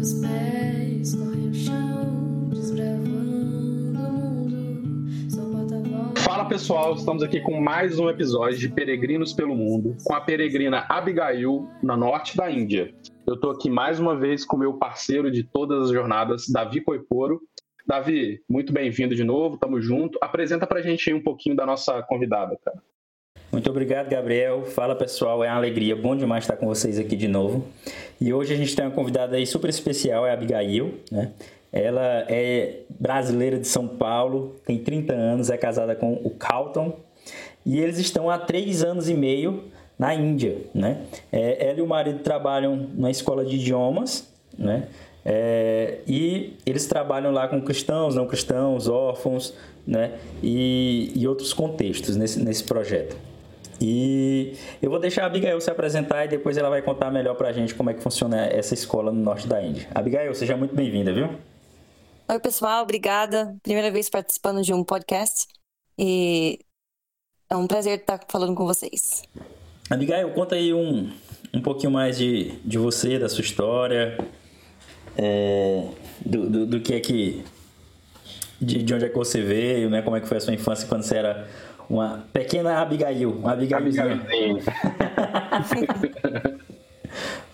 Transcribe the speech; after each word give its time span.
pés 0.00 1.14
correm 1.14 1.50
o 1.50 1.54
chão, 1.54 2.48
desbravando 2.48 4.00
o 4.00 4.48
mundo. 4.48 6.20
Fala 6.20 6.46
pessoal, 6.46 6.94
estamos 6.94 7.22
aqui 7.22 7.38
com 7.42 7.60
mais 7.60 7.98
um 7.98 8.08
episódio 8.08 8.58
de 8.58 8.70
Peregrinos 8.70 9.34
pelo 9.34 9.54
Mundo, 9.54 9.94
com 10.02 10.14
a 10.14 10.20
peregrina 10.22 10.86
Abigail, 10.88 11.68
na 11.82 11.98
norte 11.98 12.34
da 12.34 12.50
Índia. 12.50 12.94
Eu 13.26 13.34
estou 13.34 13.50
aqui 13.50 13.68
mais 13.68 14.00
uma 14.00 14.16
vez 14.16 14.42
com 14.42 14.56
meu 14.56 14.72
parceiro 14.78 15.30
de 15.30 15.44
todas 15.44 15.84
as 15.84 15.90
jornadas, 15.90 16.46
Davi 16.48 16.80
Coiporo. 16.80 17.38
Davi, 17.86 18.40
muito 18.48 18.72
bem-vindo 18.72 19.14
de 19.14 19.22
novo, 19.22 19.58
tamo 19.58 19.82
junto. 19.82 20.18
Apresenta 20.22 20.66
pra 20.66 20.80
gente 20.80 21.10
aí 21.10 21.14
um 21.14 21.22
pouquinho 21.22 21.54
da 21.54 21.66
nossa 21.66 22.02
convidada, 22.04 22.58
cara. 22.64 22.82
Muito 23.52 23.68
obrigado, 23.68 24.08
Gabriel. 24.08 24.64
Fala 24.64 24.94
pessoal, 24.94 25.42
é 25.42 25.48
uma 25.48 25.56
alegria, 25.56 25.96
bom 25.96 26.14
demais 26.14 26.44
estar 26.44 26.56
com 26.56 26.66
vocês 26.66 27.00
aqui 27.00 27.16
de 27.16 27.26
novo. 27.26 27.66
E 28.20 28.32
hoje 28.32 28.54
a 28.54 28.56
gente 28.56 28.76
tem 28.76 28.84
uma 28.84 28.92
convidada 28.92 29.36
aí 29.36 29.44
super 29.44 29.68
especial, 29.68 30.24
é 30.24 30.30
a 30.30 30.34
Abigail, 30.34 30.94
né? 31.10 31.32
Ela 31.72 32.26
é 32.28 32.82
brasileira 32.88 33.58
de 33.58 33.66
São 33.66 33.88
Paulo, 33.88 34.54
tem 34.64 34.78
30 34.78 35.12
anos, 35.12 35.50
é 35.50 35.56
casada 35.56 35.96
com 35.96 36.12
o 36.12 36.30
Calton 36.30 36.96
e 37.66 37.80
eles 37.80 37.98
estão 37.98 38.30
há 38.30 38.38
três 38.38 38.84
anos 38.84 39.08
e 39.08 39.14
meio 39.14 39.64
na 39.98 40.14
Índia, 40.14 40.58
né? 40.72 41.02
É, 41.32 41.70
ela 41.70 41.80
e 41.80 41.82
o 41.82 41.86
marido 41.88 42.20
trabalham 42.20 42.88
na 42.94 43.10
escola 43.10 43.44
de 43.44 43.56
idiomas, 43.56 44.28
né? 44.56 44.86
É, 45.24 45.98
e 46.06 46.56
eles 46.64 46.86
trabalham 46.86 47.32
lá 47.32 47.48
com 47.48 47.60
cristãos, 47.60 48.14
não 48.14 48.26
cristãos, 48.28 48.86
órfãos, 48.86 49.54
né? 49.84 50.12
E, 50.40 51.12
e 51.16 51.26
outros 51.26 51.52
contextos 51.52 52.14
nesse, 52.14 52.40
nesse 52.42 52.62
projeto. 52.62 53.29
E 53.80 54.56
eu 54.82 54.90
vou 54.90 54.98
deixar 54.98 55.22
a 55.22 55.26
Abigail 55.26 55.58
se 55.60 55.70
apresentar 55.70 56.26
e 56.26 56.28
depois 56.28 56.56
ela 56.58 56.68
vai 56.68 56.82
contar 56.82 57.10
melhor 57.10 57.34
pra 57.34 57.50
gente 57.50 57.74
como 57.74 57.88
é 57.88 57.94
que 57.94 58.02
funciona 58.02 58.46
essa 58.46 58.74
escola 58.74 59.10
no 59.10 59.22
norte 59.22 59.48
da 59.48 59.62
Índia. 59.62 59.88
Abigail, 59.94 60.34
seja 60.34 60.56
muito 60.56 60.74
bem-vinda, 60.74 61.12
viu? 61.14 61.30
Oi, 62.28 62.38
pessoal, 62.38 62.82
obrigada. 62.82 63.56
Primeira 63.62 63.90
vez 63.90 64.10
participando 64.10 64.62
de 64.62 64.74
um 64.74 64.84
podcast 64.84 65.46
e 65.98 66.58
é 67.48 67.56
um 67.56 67.66
prazer 67.66 68.00
estar 68.00 68.20
falando 68.28 68.54
com 68.54 68.66
vocês. 68.66 69.22
Abigail, 69.88 70.30
conta 70.32 70.56
aí 70.56 70.74
um, 70.74 71.10
um 71.52 71.62
pouquinho 71.62 71.90
mais 71.90 72.18
de, 72.18 72.52
de 72.64 72.76
você, 72.76 73.18
da 73.18 73.28
sua 73.30 73.42
história, 73.42 74.16
é, 75.16 75.88
do, 76.24 76.50
do, 76.50 76.66
do 76.66 76.80
que 76.80 76.94
é 76.94 77.00
que. 77.00 77.42
De, 78.60 78.82
de 78.82 78.94
onde 78.94 79.06
é 79.06 79.08
que 79.08 79.16
você 79.16 79.40
veio, 79.40 79.88
né? 79.88 80.02
Como 80.02 80.14
é 80.16 80.20
que 80.20 80.28
foi 80.28 80.36
a 80.36 80.40
sua 80.40 80.52
infância 80.52 80.86
quando 80.86 81.02
você 81.02 81.16
era 81.16 81.48
uma 81.90 82.26
pequena 82.32 82.80
Abigail, 82.80 83.30
uma 83.32 83.52
Abigailzinha. 83.52 84.24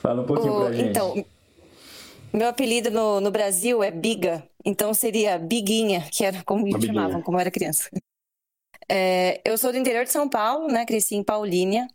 Fala 0.00 0.22
um 0.22 0.26
pouquinho 0.26 0.52
O- 0.52 0.64
pra 0.66 0.72
gente. 0.72 0.88
então, 0.90 1.24
meu 2.32 2.48
apelido 2.48 2.90
no, 2.90 3.20
no 3.20 3.30
Brasil 3.30 3.82
é 3.82 3.90
Biga, 3.90 4.46
então 4.64 4.92
seria 4.94 5.38
Biguinha, 5.38 6.06
que 6.12 6.24
era 6.24 6.42
como 6.44 6.62
me 6.64 6.72
biguinha. 6.72 6.92
chamavam 6.92 7.22
quando 7.22 7.36
eu 7.36 7.40
era 7.40 7.50
criança. 7.50 7.88
É, 8.88 9.40
eu 9.44 9.56
sou 9.58 9.72
do 9.72 9.78
interior 9.78 10.04
de 10.04 10.12
São 10.12 10.28
Paulo, 10.28 10.68
né? 10.68 10.84
Cresci 10.86 11.16
em 11.16 11.24
Paulínia. 11.24 11.88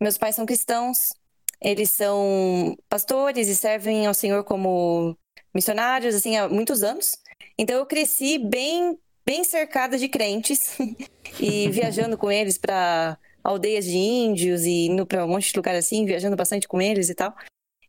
Meus 0.00 0.16
pais 0.18 0.36
são 0.36 0.46
cristãos, 0.46 1.12
eles 1.60 1.90
são 1.90 2.76
pastores 2.88 3.48
e 3.48 3.56
servem 3.56 4.06
ao 4.06 4.14
Senhor 4.14 4.44
como 4.44 5.16
missionários, 5.54 6.14
assim, 6.14 6.36
há 6.36 6.48
muitos 6.48 6.82
anos. 6.82 7.16
Então 7.58 7.76
eu 7.76 7.86
cresci 7.86 8.38
bem, 8.38 8.98
bem 9.26 9.42
cercada 9.42 9.98
de 9.98 10.08
crentes 10.08 10.78
e 11.40 11.68
viajando 11.68 12.16
com 12.16 12.30
eles 12.30 12.56
para 12.56 13.18
aldeias 13.42 13.84
de 13.84 13.96
índios 13.96 14.64
e 14.64 14.86
indo 14.86 15.04
para 15.04 15.24
um 15.24 15.28
monte 15.28 15.50
de 15.50 15.56
lugar 15.56 15.74
assim, 15.74 16.04
viajando 16.04 16.36
bastante 16.36 16.68
com 16.68 16.80
eles 16.80 17.08
e 17.08 17.14
tal. 17.14 17.34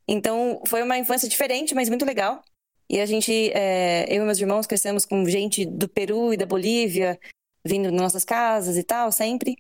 Então, 0.08 0.62
foi 0.66 0.82
uma 0.82 0.98
infância 0.98 1.30
diferente, 1.30 1.76
mas 1.76 1.90
muito 1.90 2.06
legal. 2.06 2.44
E 2.90 3.00
a 3.00 3.06
gente, 3.06 3.52
é, 3.54 4.06
eu 4.10 4.24
e 4.24 4.26
meus 4.26 4.40
irmãos 4.40 4.66
crescemos 4.66 5.06
com 5.06 5.26
gente 5.26 5.66
do 5.66 5.90
Peru 5.90 6.34
e 6.34 6.38
da 6.38 6.46
Bolívia, 6.46 7.20
vindo 7.66 7.92
nas 7.92 8.02
nossas 8.02 8.24
casas 8.24 8.78
e 8.78 8.84
tal, 8.84 9.12
sempre. 9.12 9.56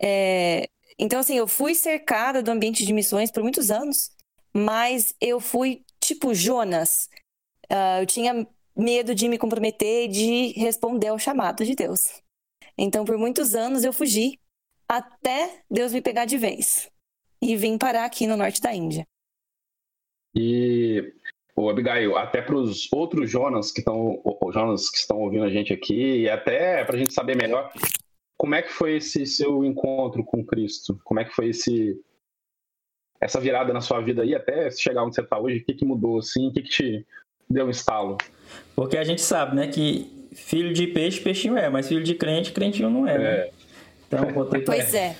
É, 0.00 0.68
então, 0.98 1.20
assim, 1.20 1.36
eu 1.36 1.48
fui 1.48 1.74
cercada 1.74 2.42
do 2.42 2.50
ambiente 2.50 2.84
de 2.84 2.92
missões 2.92 3.30
por 3.30 3.42
muitos 3.42 3.70
anos, 3.70 4.10
mas 4.52 5.14
eu 5.20 5.40
fui 5.40 5.82
tipo 6.00 6.34
Jonas. 6.34 7.08
Ah, 7.70 8.00
eu 8.02 8.06
tinha 8.06 8.46
medo 8.78 9.14
de 9.14 9.28
me 9.28 9.36
comprometer 9.36 10.04
e 10.04 10.08
de 10.08 10.52
responder 10.52 11.08
ao 11.08 11.18
chamado 11.18 11.64
de 11.64 11.74
Deus. 11.74 12.22
Então, 12.76 13.04
por 13.04 13.18
muitos 13.18 13.54
anos 13.54 13.82
eu 13.82 13.92
fugi, 13.92 14.38
até 14.88 15.64
Deus 15.68 15.92
me 15.92 16.00
pegar 16.00 16.24
de 16.24 16.38
vez. 16.38 16.88
E 17.42 17.56
vim 17.56 17.76
parar 17.76 18.04
aqui 18.04 18.26
no 18.26 18.36
norte 18.36 18.60
da 18.60 18.72
Índia. 18.72 19.04
E 20.34 21.12
o 21.56 21.68
Abigail, 21.68 22.16
até 22.16 22.40
para 22.40 22.56
os 22.56 22.92
outros 22.92 23.28
Jonas 23.28 23.72
que 23.72 23.80
estão 23.80 24.22
Jonas 24.52 24.88
que 24.88 24.98
estão 24.98 25.18
ouvindo 25.18 25.44
a 25.44 25.50
gente 25.50 25.72
aqui 25.72 26.20
e 26.20 26.30
até 26.30 26.84
para 26.84 26.94
a 26.94 26.98
gente 26.98 27.12
saber 27.12 27.36
melhor 27.36 27.72
como 28.36 28.54
é 28.54 28.62
que 28.62 28.70
foi 28.70 28.96
esse 28.96 29.26
seu 29.26 29.64
encontro 29.64 30.24
com 30.24 30.44
Cristo, 30.44 31.00
como 31.04 31.18
é 31.18 31.24
que 31.24 31.34
foi 31.34 31.48
esse 31.48 32.00
essa 33.20 33.40
virada 33.40 33.72
na 33.72 33.80
sua 33.80 34.00
vida 34.00 34.22
aí 34.22 34.34
até 34.34 34.70
chegar 34.70 35.02
onde 35.02 35.16
você 35.16 35.22
está 35.22 35.40
hoje, 35.40 35.58
o 35.58 35.64
que, 35.64 35.74
que 35.74 35.84
mudou 35.84 36.18
assim, 36.18 36.48
o 36.48 36.52
que, 36.52 36.62
que 36.62 36.70
te 36.70 37.06
deu 37.48 37.66
um 37.66 37.70
estalo? 37.70 38.16
Porque 38.74 38.96
a 38.96 39.04
gente 39.04 39.20
sabe, 39.20 39.56
né, 39.56 39.66
que 39.68 40.10
filho 40.32 40.72
de 40.72 40.86
peixe, 40.86 41.20
peixinho 41.20 41.56
é, 41.56 41.68
mas 41.68 41.88
filho 41.88 42.02
de 42.02 42.14
crente, 42.14 42.52
crentinho 42.52 42.90
não 42.90 43.06
é, 43.06 43.18
né? 43.18 43.24
É, 43.24 43.50
Então, 44.06 44.32
botei 44.32 44.60
pra- 44.62 44.74
Pois 44.76 44.94
é. 44.94 45.16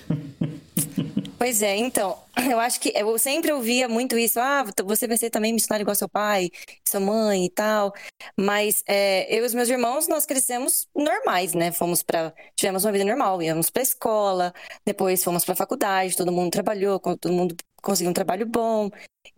Pois 1.38 1.62
é, 1.62 1.76
então, 1.76 2.18
eu 2.50 2.58
acho 2.58 2.80
que 2.80 2.92
eu 2.96 3.16
sempre 3.18 3.52
ouvia 3.52 3.88
muito 3.88 4.18
isso, 4.18 4.40
ah, 4.40 4.64
você 4.84 5.06
vai 5.06 5.16
ser 5.16 5.30
também 5.30 5.52
missionário 5.52 5.84
igual 5.84 5.94
seu 5.94 6.08
pai, 6.08 6.50
sua 6.86 6.98
mãe 7.00 7.44
e 7.46 7.50
tal, 7.50 7.92
mas 8.36 8.82
é, 8.88 9.32
eu 9.36 9.42
e 9.44 9.46
os 9.46 9.54
meus 9.54 9.68
irmãos, 9.68 10.08
nós 10.08 10.26
crescemos 10.26 10.88
normais, 10.94 11.54
né, 11.54 11.70
fomos 11.70 12.02
para, 12.02 12.32
tivemos 12.56 12.84
uma 12.84 12.90
vida 12.92 13.04
normal, 13.04 13.40
íamos 13.40 13.70
para 13.70 13.82
escola, 13.82 14.52
depois 14.84 15.22
fomos 15.22 15.44
para 15.44 15.54
faculdade, 15.54 16.16
todo 16.16 16.32
mundo 16.32 16.50
trabalhou, 16.50 16.98
todo 16.98 17.32
mundo 17.32 17.54
conseguiu 17.82 18.10
um 18.10 18.14
trabalho 18.14 18.44
bom, 18.44 18.90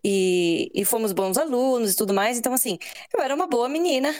e, 0.04 0.70
e 0.74 0.84
fomos 0.84 1.12
bons 1.12 1.36
alunos 1.36 1.92
e 1.92 1.96
tudo 1.96 2.14
mais, 2.14 2.38
então 2.38 2.52
assim, 2.52 2.78
eu 3.14 3.22
era 3.22 3.34
uma 3.34 3.46
boa 3.46 3.68
menina, 3.68 4.14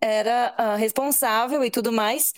era 0.00 0.54
ah, 0.56 0.76
responsável 0.76 1.64
e 1.64 1.70
tudo 1.70 1.92
mais, 1.92 2.32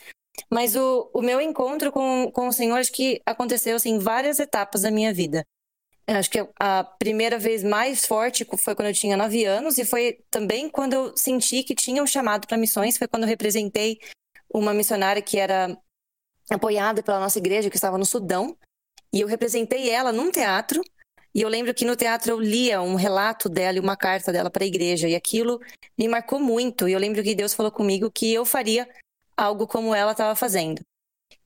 mas 0.51 0.77
o, 0.77 1.11
o 1.13 1.23
meu 1.23 1.41
encontro 1.41 1.91
com, 1.93 2.31
com 2.33 2.49
o 2.49 2.53
Senhor, 2.53 2.79
acho 2.79 2.93
que 2.93 3.21
aconteceu 3.27 3.77
assim, 3.77 3.95
em 3.95 3.99
várias 3.99 4.39
etapas 4.39 4.83
da 4.83 4.91
minha 4.91 5.13
vida. 5.13 5.45
Eu 6.09 6.17
acho 6.17 6.31
que 6.31 6.39
a 6.59 6.85
primeira 6.85 7.39
vez 7.39 7.63
mais 7.63 8.07
forte 8.07 8.47
foi 8.65 8.75
quando 8.75 8.89
eu 8.89 8.95
tinha 8.95 9.15
nove 9.15 9.45
anos, 9.45 9.77
e 9.77 9.85
foi 9.85 10.25
também 10.31 10.71
quando 10.71 10.95
eu 10.95 11.15
senti 11.15 11.63
que 11.63 11.75
tinha 11.75 12.03
um 12.03 12.07
chamado 12.07 12.47
para 12.47 12.57
missões. 12.57 12.97
Foi 12.97 13.07
quando 13.07 13.25
eu 13.25 13.29
representei 13.29 13.99
uma 14.53 14.73
missionária 14.73 15.21
que 15.21 15.39
era 15.39 15.77
apoiada 16.51 17.03
pela 17.03 17.21
nossa 17.21 17.39
igreja, 17.39 17.69
que 17.69 17.77
estava 17.77 17.99
no 17.99 18.07
Sudão, 18.07 18.57
e 19.13 19.21
eu 19.21 19.29
representei 19.29 19.91
ela 19.91 20.11
num 20.11 20.31
teatro. 20.31 20.83
E 21.35 21.43
eu 21.43 21.49
lembro 21.49 21.75
que 21.75 21.85
no 21.85 21.97
teatro 21.97 22.33
eu 22.33 22.41
lia 22.41 22.81
um 22.81 22.95
relato 22.95 23.49
dela 23.49 23.77
e 23.77 23.81
uma 23.81 23.97
carta 23.97 24.33
dela 24.33 24.51
para 24.51 24.65
a 24.65 24.67
igreja, 24.67 25.09
e 25.09 25.15
aquilo 25.15 25.61
me 25.97 26.09
marcou 26.09 26.41
muito. 26.41 26.89
E 26.89 26.93
eu 26.93 26.99
lembro 26.99 27.23
que 27.23 27.35
Deus 27.35 27.55
falou 27.55 27.71
comigo 27.71 28.11
que 28.11 28.33
eu 28.33 28.45
faria 28.45 28.89
algo 29.37 29.67
como 29.67 29.95
ela 29.95 30.13
estava 30.13 30.35
fazendo. 30.35 30.81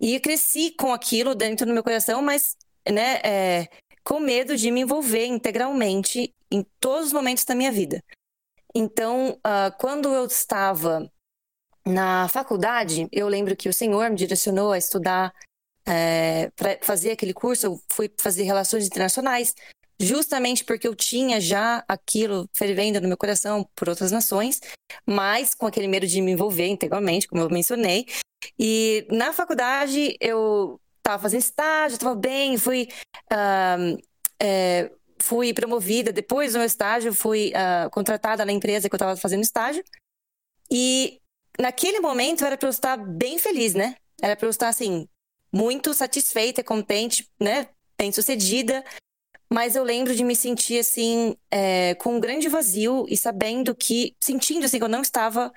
E 0.01 0.15
eu 0.15 0.21
cresci 0.21 0.71
com 0.73 0.93
aquilo 0.93 1.35
dentro 1.35 1.67
do 1.67 1.73
meu 1.73 1.83
coração, 1.83 2.23
mas 2.23 2.57
né, 2.89 3.21
é, 3.25 3.69
com 4.03 4.19
medo 4.19 4.57
de 4.57 4.71
me 4.71 4.81
envolver 4.81 5.27
integralmente 5.27 6.33
em 6.51 6.65
todos 6.81 7.09
os 7.09 7.13
momentos 7.13 7.45
da 7.45 7.55
minha 7.55 7.71
vida. 7.71 8.03
Então, 8.75 9.39
ah, 9.45 9.71
quando 9.79 10.09
eu 10.09 10.27
estava 10.27 11.11
na 11.85 12.29
faculdade, 12.29 13.09
eu 13.13 13.29
lembro 13.29 13.57
que 13.57 13.69
o 13.69 13.73
Senhor 13.73 14.09
me 14.11 14.17
direcionou 14.17 14.73
a 14.73 14.79
estudar, 14.79 15.33
para 15.85 16.79
fazer 16.83 17.13
aquele 17.13 17.35
curso, 17.35 17.67
eu 17.67 17.81
fui 17.93 18.11
fazer 18.21 18.45
relações 18.45 18.87
internacionais, 18.87 19.55
justamente 20.01 20.65
porque 20.65 20.87
eu 20.87 20.95
tinha 20.95 21.41
já 21.41 21.85
aquilo 21.89 22.49
fervendo 22.53 23.01
no 23.01 23.09
meu 23.09 23.17
coração 23.17 23.69
por 23.75 23.89
outras 23.89 24.11
nações, 24.11 24.61
mas 25.07 25.55
com 25.55 25.67
aquele 25.67 25.89
medo 25.89 26.07
de 26.07 26.21
me 26.21 26.33
envolver 26.33 26.67
integralmente, 26.67 27.29
como 27.29 27.43
eu 27.43 27.51
mencionei. 27.51 28.07
E 28.59 29.07
na 29.11 29.33
faculdade 29.33 30.17
eu 30.21 30.81
estava 30.99 31.23
fazendo 31.23 31.41
estágio, 31.41 31.95
estava 31.95 32.15
bem, 32.15 32.57
fui, 32.57 32.89
ah, 33.31 33.77
é, 34.41 34.91
fui 35.21 35.53
promovida. 35.53 36.13
Depois 36.13 36.53
do 36.53 36.59
meu 36.59 36.67
estágio, 36.67 37.13
fui 37.13 37.53
ah, 37.55 37.89
contratada 37.91 38.45
na 38.45 38.53
empresa 38.53 38.89
que 38.89 38.95
eu 38.95 38.99
estava 38.99 39.17
fazendo 39.17 39.43
estágio. 39.43 39.85
E 40.71 41.21
naquele 41.61 42.01
momento 42.01 42.45
era 42.45 42.57
para 42.57 42.69
eu 42.69 42.71
estar 42.71 42.97
bem 42.97 43.39
feliz, 43.39 43.75
né? 43.75 43.97
Era 44.21 44.37
para 44.37 44.47
eu 44.47 44.51
estar 44.51 44.69
assim, 44.69 45.09
muito 45.53 45.93
satisfeita, 45.95 46.65
contente, 46.65 47.29
né? 47.41 47.69
Bem 47.99 48.11
sucedida. 48.11 48.85
Mas 49.53 49.77
eu 49.77 49.85
lembro 49.85 50.15
de 50.15 50.25
me 50.25 50.35
sentir 50.35 50.79
assim, 50.79 51.37
é, 51.51 51.95
com 51.97 52.17
um 52.17 52.21
grande 52.21 52.49
vazio 52.49 53.05
e 53.09 53.17
sabendo 53.17 53.75
que, 53.75 54.17
sentindo 54.19 54.65
assim, 54.65 54.79
que 54.79 54.85
eu 54.85 54.89
não 54.89 55.03
estava 55.03 55.53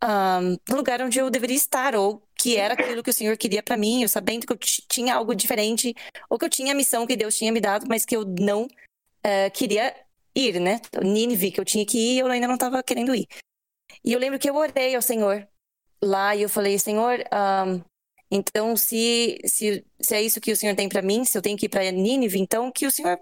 ah, 0.00 0.40
no 0.68 0.76
lugar 0.76 1.00
onde 1.00 1.18
eu 1.18 1.30
deveria 1.30 1.56
estar, 1.56 1.96
ou 1.96 2.22
que 2.36 2.56
era 2.56 2.74
aquilo 2.74 3.02
que 3.02 3.10
o 3.10 3.12
Senhor 3.12 3.36
queria 3.36 3.62
para 3.62 3.76
mim, 3.76 4.02
eu 4.02 4.08
sabendo 4.08 4.46
que 4.46 4.52
eu 4.52 4.58
tinha 4.58 5.14
algo 5.14 5.34
diferente, 5.34 5.94
ou 6.28 6.38
que 6.38 6.44
eu 6.44 6.50
tinha 6.50 6.72
a 6.72 6.76
missão 6.76 7.06
que 7.06 7.16
Deus 7.16 7.36
tinha 7.36 7.50
me 7.50 7.60
dado, 7.60 7.86
mas 7.88 8.04
que 8.04 8.14
eu 8.14 8.24
não 8.24 8.68
eh, 9.22 9.50
queria 9.50 9.94
ir, 10.34 10.60
né? 10.60 10.80
Nínive, 11.02 11.50
que 11.50 11.60
eu 11.60 11.64
tinha 11.64 11.84
que 11.84 11.98
ir 11.98 12.18
eu 12.20 12.26
ainda 12.28 12.46
não 12.46 12.54
estava 12.54 12.82
querendo 12.82 13.14
ir. 13.14 13.26
E 14.04 14.12
eu 14.12 14.18
lembro 14.18 14.38
que 14.38 14.48
eu 14.48 14.56
orei 14.56 14.94
ao 14.94 15.02
Senhor 15.02 15.48
lá 16.02 16.34
e 16.36 16.42
eu 16.42 16.48
falei, 16.48 16.78
Senhor, 16.78 17.18
um, 17.66 17.82
então 18.30 18.76
se, 18.76 19.38
se, 19.44 19.84
se 20.00 20.14
é 20.14 20.22
isso 20.22 20.40
que 20.40 20.52
o 20.52 20.56
Senhor 20.56 20.74
tem 20.76 20.88
para 20.88 21.02
mim, 21.02 21.24
se 21.24 21.36
eu 21.36 21.42
tenho 21.42 21.56
que 21.56 21.66
ir 21.66 21.68
para 21.68 21.90
Nínive, 21.90 22.38
então 22.38 22.70
que 22.70 22.86
o 22.86 22.90
Senhor 22.90 23.18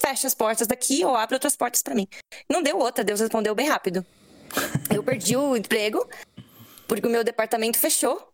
feche 0.00 0.26
as 0.26 0.34
portas 0.34 0.66
daqui 0.66 1.04
ou 1.04 1.14
abre 1.14 1.36
outras 1.36 1.56
portas 1.56 1.82
para 1.82 1.94
mim. 1.94 2.06
Não 2.48 2.62
deu 2.62 2.78
outra, 2.78 3.04
Deus 3.04 3.20
respondeu 3.20 3.54
bem 3.54 3.68
rápido. 3.68 4.04
Eu 4.94 5.02
perdi 5.02 5.36
o 5.36 5.56
emprego 5.56 6.08
porque 6.86 7.06
o 7.06 7.10
meu 7.10 7.24
departamento 7.24 7.78
fechou. 7.78 8.32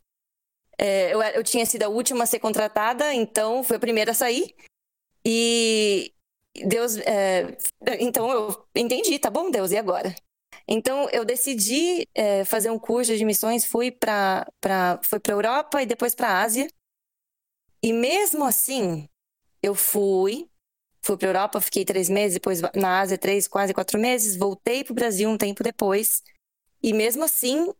É, 0.78 1.12
eu, 1.12 1.22
eu 1.22 1.44
tinha 1.44 1.64
sido 1.64 1.82
a 1.84 1.88
última 1.88 2.24
a 2.24 2.26
ser 2.26 2.38
contratada, 2.38 3.12
então 3.14 3.62
fui 3.62 3.76
a 3.76 3.80
primeira 3.80 4.12
a 4.12 4.14
sair. 4.14 4.54
E 5.24 6.12
Deus. 6.66 6.96
É, 6.98 7.56
então 8.00 8.30
eu 8.30 8.66
entendi, 8.74 9.18
tá 9.18 9.30
bom, 9.30 9.50
Deus, 9.50 9.70
e 9.70 9.76
agora? 9.76 10.14
Então 10.66 11.08
eu 11.10 11.24
decidi 11.24 12.08
é, 12.14 12.44
fazer 12.44 12.70
um 12.70 12.78
curso 12.78 13.16
de 13.16 13.24
missões, 13.24 13.64
fui 13.64 13.90
para 13.90 14.46
fui 15.02 15.18
para 15.18 15.32
Europa 15.32 15.82
e 15.82 15.86
depois 15.86 16.14
para 16.14 16.40
Ásia. 16.40 16.68
E 17.82 17.92
mesmo 17.92 18.44
assim, 18.44 19.08
eu 19.62 19.74
fui, 19.74 20.48
fui 21.02 21.16
para 21.16 21.28
Europa, 21.28 21.60
fiquei 21.60 21.84
três 21.84 22.08
meses, 22.08 22.34
depois 22.34 22.60
na 22.74 23.00
Ásia 23.00 23.18
três, 23.18 23.48
quase 23.48 23.74
quatro 23.74 23.98
meses, 23.98 24.36
voltei 24.36 24.84
para 24.84 24.92
o 24.92 24.94
Brasil 24.94 25.28
um 25.28 25.38
tempo 25.38 25.62
depois. 25.64 26.22
E 26.82 26.92
mesmo 26.92 27.24
assim, 27.24 27.72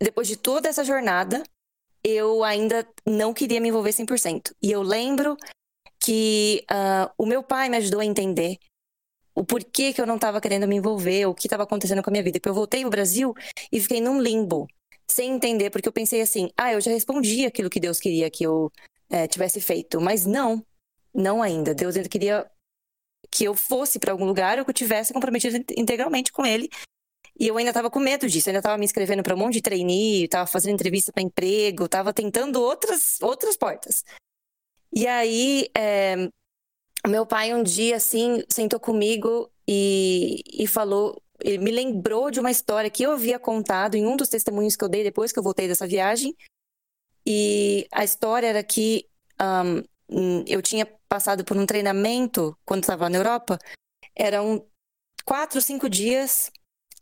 depois 0.00 0.26
de 0.26 0.36
toda 0.36 0.68
essa 0.68 0.84
jornada, 0.84 1.42
eu 2.02 2.42
ainda 2.42 2.86
não 3.06 3.34
queria 3.34 3.60
me 3.60 3.68
envolver 3.68 3.92
100%. 3.92 4.52
E 4.62 4.72
eu 4.72 4.82
lembro 4.82 5.36
que 5.98 6.64
uh, 6.70 7.12
o 7.18 7.26
meu 7.26 7.42
pai 7.42 7.68
me 7.68 7.76
ajudou 7.76 8.00
a 8.00 8.04
entender 8.04 8.58
o 9.34 9.44
porquê 9.44 9.92
que 9.92 10.00
eu 10.00 10.06
não 10.06 10.16
estava 10.16 10.40
querendo 10.40 10.66
me 10.66 10.76
envolver, 10.76 11.26
o 11.26 11.34
que 11.34 11.46
estava 11.46 11.62
acontecendo 11.62 12.02
com 12.02 12.10
a 12.10 12.12
minha 12.12 12.22
vida. 12.22 12.38
Porque 12.38 12.48
eu 12.48 12.54
voltei 12.54 12.80
pro 12.82 12.90
Brasil 12.90 13.34
e 13.70 13.80
fiquei 13.80 14.00
num 14.00 14.20
limbo, 14.20 14.66
sem 15.10 15.32
entender, 15.32 15.70
porque 15.70 15.88
eu 15.88 15.92
pensei 15.92 16.20
assim: 16.20 16.50
ah, 16.56 16.72
eu 16.72 16.80
já 16.80 16.90
respondi 16.90 17.44
aquilo 17.44 17.70
que 17.70 17.80
Deus 17.80 18.00
queria 18.00 18.30
que 18.30 18.44
eu 18.44 18.70
é, 19.08 19.26
tivesse 19.26 19.60
feito. 19.60 20.00
Mas 20.00 20.26
não, 20.26 20.64
não 21.14 21.42
ainda. 21.42 21.74
Deus 21.74 21.96
ainda 21.96 22.08
queria 22.08 22.50
que 23.30 23.44
eu 23.44 23.54
fosse 23.54 23.98
para 23.98 24.12
algum 24.12 24.24
lugar 24.24 24.58
ou 24.58 24.64
que 24.64 24.70
eu 24.70 24.74
tivesse 24.74 25.12
comprometido 25.12 25.56
integralmente 25.76 26.32
com 26.32 26.44
Ele. 26.44 26.68
E 27.38 27.46
eu 27.46 27.56
ainda 27.56 27.70
estava 27.70 27.90
com 27.90 27.98
medo 27.98 28.28
disso, 28.28 28.48
eu 28.48 28.50
ainda 28.50 28.58
estava 28.58 28.76
me 28.76 28.84
inscrevendo 28.84 29.22
para 29.22 29.34
um 29.34 29.38
monte 29.38 29.54
de 29.54 29.62
trainee, 29.62 30.24
estava 30.24 30.46
fazendo 30.46 30.74
entrevista 30.74 31.10
para 31.10 31.22
emprego, 31.22 31.86
estava 31.86 32.12
tentando 32.12 32.60
outras, 32.60 33.18
outras 33.22 33.56
portas. 33.56 34.04
E 34.92 35.06
aí, 35.06 35.68
é, 35.74 36.28
meu 37.08 37.24
pai 37.24 37.54
um 37.54 37.62
dia, 37.62 37.96
assim, 37.96 38.42
sentou 38.48 38.78
comigo 38.78 39.50
e, 39.66 40.42
e 40.52 40.66
falou, 40.66 41.20
ele 41.42 41.58
me 41.58 41.70
lembrou 41.70 42.30
de 42.30 42.40
uma 42.40 42.50
história 42.50 42.90
que 42.90 43.02
eu 43.02 43.12
havia 43.12 43.38
contado 43.38 43.94
em 43.94 44.06
um 44.06 44.16
dos 44.16 44.28
testemunhos 44.28 44.76
que 44.76 44.84
eu 44.84 44.88
dei 44.88 45.02
depois 45.02 45.32
que 45.32 45.38
eu 45.38 45.42
voltei 45.42 45.66
dessa 45.66 45.86
viagem. 45.86 46.34
E 47.26 47.86
a 47.92 48.04
história 48.04 48.46
era 48.46 48.62
que 48.62 49.06
um, 50.10 50.44
eu 50.46 50.60
tinha 50.60 50.86
passado 51.08 51.44
por 51.44 51.56
um 51.56 51.66
treinamento 51.66 52.56
quando 52.64 52.82
estava 52.82 53.08
na 53.08 53.18
Europa. 53.18 53.58
Eram 54.14 54.66
quatro, 55.24 55.60
cinco 55.60 55.88
dias 55.88 56.50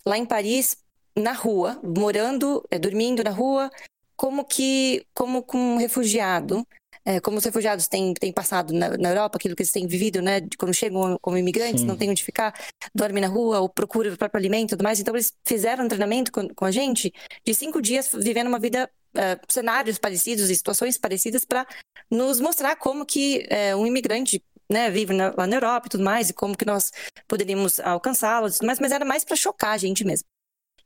lá 0.06 0.16
em 0.16 0.26
Paris, 0.26 0.76
na 1.16 1.32
rua, 1.32 1.80
morando, 1.82 2.64
é, 2.70 2.78
dormindo 2.78 3.24
na 3.24 3.30
rua, 3.30 3.70
como 4.16 4.44
que, 4.44 5.04
como 5.12 5.42
com 5.42 5.58
um 5.58 5.76
refugiado 5.76 6.66
é, 7.08 7.20
como 7.20 7.38
os 7.38 7.44
refugiados 7.44 7.88
têm, 7.88 8.12
têm 8.12 8.31
passado 8.31 8.70
na, 8.75 8.90
na, 8.99 9.08
Europa, 9.08 9.38
aquilo 9.38 9.56
que 9.56 9.62
eles 9.62 9.72
têm 9.72 9.87
vivido, 9.87 10.20
né? 10.20 10.40
De 10.40 10.58
quando 10.58 10.75
chegam 10.75 11.19
como 11.22 11.38
imigrantes, 11.38 11.81
Sim. 11.81 11.87
não 11.87 11.96
têm 11.96 12.10
onde 12.10 12.22
ficar, 12.22 12.52
dormem 12.94 13.22
na 13.22 13.28
rua 13.28 13.60
ou 13.60 13.69
procuram 13.70 14.12
o 14.12 14.16
próprio 14.19 14.38
alimento 14.38 14.69
e 14.69 14.76
tudo 14.76 14.84
mais. 14.84 15.00
Então, 15.00 15.14
eles 15.14 15.32
fizeram 15.43 15.87
um 15.87 15.88
treinamento 15.88 16.31
com, 16.31 16.46
com 16.50 16.66
a 16.66 16.70
gente 16.70 17.10
de 17.46 17.55
cinco 17.55 17.81
dias 17.81 18.10
vivendo 18.12 18.49
uma 18.49 18.58
vida, 18.58 18.90
uh, 19.16 19.40
cenários 19.49 19.96
parecidos 19.99 20.50
e 20.50 20.55
situações 20.55 20.99
parecidas 20.99 21.46
para 21.46 21.66
nos 22.10 22.40
mostrar 22.40 22.76
como 22.76 23.06
que 23.06 23.49
uh, 23.72 23.78
um 23.78 23.87
imigrante 23.87 24.44
né, 24.70 24.90
vive 24.90 25.14
na, 25.14 25.32
lá 25.34 25.46
na 25.46 25.56
Europa 25.56 25.87
e 25.87 25.90
tudo 25.90 26.04
mais, 26.04 26.28
e 26.28 26.34
como 26.34 26.54
que 26.54 26.66
nós 26.66 26.93
poderíamos 27.26 27.81
alcançá-los, 27.81 28.58
mas, 28.62 28.78
mas 28.78 28.93
era 28.93 29.06
mais 29.06 29.25
para 29.25 29.34
chocar 29.34 29.70
a 29.70 29.78
gente 29.78 30.04
mesmo. 30.04 30.28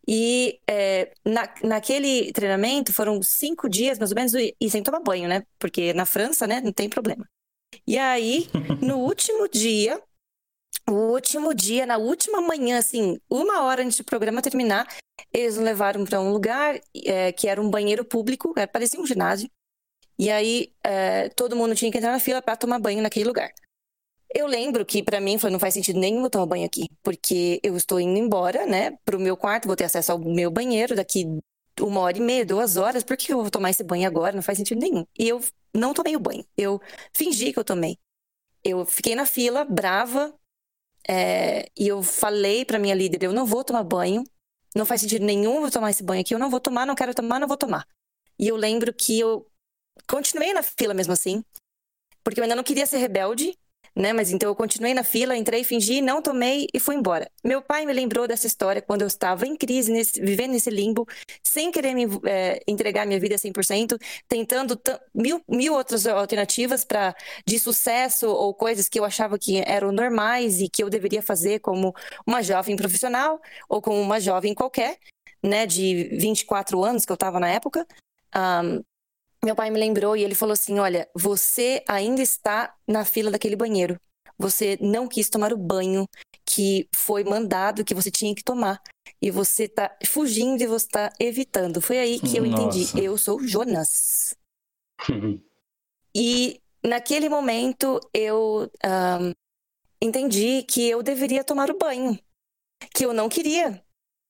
E 0.07 0.61
é, 0.69 1.13
na, 1.25 1.55
naquele 1.63 2.33
treinamento 2.33 2.93
foram 2.93 3.23
cinco 3.23 3.69
dias, 3.69 3.99
mais 3.99 4.11
ou 4.11 4.17
menos, 4.17 4.33
e 4.35 4.71
sem 4.71 4.83
tomar 4.83 5.01
banho, 5.01 5.29
né? 5.29 5.45
Porque 5.59 5.93
na 5.93 6.05
França, 6.05 6.47
né, 6.47 6.61
não 6.61 6.73
tem 6.73 6.89
problema. 6.89 7.29
E 7.87 7.99
aí, 7.99 8.49
no 8.83 8.99
último 8.99 9.49
dia, 9.49 10.03
o 10.89 10.93
último 11.13 11.55
dia, 11.55 11.87
na 11.87 11.99
última 11.99 12.41
manhã, 12.41 12.79
assim, 12.79 13.19
uma 13.31 13.63
hora 13.63 13.83
antes 13.83 13.99
do 13.99 14.05
programa 14.05 14.43
terminar, 14.43 14.87
eles 15.33 15.57
nos 15.57 15.65
levaram 15.65 16.05
para 16.05 16.21
um 16.21 16.33
lugar 16.33 16.81
é, 17.05 17.33
que 17.33 17.49
era 17.49 17.61
um 17.61 17.71
banheiro 17.71 18.05
público, 18.05 18.53
é, 18.57 18.67
parecia 18.67 19.01
um 19.01 19.07
ginásio. 19.07 19.49
E 20.19 20.31
aí, 20.31 20.73
é, 20.83 21.29
todo 21.31 21.57
mundo 21.57 21.75
tinha 21.75 21.91
que 21.91 21.99
entrar 21.99 22.13
na 22.13 22.21
fila 22.21 22.43
para 22.43 22.57
tomar 22.57 22.79
banho 22.79 23.03
naquele 23.03 23.25
lugar. 23.25 23.53
Eu 24.35 24.47
lembro 24.47 24.85
que 24.85 25.03
para 25.03 25.21
mim 25.21 25.39
foi, 25.39 25.51
não 25.51 25.59
faz 25.59 25.75
sentido 25.75 25.99
nenhum 25.99 26.25
eu 26.25 26.31
tomar 26.31 26.47
banho 26.47 26.65
aqui, 26.65 26.89
porque 27.03 27.61
eu 27.63 27.77
estou 27.77 28.01
indo 28.01 28.19
embora, 28.19 28.67
né, 28.67 28.97
pro 29.05 29.21
meu 29.21 29.37
quarto, 29.37 29.67
vou 29.67 29.77
ter 29.77 29.85
acesso 29.85 30.13
ao 30.13 30.19
meu 30.19 30.51
banheiro 30.51 30.97
daqui 30.97 31.27
uma 31.81 32.01
hora 32.01 32.17
e 32.17 32.21
meia, 32.21 32.45
duas 32.47 32.77
horas, 32.77 33.03
por 33.03 33.17
que 33.17 33.33
eu 33.33 33.41
vou 33.41 33.51
tomar 33.51 33.71
esse 33.71 33.83
banho 33.83 34.07
agora? 34.07 34.35
Não 34.35 34.43
faz 34.43 34.59
sentido 34.59 34.81
nenhum. 34.81 35.07
E 35.19 35.29
eu 35.29 35.41
não 35.75 35.95
tomei 35.95 36.17
o 36.17 36.21
banho, 36.21 36.45
eu 36.57 36.81
fingi 37.13 37.53
que 37.53 37.59
eu 37.59 37.65
tomei. 37.65 37.99
Eu 38.65 38.85
fiquei 38.87 39.15
na 39.15 39.27
fila, 39.27 39.65
brava, 39.65 40.35
é, 41.09 41.69
e 41.77 41.89
eu 41.89 42.03
falei 42.03 42.65
para 42.65 42.79
minha 42.79 42.95
líder: 42.95 43.25
eu 43.25 43.33
não 43.33 43.47
vou 43.47 43.65
tomar 43.65 43.83
banho, 43.83 44.25
não 44.75 44.87
faz 44.87 45.01
sentido 45.01 45.25
nenhum 45.25 45.65
eu 45.65 45.71
tomar 45.71 45.91
esse 45.91 46.03
banho 46.03 46.21
aqui, 46.21 46.35
eu 46.35 46.39
não 46.39 46.51
vou 46.51 46.61
tomar, 46.61 46.87
não 46.87 46.95
quero 46.95 47.15
tomar, 47.15 47.41
não 47.41 47.49
vou 47.49 47.57
tomar. 47.57 47.87
E 48.39 48.49
eu 48.49 48.57
lembro 48.57 48.93
que 48.93 49.19
eu 49.19 49.47
continuei 50.09 50.53
na 50.53 50.63
fila 50.63 50.95
mesmo 50.95 51.13
assim, 51.13 51.45
porque 52.25 52.41
eu 52.41 52.45
ainda 52.45 52.57
não 52.57 52.65
queria 52.65 52.87
ser 52.87 52.99
rebelde, 52.99 53.59
né? 53.95 54.13
Mas 54.13 54.31
então 54.31 54.49
eu 54.49 54.55
continuei 54.55 54.95
na 54.95 55.05
fila, 55.05 55.37
entrei, 55.37 55.65
fingi, 55.65 56.01
não 56.01 56.23
tomei 56.23 56.67
e 56.73 56.81
fui 56.81 56.95
embora. 56.95 57.31
Meu 57.45 57.63
pai 57.63 57.85
me 57.87 57.93
lembrou 57.93 58.27
dessa 58.27 58.47
história 58.47 58.81
quando 58.81 59.03
eu 59.03 59.07
estava 59.07 59.47
em 59.47 59.57
crise, 59.57 59.93
nesse, 59.93 60.21
vivendo 60.21 60.53
nesse 60.53 60.71
limbo, 60.71 61.07
sem 61.43 61.71
querer 61.71 61.95
me 61.95 62.07
é, 62.27 62.63
entregar 62.67 63.07
minha 63.07 63.21
vida 63.21 63.37
100%, 63.37 63.99
tentando 64.29 64.81
mil, 65.15 65.43
mil 65.49 65.75
outras 65.75 66.07
alternativas 66.07 66.85
para 66.85 67.15
de 67.47 67.59
sucesso 67.59 68.29
ou 68.29 68.55
coisas 68.55 68.89
que 68.89 68.99
eu 68.99 69.05
achava 69.05 69.39
que 69.39 69.63
eram 69.67 69.93
normais 69.93 70.61
e 70.61 70.69
que 70.69 70.83
eu 70.83 70.91
deveria 70.91 71.23
fazer 71.23 71.61
como 71.61 71.95
uma 72.27 72.43
jovem 72.43 72.77
profissional 72.77 73.41
ou 73.69 73.83
como 73.83 74.01
uma 74.01 74.21
jovem 74.21 74.55
qualquer, 74.55 74.99
né, 75.43 75.67
de 75.67 76.05
24 76.19 76.83
anos 76.85 77.05
que 77.05 77.13
eu 77.13 77.15
estava 77.15 77.39
na 77.39 77.49
época. 77.49 77.87
Um, 78.35 78.83
meu 79.45 79.57
pai 79.57 79.71
me 79.71 79.79
lembrou 79.79 80.17
e 80.17 80.23
ele 80.23 80.35
falou 80.35 80.53
assim: 80.53 80.79
Olha, 80.79 81.09
você 81.15 81.83
ainda 81.89 82.23
está 82.23 82.75
na 82.87 83.05
fila 83.05 83.31
daquele 83.31 83.57
banheiro. 83.57 83.97
Você 84.39 84.79
não 84.81 85.09
quis 85.09 85.29
tomar 85.29 85.53
o 85.53 85.59
banho 85.59 86.07
que 86.45 86.89
foi 86.95 87.25
mandado, 87.25 87.85
que 87.85 87.95
você 87.95 88.11
tinha 88.11 88.35
que 88.35 88.43
tomar. 88.43 88.81
E 89.21 89.31
você 89.31 89.65
está 89.65 89.97
fugindo 90.07 90.61
e 90.63 90.67
você 90.67 90.87
está 90.87 91.13
evitando. 91.21 91.81
Foi 91.81 91.99
aí 91.99 92.21
que 92.21 92.37
eu 92.37 92.45
Nossa. 92.45 92.63
entendi. 92.63 93.05
Eu 93.05 93.17
sou 93.17 93.41
Jonas. 93.47 94.35
e 96.15 96.61
naquele 96.83 97.29
momento 97.29 98.01
eu 98.13 98.71
um, 98.85 99.33
entendi 100.01 100.63
que 100.65 100.89
eu 100.89 101.03
deveria 101.03 101.45
tomar 101.45 101.71
o 101.71 101.79
banho. 101.79 102.19
Que 102.95 103.05
eu 103.05 103.13
não 103.13 103.29
queria. 103.29 103.83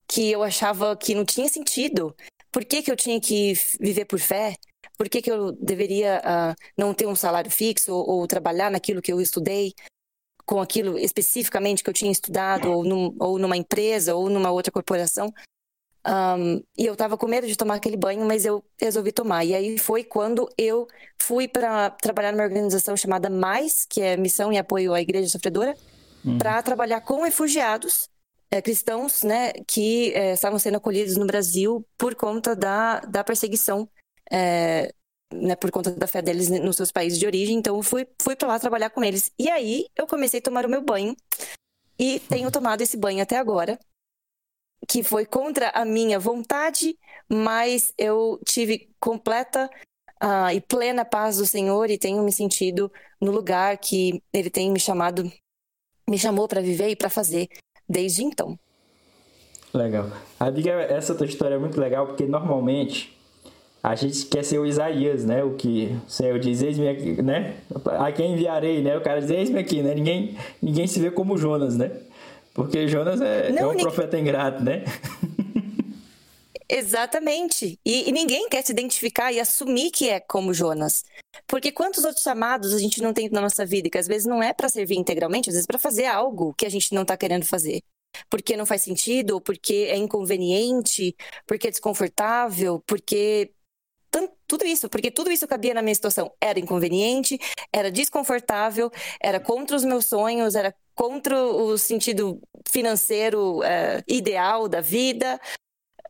Que 0.06 0.30
eu 0.30 0.42
achava 0.42 0.94
que 0.96 1.14
não 1.14 1.24
tinha 1.24 1.48
sentido. 1.48 2.14
Por 2.50 2.64
que, 2.64 2.82
que 2.82 2.90
eu 2.90 2.96
tinha 2.96 3.18
que 3.18 3.54
viver 3.80 4.04
por 4.04 4.18
fé? 4.18 4.56
Por 5.02 5.08
que, 5.08 5.20
que 5.20 5.32
eu 5.32 5.50
deveria 5.50 6.22
uh, 6.24 6.54
não 6.78 6.94
ter 6.94 7.08
um 7.08 7.16
salário 7.16 7.50
fixo 7.50 7.92
ou, 7.92 8.08
ou, 8.08 8.26
trabalhar 8.28 8.70
naquilo 8.70 9.02
que 9.02 9.12
eu 9.12 9.20
estudei, 9.20 9.74
com 10.46 10.60
aquilo 10.60 10.96
especificamente 10.96 11.82
que 11.82 11.90
eu 11.90 11.94
tinha 11.94 12.12
estudado, 12.12 12.70
ou, 12.70 12.84
num, 12.84 13.12
ou 13.18 13.36
numa 13.36 13.56
empresa, 13.56 14.14
ou 14.14 14.30
numa 14.30 14.52
outra 14.52 14.70
corporação? 14.70 15.34
Um, 16.06 16.62
e 16.78 16.86
eu 16.86 16.92
estava 16.92 17.18
com 17.18 17.26
medo 17.26 17.48
de 17.48 17.56
tomar 17.56 17.74
aquele 17.74 17.96
banho, 17.96 18.24
mas 18.24 18.44
eu 18.44 18.64
resolvi 18.80 19.10
tomar. 19.10 19.44
E 19.44 19.56
aí 19.56 19.76
foi 19.76 20.04
quando 20.04 20.48
eu 20.56 20.86
fui 21.20 21.48
para 21.48 21.90
trabalhar 21.90 22.30
numa 22.30 22.44
organização 22.44 22.96
chamada 22.96 23.28
Mais, 23.28 23.84
que 23.84 24.00
é 24.00 24.16
Missão 24.16 24.52
e 24.52 24.56
Apoio 24.56 24.94
à 24.94 25.00
Igreja 25.00 25.28
Sofredora, 25.28 25.74
uhum. 26.24 26.38
para 26.38 26.62
trabalhar 26.62 27.00
com 27.00 27.24
refugiados 27.24 28.08
é, 28.52 28.62
cristãos 28.62 29.24
né, 29.24 29.50
que 29.66 30.12
é, 30.14 30.34
estavam 30.34 30.60
sendo 30.60 30.76
acolhidos 30.76 31.16
no 31.16 31.26
Brasil 31.26 31.84
por 31.98 32.14
conta 32.14 32.54
da, 32.54 33.00
da 33.00 33.24
perseguição 33.24 33.88
é, 34.32 34.92
né, 35.32 35.56
por 35.56 35.70
conta 35.70 35.90
da 35.90 36.06
fé 36.06 36.22
deles 36.22 36.48
nos 36.48 36.76
seus 36.76 36.90
países 36.90 37.18
de 37.18 37.26
origem. 37.26 37.56
Então, 37.56 37.76
eu 37.76 37.82
fui, 37.82 38.06
fui 38.20 38.34
para 38.36 38.48
lá 38.48 38.58
trabalhar 38.58 38.90
com 38.90 39.04
eles. 39.04 39.30
E 39.38 39.50
aí, 39.50 39.86
eu 39.96 40.06
comecei 40.06 40.40
a 40.40 40.42
tomar 40.42 40.64
o 40.64 40.68
meu 40.68 40.82
banho. 40.82 41.14
E 41.98 42.20
tenho 42.20 42.50
tomado 42.50 42.80
esse 42.80 42.96
banho 42.96 43.22
até 43.22 43.36
agora, 43.36 43.78
que 44.88 45.02
foi 45.02 45.24
contra 45.24 45.70
a 45.70 45.84
minha 45.84 46.18
vontade, 46.18 46.98
mas 47.28 47.92
eu 47.96 48.40
tive 48.44 48.90
completa 48.98 49.70
uh, 50.22 50.50
e 50.52 50.60
plena 50.60 51.04
paz 51.04 51.36
do 51.36 51.46
Senhor 51.46 51.90
e 51.90 51.98
tenho 51.98 52.22
me 52.22 52.32
sentido 52.32 52.90
no 53.20 53.30
lugar 53.30 53.76
que 53.78 54.22
Ele 54.32 54.50
tem 54.50 54.70
me 54.70 54.80
chamado 54.80 55.30
me 56.08 56.18
chamou 56.18 56.48
para 56.48 56.60
viver 56.60 56.88
e 56.88 56.96
para 56.96 57.08
fazer 57.08 57.48
desde 57.88 58.24
então. 58.24 58.58
Legal. 59.72 60.10
Abigail, 60.38 60.80
essa 60.80 61.14
tua 61.14 61.26
história 61.26 61.54
é 61.54 61.58
muito 61.58 61.80
legal 61.80 62.06
porque 62.06 62.26
normalmente 62.26 63.16
a 63.82 63.94
gente 63.96 64.26
quer 64.26 64.44
ser 64.44 64.58
o 64.58 64.66
Isaías, 64.66 65.24
né? 65.24 65.42
O 65.42 65.54
que 65.54 65.96
o 66.06 66.10
Senhor 66.10 66.38
diz, 66.38 66.62
eis-me 66.62 66.88
aqui, 66.88 67.20
né? 67.20 67.56
A 67.98 68.12
quem 68.12 68.34
enviarei, 68.34 68.80
né? 68.80 68.96
O 68.96 69.00
cara 69.00 69.20
diz, 69.20 69.30
eis-me 69.30 69.58
aqui, 69.58 69.82
né? 69.82 69.94
Ninguém, 69.94 70.38
ninguém 70.62 70.86
se 70.86 71.00
vê 71.00 71.10
como 71.10 71.36
Jonas, 71.36 71.76
né? 71.76 71.90
Porque 72.54 72.86
Jonas 72.86 73.20
é, 73.20 73.50
Não, 73.50 73.72
é 73.72 73.74
um 73.74 73.76
profeta 73.76 74.16
ingrato, 74.18 74.62
né? 74.62 74.84
Exatamente. 76.68 77.78
E, 77.84 78.08
e, 78.08 78.12
ninguém 78.12 78.48
quer 78.48 78.62
se 78.62 78.72
identificar 78.72 79.32
e 79.32 79.40
assumir 79.40 79.90
que 79.90 80.08
é 80.08 80.20
como 80.20 80.54
Jonas. 80.54 81.04
Porque 81.46 81.72
quantos 81.72 82.04
outros 82.04 82.22
chamados 82.22 82.72
a 82.72 82.78
gente 82.78 83.02
não 83.02 83.12
tem 83.12 83.28
na 83.30 83.40
nossa 83.40 83.66
vida 83.66 83.90
que 83.90 83.98
às 83.98 84.06
vezes 84.06 84.26
não 84.26 84.42
é 84.42 84.54
para 84.54 84.68
servir 84.68 84.96
integralmente, 84.96 85.50
às 85.50 85.54
vezes 85.54 85.66
para 85.66 85.78
fazer 85.78 86.06
algo 86.06 86.54
que 86.54 86.64
a 86.64 86.70
gente 86.70 86.94
não 86.94 87.02
está 87.02 87.16
querendo 87.16 87.44
fazer. 87.44 87.82
Porque 88.30 88.56
não 88.56 88.64
faz 88.64 88.82
sentido, 88.82 89.32
ou 89.32 89.40
porque 89.40 89.86
é 89.90 89.96
inconveniente, 89.96 91.14
porque 91.46 91.68
é 91.68 91.70
desconfortável, 91.70 92.82
porque 92.86 93.52
tudo 94.46 94.66
isso, 94.66 94.88
porque 94.88 95.10
tudo 95.10 95.30
isso 95.30 95.48
cabia 95.48 95.72
na 95.72 95.82
minha 95.82 95.94
situação. 95.94 96.30
Era 96.40 96.60
inconveniente, 96.60 97.38
era 97.72 97.90
desconfortável, 97.90 98.90
era 99.20 99.40
contra 99.40 99.74
os 99.76 99.84
meus 99.84 100.06
sonhos, 100.06 100.54
era 100.54 100.74
contra 100.94 101.42
o 101.42 101.78
sentido 101.78 102.40
financeiro 102.68 103.60
uh, 103.60 104.02
ideal 104.06 104.68
da 104.68 104.80
vida. 104.80 105.40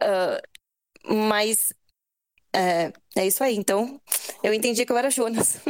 Uh, 0.03 1.15
mas 1.15 1.73
uh, 2.57 2.93
é 3.17 3.27
isso 3.27 3.45
aí. 3.45 3.57
Então, 3.57 4.01
eu 4.43 4.53
entendi 4.53 4.85
que 4.85 4.91
eu 4.91 4.99
era 4.99 5.11
Jonas. 5.11 5.61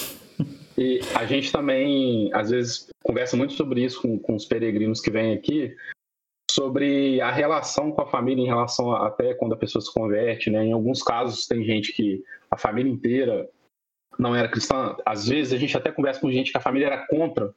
e 0.76 1.00
a 1.14 1.26
gente 1.26 1.52
também, 1.52 2.30
às 2.32 2.50
vezes, 2.50 2.88
conversa 3.02 3.36
muito 3.36 3.52
sobre 3.52 3.84
isso 3.84 4.00
com, 4.00 4.18
com 4.18 4.34
os 4.34 4.46
peregrinos 4.46 5.00
que 5.00 5.10
vêm 5.10 5.34
aqui, 5.34 5.74
sobre 6.56 7.20
a 7.20 7.30
relação 7.30 7.92
com 7.92 8.00
a 8.00 8.06
família 8.06 8.42
em 8.42 8.46
relação 8.46 8.90
a, 8.90 9.08
até 9.08 9.34
quando 9.34 9.52
a 9.52 9.58
pessoa 9.58 9.82
se 9.82 9.92
converte, 9.92 10.48
né? 10.48 10.64
Em 10.64 10.72
alguns 10.72 11.02
casos 11.02 11.46
tem 11.46 11.62
gente 11.62 11.92
que 11.92 12.24
a 12.50 12.56
família 12.56 12.90
inteira 12.90 13.46
não 14.18 14.34
era 14.34 14.48
cristã. 14.48 14.96
Às 15.04 15.28
vezes 15.28 15.52
a 15.52 15.58
gente 15.58 15.76
até 15.76 15.92
conversa 15.92 16.20
com 16.20 16.32
gente 16.32 16.50
que 16.50 16.56
a 16.56 16.62
família 16.62 16.86
era 16.86 17.06
contra. 17.06 17.54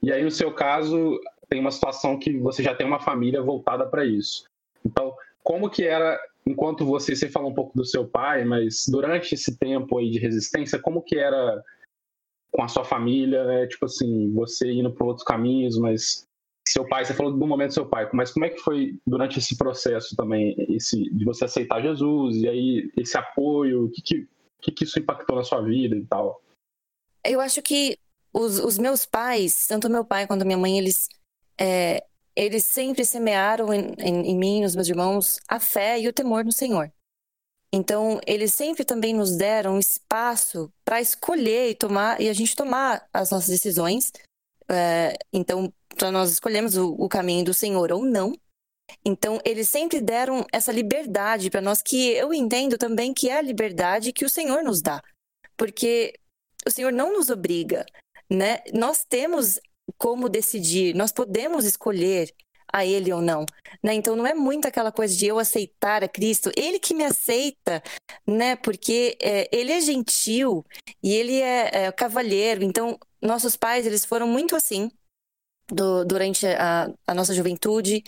E 0.00 0.12
aí 0.12 0.22
no 0.22 0.30
seu 0.30 0.54
caso 0.54 1.20
tem 1.48 1.60
uma 1.60 1.72
situação 1.72 2.16
que 2.16 2.38
você 2.38 2.62
já 2.62 2.74
tem 2.74 2.86
uma 2.86 3.00
família 3.00 3.42
voltada 3.42 3.84
para 3.86 4.04
isso. 4.04 4.44
Então, 4.86 5.12
como 5.42 5.68
que 5.68 5.84
era 5.84 6.20
enquanto 6.46 6.86
você 6.86 7.16
você 7.16 7.28
falou 7.28 7.50
um 7.50 7.54
pouco 7.54 7.76
do 7.76 7.84
seu 7.84 8.06
pai, 8.06 8.44
mas 8.44 8.84
durante 8.88 9.34
esse 9.34 9.58
tempo 9.58 9.98
aí 9.98 10.10
de 10.10 10.20
resistência, 10.20 10.78
como 10.78 11.02
que 11.02 11.16
era 11.16 11.60
com 12.52 12.62
a 12.62 12.68
sua 12.68 12.84
família, 12.84 13.44
né? 13.44 13.66
Tipo 13.66 13.86
assim, 13.86 14.32
você 14.32 14.70
indo 14.70 14.92
para 14.92 15.06
outros 15.06 15.26
caminhos, 15.26 15.76
mas 15.76 16.24
seu 16.66 16.86
pai, 16.86 17.04
você 17.04 17.14
falou 17.14 17.32
do 17.32 17.46
momento 17.46 17.74
seu 17.74 17.86
pai, 17.86 18.08
mas 18.12 18.30
como 18.30 18.46
é 18.46 18.50
que 18.50 18.58
foi 18.58 18.98
durante 19.06 19.38
esse 19.38 19.56
processo 19.56 20.14
também, 20.14 20.54
esse 20.68 21.02
de 21.10 21.24
você 21.24 21.44
aceitar 21.44 21.82
Jesus 21.82 22.36
e 22.36 22.48
aí 22.48 22.92
esse 22.96 23.16
apoio, 23.16 23.86
o 23.86 23.90
que 23.90 24.02
que, 24.02 24.28
que, 24.60 24.72
que 24.72 24.84
isso 24.84 24.98
impactou 24.98 25.36
na 25.36 25.44
sua 25.44 25.60
vida 25.60 25.96
e 25.96 26.04
tal? 26.06 26.40
Eu 27.24 27.40
acho 27.40 27.60
que 27.62 27.96
os, 28.32 28.58
os 28.58 28.78
meus 28.78 29.04
pais, 29.04 29.66
tanto 29.66 29.90
meu 29.90 30.04
pai 30.04 30.26
quanto 30.26 30.44
minha 30.44 30.58
mãe, 30.58 30.78
eles 30.78 31.08
é, 31.58 32.04
eles 32.34 32.64
sempre 32.64 33.04
semearam 33.04 33.72
em, 33.72 33.94
em, 33.98 34.30
em 34.30 34.38
mim, 34.38 34.62
nos 34.62 34.74
meus 34.74 34.88
irmãos, 34.88 35.38
a 35.48 35.60
fé 35.60 36.00
e 36.00 36.08
o 36.08 36.12
temor 36.12 36.44
no 36.44 36.52
Senhor. 36.52 36.90
Então, 37.74 38.20
eles 38.26 38.52
sempre 38.52 38.84
também 38.84 39.14
nos 39.14 39.36
deram 39.36 39.78
espaço 39.78 40.70
para 40.84 41.00
escolher 41.00 41.70
e 41.70 41.74
tomar 41.74 42.20
e 42.20 42.28
a 42.28 42.32
gente 42.32 42.54
tomar 42.54 43.06
as 43.12 43.30
nossas 43.30 43.48
decisões. 43.48 44.12
É, 44.70 45.16
então, 45.32 45.72
nós 46.12 46.32
escolhermos 46.32 46.76
o, 46.76 46.94
o 46.94 47.08
caminho 47.08 47.44
do 47.44 47.54
Senhor 47.54 47.92
ou 47.92 48.04
não. 48.04 48.32
Então, 49.04 49.40
eles 49.44 49.68
sempre 49.68 50.00
deram 50.00 50.44
essa 50.52 50.72
liberdade 50.72 51.50
para 51.50 51.60
nós, 51.60 51.82
que 51.82 52.10
eu 52.10 52.32
entendo 52.32 52.76
também 52.76 53.14
que 53.14 53.28
é 53.28 53.38
a 53.38 53.42
liberdade 53.42 54.12
que 54.12 54.24
o 54.24 54.30
Senhor 54.30 54.62
nos 54.62 54.82
dá. 54.82 55.02
Porque 55.56 56.14
o 56.66 56.70
Senhor 56.70 56.92
não 56.92 57.12
nos 57.12 57.30
obriga, 57.30 57.84
né? 58.30 58.58
Nós 58.72 59.04
temos 59.08 59.60
como 59.98 60.28
decidir, 60.28 60.94
nós 60.94 61.12
podemos 61.12 61.64
escolher 61.64 62.32
a 62.72 62.86
Ele 62.86 63.12
ou 63.12 63.20
não, 63.20 63.44
né? 63.82 63.92
Então 63.92 64.16
não 64.16 64.26
é 64.26 64.34
muito 64.34 64.66
aquela 64.66 64.90
coisa 64.90 65.14
de 65.14 65.26
eu 65.26 65.38
aceitar 65.38 66.02
a 66.02 66.08
Cristo, 66.08 66.50
Ele 66.56 66.78
que 66.78 66.94
me 66.94 67.04
aceita, 67.04 67.82
né? 68.26 68.56
Porque 68.56 69.16
é, 69.20 69.48
Ele 69.52 69.72
é 69.72 69.80
gentil 69.80 70.64
e 71.02 71.12
Ele 71.12 71.40
é, 71.40 71.86
é 71.86 71.92
cavalheiro. 71.92 72.64
Então 72.64 72.98
nossos 73.22 73.56
pais 73.56 73.86
eles 73.86 74.04
foram 74.04 74.26
muito 74.26 74.56
assim, 74.56 74.90
do, 75.68 76.04
durante 76.04 76.46
a, 76.46 76.92
a, 77.06 77.14
nossa 77.14 77.34
juventude 77.34 78.02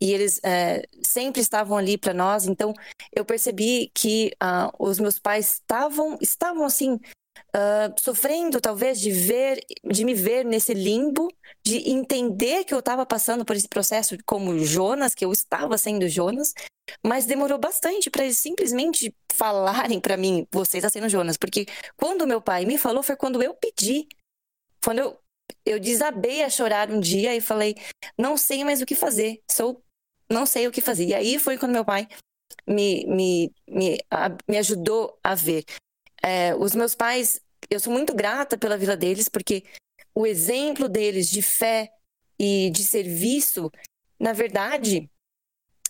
e 0.00 0.12
eles 0.12 0.40
é, 0.44 0.82
sempre 1.02 1.40
estavam 1.40 1.76
ali 1.76 1.96
para 1.96 2.12
nós. 2.12 2.46
Então 2.46 2.74
eu 3.14 3.24
percebi 3.24 3.90
que 3.94 4.32
uh, 4.42 4.70
os 4.78 4.98
meus 4.98 5.18
pais 5.18 5.54
estavam 5.54 6.18
estavam 6.20 6.64
assim 6.64 6.94
uh, 6.94 7.94
sofrendo 7.98 8.60
talvez 8.60 9.00
de 9.00 9.10
ver 9.10 9.60
de 9.84 10.04
me 10.04 10.14
ver 10.14 10.44
nesse 10.44 10.74
limbo 10.74 11.28
de 11.64 11.90
entender 11.90 12.64
que 12.64 12.74
eu 12.74 12.80
estava 12.80 13.06
passando 13.06 13.44
por 13.44 13.56
esse 13.56 13.68
processo 13.68 14.16
como 14.24 14.58
Jonas 14.58 15.14
que 15.14 15.24
eu 15.24 15.32
estava 15.32 15.78
sendo 15.78 16.08
Jonas 16.08 16.52
mas 17.04 17.26
demorou 17.26 17.58
bastante 17.58 18.10
para 18.10 18.24
eles 18.24 18.38
simplesmente 18.38 19.14
falarem 19.32 20.00
para 20.00 20.16
mim 20.16 20.46
você 20.50 20.78
está 20.78 20.88
sendo 20.88 21.08
Jonas 21.08 21.36
porque 21.36 21.66
quando 21.96 22.26
meu 22.26 22.40
pai 22.40 22.64
me 22.64 22.78
falou 22.78 23.02
foi 23.02 23.16
quando 23.16 23.42
eu 23.42 23.54
pedi 23.54 24.06
quando 24.86 25.00
eu 25.00 25.18
eu 25.64 25.80
desabei 25.80 26.42
a 26.42 26.50
chorar 26.50 26.90
um 26.90 27.00
dia 27.00 27.34
e 27.34 27.40
falei, 27.40 27.74
não 28.16 28.36
sei 28.36 28.64
mais 28.64 28.80
o 28.80 28.86
que 28.86 28.94
fazer, 28.94 29.42
sou, 29.50 29.82
não 30.30 30.46
sei 30.46 30.66
o 30.66 30.72
que 30.72 30.80
fazer. 30.80 31.06
E 31.06 31.14
aí 31.14 31.38
foi 31.38 31.58
quando 31.58 31.72
meu 31.72 31.84
pai 31.84 32.08
me, 32.66 33.04
me, 33.06 33.52
me, 33.68 33.98
a, 34.10 34.28
me 34.48 34.58
ajudou 34.58 35.18
a 35.22 35.34
ver. 35.34 35.64
É, 36.22 36.54
os 36.54 36.74
meus 36.74 36.94
pais, 36.94 37.40
eu 37.68 37.80
sou 37.80 37.92
muito 37.92 38.14
grata 38.14 38.56
pela 38.56 38.76
vida 38.76 38.96
deles, 38.96 39.28
porque 39.28 39.64
o 40.14 40.26
exemplo 40.26 40.88
deles 40.88 41.28
de 41.28 41.42
fé 41.42 41.90
e 42.38 42.70
de 42.70 42.84
serviço, 42.84 43.70
na 44.18 44.32
verdade, 44.32 45.10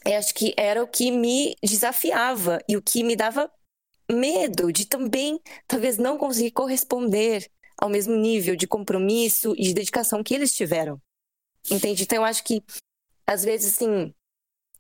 eu 0.05 0.17
acho 0.17 0.35
que 0.35 0.55
era 0.57 0.83
o 0.83 0.89
que 0.89 1.11
me 1.11 1.55
desafiava 1.63 2.61
e 2.69 2.77
o 2.77 2.83
que 2.83 3.03
me 3.03 3.17
dava 3.17 3.51
medo 4.11 4.73
de 4.73 4.87
também, 4.87 5.41
talvez, 5.67 5.99
não 5.99 6.17
conseguir 6.17 6.53
corresponder 6.53 7.51
ao 7.79 7.89
mesmo 7.89 8.17
nível 8.17 8.57
de 8.57 8.67
compromisso 8.67 9.55
e 9.57 9.63
de 9.63 9.75
dedicação 9.75 10.23
que 10.23 10.35
eles 10.35 10.55
tiveram. 10.55 11.01
Entende? 11.71 12.05
Então, 12.05 12.19
eu 12.19 12.25
acho 12.25 12.45
que, 12.45 12.63
às 13.27 13.45
vezes, 13.45 13.75
assim, 13.75 14.15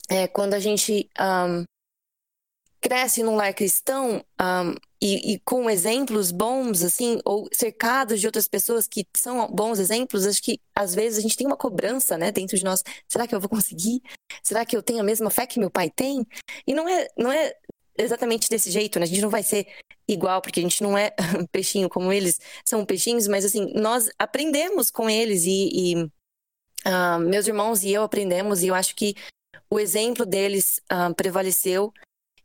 é, 0.09 0.29
quando 0.29 0.55
a 0.55 0.61
gente 0.61 1.11
um, 1.21 1.65
cresce 2.81 3.23
num 3.23 3.35
lar 3.35 3.53
cristão 3.53 4.25
um, 4.41 4.75
e, 5.01 5.33
e, 5.35 5.39
com 5.41 5.69
exemplos 5.69 6.31
bons, 6.31 6.83
assim, 6.83 7.21
ou 7.25 7.49
cercados 7.53 8.21
de 8.21 8.27
outras 8.27 8.47
pessoas 8.47 8.87
que 8.87 9.05
são 9.17 9.49
bons 9.49 9.79
exemplos, 9.79 10.25
acho 10.25 10.43
que, 10.43 10.61
às 10.75 10.95
vezes, 10.95 11.19
a 11.19 11.23
gente 11.23 11.37
tem 11.37 11.47
uma 11.47 11.57
cobrança, 11.57 12.17
né, 12.17 12.31
dentro 12.31 12.57
de 12.57 12.65
nós. 12.65 12.83
Será 13.09 13.27
que 13.27 13.35
eu 13.35 13.41
vou 13.41 13.49
conseguir? 13.49 14.01
Será 14.43 14.65
que 14.65 14.77
eu 14.77 14.83
tenho 14.83 15.01
a 15.01 15.05
mesma 15.05 15.31
fé 15.31 15.47
que 15.47 15.59
meu 15.59 15.71
pai 15.71 15.91
tem? 15.91 16.25
E 16.67 16.73
não 16.73 16.89
é, 16.89 17.09
não 17.19 17.33
é 17.33 17.53
exatamente 17.99 18.49
desse 18.49 18.71
jeito, 18.71 18.99
né? 18.99 19.05
A 19.05 19.09
gente 19.09 19.21
não 19.21 19.31
vai 19.31 19.43
ser 19.43 19.67
igual, 20.09 20.41
porque 20.41 20.61
a 20.61 20.63
gente 20.63 20.83
não 20.83 20.97
é 20.97 21.13
peixinho 21.51 21.89
como 21.89 22.13
eles 22.13 22.41
são 22.65 22.85
peixinhos, 22.85 23.27
mas 23.27 23.45
assim, 23.45 23.73
nós 23.75 24.09
aprendemos 24.19 24.91
com 24.91 25.11
eles 25.11 25.45
e, 25.45 25.71
e 25.73 26.05
uh, 26.87 27.19
meus 27.21 27.47
irmãos 27.47 27.83
e 27.83 27.93
eu 27.93 28.03
aprendemos, 28.03 28.63
e 28.63 28.69
eu 28.69 28.75
acho 28.75 28.95
que 28.95 29.15
o 29.71 29.81
exemplo 29.81 30.25
deles 30.25 30.81
uh, 30.93 31.15
prevaleceu. 31.15 31.93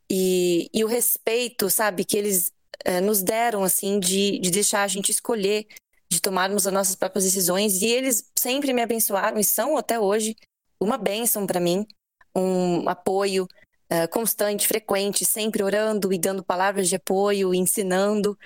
E, 0.10 0.70
e, 0.74 0.84
o 0.84 0.88
respeito, 0.88 1.70
sabe, 1.70 2.04
que 2.04 2.18
eles 2.18 2.52
uh, 2.86 3.02
nos 3.02 3.22
deram, 3.22 3.64
assim, 3.64 4.00
de, 4.00 4.40
de 4.40 4.52
deixar 4.52 4.84
a 4.84 4.88
gente 4.88 5.10
escolher, 5.10 5.68
de 6.12 6.20
tomarmos 6.20 6.68
as 6.68 6.74
nossas 6.74 6.96
próprias 6.96 7.24
decisões, 7.24 7.82
e 7.82 7.86
eles 7.86 8.30
sempre 8.38 8.74
me 8.74 8.82
abençoaram 8.82 9.40
e 9.40 9.44
são 9.44 9.78
até 9.78 9.98
hoje 9.98 10.36
uma 10.80 10.98
bênção 10.98 11.48
para 11.48 11.60
mim, 11.62 11.86
um 12.36 12.90
apoio, 12.90 13.48
uh, 13.92 14.08
constante, 14.10 14.68
frequente, 14.68 15.26
sempre 15.26 15.64
orando 15.64 16.14
e 16.14 16.18
dando 16.18 16.44
palavras 16.44 16.88
de 16.88 16.96
apoio, 16.96 17.54
ensinando. 17.54 18.38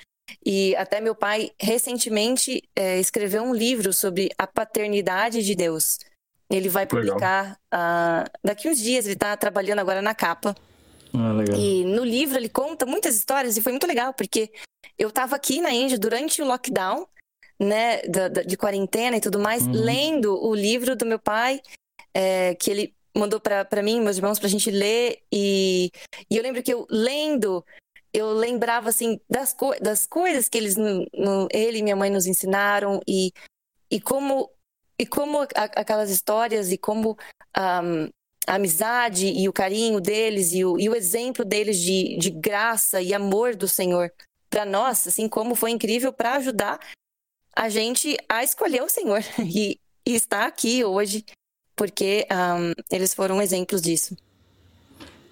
E 0.43 0.75
até 0.75 0.99
meu 0.99 1.13
pai 1.13 1.51
recentemente 1.59 2.63
uh, 2.77 2.99
escreveu 2.99 3.43
um 3.43 3.53
livro 3.53 3.93
sobre 3.93 4.29
a 4.37 4.47
paternidade 4.47 5.43
de 5.43 5.55
Deus. 5.55 5.99
Ele 6.49 6.69
vai 6.69 6.85
publicar 6.85 7.59
uh, 7.73 8.29
daqui 8.43 8.69
uns 8.69 8.79
dias, 8.79 9.05
ele 9.05 9.13
está 9.13 9.35
trabalhando 9.37 9.79
agora 9.79 10.01
na 10.01 10.13
capa. 10.13 10.55
Ah, 11.13 11.57
e 11.57 11.85
no 11.85 12.03
livro 12.03 12.37
ele 12.37 12.49
conta 12.49 12.85
muitas 12.85 13.15
histórias 13.15 13.55
e 13.55 13.61
foi 13.61 13.71
muito 13.71 13.87
legal, 13.87 14.13
porque 14.13 14.51
eu 14.97 15.07
estava 15.07 15.35
aqui 15.35 15.61
na 15.61 15.71
Índia 15.71 15.97
durante 15.97 16.41
o 16.41 16.45
lockdown, 16.45 17.07
né, 17.57 18.01
de, 18.01 18.43
de 18.45 18.57
quarentena 18.57 19.15
e 19.15 19.21
tudo 19.21 19.39
mais, 19.39 19.65
uhum. 19.65 19.71
lendo 19.71 20.37
o 20.45 20.53
livro 20.53 20.95
do 20.95 21.05
meu 21.05 21.17
pai, 21.17 21.61
é, 22.13 22.53
que 22.55 22.69
ele 22.69 22.93
mandou 23.15 23.39
para 23.39 23.81
mim, 23.83 24.01
meus 24.01 24.17
irmãos, 24.17 24.39
pra 24.39 24.49
gente 24.49 24.69
ler. 24.69 25.21
E, 25.31 25.91
e 26.29 26.37
eu 26.37 26.43
lembro 26.43 26.61
que 26.61 26.73
eu 26.73 26.85
lendo, 26.89 27.65
eu 28.13 28.31
lembrava 28.33 28.89
assim 28.89 29.19
das, 29.29 29.53
co 29.53 29.73
das 29.81 30.05
coisas 30.05 30.49
que 30.49 30.57
eles, 30.57 30.75
no, 30.75 31.05
no, 31.13 31.47
ele 31.51 31.79
e 31.79 31.83
minha 31.83 31.95
mãe 31.95 32.09
nos 32.09 32.25
ensinaram 32.25 32.99
e, 33.07 33.31
e 33.89 33.99
como 33.99 34.49
e 34.97 35.05
como 35.05 35.41
a, 35.41 35.63
aquelas 35.75 36.09
histórias 36.09 36.71
e 36.71 36.77
como 36.77 37.17
um, 37.57 38.09
a 38.47 38.55
amizade 38.55 39.27
e 39.27 39.49
o 39.49 39.53
carinho 39.53 39.99
deles 39.99 40.53
e 40.53 40.63
o, 40.63 40.79
e 40.79 40.87
o 40.87 40.95
exemplo 40.95 41.43
deles 41.43 41.79
de, 41.79 42.17
de 42.17 42.29
graça 42.29 43.01
e 43.01 43.13
amor 43.13 43.55
do 43.55 43.67
Senhor 43.67 44.11
para 44.49 44.65
nós, 44.65 45.07
assim 45.07 45.27
como 45.27 45.55
foi 45.55 45.71
incrível 45.71 46.13
para 46.13 46.35
ajudar 46.35 46.79
a 47.55 47.69
gente 47.69 48.17
a 48.29 48.43
escolher 48.43 48.83
o 48.83 48.89
Senhor 48.89 49.21
e, 49.39 49.79
e 50.05 50.15
estar 50.15 50.45
aqui 50.45 50.83
hoje, 50.83 51.25
porque 51.75 52.25
um, 52.31 52.73
eles 52.89 53.13
foram 53.13 53.41
exemplos 53.41 53.81
disso. 53.81 54.15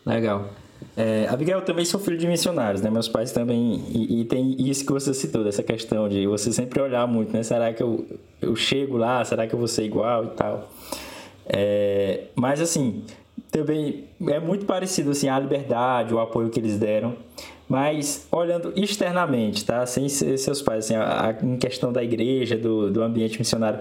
Legal. 0.05 0.49
É, 0.95 1.27
Abigail, 1.29 1.61
também 1.61 1.85
sou 1.85 1.99
filho 1.99 2.17
de 2.17 2.27
missionários, 2.27 2.81
né? 2.81 2.89
Meus 2.89 3.07
pais 3.07 3.31
também. 3.31 3.83
E, 3.89 4.21
e, 4.21 4.25
tem 4.25 4.55
isso 4.59 4.85
que 4.85 4.91
você 4.91 5.13
citou, 5.13 5.43
dessa 5.43 5.63
questão 5.63 6.07
de 6.07 6.27
você 6.27 6.51
sempre 6.51 6.81
olhar 6.81 7.07
muito, 7.07 7.33
né? 7.33 7.41
Será 7.41 7.73
que 7.73 7.81
eu, 7.81 8.05
eu 8.41 8.55
chego 8.55 8.97
lá? 8.97 9.23
Será 9.25 9.47
que 9.47 9.55
eu 9.55 9.59
vou 9.59 9.67
ser 9.67 9.83
igual 9.83 10.25
e 10.25 10.29
tal? 10.31 10.69
É, 11.47 12.25
mas, 12.35 12.61
assim, 12.61 13.03
também 13.49 14.05
é 14.27 14.39
muito 14.39 14.65
parecido, 14.65 15.11
assim, 15.11 15.27
a 15.27 15.39
liberdade, 15.39 16.13
o 16.13 16.19
apoio 16.19 16.49
que 16.49 16.59
eles 16.59 16.77
deram. 16.77 17.15
Mas, 17.67 18.27
olhando 18.31 18.71
externamente, 18.75 19.65
tá? 19.65 19.85
Sem 19.85 20.07
seus 20.07 20.61
pais, 20.61 20.85
assim, 20.85 20.95
a, 20.95 21.29
a, 21.29 21.45
em 21.45 21.57
questão 21.57 21.91
da 21.91 22.03
igreja, 22.03 22.55
do, 22.55 22.91
do 22.91 23.01
ambiente 23.01 23.39
missionário, 23.39 23.79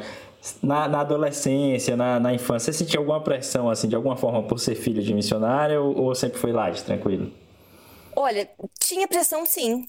na, 0.63 0.89
na 0.89 1.01
adolescência, 1.01 1.97
na, 1.97 2.19
na, 2.19 2.35
infância, 2.35 2.73
você 2.73 2.79
sentia 2.79 2.99
alguma 2.99 3.23
pressão, 3.23 3.71
assim, 3.71 3.89
de 3.89 3.95
alguma 3.95 4.17
forma, 4.17 4.43
por 4.43 4.59
ser 4.59 4.75
filho 4.75 5.03
de 5.03 5.15
missionário 5.15 5.85
ou, 5.85 6.07
ou 6.07 6.15
sempre 6.15 6.39
foi 6.39 6.53
light, 6.53 6.83
tranquilo? 6.83 7.33
Olha, 8.15 8.51
tinha 8.81 9.07
pressão 9.07 9.47
sim. 9.47 9.87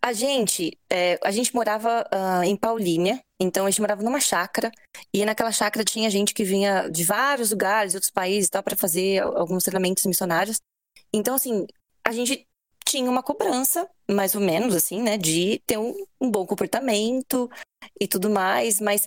A 0.00 0.12
gente, 0.14 0.78
é, 0.90 1.18
a 1.22 1.30
gente 1.30 1.54
morava 1.54 2.06
uh, 2.12 2.42
em 2.42 2.56
Paulínia, 2.56 3.20
então 3.38 3.66
a 3.66 3.70
gente 3.70 3.82
morava 3.82 4.02
numa 4.02 4.18
chácara, 4.18 4.72
e 5.12 5.24
naquela 5.24 5.52
chácara 5.52 5.84
tinha 5.84 6.08
gente 6.08 6.32
que 6.32 6.44
vinha 6.44 6.88
de 6.88 7.04
vários 7.04 7.50
lugares, 7.50 7.94
outros 7.94 8.10
países, 8.10 8.48
tal, 8.48 8.62
para 8.62 8.76
fazer 8.76 9.22
alguns 9.22 9.62
treinamentos 9.62 10.06
missionários. 10.06 10.58
Então, 11.12 11.34
assim, 11.34 11.66
a 12.06 12.12
gente 12.12 12.46
tinha 12.86 13.10
uma 13.10 13.22
cobrança, 13.22 13.88
mais 14.10 14.34
ou 14.34 14.40
menos, 14.40 14.74
assim, 14.74 15.02
né, 15.02 15.18
de 15.18 15.60
ter 15.66 15.78
um, 15.78 15.94
um 16.20 16.30
bom 16.30 16.46
comportamento 16.46 17.50
e 18.00 18.06
tudo 18.06 18.30
mais, 18.30 18.80
mas 18.80 19.06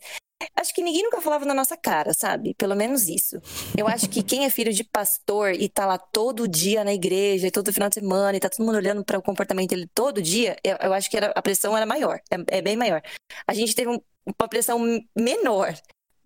Acho 0.55 0.73
que 0.73 0.83
ninguém 0.83 1.03
nunca 1.03 1.19
falava 1.19 1.45
na 1.45 1.53
nossa 1.53 1.75
cara, 1.75 2.13
sabe? 2.13 2.53
Pelo 2.53 2.75
menos 2.75 3.07
isso. 3.07 3.41
Eu 3.75 3.87
acho 3.87 4.07
que 4.07 4.21
quem 4.21 4.45
é 4.45 4.49
filho 4.49 4.71
de 4.71 4.83
pastor 4.83 5.53
e 5.53 5.67
tá 5.67 5.85
lá 5.85 5.97
todo 5.97 6.47
dia 6.47 6.83
na 6.83 6.93
igreja, 6.93 7.49
todo 7.51 7.73
final 7.73 7.89
de 7.89 7.95
semana, 7.95 8.37
e 8.37 8.39
tá 8.39 8.49
todo 8.49 8.65
mundo 8.65 8.75
olhando 8.75 9.03
para 9.03 9.17
o 9.17 9.21
comportamento 9.21 9.69
dele 9.71 9.89
todo 9.93 10.21
dia, 10.21 10.55
eu, 10.63 10.77
eu 10.77 10.93
acho 10.93 11.09
que 11.09 11.17
era, 11.17 11.31
a 11.35 11.41
pressão 11.41 11.75
era 11.75 11.85
maior, 11.85 12.19
é, 12.31 12.57
é, 12.57 12.61
bem 12.61 12.75
maior. 12.75 13.01
A 13.47 13.53
gente 13.53 13.73
teve 13.75 13.89
um, 13.89 13.99
uma 14.25 14.47
pressão 14.47 14.79
menor, 15.15 15.73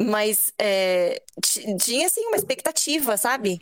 mas 0.02 0.52
é, 0.60 1.22
tinha, 1.80 2.08
assim, 2.08 2.26
uma 2.26 2.38
expectativa, 2.38 3.16
sabe? 3.16 3.62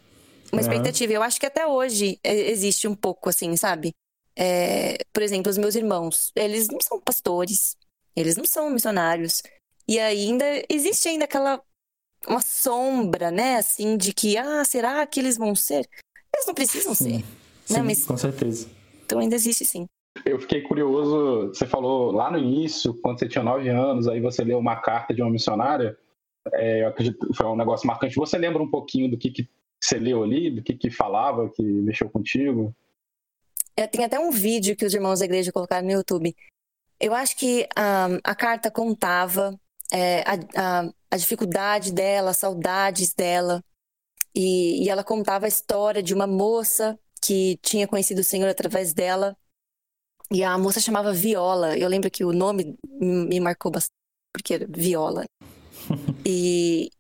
Uma 0.52 0.62
expectativa. 0.62 1.14
Eu 1.14 1.22
acho 1.22 1.40
que 1.40 1.46
até 1.46 1.68
hoje 1.68 2.20
é, 2.24 2.34
existe 2.50 2.88
um 2.88 2.96
pouco, 2.96 3.30
assim, 3.30 3.56
sabe? 3.56 3.92
É, 4.36 4.98
por 5.14 5.22
exemplo, 5.22 5.50
os 5.50 5.58
meus 5.58 5.76
irmãos, 5.76 6.32
eles 6.36 6.70
não 6.70 6.80
são 6.80 7.00
pastores, 7.00 7.76
eles 8.16 8.36
não 8.36 8.46
são 8.46 8.70
missionários. 8.70 9.44
E 9.90 10.00
ainda 10.00 10.46
existe 10.70 11.10
ainda 11.10 11.26
aquela 11.26 11.60
uma 12.28 12.42
sombra, 12.42 13.32
né, 13.32 13.56
assim, 13.56 13.98
de 13.98 14.14
que 14.14 14.38
ah, 14.38 14.64
será 14.64 15.08
que 15.08 15.20
eles 15.20 15.36
vão 15.36 15.56
ser? 15.56 15.90
Eles 16.32 16.46
não 16.46 16.54
precisam 16.54 16.94
sim. 16.94 17.04
ser. 17.04 17.18
Né, 17.18 17.24
sim, 17.66 17.74
né? 17.74 17.82
Mas... 17.82 18.06
com 18.06 18.16
certeza. 18.16 18.70
Então 19.04 19.18
ainda 19.18 19.34
existe 19.34 19.66
sim. 19.66 19.88
Eu 20.24 20.40
fiquei 20.40 20.62
curioso, 20.62 21.48
você 21.48 21.66
falou 21.66 22.12
lá 22.12 22.30
no 22.30 22.38
início, 22.38 22.94
quando 23.02 23.18
você 23.18 23.28
tinha 23.28 23.44
nove 23.44 23.68
anos, 23.68 24.08
aí 24.08 24.22
você 24.22 24.44
leu 24.44 24.60
uma 24.60 24.76
carta 24.76 25.12
de 25.12 25.24
uma 25.24 25.32
missionária, 25.32 25.98
é, 26.54 26.84
eu 26.84 26.90
acredito 26.90 27.26
que 27.26 27.34
foi 27.34 27.48
um 27.48 27.56
negócio 27.56 27.88
marcante. 27.88 28.16
Você 28.16 28.38
lembra 28.38 28.62
um 28.62 28.70
pouquinho 28.70 29.10
do 29.10 29.18
que, 29.18 29.32
que 29.32 29.50
você 29.84 29.98
leu 29.98 30.24
ali, 30.24 30.52
do 30.52 30.62
que, 30.62 30.76
que 30.76 30.92
falava, 30.92 31.50
que 31.50 31.64
mexeu 31.64 32.08
contigo? 32.12 32.76
É, 33.76 33.88
tem 33.88 34.06
até 34.06 34.20
um 34.20 34.30
vídeo 34.30 34.76
que 34.76 34.86
os 34.86 34.94
irmãos 34.94 35.18
da 35.18 35.26
igreja 35.26 35.52
colocaram 35.52 35.88
no 35.88 35.94
YouTube. 35.94 36.36
Eu 37.00 37.16
acho 37.16 37.36
que 37.36 37.68
um, 37.76 38.20
a 38.24 38.36
carta 38.36 38.70
contava 38.70 39.60
é, 39.92 40.22
a, 40.22 40.34
a, 40.56 40.90
a, 41.12 41.18
dificuldade 41.18 41.92
dela, 41.92 42.32
as 42.32 42.38
saudades 42.38 43.14
dela. 43.14 43.64
E, 44.34 44.84
e 44.84 44.90
ela 44.90 45.04
contava 45.04 45.46
a 45.46 45.50
história 45.50 46.04
de 46.04 46.14
uma 46.14 46.28
moça 46.28 46.98
que 47.22 47.58
tinha 47.62 47.88
conhecido 47.88 48.20
o 48.20 48.24
Senhor 48.24 48.48
através 48.48 48.94
dela. 48.94 49.36
E 50.32 50.44
a 50.44 50.58
moça 50.58 50.80
chamava 50.80 51.12
Viola. 51.12 51.78
Eu 51.78 51.90
lembro 51.90 52.12
que 52.12 52.24
o 52.24 52.32
nome 52.32 52.78
me 52.86 53.40
marcou 53.40 53.72
bastante, 53.72 53.96
porque 54.34 54.54
era 54.54 54.68
Viola. 54.70 55.26
e, 56.26 56.92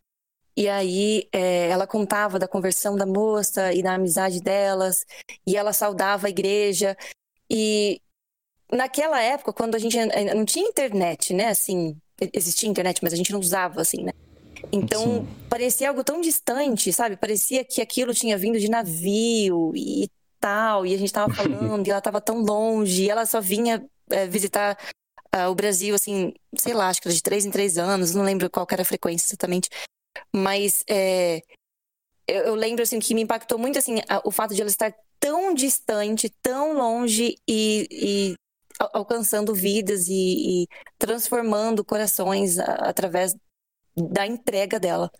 e 0.57 0.67
aí 0.67 1.29
é, 1.31 1.69
ela 1.69 1.85
contava 1.85 2.39
da 2.39 2.47
conversão 2.47 2.95
da 2.95 3.05
moça 3.05 3.71
e 3.71 3.83
da 3.83 3.93
amizade 3.93 4.41
delas. 4.41 5.05
E 5.45 5.55
ela 5.55 5.71
saudava 5.71 6.27
a 6.27 6.29
igreja. 6.31 6.97
E 7.49 8.01
naquela 8.71 9.21
época, 9.21 9.53
quando 9.53 9.75
a 9.75 9.79
gente 9.79 9.97
não 10.35 10.45
tinha 10.45 10.67
internet, 10.67 11.33
né? 11.33 11.49
Assim, 11.49 11.99
existia 12.33 12.69
internet, 12.69 12.99
mas 13.01 13.13
a 13.13 13.15
gente 13.15 13.31
não 13.31 13.39
usava, 13.39 13.81
assim, 13.81 14.03
né? 14.03 14.11
Então, 14.71 15.01
Sim. 15.01 15.27
parecia 15.49 15.89
algo 15.89 16.03
tão 16.03 16.21
distante, 16.21 16.91
sabe? 16.93 17.17
Parecia 17.17 17.63
que 17.63 17.81
aquilo 17.81 18.13
tinha 18.13 18.37
vindo 18.37 18.59
de 18.59 18.69
navio 18.69 19.71
e 19.75 20.09
tal, 20.39 20.85
e 20.85 20.93
a 20.93 20.97
gente 20.97 21.11
tava 21.11 21.31
falando, 21.33 21.87
e 21.87 21.91
ela 21.91 22.01
tava 22.01 22.21
tão 22.21 22.41
longe, 22.41 23.03
e 23.03 23.09
ela 23.09 23.25
só 23.25 23.41
vinha 23.41 23.85
é, 24.09 24.27
visitar 24.27 24.77
uh, 25.35 25.49
o 25.49 25.55
Brasil, 25.55 25.95
assim, 25.95 26.33
sei 26.57 26.73
lá, 26.73 26.89
acho 26.89 27.01
que 27.01 27.07
era 27.07 27.15
de 27.15 27.23
três 27.23 27.45
em 27.45 27.51
três 27.51 27.77
anos, 27.77 28.13
não 28.13 28.23
lembro 28.23 28.49
qual 28.49 28.67
era 28.71 28.81
a 28.81 28.85
frequência 28.85 29.27
exatamente. 29.27 29.69
Mas 30.35 30.83
é, 30.89 31.41
eu, 32.27 32.43
eu, 32.43 32.55
lembro, 32.55 32.83
assim, 32.83 32.99
que 32.99 33.15
me 33.15 33.21
impactou 33.21 33.57
muito, 33.57 33.79
assim, 33.79 33.99
a, 34.07 34.21
o 34.23 34.31
fato 34.31 34.53
de 34.53 34.61
ela 34.61 34.69
estar 34.69 34.93
tão 35.19 35.53
distante, 35.53 36.29
tão 36.41 36.73
longe 36.73 37.35
e, 37.47 37.87
e 37.91 38.35
alcançando 38.79 39.53
vidas 39.53 40.07
e, 40.07 40.63
e 40.63 40.67
transformando 40.97 41.83
corações 41.83 42.57
através 42.57 43.35
da 43.95 44.25
entrega 44.25 44.79
dela. 44.79 45.11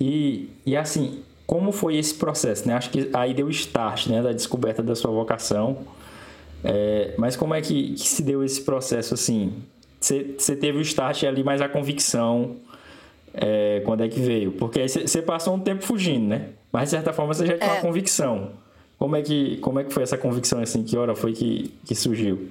E, 0.00 0.50
e 0.64 0.76
assim, 0.76 1.22
como 1.46 1.72
foi 1.72 1.96
esse 1.96 2.14
processo, 2.14 2.66
né? 2.66 2.74
Acho 2.74 2.90
que 2.90 3.10
aí 3.12 3.32
deu 3.34 3.48
start, 3.50 4.08
né, 4.08 4.22
da 4.22 4.32
descoberta 4.32 4.82
da 4.82 4.94
sua 4.94 5.10
vocação. 5.10 5.78
É, 6.64 7.14
mas 7.16 7.36
como 7.36 7.54
é 7.54 7.60
que, 7.60 7.92
que, 7.92 8.08
se 8.08 8.22
deu 8.22 8.42
esse 8.42 8.62
processo 8.62 9.14
assim? 9.14 9.62
Você 10.00 10.56
teve 10.56 10.78
o 10.78 10.80
start 10.80 11.24
ali, 11.24 11.42
mas 11.42 11.60
a 11.60 11.68
convicção, 11.68 12.56
é, 13.32 13.80
quando 13.84 14.02
é 14.02 14.08
que 14.08 14.20
veio? 14.20 14.52
Porque 14.52 14.86
você 14.88 15.22
passou 15.22 15.54
um 15.54 15.60
tempo 15.60 15.84
fugindo, 15.84 16.26
né? 16.26 16.50
Mas 16.72 16.84
de 16.84 16.90
certa 16.90 17.12
forma 17.12 17.32
você 17.32 17.46
já 17.46 17.56
tinha 17.56 17.70
é. 17.70 17.72
uma 17.74 17.80
convicção. 17.80 18.52
Como 18.98 19.14
é 19.14 19.22
que, 19.22 19.58
como 19.58 19.78
é 19.78 19.84
que 19.84 19.92
foi 19.92 20.02
essa 20.02 20.16
convicção, 20.16 20.60
assim? 20.60 20.82
Que 20.82 20.96
hora 20.96 21.14
foi 21.14 21.32
que, 21.32 21.68
que 21.84 21.94
surgiu? 21.94 22.50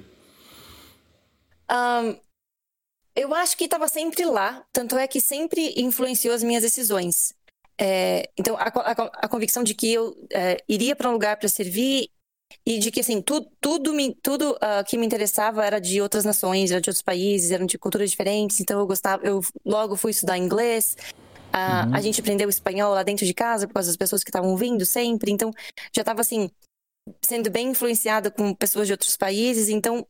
Um, 1.70 2.16
eu 3.16 3.34
acho 3.34 3.56
que 3.56 3.64
estava 3.64 3.88
sempre 3.88 4.24
lá, 4.24 4.64
tanto 4.72 4.96
é 4.96 5.08
que 5.08 5.20
sempre 5.20 5.74
influenciou 5.76 6.34
as 6.34 6.42
minhas 6.42 6.62
decisões. 6.62 7.34
É, 7.78 8.30
então, 8.38 8.56
a, 8.56 8.68
a, 8.68 8.92
a, 9.24 9.28
convicção 9.28 9.62
de 9.62 9.74
que 9.74 9.92
eu 9.92 10.16
é, 10.32 10.58
iria 10.68 10.94
para 10.94 11.10
um 11.10 11.12
lugar 11.12 11.36
para 11.36 11.48
servir 11.48 12.08
e 12.64 12.78
de 12.78 12.90
que, 12.90 13.00
assim, 13.00 13.20
tu, 13.20 13.40
tudo, 13.60 13.92
me, 13.92 14.14
tudo 14.14 14.52
uh, 14.52 14.84
que 14.86 14.96
me 14.96 15.04
interessava 15.04 15.64
era 15.64 15.80
de 15.80 16.00
outras 16.00 16.24
nações, 16.24 16.70
era 16.70 16.80
de 16.80 16.88
outros 16.88 17.02
países, 17.02 17.50
eram 17.50 17.66
de 17.66 17.78
culturas 17.78 18.10
diferentes, 18.10 18.60
então 18.60 18.78
eu 18.78 18.86
gostava, 18.86 19.26
eu 19.26 19.40
logo 19.64 19.96
fui 19.96 20.10
estudar 20.12 20.38
inglês, 20.38 20.96
a, 21.56 21.86
uhum. 21.86 21.94
a 21.94 22.00
gente 22.02 22.20
aprendeu 22.20 22.50
espanhol 22.50 22.92
lá 22.92 23.02
dentro 23.02 23.24
de 23.24 23.32
casa 23.32 23.66
por 23.66 23.72
causa 23.72 23.88
das 23.88 23.96
pessoas 23.96 24.22
que 24.22 24.28
estavam 24.28 24.54
vindo 24.58 24.84
sempre. 24.84 25.32
Então, 25.32 25.50
já 25.90 26.02
estava 26.02 26.20
assim, 26.20 26.50
sendo 27.24 27.50
bem 27.50 27.68
influenciada 27.70 28.30
com 28.30 28.54
pessoas 28.54 28.86
de 28.86 28.92
outros 28.92 29.16
países. 29.16 29.70
Então, 29.70 30.06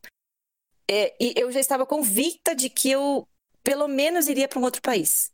é, 0.91 1.15
e 1.17 1.33
eu 1.37 1.49
já 1.49 1.61
estava 1.61 1.85
convicta 1.85 2.53
de 2.53 2.69
que 2.69 2.91
eu, 2.91 3.25
pelo 3.63 3.87
menos, 3.87 4.27
iria 4.27 4.45
para 4.45 4.59
um 4.59 4.63
outro 4.63 4.81
país. 4.81 5.31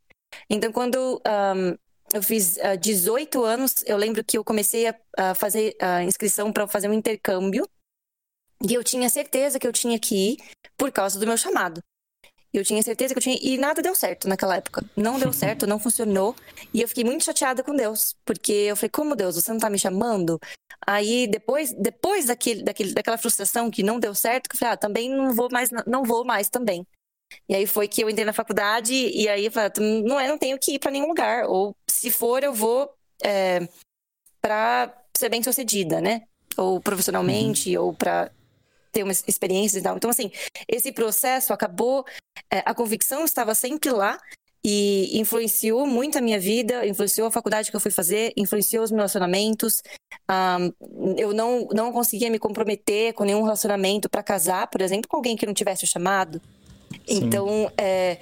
Então, 0.47 0.71
quando 0.71 1.19
um, 1.25 1.75
eu 2.13 2.21
fiz 2.21 2.57
uh, 2.57 2.77
18 2.79 3.43
anos, 3.43 3.83
eu 3.87 3.97
lembro 3.97 4.23
que 4.23 4.37
eu 4.37 4.43
comecei 4.43 4.87
a, 4.87 4.95
a 5.17 5.33
fazer 5.33 5.75
a 5.81 6.03
inscrição 6.03 6.53
para 6.53 6.67
fazer 6.67 6.87
um 6.89 6.93
intercâmbio. 6.93 7.67
E 8.69 8.71
eu 8.71 8.83
tinha 8.83 9.09
certeza 9.09 9.59
que 9.59 9.65
eu 9.65 9.73
tinha 9.73 9.97
que 9.97 10.33
ir 10.33 10.37
por 10.77 10.91
causa 10.91 11.19
do 11.19 11.25
meu 11.25 11.37
chamado. 11.37 11.81
Eu 12.53 12.63
tinha 12.63 12.81
certeza 12.83 13.13
que 13.13 13.17
eu 13.17 13.23
tinha. 13.23 13.37
E 13.41 13.57
nada 13.57 13.81
deu 13.81 13.95
certo 13.95 14.27
naquela 14.27 14.57
época. 14.57 14.85
Não 14.95 15.17
deu 15.17 15.33
certo, 15.33 15.65
não 15.65 15.79
funcionou. 15.79 16.35
E 16.73 16.81
eu 16.81 16.87
fiquei 16.87 17.03
muito 17.03 17.23
chateada 17.23 17.63
com 17.63 17.75
Deus. 17.75 18.15
Porque 18.23 18.51
eu 18.51 18.75
falei, 18.75 18.89
como 18.89 19.15
Deus, 19.15 19.35
você 19.35 19.51
não 19.51 19.59
tá 19.59 19.69
me 19.69 19.79
chamando? 19.79 20.39
Aí 20.85 21.27
depois, 21.27 21.73
depois 21.73 22.25
daquele, 22.25 22.63
daquele, 22.63 22.93
daquela 22.93 23.17
frustração 23.17 23.71
que 23.71 23.81
não 23.81 23.99
deu 23.99 24.13
certo, 24.13 24.49
que 24.49 24.55
eu 24.55 24.59
falei, 24.59 24.73
ah, 24.73 24.77
também 24.77 25.09
não 25.09 25.33
vou 25.33 25.49
mais, 25.51 25.69
não 25.87 26.03
vou 26.03 26.23
mais 26.23 26.49
também. 26.49 26.85
E 27.49 27.55
aí 27.55 27.65
foi 27.65 27.87
que 27.87 28.03
eu 28.03 28.09
entrei 28.09 28.25
na 28.25 28.33
faculdade 28.33 28.93
e 28.93 29.27
aí 29.27 29.45
eu 29.45 29.51
falei, 29.51 29.71
ah, 29.75 29.81
não, 30.05 30.19
é, 30.19 30.27
não 30.27 30.37
tenho 30.37 30.59
que 30.59 30.73
ir 30.73 30.79
para 30.79 30.91
nenhum 30.91 31.07
lugar. 31.07 31.45
Ou 31.45 31.75
se 31.89 32.11
for, 32.11 32.43
eu 32.43 32.53
vou 32.53 32.93
é, 33.23 33.67
para 34.41 34.93
ser 35.17 35.29
bem 35.29 35.41
sucedida, 35.41 36.01
né? 36.01 36.23
Ou 36.57 36.79
profissionalmente, 36.79 37.75
uhum. 37.77 37.85
ou 37.85 37.93
para 37.93 38.29
ter 38.93 39.03
uma 39.03 39.11
experiência 39.11 39.79
e 39.79 39.81
tal. 39.81 39.97
Então, 39.97 40.09
assim, 40.09 40.31
esse 40.69 40.93
processo 40.93 41.51
acabou, 41.51 42.05
é, 42.49 42.59
a 42.65 42.73
convicção 42.73 43.25
estava 43.25 43.53
sempre 43.53 43.91
lá, 43.91 44.17
e 44.65 45.19
influenciou 45.19 45.85
muito 45.85 46.17
a 46.17 46.21
minha 46.21 46.39
vida, 46.39 46.87
influenciou 46.87 47.27
a 47.27 47.31
faculdade 47.31 47.69
que 47.69 47.75
eu 47.75 47.81
fui 47.81 47.91
fazer, 47.91 48.31
influenciou 48.37 48.81
os 48.81 48.91
meus 48.91 49.11
relacionamentos. 49.11 49.81
Um, 50.31 51.15
eu 51.17 51.33
não, 51.33 51.67
não 51.73 51.91
conseguia 51.91 52.29
me 52.29 52.39
comprometer 52.39 53.11
com 53.13 53.25
nenhum 53.25 53.43
relacionamento 53.43 54.09
para 54.09 54.23
casar, 54.23 54.67
por 54.67 54.79
exemplo, 54.79 55.09
com 55.09 55.17
alguém 55.17 55.35
que 55.35 55.45
não 55.45 55.53
tivesse 55.53 55.85
chamado. 55.85 56.41
Sim. 57.05 57.25
Então, 57.25 57.69
é, 57.77 58.19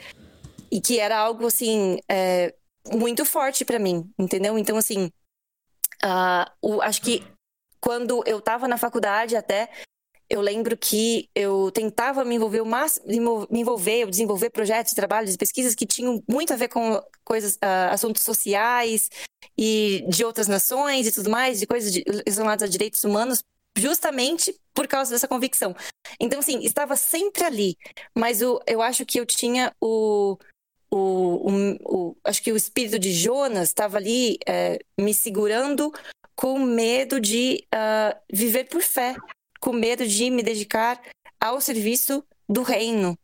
e 0.72 0.82
que 0.82 1.00
era 1.00 1.16
algo 1.16 1.46
assim 1.46 2.00
é, 2.10 2.56
muito 2.92 3.24
forte 3.24 3.64
para 3.64 3.78
mim, 3.78 4.10
entendeu? 4.18 4.58
Então, 4.58 4.78
assim, 4.78 5.12
uh, 6.04 6.50
o, 6.60 6.82
acho 6.82 7.04
que 7.04 7.24
quando 7.80 8.24
eu 8.26 8.40
estava 8.40 8.68
na 8.68 8.78
faculdade 8.78 9.36
até 9.36 9.70
eu 10.32 10.40
lembro 10.40 10.78
que 10.78 11.30
eu 11.36 11.70
tentava 11.72 12.24
me 12.24 12.36
envolver 12.36 12.62
o 12.62 12.66
máximo, 12.66 13.46
me 13.52 13.60
envolver, 13.60 14.10
desenvolver 14.10 14.50
projetos, 14.50 14.94
trabalhos 14.94 15.36
pesquisas 15.36 15.76
que 15.76 15.86
tinham 15.86 16.24
muito 16.26 16.54
a 16.54 16.56
ver 16.56 16.70
com 16.70 17.04
coisas, 17.26 17.56
uh, 17.56 17.92
assuntos 17.92 18.24
sociais 18.24 19.10
e 19.58 20.06
de 20.08 20.24
outras 20.24 20.48
nações 20.48 21.06
e 21.06 21.12
tudo 21.12 21.30
mais, 21.30 21.60
de 21.60 21.68
coisas 21.68 21.94
relacionadas 21.94 22.64
a 22.64 22.72
direitos 22.72 23.04
humanos, 23.04 23.44
justamente 23.78 24.58
por 24.74 24.88
causa 24.88 25.12
dessa 25.12 25.28
convicção. 25.28 25.76
Então, 26.18 26.40
assim, 26.40 26.60
estava 26.60 26.96
sempre 26.96 27.44
ali, 27.44 27.76
mas 28.18 28.42
o, 28.42 28.58
eu 28.66 28.82
acho 28.82 29.06
que 29.06 29.20
eu 29.20 29.26
tinha 29.26 29.76
o, 29.82 30.38
o, 30.90 30.98
o, 30.98 31.78
o 31.84 32.18
acho 32.24 32.42
que 32.42 32.54
o 32.54 32.58
espírito 32.58 32.98
de 32.98 33.12
Jonas 33.12 33.68
estava 33.68 33.98
ali 33.98 34.38
é, 34.48 34.80
me 34.98 35.14
segurando 35.14 35.92
com 36.38 36.58
medo 36.58 37.20
de 37.20 37.68
uh, 37.76 38.18
viver 38.32 38.70
por 38.70 38.82
fé 38.82 39.18
com 39.62 39.72
medo 39.72 40.06
de 40.06 40.30
me 40.30 40.44
dedicar 40.44 41.02
ao 41.40 41.62
serviço 41.62 42.24
do 42.50 42.64
reino. 42.64 43.18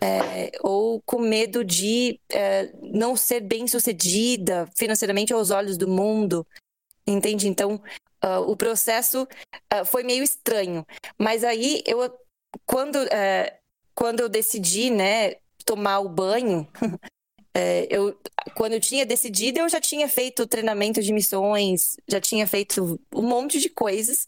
É, 0.00 0.50
ou 0.60 1.00
com 1.02 1.18
medo 1.18 1.64
de 1.64 2.20
é, 2.30 2.70
não 2.82 3.16
ser 3.16 3.40
bem 3.40 3.66
sucedida 3.66 4.68
financeiramente 4.76 5.32
aos 5.32 5.50
olhos 5.50 5.78
do 5.78 5.88
mundo, 5.88 6.46
entende? 7.06 7.48
Então, 7.48 7.80
uh, 8.24 8.40
o 8.50 8.56
processo 8.56 9.22
uh, 9.22 9.84
foi 9.84 10.02
meio 10.02 10.22
estranho. 10.22 10.86
Mas 11.18 11.44
aí, 11.44 11.82
eu, 11.86 11.98
quando, 12.66 12.96
uh, 12.96 13.56
quando 13.94 14.20
eu 14.20 14.28
decidi, 14.28 14.90
né, 14.90 15.36
tomar 15.64 16.00
o 16.00 16.08
banho, 16.08 16.68
é, 17.54 17.86
eu, 17.90 18.18
quando 18.54 18.74
eu 18.74 18.80
tinha 18.80 19.06
decidido, 19.06 19.60
eu 19.60 19.68
já 19.68 19.80
tinha 19.80 20.08
feito 20.08 20.46
treinamento 20.46 21.02
de 21.02 21.12
missões, 21.12 21.96
já 22.08 22.20
tinha 22.20 22.46
feito 22.46 23.00
um 23.14 23.22
monte 23.22 23.58
de 23.58 23.68
coisas 23.68 24.26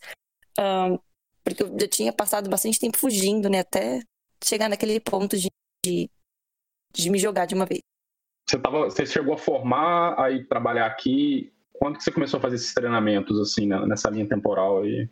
porque 1.45 1.63
eu 1.63 1.69
já 1.79 1.87
tinha 1.87 2.13
passado 2.13 2.49
bastante 2.49 2.81
tempo 2.81 2.99
fugindo, 2.99 3.49
né? 3.49 3.61
Até 3.61 4.01
chegar 4.43 4.69
naquele 4.69 4.99
ponto 4.99 5.37
de, 5.37 5.49
de, 5.85 6.11
de 6.93 7.11
me 7.11 7.19
jogar 7.19 7.47
de 7.47 7.55
uma 7.55 7.67
vez. 7.67 7.81
Você, 8.49 8.59
tava, 8.59 8.85
você 8.85 9.07
chegou 9.07 9.35
a 9.35 9.39
formar, 9.39 10.19
aí 10.19 10.45
trabalhar 10.45 10.87
aqui. 10.87 11.53
Quando 11.73 11.99
que 11.99 12.05
você 12.05 12.11
começou 12.11 12.39
a 12.39 12.41
fazer 12.41 12.57
esses 12.57 12.73
treinamentos, 12.73 13.39
assim, 13.39 13.67
nessa 13.67 14.11
linha 14.11 14.29
temporal 14.29 14.83
aí? 14.83 15.09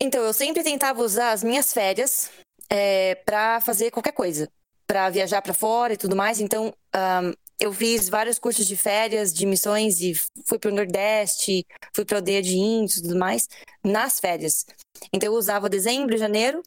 Então, 0.00 0.22
eu 0.22 0.32
sempre 0.32 0.62
tentava 0.62 1.02
usar 1.02 1.32
as 1.32 1.42
minhas 1.42 1.72
férias 1.72 2.30
é, 2.70 3.14
para 3.14 3.60
fazer 3.60 3.90
qualquer 3.90 4.12
coisa. 4.12 4.48
para 4.86 5.10
viajar 5.10 5.42
para 5.42 5.52
fora 5.52 5.94
e 5.94 5.96
tudo 5.96 6.14
mais. 6.14 6.40
Então, 6.40 6.72
um, 6.94 7.32
eu 7.58 7.72
fiz 7.72 8.08
vários 8.08 8.38
cursos 8.38 8.66
de 8.66 8.76
férias, 8.76 9.32
de 9.32 9.46
missões 9.46 10.00
e 10.00 10.14
fui 10.44 10.58
para 10.58 10.70
o 10.70 10.74
Nordeste, 10.74 11.66
fui 11.94 12.04
para 12.04 12.18
aldeia 12.18 12.42
de 12.42 12.54
índios 12.54 12.98
e 12.98 13.02
tudo 13.02 13.18
mais, 13.18 13.48
nas 13.82 14.20
férias. 14.20 14.66
Então 15.12 15.32
eu 15.32 15.38
usava 15.38 15.68
dezembro 15.68 16.16
janeiro. 16.16 16.62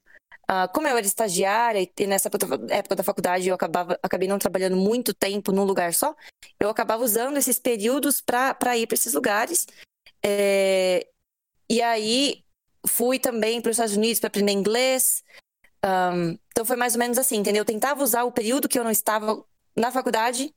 Uh, 0.50 0.68
como 0.74 0.88
eu 0.88 0.98
era 0.98 1.06
estagiária 1.06 1.88
e 1.96 2.08
nessa 2.08 2.28
época 2.28 2.96
da 2.96 3.04
faculdade 3.04 3.48
eu 3.48 3.54
acabava, 3.54 4.00
acabei 4.02 4.28
não 4.28 4.40
trabalhando 4.40 4.76
muito 4.76 5.14
tempo 5.14 5.52
num 5.52 5.64
lugar 5.64 5.94
só, 5.94 6.16
eu 6.60 6.70
acabava 6.70 7.04
usando 7.04 7.38
esses 7.38 7.60
períodos 7.60 8.20
para 8.20 8.76
ir 8.76 8.88
para 8.88 8.96
esses 8.96 9.14
lugares. 9.14 9.68
É, 10.26 11.08
e 11.70 11.84
aí 11.84 12.44
fui 12.88 13.20
também 13.20 13.62
para 13.62 13.70
os 13.70 13.76
Estados 13.76 13.96
Unidos 13.96 14.20
para 14.20 14.28
aprender 14.28 14.54
inglês. 14.54 15.24
Um, 15.86 16.36
então 16.52 16.66
foi 16.66 16.76
mais 16.76 16.96
ou 16.96 17.00
menos 17.00 17.20
assim, 17.20 17.38
entendeu? 17.38 17.62
Eu 17.62 17.66
tentava 17.66 18.04
usar 18.04 18.24
o 18.24 18.32
período 18.32 18.68
que 18.68 18.80
eu 18.80 18.84
não 18.84 18.92
estava 18.92 19.46
na 19.76 19.92
faculdade 19.92 20.52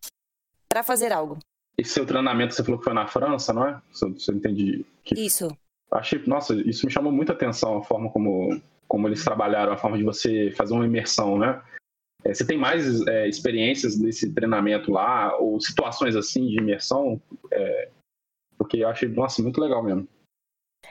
para 0.72 0.82
fazer 0.82 1.12
algo. 1.12 1.38
Esse 1.76 1.92
seu 1.92 2.06
treinamento, 2.06 2.54
você 2.54 2.64
falou 2.64 2.78
que 2.78 2.84
foi 2.84 2.94
na 2.94 3.06
França, 3.06 3.52
não 3.52 3.66
é? 3.66 3.82
Se 3.92 4.06
eu, 4.06 4.18
se 4.18 4.30
eu 4.30 4.36
entendi. 4.36 4.86
Que... 5.04 5.20
Isso. 5.20 5.54
Achei, 5.90 6.18
nossa, 6.26 6.54
isso 6.54 6.86
me 6.86 6.92
chamou 6.92 7.12
muita 7.12 7.34
atenção, 7.34 7.76
a 7.76 7.84
forma 7.84 8.10
como, 8.10 8.58
como 8.88 9.06
eles 9.06 9.22
trabalharam, 9.22 9.74
a 9.74 9.76
forma 9.76 9.98
de 9.98 10.02
você 10.02 10.50
fazer 10.56 10.72
uma 10.72 10.86
imersão, 10.86 11.36
né? 11.36 11.62
É, 12.24 12.32
você 12.32 12.46
tem 12.46 12.56
mais 12.56 13.06
é, 13.06 13.28
experiências 13.28 13.98
desse 13.98 14.32
treinamento 14.32 14.90
lá, 14.90 15.36
ou 15.36 15.60
situações 15.60 16.16
assim 16.16 16.46
de 16.46 16.56
imersão? 16.56 17.20
É, 17.50 17.90
porque 18.56 18.78
eu 18.78 18.88
achei, 18.88 19.10
nossa, 19.10 19.42
muito 19.42 19.60
legal 19.60 19.82
mesmo. 19.82 20.08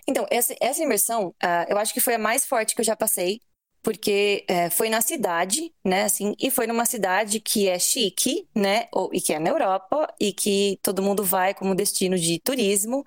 Então, 0.08 0.28
essa, 0.30 0.54
essa 0.62 0.84
imersão, 0.84 1.30
uh, 1.30 1.66
eu 1.68 1.78
acho 1.80 1.92
que 1.94 2.00
foi 2.00 2.14
a 2.14 2.20
mais 2.20 2.46
forte 2.46 2.76
que 2.76 2.82
eu 2.82 2.86
já 2.86 2.96
passei, 2.96 3.40
porque 3.84 4.46
é, 4.48 4.70
foi 4.70 4.90
na 4.90 5.02
cidade, 5.02 5.74
né, 5.84 6.04
assim, 6.04 6.36
e 6.40 6.52
foi 6.52 6.68
numa 6.68 6.86
cidade 6.86 7.40
que 7.40 7.68
é 7.68 7.80
chique, 7.80 8.48
né, 8.56 8.88
ou, 8.92 9.10
e 9.14 9.20
que 9.20 9.34
é 9.34 9.40
na 9.40 9.50
Europa, 9.50 10.14
e 10.20 10.32
que 10.32 10.80
todo 10.84 11.02
mundo 11.02 11.24
vai 11.24 11.54
como 11.54 11.76
destino 11.76 12.18
de 12.18 12.40
turismo, 12.40 13.04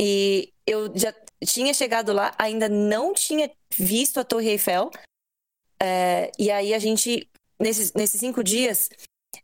e 0.00 0.52
eu 0.66 0.90
já 0.96 1.14
tinha 1.44 1.72
chegado 1.72 2.12
lá, 2.12 2.34
ainda 2.38 2.68
não 2.68 3.14
tinha 3.14 3.50
visto 3.76 4.18
a 4.18 4.24
Torre 4.24 4.50
Eiffel, 4.50 4.90
é, 5.80 6.32
e 6.38 6.50
aí 6.50 6.74
a 6.74 6.78
gente, 6.78 7.28
nesses, 7.58 7.92
nesses 7.92 8.18
cinco 8.18 8.42
dias, 8.42 8.90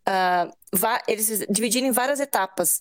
uh, 0.09 0.53
eles 1.07 1.47
dividiram 1.49 1.87
em 1.87 1.93
várias 1.93 2.19
etapas, 2.19 2.81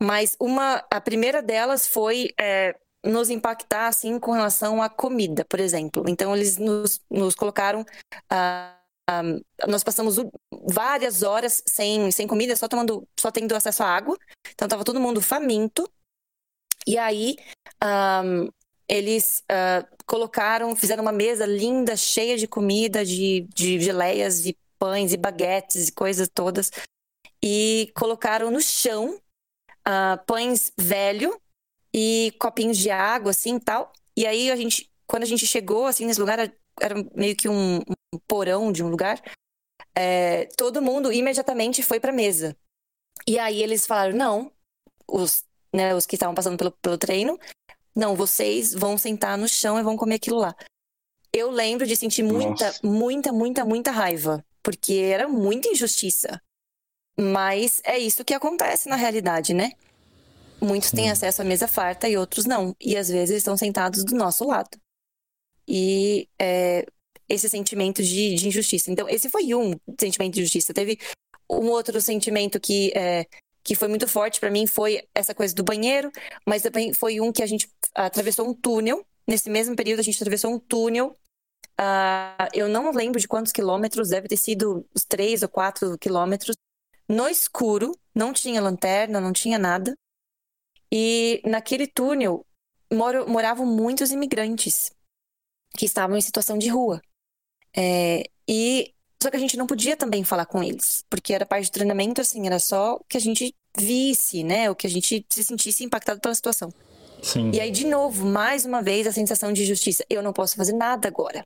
mas 0.00 0.36
uma, 0.40 0.84
a 0.90 1.00
primeira 1.00 1.40
delas 1.40 1.86
foi 1.86 2.30
é, 2.38 2.74
nos 3.04 3.30
impactar 3.30 3.88
assim 3.88 4.18
com 4.18 4.32
relação 4.32 4.82
à 4.82 4.88
comida, 4.88 5.44
por 5.44 5.60
exemplo. 5.60 6.04
Então 6.08 6.34
eles 6.34 6.58
nos, 6.58 7.00
nos 7.10 7.34
colocaram 7.34 7.82
uh, 7.82 8.78
uh, 9.10 9.68
nós 9.68 9.84
passamos 9.84 10.16
várias 10.66 11.22
horas 11.22 11.62
sem, 11.66 12.10
sem 12.10 12.26
comida, 12.26 12.56
só 12.56 12.68
tomando, 12.68 13.06
só 13.18 13.30
tendo 13.30 13.54
acesso 13.54 13.82
à 13.82 13.86
água. 13.86 14.16
Então 14.52 14.66
estava 14.66 14.84
todo 14.84 15.00
mundo 15.00 15.20
faminto. 15.20 15.88
E 16.86 16.96
aí 16.98 17.36
um, 18.24 18.48
eles 18.88 19.44
colocaram, 20.06 20.74
fizeram 20.74 21.02
uma 21.02 21.12
mesa 21.12 21.44
linda, 21.44 21.94
cheia 21.96 22.36
de 22.38 22.48
comida, 22.48 23.04
de, 23.04 23.46
de 23.54 23.78
geleias, 23.78 24.42
de 24.42 24.56
pães 24.78 25.12
e 25.12 25.16
baguetes 25.18 25.88
e 25.88 25.92
coisas 25.92 26.28
todas. 26.32 26.70
E 27.44 27.92
colocaram 27.94 28.50
no 28.50 28.60
chão 28.62 29.20
pães 30.26 30.72
velho 30.78 31.38
e 32.00 32.30
copinhos 32.38 32.78
de 32.78 32.92
água, 32.92 33.32
assim, 33.32 33.58
tal. 33.58 33.92
E 34.16 34.24
aí 34.24 34.52
a 34.52 34.56
gente, 34.56 34.88
quando 35.04 35.24
a 35.24 35.26
gente 35.26 35.44
chegou, 35.44 35.84
assim, 35.84 36.06
nesse 36.06 36.20
lugar, 36.20 36.38
era 36.80 36.94
meio 37.12 37.34
que 37.34 37.48
um, 37.48 37.78
um 37.78 38.18
porão 38.28 38.70
de 38.70 38.84
um 38.84 38.88
lugar, 38.88 39.20
é, 39.96 40.44
todo 40.56 40.80
mundo 40.80 41.12
imediatamente 41.12 41.82
foi 41.82 41.98
pra 41.98 42.12
mesa. 42.12 42.56
E 43.26 43.36
aí 43.36 43.60
eles 43.60 43.84
falaram, 43.84 44.16
não, 44.16 44.52
os, 45.08 45.44
né, 45.74 45.92
os 45.92 46.06
que 46.06 46.14
estavam 46.14 46.36
passando 46.36 46.56
pelo, 46.56 46.70
pelo 46.70 46.96
treino, 46.96 47.36
não, 47.96 48.14
vocês 48.14 48.72
vão 48.72 48.96
sentar 48.96 49.36
no 49.36 49.48
chão 49.48 49.76
e 49.76 49.82
vão 49.82 49.96
comer 49.96 50.14
aquilo 50.14 50.38
lá. 50.38 50.54
Eu 51.32 51.50
lembro 51.50 51.84
de 51.84 51.96
sentir 51.96 52.22
muita, 52.22 52.66
Nossa. 52.66 52.86
muita, 52.86 53.32
muita, 53.32 53.64
muita 53.64 53.90
raiva, 53.90 54.44
porque 54.62 54.94
era 54.94 55.26
muita 55.26 55.66
injustiça. 55.68 56.40
Mas 57.18 57.82
é 57.84 57.98
isso 57.98 58.24
que 58.24 58.34
acontece 58.34 58.88
na 58.88 58.94
realidade, 58.94 59.52
né? 59.52 59.72
Muitos 60.60 60.90
têm 60.90 61.10
acesso 61.10 61.42
à 61.42 61.44
mesa 61.44 61.68
farta 61.68 62.08
e 62.08 62.16
outros 62.16 62.44
não. 62.44 62.74
E 62.80 62.96
às 62.96 63.08
vezes 63.08 63.38
estão 63.38 63.56
sentados 63.56 64.04
do 64.04 64.16
nosso 64.16 64.44
lado. 64.44 64.70
E 65.66 66.28
é, 66.38 66.84
esse 67.28 67.48
sentimento 67.48 68.02
de, 68.02 68.34
de, 68.34 68.48
injustiça. 68.48 68.90
Então, 68.90 69.08
esse 69.08 69.28
foi 69.28 69.54
um 69.54 69.78
sentimento 70.00 70.34
de 70.34 70.40
injustiça. 70.40 70.72
Teve 70.72 70.98
um 71.48 71.68
outro 71.68 72.00
sentimento 72.00 72.58
que, 72.58 72.92
é, 72.96 73.26
que 73.62 73.74
foi 73.74 73.86
muito 73.88 74.08
forte 74.08 74.40
para 74.40 74.50
mim, 74.50 74.66
foi 74.66 75.02
essa 75.14 75.34
coisa 75.34 75.54
do 75.54 75.62
banheiro, 75.62 76.10
mas 76.46 76.62
também 76.62 76.92
foi 76.92 77.20
um 77.20 77.30
que 77.30 77.42
a 77.42 77.46
gente 77.46 77.70
atravessou 77.94 78.48
um 78.48 78.54
túnel. 78.54 79.04
Nesse 79.26 79.50
mesmo 79.50 79.76
período, 79.76 80.00
a 80.00 80.02
gente 80.02 80.16
atravessou 80.16 80.52
um 80.52 80.58
túnel. 80.58 81.16
Uh, 81.78 82.48
eu 82.54 82.68
não 82.68 82.90
lembro 82.90 83.20
de 83.20 83.28
quantos 83.28 83.52
quilômetros, 83.52 84.08
deve 84.08 84.26
ter 84.26 84.36
sido 84.36 84.84
uns 84.96 85.04
três 85.04 85.42
ou 85.42 85.48
quatro 85.48 85.96
quilômetros. 85.98 86.56
No 87.08 87.28
escuro, 87.28 87.96
não 88.14 88.32
tinha 88.32 88.60
lanterna, 88.60 89.20
não 89.20 89.32
tinha 89.32 89.58
nada. 89.58 89.94
E 90.92 91.42
naquele 91.44 91.86
túnel 91.86 92.44
moro, 92.92 93.28
moravam 93.28 93.66
muitos 93.66 94.10
imigrantes 94.10 94.90
que 95.76 95.84
estavam 95.84 96.16
em 96.16 96.20
situação 96.20 96.58
de 96.58 96.68
rua. 96.68 97.00
É, 97.76 98.24
e 98.46 98.94
só 99.22 99.30
que 99.30 99.36
a 99.36 99.40
gente 99.40 99.56
não 99.56 99.66
podia 99.66 99.96
também 99.96 100.24
falar 100.24 100.46
com 100.46 100.62
eles, 100.62 101.04
porque 101.10 101.34
era 101.34 101.44
parte 101.44 101.68
do 101.68 101.72
treinamento, 101.72 102.20
assim, 102.20 102.46
era 102.46 102.58
só 102.58 103.00
que 103.08 103.16
a 103.16 103.20
gente 103.20 103.54
visse, 103.76 104.42
né? 104.44 104.70
O 104.70 104.76
que 104.76 104.86
a 104.86 104.90
gente 104.90 105.24
se 105.28 105.44
sentisse 105.44 105.84
impactado 105.84 106.20
pela 106.20 106.34
situação. 106.34 106.72
Sim. 107.22 107.50
E 107.52 107.60
aí, 107.60 107.70
de 107.70 107.86
novo, 107.86 108.24
mais 108.24 108.64
uma 108.64 108.80
vez, 108.80 109.06
a 109.06 109.12
sensação 109.12 109.52
de 109.52 109.64
justiça. 109.64 110.04
Eu 110.08 110.22
não 110.22 110.32
posso 110.32 110.56
fazer 110.56 110.72
nada 110.72 111.08
agora. 111.08 111.44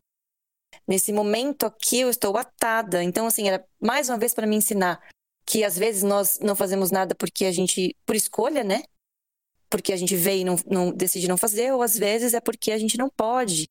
Nesse 0.86 1.12
momento 1.12 1.64
aqui, 1.64 2.00
eu 2.00 2.10
estou 2.10 2.36
atada. 2.36 3.02
Então, 3.02 3.26
assim, 3.26 3.48
era 3.48 3.64
mais 3.80 4.08
uma 4.08 4.18
vez 4.18 4.34
para 4.34 4.46
me 4.46 4.56
ensinar 4.56 5.00
que 5.46 5.64
às 5.64 5.76
vezes 5.76 6.02
nós 6.02 6.38
não 6.40 6.54
fazemos 6.54 6.90
nada 6.90 7.14
porque 7.14 7.44
a 7.44 7.52
gente, 7.52 7.96
por 8.06 8.14
escolha, 8.14 8.62
né? 8.62 8.82
Porque 9.72 9.90
a 9.90 9.96
gente 9.96 10.14
veio 10.14 10.42
e 10.42 10.44
não, 10.44 10.56
não 10.66 10.92
decide 10.92 11.26
não 11.26 11.38
fazer, 11.38 11.72
ou 11.72 11.80
às 11.80 11.96
vezes 11.96 12.34
é 12.34 12.40
porque 12.42 12.70
a 12.70 12.76
gente 12.78 12.98
não 12.98 13.08
pode. 13.08 13.66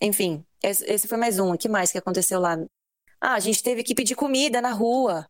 Enfim, 0.00 0.42
esse, 0.62 1.06
foi 1.06 1.18
mais 1.18 1.38
um. 1.38 1.52
O 1.52 1.58
que 1.58 1.68
mais 1.68 1.92
que 1.92 1.98
aconteceu 1.98 2.40
lá? 2.40 2.56
Ah, 3.20 3.34
a 3.34 3.38
gente 3.38 3.62
teve 3.62 3.82
que 3.82 3.94
pedir 3.94 4.14
comida 4.14 4.62
na 4.62 4.72
rua. 4.72 5.28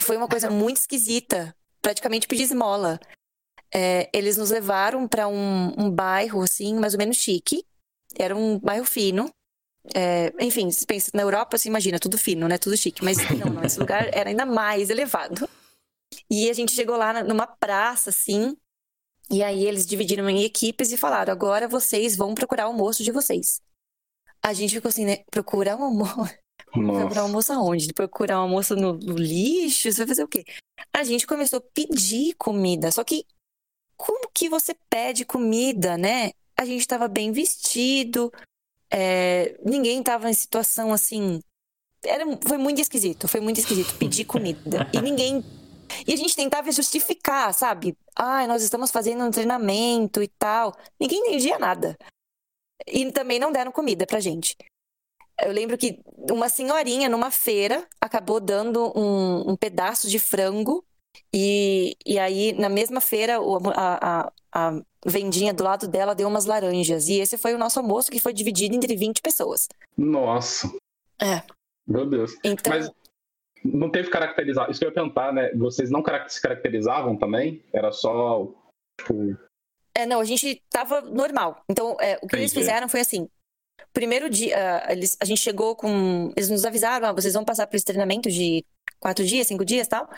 Foi 0.00 0.16
uma 0.16 0.26
coisa 0.26 0.48
muito 0.48 0.78
esquisita. 0.78 1.54
Praticamente 1.82 2.26
pedir 2.26 2.44
esmola. 2.44 2.98
É, 3.74 4.08
eles 4.14 4.38
nos 4.38 4.48
levaram 4.48 5.06
para 5.06 5.28
um, 5.28 5.74
um 5.78 5.90
bairro, 5.90 6.42
assim, 6.42 6.74
mais 6.76 6.94
ou 6.94 6.98
menos 6.98 7.18
chique. 7.18 7.66
Era 8.18 8.34
um 8.34 8.58
bairro 8.58 8.86
fino. 8.86 9.30
É, 9.94 10.32
enfim, 10.40 10.70
se 10.70 10.86
pensa 10.86 11.10
na 11.12 11.22
Europa, 11.22 11.58
você 11.58 11.68
imagina, 11.68 11.98
tudo 11.98 12.16
fino, 12.16 12.48
né? 12.48 12.56
Tudo 12.56 12.78
chique. 12.78 13.04
Mas 13.04 13.18
não, 13.18 13.62
esse 13.62 13.78
lugar 13.78 14.08
era 14.14 14.30
ainda 14.30 14.46
mais 14.46 14.88
elevado. 14.88 15.46
E 16.30 16.48
a 16.48 16.54
gente 16.54 16.72
chegou 16.72 16.96
lá 16.96 17.22
numa 17.22 17.46
praça, 17.46 18.08
assim. 18.08 18.56
E 19.30 19.42
aí 19.42 19.64
eles 19.64 19.86
dividiram 19.86 20.28
em 20.28 20.42
equipes 20.42 20.92
e 20.92 20.96
falaram: 20.96 21.32
agora 21.32 21.68
vocês 21.68 22.16
vão 22.16 22.34
procurar 22.34 22.66
o 22.66 22.68
almoço 22.68 23.02
de 23.02 23.12
vocês. 23.12 23.60
A 24.42 24.52
gente 24.52 24.74
ficou 24.74 24.88
assim, 24.88 25.04
né? 25.04 25.18
Procurar 25.30 25.76
um 25.76 25.84
almoço. 25.84 26.34
Procurar 26.72 27.22
um 27.22 27.26
almoço 27.26 27.52
aonde? 27.52 27.92
Procurar 27.92 28.38
um 28.38 28.42
almoço 28.42 28.74
no, 28.74 28.94
no 28.94 29.14
lixo? 29.14 29.90
Você 29.90 29.98
vai 29.98 30.08
fazer 30.08 30.24
o 30.24 30.28
quê? 30.28 30.44
A 30.92 31.04
gente 31.04 31.26
começou 31.26 31.58
a 31.58 31.62
pedir 31.74 32.34
comida. 32.34 32.90
Só 32.90 33.04
que 33.04 33.24
como 33.96 34.28
que 34.32 34.48
você 34.48 34.74
pede 34.90 35.24
comida, 35.24 35.96
né? 35.96 36.32
A 36.56 36.64
gente 36.64 36.80
estava 36.80 37.08
bem 37.08 37.30
vestido, 37.30 38.32
é, 38.90 39.58
ninguém 39.64 40.00
estava 40.00 40.28
em 40.28 40.34
situação 40.34 40.92
assim. 40.92 41.40
Era, 42.04 42.24
foi 42.46 42.58
muito 42.58 42.80
esquisito, 42.80 43.28
foi 43.28 43.40
muito 43.40 43.58
esquisito 43.58 43.96
pedir 43.96 44.24
comida. 44.26 44.90
E 44.92 45.00
ninguém. 45.00 45.44
E 46.06 46.12
a 46.12 46.16
gente 46.16 46.36
tentava 46.36 46.70
justificar, 46.70 47.52
sabe? 47.54 47.96
Ai, 48.16 48.46
nós 48.46 48.62
estamos 48.62 48.90
fazendo 48.90 49.24
um 49.24 49.30
treinamento 49.30 50.22
e 50.22 50.28
tal. 50.28 50.74
Ninguém 50.98 51.20
entendia 51.20 51.58
nada. 51.58 51.96
E 52.86 53.10
também 53.12 53.38
não 53.38 53.52
deram 53.52 53.72
comida 53.72 54.06
pra 54.06 54.20
gente. 54.20 54.56
Eu 55.40 55.52
lembro 55.52 55.76
que 55.78 56.00
uma 56.30 56.48
senhorinha 56.48 57.08
numa 57.08 57.30
feira 57.30 57.86
acabou 58.00 58.40
dando 58.40 58.92
um, 58.96 59.52
um 59.52 59.56
pedaço 59.56 60.08
de 60.08 60.18
frango 60.18 60.84
e, 61.34 61.96
e 62.06 62.18
aí, 62.18 62.52
na 62.52 62.68
mesma 62.68 63.00
feira, 63.00 63.38
a, 63.74 64.22
a, 64.22 64.32
a 64.52 64.82
vendinha 65.04 65.52
do 65.52 65.64
lado 65.64 65.88
dela 65.88 66.14
deu 66.14 66.28
umas 66.28 66.44
laranjas. 66.44 67.08
E 67.08 67.14
esse 67.14 67.38
foi 67.38 67.54
o 67.54 67.58
nosso 67.58 67.78
almoço, 67.80 68.10
que 68.10 68.20
foi 68.20 68.32
dividido 68.32 68.74
entre 68.74 68.94
20 68.96 69.20
pessoas. 69.20 69.68
Nossa. 69.96 70.70
É. 71.20 71.42
Meu 71.86 72.06
Deus. 72.06 72.36
Então... 72.44 72.72
Mas 72.72 72.90
não 73.64 73.90
teve 73.90 74.10
caracterizado. 74.10 74.70
Isso 74.70 74.80
que 74.80 74.86
eu 74.86 74.90
ia 74.90 74.94
perguntar, 74.94 75.32
né? 75.32 75.52
Vocês 75.54 75.90
não 75.90 76.02
se 76.28 76.40
caracterizavam 76.40 77.16
também? 77.16 77.62
Era 77.72 77.92
só, 77.92 78.48
tipo... 78.98 79.36
É, 79.94 80.06
não, 80.06 80.20
a 80.20 80.24
gente 80.24 80.62
tava 80.70 81.02
normal. 81.02 81.62
Então, 81.68 81.96
é, 82.00 82.16
o 82.16 82.20
que 82.20 82.26
Entendi. 82.26 82.42
eles 82.42 82.52
fizeram 82.52 82.88
foi 82.88 83.00
assim. 83.00 83.28
Primeiro 83.92 84.30
dia, 84.30 84.56
uh, 84.56 84.92
eles, 84.92 85.16
a 85.20 85.24
gente 85.24 85.40
chegou 85.40 85.76
com. 85.76 86.32
Eles 86.34 86.48
nos 86.48 86.64
avisaram, 86.64 87.08
ah, 87.08 87.12
vocês 87.12 87.34
vão 87.34 87.44
passar 87.44 87.66
por 87.66 87.76
esse 87.76 87.84
treinamento 87.84 88.30
de 88.30 88.64
quatro 88.98 89.24
dias, 89.24 89.46
cinco 89.46 89.66
dias 89.66 89.86
tal. 89.86 90.08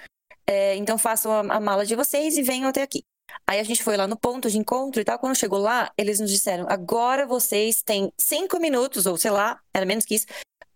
É, 0.46 0.76
então 0.76 0.96
façam 0.96 1.33
a, 1.33 1.57
a, 1.57 1.61
mala 1.61 1.85
de 1.85 1.96
vocês 1.96 2.37
e 2.37 2.42
venham 2.42 2.68
até 2.68 2.83
aqui. 2.83 3.02
Aí 3.46 3.59
a 3.59 3.64
gente 3.64 3.83
foi 3.83 3.96
lá 3.96 4.07
no 4.07 4.16
ponto 4.16 4.48
de 4.48 4.59
encontro 4.59 5.00
e 5.00 5.04
tal. 5.04 5.18
Quando 5.18 5.37
chegou 5.37 5.59
lá, 5.59 5.90
eles 5.98 6.20
nos 6.20 6.30
disseram: 6.30 6.66
agora 6.68 7.26
vocês 7.26 7.83
têm 7.83 8.12
cinco 8.16 8.61
minutos, 8.61 9.07
ou 9.07 9.16
sei 9.16 9.33
lá, 9.33 9.61
era 9.74 9.85
menos 9.85 10.04
que 10.04 10.14
isso, 10.14 10.26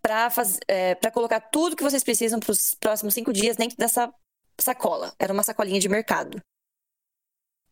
para 0.01 0.29
é, 0.67 0.95
colocar 1.11 1.39
tudo 1.39 1.75
que 1.75 1.83
vocês 1.83 2.03
precisam 2.03 2.39
para 2.39 2.51
os 2.51 2.75
próximos 2.75 3.13
cinco 3.13 3.33
dias 3.33 3.57
dentro 3.57 3.77
dessa 3.77 4.13
sacola. 4.59 5.13
Era 5.19 5.33
uma 5.33 5.43
sacolinha 5.43 5.79
de 5.79 5.89
mercado. 5.89 6.41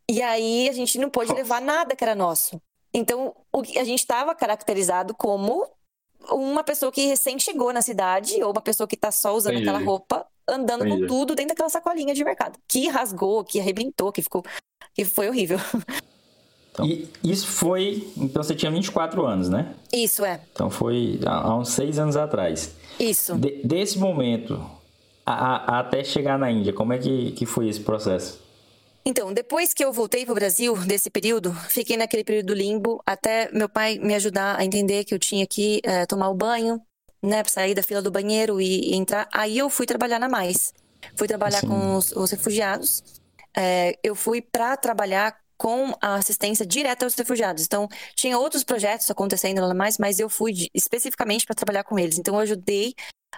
E 0.09 0.21
aí 0.21 0.69
a 0.69 0.71
gente 0.71 0.97
não 0.97 1.09
pôde 1.09 1.33
levar 1.33 1.61
nada 1.61 1.95
que 1.95 2.03
era 2.03 2.15
nosso. 2.15 2.61
Então 2.93 3.35
o, 3.51 3.61
a 3.61 3.83
gente 3.83 3.99
estava 3.99 4.33
caracterizado 4.33 5.13
como 5.13 5.69
uma 6.31 6.63
pessoa 6.63 6.91
que 6.91 7.05
recém 7.05 7.37
chegou 7.39 7.71
na 7.71 7.81
cidade, 7.81 8.41
ou 8.43 8.51
uma 8.51 8.61
pessoa 8.61 8.87
que 8.87 8.95
está 8.95 9.11
só 9.11 9.35
usando 9.35 9.55
Entendi. 9.55 9.69
aquela 9.69 9.83
roupa, 9.83 10.25
andando 10.47 10.85
Entendi. 10.85 11.01
com 11.01 11.07
tudo 11.07 11.35
dentro 11.35 11.49
daquela 11.49 11.69
sacolinha 11.69 12.13
de 12.13 12.23
mercado. 12.23 12.59
Que 12.67 12.87
rasgou, 12.87 13.43
que 13.43 13.59
arrebentou, 13.59 14.11
que 14.11 14.21
ficou. 14.21 14.43
que 14.93 15.05
foi 15.05 15.29
horrível. 15.29 15.57
Então, 16.77 16.85
e 16.85 17.09
isso 17.23 17.47
foi. 17.47 18.07
Então 18.15 18.43
você 18.43 18.53
tinha 18.53 18.71
24 18.71 19.25
anos, 19.25 19.49
né? 19.49 19.73
Isso, 19.91 20.23
é. 20.23 20.39
Então 20.53 20.69
foi 20.69 21.19
há 21.25 21.55
uns 21.55 21.69
seis 21.69 21.97
anos 21.97 22.15
atrás. 22.15 22.75
Isso. 22.99 23.35
De, 23.35 23.61
desse 23.63 23.97
momento 23.97 24.63
a, 25.25 25.77
a, 25.77 25.79
até 25.79 26.03
chegar 26.03 26.37
na 26.37 26.51
Índia, 26.51 26.71
como 26.71 26.93
é 26.93 26.99
que, 26.99 27.31
que 27.31 27.45
foi 27.45 27.67
esse 27.67 27.79
processo? 27.79 28.39
Então, 29.03 29.33
depois 29.33 29.73
que 29.73 29.83
eu 29.83 29.91
voltei 29.91 30.25
para 30.25 30.33
o 30.33 30.35
Brasil, 30.35 30.75
desse 30.85 31.09
período, 31.09 31.53
fiquei 31.69 31.95
naquele 31.97 32.23
período 32.23 32.53
limbo 32.53 33.01
até 33.05 33.49
meu 33.53 33.69
pai 33.69 33.97
me 33.99 34.13
ajudar 34.13 34.59
a 34.59 34.65
entender 34.65 35.05
que 35.05 35.13
eu 35.13 35.19
tinha 35.19 35.47
que 35.47 35.79
é, 35.83 36.05
tomar 36.05 36.29
o 36.29 36.35
banho, 36.35 36.81
né, 37.23 37.41
para 37.41 37.51
sair 37.51 37.73
da 37.73 37.81
fila 37.81 38.01
do 38.01 38.11
banheiro 38.11 38.59
e, 38.61 38.91
e, 38.91 38.95
entrar. 38.95 39.27
Aí 39.33 39.57
eu 39.57 39.69
fui 39.69 39.85
trabalhar 39.85 40.19
na 40.19 40.29
Mais. 40.29 40.73
Fui 41.15 41.27
trabalhar 41.27 41.61
Sim. 41.61 41.67
com 41.67 41.95
os, 41.95 42.11
os 42.11 42.31
refugiados. 42.31 43.01
É, 43.55 43.97
eu 44.03 44.13
fui 44.13 44.41
para 44.41 44.75
trabalhar 44.77 45.35
com 45.57 45.93
a 46.01 46.15
assistência 46.15 46.65
direta 46.65 47.05
aos 47.05 47.15
refugiados. 47.15 47.63
Então, 47.63 47.87
tinha 48.15 48.37
outros 48.37 48.63
projetos 48.63 49.09
acontecendo 49.09 49.61
lá 49.61 49.73
mais, 49.73 49.97
mas 49.97 50.19
eu 50.19 50.29
fui 50.29 50.53
de, 50.53 50.69
especificamente 50.73 51.45
para 51.45 51.55
trabalhar 51.55 51.83
com 51.83 51.97
eles. 51.97 52.17
Então, 52.17 52.35
eu 52.35 52.41
ajudei 52.41 52.93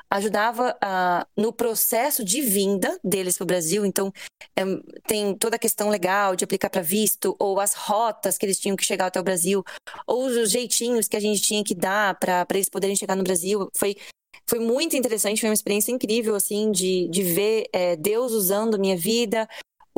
ajudava 0.10 0.76
uh, 0.84 1.42
no 1.42 1.52
processo 1.52 2.24
de 2.24 2.42
vinda 2.42 3.00
deles 3.04 3.38
para 3.38 3.44
o 3.44 3.48
Brasil. 3.48 3.86
Então, 3.86 4.12
é, 4.56 4.64
tem 5.08 5.36
toda 5.36 5.56
a 5.56 5.60
questão 5.60 5.90
legal 5.90 6.36
de 6.36 6.44
aplicar 6.44 6.70
para 6.70 6.82
visto, 6.82 7.36
ou 7.40 7.60
as 7.60 7.74
rotas 7.74 8.38
que 8.38 8.46
eles 8.46 8.60
tinham 8.60 8.76
que 8.76 8.86
chegar 8.86 9.08
até 9.08 9.20
o 9.20 9.24
Brasil, 9.24 9.64
ou 10.08 10.26
os 10.26 10.52
jeitinhos 10.52 11.08
que 11.08 11.18
a 11.18 11.20
gente 11.20 11.42
tinha 11.42 11.64
que 11.64 11.76
dar 11.76 12.18
para 12.18 12.46
eles 12.54 12.70
poderem 12.70 12.96
chegar 12.96 13.16
no 13.16 13.24
Brasil. 13.24 13.70
Foi, 13.76 13.96
foi 14.50 14.60
muito 14.60 14.96
interessante, 14.96 15.42
foi 15.42 15.50
uma 15.50 15.56
experiência 15.56 15.92
incrível, 15.92 16.36
assim, 16.36 16.72
de, 16.72 17.08
de 17.10 17.24
ver 17.24 17.66
é, 17.74 17.96
Deus 17.96 18.32
usando 18.32 18.80
minha 18.80 18.98
vida, 18.98 19.48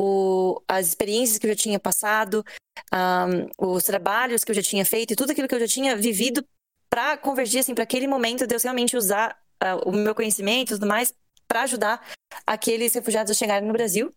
o, 0.02 0.60
as 0.66 0.88
experiências 0.88 1.38
que 1.38 1.46
eu 1.46 1.50
já 1.50 1.56
tinha 1.56 1.78
passado, 1.78 2.44
um, 2.92 3.74
os 3.74 3.84
trabalhos 3.84 4.42
que 4.42 4.50
eu 4.50 4.54
já 4.54 4.62
tinha 4.62 4.84
feito 4.84 5.12
e 5.12 5.16
tudo 5.16 5.30
aquilo 5.30 5.46
que 5.46 5.54
eu 5.54 5.60
já 5.60 5.68
tinha 5.68 5.96
vivido 5.96 6.44
para 6.90 7.16
convergir 7.16 7.60
assim 7.60 7.74
para 7.74 7.84
aquele 7.84 8.08
momento 8.08 8.46
Deus 8.46 8.64
realmente 8.64 8.96
usar 8.96 9.38
uh, 9.62 9.88
o 9.88 9.92
meu 9.92 10.14
conhecimento 10.14 10.70
e 10.70 10.74
tudo 10.74 10.88
mais 10.88 11.14
para 11.46 11.62
ajudar 11.62 12.04
aqueles 12.44 12.92
refugiados 12.92 13.30
a 13.30 13.34
chegarem 13.34 13.68
no 13.68 13.72
Brasil. 13.72 14.12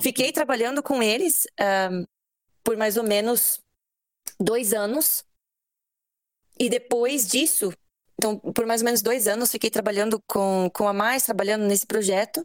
Fiquei 0.00 0.32
trabalhando 0.32 0.82
com 0.82 1.00
eles 1.00 1.44
uh, 1.60 2.04
por 2.64 2.76
mais 2.76 2.96
ou 2.96 3.04
menos 3.04 3.60
dois 4.40 4.72
anos. 4.72 5.24
E 6.58 6.68
depois 6.68 7.28
disso, 7.28 7.72
então, 8.18 8.38
por 8.38 8.66
mais 8.66 8.80
ou 8.80 8.86
menos 8.86 9.02
dois 9.02 9.26
anos, 9.28 9.50
fiquei 9.50 9.70
trabalhando 9.70 10.20
com, 10.26 10.70
com 10.74 10.88
a 10.88 10.92
Mais, 10.92 11.24
trabalhando 11.24 11.64
nesse 11.64 11.86
projeto. 11.86 12.42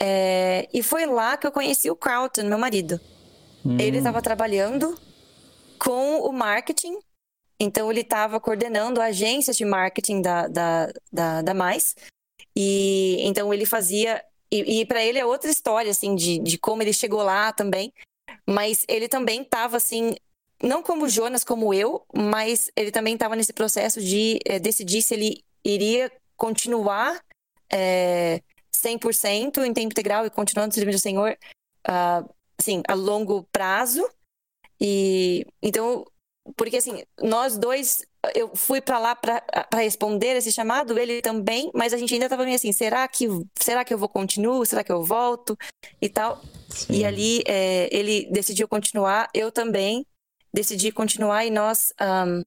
É, 0.00 0.68
e 0.72 0.82
foi 0.82 1.06
lá 1.06 1.36
que 1.36 1.46
eu 1.46 1.52
conheci 1.52 1.90
o 1.90 1.96
Carlton, 1.96 2.44
meu 2.44 2.58
marido. 2.58 3.00
Hum. 3.64 3.78
Ele 3.78 3.98
estava 3.98 4.20
trabalhando 4.20 4.98
com 5.78 6.18
o 6.20 6.32
marketing 6.32 6.98
então, 7.58 7.90
ele 7.90 8.00
estava 8.00 8.40
coordenando 8.40 9.00
agências 9.00 9.56
de 9.56 9.64
marketing 9.64 10.20
da, 10.20 10.48
da, 10.48 10.92
da, 11.12 11.42
da 11.42 11.54
Mais. 11.54 11.94
E 12.56 13.16
então 13.20 13.52
ele 13.52 13.66
fazia. 13.66 14.22
E, 14.50 14.80
e 14.80 14.86
para 14.86 15.04
ele 15.04 15.18
é 15.18 15.24
outra 15.24 15.50
história, 15.50 15.90
assim, 15.90 16.14
de, 16.14 16.38
de 16.38 16.58
como 16.58 16.82
ele 16.82 16.92
chegou 16.92 17.22
lá 17.22 17.52
também. 17.52 17.92
Mas 18.46 18.84
ele 18.88 19.08
também 19.08 19.42
estava, 19.42 19.76
assim, 19.76 20.14
não 20.62 20.82
como 20.82 21.08
Jonas, 21.08 21.44
como 21.44 21.72
eu, 21.72 22.04
mas 22.14 22.70
ele 22.76 22.90
também 22.90 23.14
estava 23.14 23.36
nesse 23.36 23.52
processo 23.52 24.00
de 24.00 24.38
é, 24.44 24.58
decidir 24.58 25.02
se 25.02 25.14
ele 25.14 25.44
iria 25.64 26.12
continuar 26.36 27.24
é, 27.72 28.42
100% 28.74 29.64
em 29.64 29.72
tempo 29.72 29.92
integral 29.92 30.26
e 30.26 30.30
continuando 30.30 30.74
servindo 30.74 30.96
o 30.96 30.98
Senhor, 30.98 31.36
uh, 31.88 32.34
assim, 32.58 32.82
a 32.88 32.94
longo 32.94 33.44
prazo. 33.52 34.08
E 34.80 35.46
então 35.62 36.04
porque 36.56 36.76
assim, 36.76 37.02
nós 37.22 37.56
dois, 37.56 38.06
eu 38.34 38.54
fui 38.54 38.80
para 38.80 38.98
lá 38.98 39.16
para 39.16 39.42
responder 39.78 40.36
esse 40.36 40.52
chamado, 40.52 40.98
ele 40.98 41.22
também, 41.22 41.70
mas 41.74 41.92
a 41.92 41.96
gente 41.96 42.12
ainda 42.12 42.26
estava 42.26 42.44
meio 42.44 42.56
assim, 42.56 42.72
será 42.72 43.06
que 43.08 43.26
será 43.58 43.84
que 43.84 43.94
eu 43.94 43.98
vou 43.98 44.08
continuar? 44.08 44.64
Será 44.66 44.84
que 44.84 44.92
eu 44.92 45.02
volto 45.02 45.56
e 46.00 46.08
tal? 46.08 46.42
Sim. 46.68 46.96
E 46.96 47.04
ali 47.04 47.42
é, 47.46 47.88
ele 47.90 48.28
decidiu 48.30 48.68
continuar, 48.68 49.30
eu 49.32 49.50
também 49.50 50.06
decidi 50.52 50.92
continuar 50.92 51.46
e 51.46 51.50
nós 51.50 51.92
um, 52.00 52.42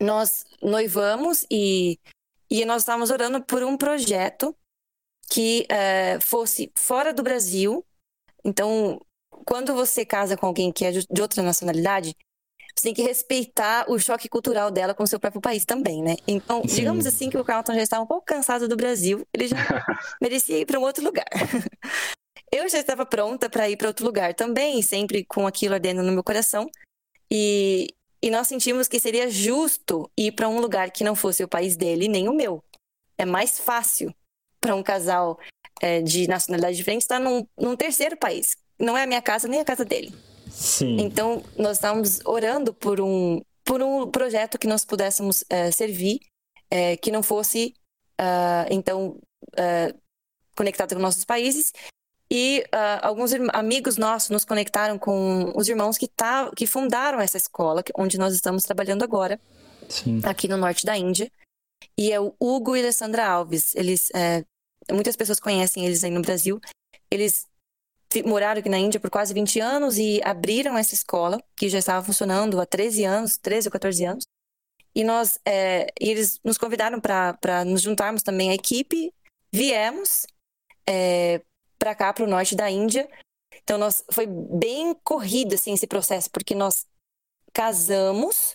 nós 0.00 0.44
noivamos 0.62 1.44
e 1.50 1.98
e 2.48 2.64
nós 2.64 2.82
estávamos 2.82 3.10
orando 3.10 3.42
por 3.42 3.62
um 3.62 3.76
projeto 3.76 4.56
que 5.30 5.64
é, 5.70 6.18
fosse 6.20 6.72
fora 6.74 7.14
do 7.14 7.22
Brasil. 7.22 7.86
Então, 8.44 9.00
quando 9.46 9.72
você 9.74 10.04
casa 10.04 10.36
com 10.36 10.46
alguém 10.46 10.72
que 10.72 10.84
é 10.84 10.90
de 10.90 11.22
outra 11.22 11.42
nacionalidade, 11.42 12.16
você 12.74 12.84
tem 12.84 12.94
que 12.94 13.02
respeitar 13.02 13.84
o 13.88 13.98
choque 13.98 14.28
cultural 14.28 14.70
dela 14.70 14.94
com 14.94 15.04
o 15.04 15.06
seu 15.06 15.20
próprio 15.20 15.40
país 15.40 15.64
também, 15.64 16.02
né? 16.02 16.16
Então, 16.26 16.62
Sim. 16.62 16.76
digamos 16.76 17.06
assim 17.06 17.30
que 17.30 17.38
o 17.38 17.44
Carlton 17.44 17.74
já 17.74 17.82
estava 17.82 18.02
um 18.02 18.06
pouco 18.06 18.24
cansado 18.24 18.66
do 18.66 18.76
Brasil, 18.76 19.26
ele 19.32 19.48
já 19.48 19.56
merecia 20.20 20.58
ir 20.58 20.66
para 20.66 20.78
um 20.78 20.82
outro 20.82 21.04
lugar. 21.04 21.26
Eu 22.52 22.68
já 22.68 22.80
estava 22.80 23.06
pronta 23.06 23.48
para 23.48 23.70
ir 23.70 23.76
para 23.76 23.86
outro 23.86 24.04
lugar 24.04 24.34
também, 24.34 24.82
sempre 24.82 25.24
com 25.24 25.46
aquilo 25.46 25.74
ardendo 25.74 26.02
no 26.02 26.10
meu 26.10 26.24
coração. 26.24 26.68
E, 27.30 27.86
e 28.20 28.28
nós 28.28 28.48
sentimos 28.48 28.88
que 28.88 28.98
seria 28.98 29.30
justo 29.30 30.10
ir 30.18 30.32
para 30.32 30.48
um 30.48 30.58
lugar 30.58 30.90
que 30.90 31.04
não 31.04 31.14
fosse 31.14 31.44
o 31.44 31.48
país 31.48 31.76
dele 31.76 32.08
nem 32.08 32.28
o 32.28 32.34
meu. 32.34 32.60
É 33.16 33.24
mais 33.24 33.60
fácil 33.60 34.12
para 34.60 34.74
um 34.74 34.82
casal 34.82 35.38
é, 35.80 36.02
de 36.02 36.28
nacionalidade 36.28 36.76
diferente 36.76 37.02
estar 37.02 37.18
num, 37.18 37.46
num 37.58 37.76
terceiro 37.76 38.16
país. 38.16 38.56
Não 38.78 38.96
é 38.96 39.04
a 39.04 39.06
minha 39.06 39.22
casa 39.22 39.48
nem 39.48 39.60
a 39.60 39.64
casa 39.64 39.84
dele. 39.84 40.14
Sim. 40.50 41.00
Então, 41.00 41.42
nós 41.56 41.76
estávamos 41.76 42.20
orando 42.24 42.74
por 42.74 43.00
um, 43.00 43.40
por 43.64 43.82
um 43.82 44.10
projeto 44.10 44.58
que 44.58 44.66
nós 44.66 44.84
pudéssemos 44.84 45.44
eh, 45.48 45.70
servir, 45.70 46.20
eh, 46.70 46.96
que 46.96 47.10
não 47.10 47.22
fosse, 47.22 47.74
ah, 48.18 48.66
então, 48.70 49.16
ah, 49.56 49.94
conectado 50.56 50.94
com 50.94 51.00
nossos 51.00 51.24
países. 51.24 51.72
E 52.30 52.64
ah, 52.72 53.06
alguns 53.06 53.32
amigos 53.52 53.96
nossos 53.96 54.30
nos 54.30 54.44
conectaram 54.44 54.98
com 54.98 55.52
os 55.56 55.68
irmãos 55.68 55.96
que, 55.96 56.06
tá, 56.06 56.50
que 56.54 56.66
fundaram 56.66 57.20
essa 57.20 57.36
escola, 57.36 57.82
onde 57.96 58.18
nós 58.18 58.34
estamos 58.34 58.62
trabalhando 58.64 59.02
agora 59.02 59.40
Sim. 59.88 60.20
aqui 60.24 60.46
no 60.46 60.56
norte 60.56 60.84
da 60.84 60.96
Índia. 60.96 61.30
E 62.00 62.10
é 62.10 62.18
o 62.18 62.34
Hugo 62.40 62.74
e 62.74 62.80
Alessandra 62.80 63.26
Alves. 63.26 63.74
Eles, 63.74 64.08
é, 64.14 64.42
muitas 64.90 65.16
pessoas 65.16 65.38
conhecem 65.38 65.84
eles 65.84 66.02
aí 66.02 66.10
no 66.10 66.22
Brasil. 66.22 66.58
Eles 67.10 67.46
moraram 68.24 68.58
aqui 68.58 68.70
na 68.70 68.78
Índia 68.78 68.98
por 68.98 69.10
quase 69.10 69.34
20 69.34 69.60
anos 69.60 69.98
e 69.98 70.18
abriram 70.24 70.78
essa 70.78 70.94
escola, 70.94 71.38
que 71.54 71.68
já 71.68 71.78
estava 71.78 72.02
funcionando 72.02 72.58
há 72.58 72.64
13 72.64 73.04
anos, 73.04 73.36
13 73.36 73.68
ou 73.68 73.72
14 73.72 74.04
anos. 74.06 74.24
E 74.94 75.04
nós, 75.04 75.38
é, 75.44 75.88
eles 76.00 76.40
nos 76.42 76.56
convidaram 76.56 76.98
para 76.98 77.66
nos 77.66 77.82
juntarmos 77.82 78.22
também 78.22 78.48
à 78.48 78.54
equipe. 78.54 79.12
Viemos 79.52 80.26
para 81.78 81.94
cá, 81.94 82.14
para 82.14 82.24
o 82.24 82.28
norte 82.28 82.56
da 82.56 82.70
Índia. 82.70 83.10
Então, 83.62 83.76
nós, 83.76 84.02
foi 84.10 84.26
bem 84.26 84.94
corrido 85.04 85.54
assim, 85.54 85.74
esse 85.74 85.86
processo, 85.86 86.30
porque 86.30 86.54
nós 86.54 86.86
casamos. 87.52 88.54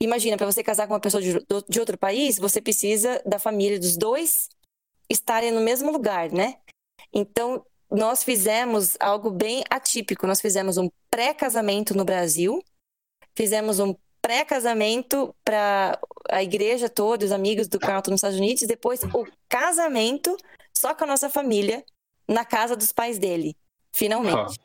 Imagina, 0.00 0.36
para 0.36 0.46
você 0.46 0.62
casar 0.62 0.86
com 0.86 0.94
uma 0.94 1.00
pessoa 1.00 1.22
de, 1.22 1.34
de 1.68 1.80
outro 1.80 1.96
país, 1.96 2.38
você 2.38 2.60
precisa 2.60 3.22
da 3.24 3.38
família 3.38 3.78
dos 3.78 3.96
dois 3.96 4.48
estarem 5.08 5.50
no 5.50 5.60
mesmo 5.60 5.92
lugar, 5.92 6.30
né? 6.30 6.56
Então, 7.12 7.64
nós 7.90 8.24
fizemos 8.24 8.96
algo 8.98 9.30
bem 9.30 9.62
atípico. 9.70 10.26
Nós 10.26 10.40
fizemos 10.40 10.76
um 10.76 10.90
pré-casamento 11.10 11.96
no 11.96 12.04
Brasil, 12.04 12.62
fizemos 13.36 13.78
um 13.78 13.94
pré-casamento 14.20 15.34
para 15.44 16.00
a 16.30 16.42
igreja 16.42 16.88
toda, 16.88 17.24
os 17.24 17.32
amigos 17.32 17.68
do 17.68 17.78
Carlton 17.78 18.12
nos 18.12 18.18
Estados 18.18 18.38
Unidos, 18.38 18.62
e 18.62 18.66
depois 18.66 19.02
o 19.02 19.26
casamento 19.48 20.36
só 20.76 20.94
com 20.94 21.04
a 21.04 21.06
nossa 21.06 21.28
família 21.28 21.84
na 22.26 22.44
casa 22.44 22.74
dos 22.74 22.90
pais 22.90 23.18
dele, 23.18 23.56
finalmente. 23.92 24.58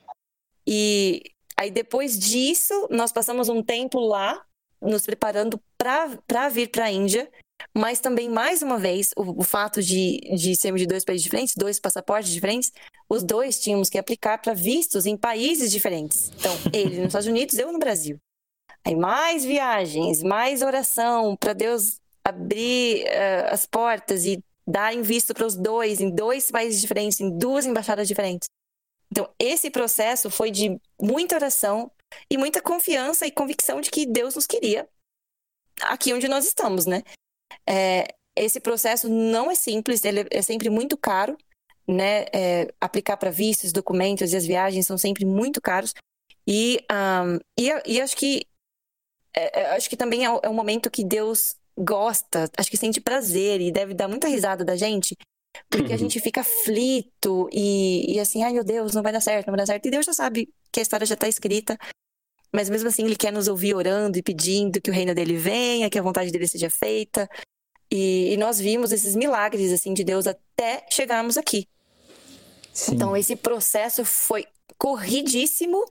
E 0.65 1.24
aí 1.58 1.70
depois 1.70 2.18
disso, 2.18 2.88
nós 2.89 3.12
passamos 3.12 3.50
um 3.50 3.62
tempo 3.62 4.00
lá, 4.00 4.44
nos 4.82 5.04
preparando 5.04 5.60
para 5.78 6.50
vir 6.50 6.70
para 6.70 6.86
a 6.86 6.92
Índia, 6.92 7.30
mas 7.76 8.00
também, 8.00 8.30
mais 8.30 8.62
uma 8.62 8.78
vez, 8.78 9.12
o, 9.15 9.42
o 9.42 9.44
fato 9.44 9.82
de, 9.82 10.20
de 10.36 10.56
sermos 10.56 10.82
de 10.82 10.88
dois 10.88 11.04
países 11.04 11.24
diferentes, 11.24 11.56
dois 11.56 11.80
passaportes 11.80 12.32
diferentes, 12.32 12.72
os 13.10 13.24
dois 13.24 13.60
tínhamos 13.60 13.89
que 13.89 13.98
aplicar 13.98 14.38
para 14.38 14.54
vistos 14.54 15.06
em 15.06 15.18
países 15.18 15.72
diferentes. 15.72 16.32
Então, 16.38 16.56
ele 16.74 16.98
nos 16.98 17.08
Estados 17.08 17.28
Unidos, 17.28 17.58
eu 17.58 17.72
no 17.72 17.80
Brasil. 17.80 18.18
Aí 18.86 18.96
mais 18.96 19.44
viagens, 19.44 20.24
mais 20.24 20.62
oração 20.62 21.36
para 21.36 21.54
Deus 21.54 22.00
abrir 22.24 23.04
uh, 23.04 23.52
as 23.54 23.65
portas 23.65 24.26
e 24.26 24.44
dar 24.65 24.94
em 24.94 25.02
visto 25.02 25.34
para 25.34 25.46
os 25.46 25.56
dois, 25.56 26.00
em 26.00 26.10
dois 26.10 26.50
países 26.50 26.80
diferentes, 26.80 27.20
em 27.20 27.38
duas 27.38 27.65
embaixadas 27.65 28.08
diferentes. 28.08 28.48
Então, 29.12 29.28
esse 29.39 29.72
processo 29.72 30.30
foi 30.30 30.52
de 30.52 30.80
muita 31.02 31.36
oração 31.36 31.92
e 32.30 32.38
muita 32.38 32.62
confiança 32.62 33.26
e 33.26 33.32
convicção 33.32 33.82
de 33.82 33.89
que 33.89 34.06
Deus 34.06 34.36
nos 34.36 34.48
queria 34.48 34.88
aqui 35.82 36.13
onde 36.13 36.28
nós 36.28 36.45
estamos, 36.45 36.86
né? 36.86 37.04
É, 37.67 38.08
esse 38.36 38.60
processo 38.60 39.10
não 39.10 39.52
é 39.52 39.56
simples, 39.56 40.04
ele 40.04 40.26
é 40.32 40.41
sempre 40.41 40.69
muito 40.69 40.98
caro, 40.98 41.38
né? 41.88 42.26
É, 42.34 42.74
aplicar 42.80 43.17
para 43.17 43.32
vistos, 43.32 43.72
documentos 43.72 44.32
e 44.32 44.38
as 44.38 44.45
viagens 44.45 44.86
são 44.86 44.98
sempre 44.98 45.26
muito 45.26 45.62
caros. 45.62 45.93
E, 46.48 46.80
um, 46.91 47.39
e, 47.58 47.69
e, 47.86 48.02
acho 48.02 48.15
que 48.15 48.45
é, 49.36 49.76
acho 49.76 49.89
que 49.89 49.98
também 49.98 50.26
é, 50.26 50.30
é 50.43 50.50
um 50.50 50.54
momento 50.54 50.89
que 50.89 51.04
Deus 51.04 51.56
gosta, 51.78 52.50
acho 52.58 52.69
que 52.69 52.78
sente 52.78 53.00
prazer 53.00 53.62
e 53.62 53.72
deve 53.72 53.93
dar 53.93 54.08
muita 54.08 54.28
risada 54.28 54.65
da 54.65 54.76
gente, 54.76 55.15
porque 55.69 55.93
a 55.93 55.98
gente 55.98 56.19
fica 56.19 56.41
aflito 56.41 57.48
e, 57.52 58.15
e 58.15 58.19
assim, 58.19 58.43
ai 58.43 58.52
meu 58.54 58.63
Deus, 58.63 58.93
não 58.93 59.04
vai 59.04 59.13
dar 59.13 59.22
certo, 59.22 59.48
não 59.48 59.54
vai 59.54 59.60
dar 59.60 59.67
certo. 59.67 59.86
E 59.86 59.91
Deus 59.91 60.06
já 60.06 60.13
sabe 60.13 60.50
que 60.71 60.79
a 60.79 60.84
história 60.84 61.05
já 61.05 61.15
está 61.15 61.27
escrita, 61.27 61.77
mas 62.51 62.69
mesmo 62.69 62.89
assim 62.89 63.05
ele 63.05 63.15
quer 63.15 63.32
nos 63.32 63.47
ouvir 63.47 63.75
orando 63.75 64.17
e 64.17 64.23
pedindo 64.23 64.82
que 64.82 64.89
o 64.89 64.93
reino 64.93 65.13
dele 65.13 65.38
venha, 65.38 65.89
que 65.89 65.99
a 65.99 66.01
vontade 66.01 66.32
dele 66.32 66.47
seja 66.47 66.69
feita. 66.69 67.29
E, 67.91 68.34
e 68.34 68.38
nós 68.38 68.60
vimos 68.60 68.91
esses 68.91 69.15
milagres 69.15 69.71
assim 69.71 69.93
de 69.93 70.03
Deus 70.03 70.27
até 70.27 70.86
chegarmos 70.89 71.38
aqui. 71.38 71.67
Sim. 72.73 72.95
Então 72.95 73.15
esse 73.15 73.36
processo 73.36 74.05
foi 74.05 74.45
corridíssimo, 74.77 75.84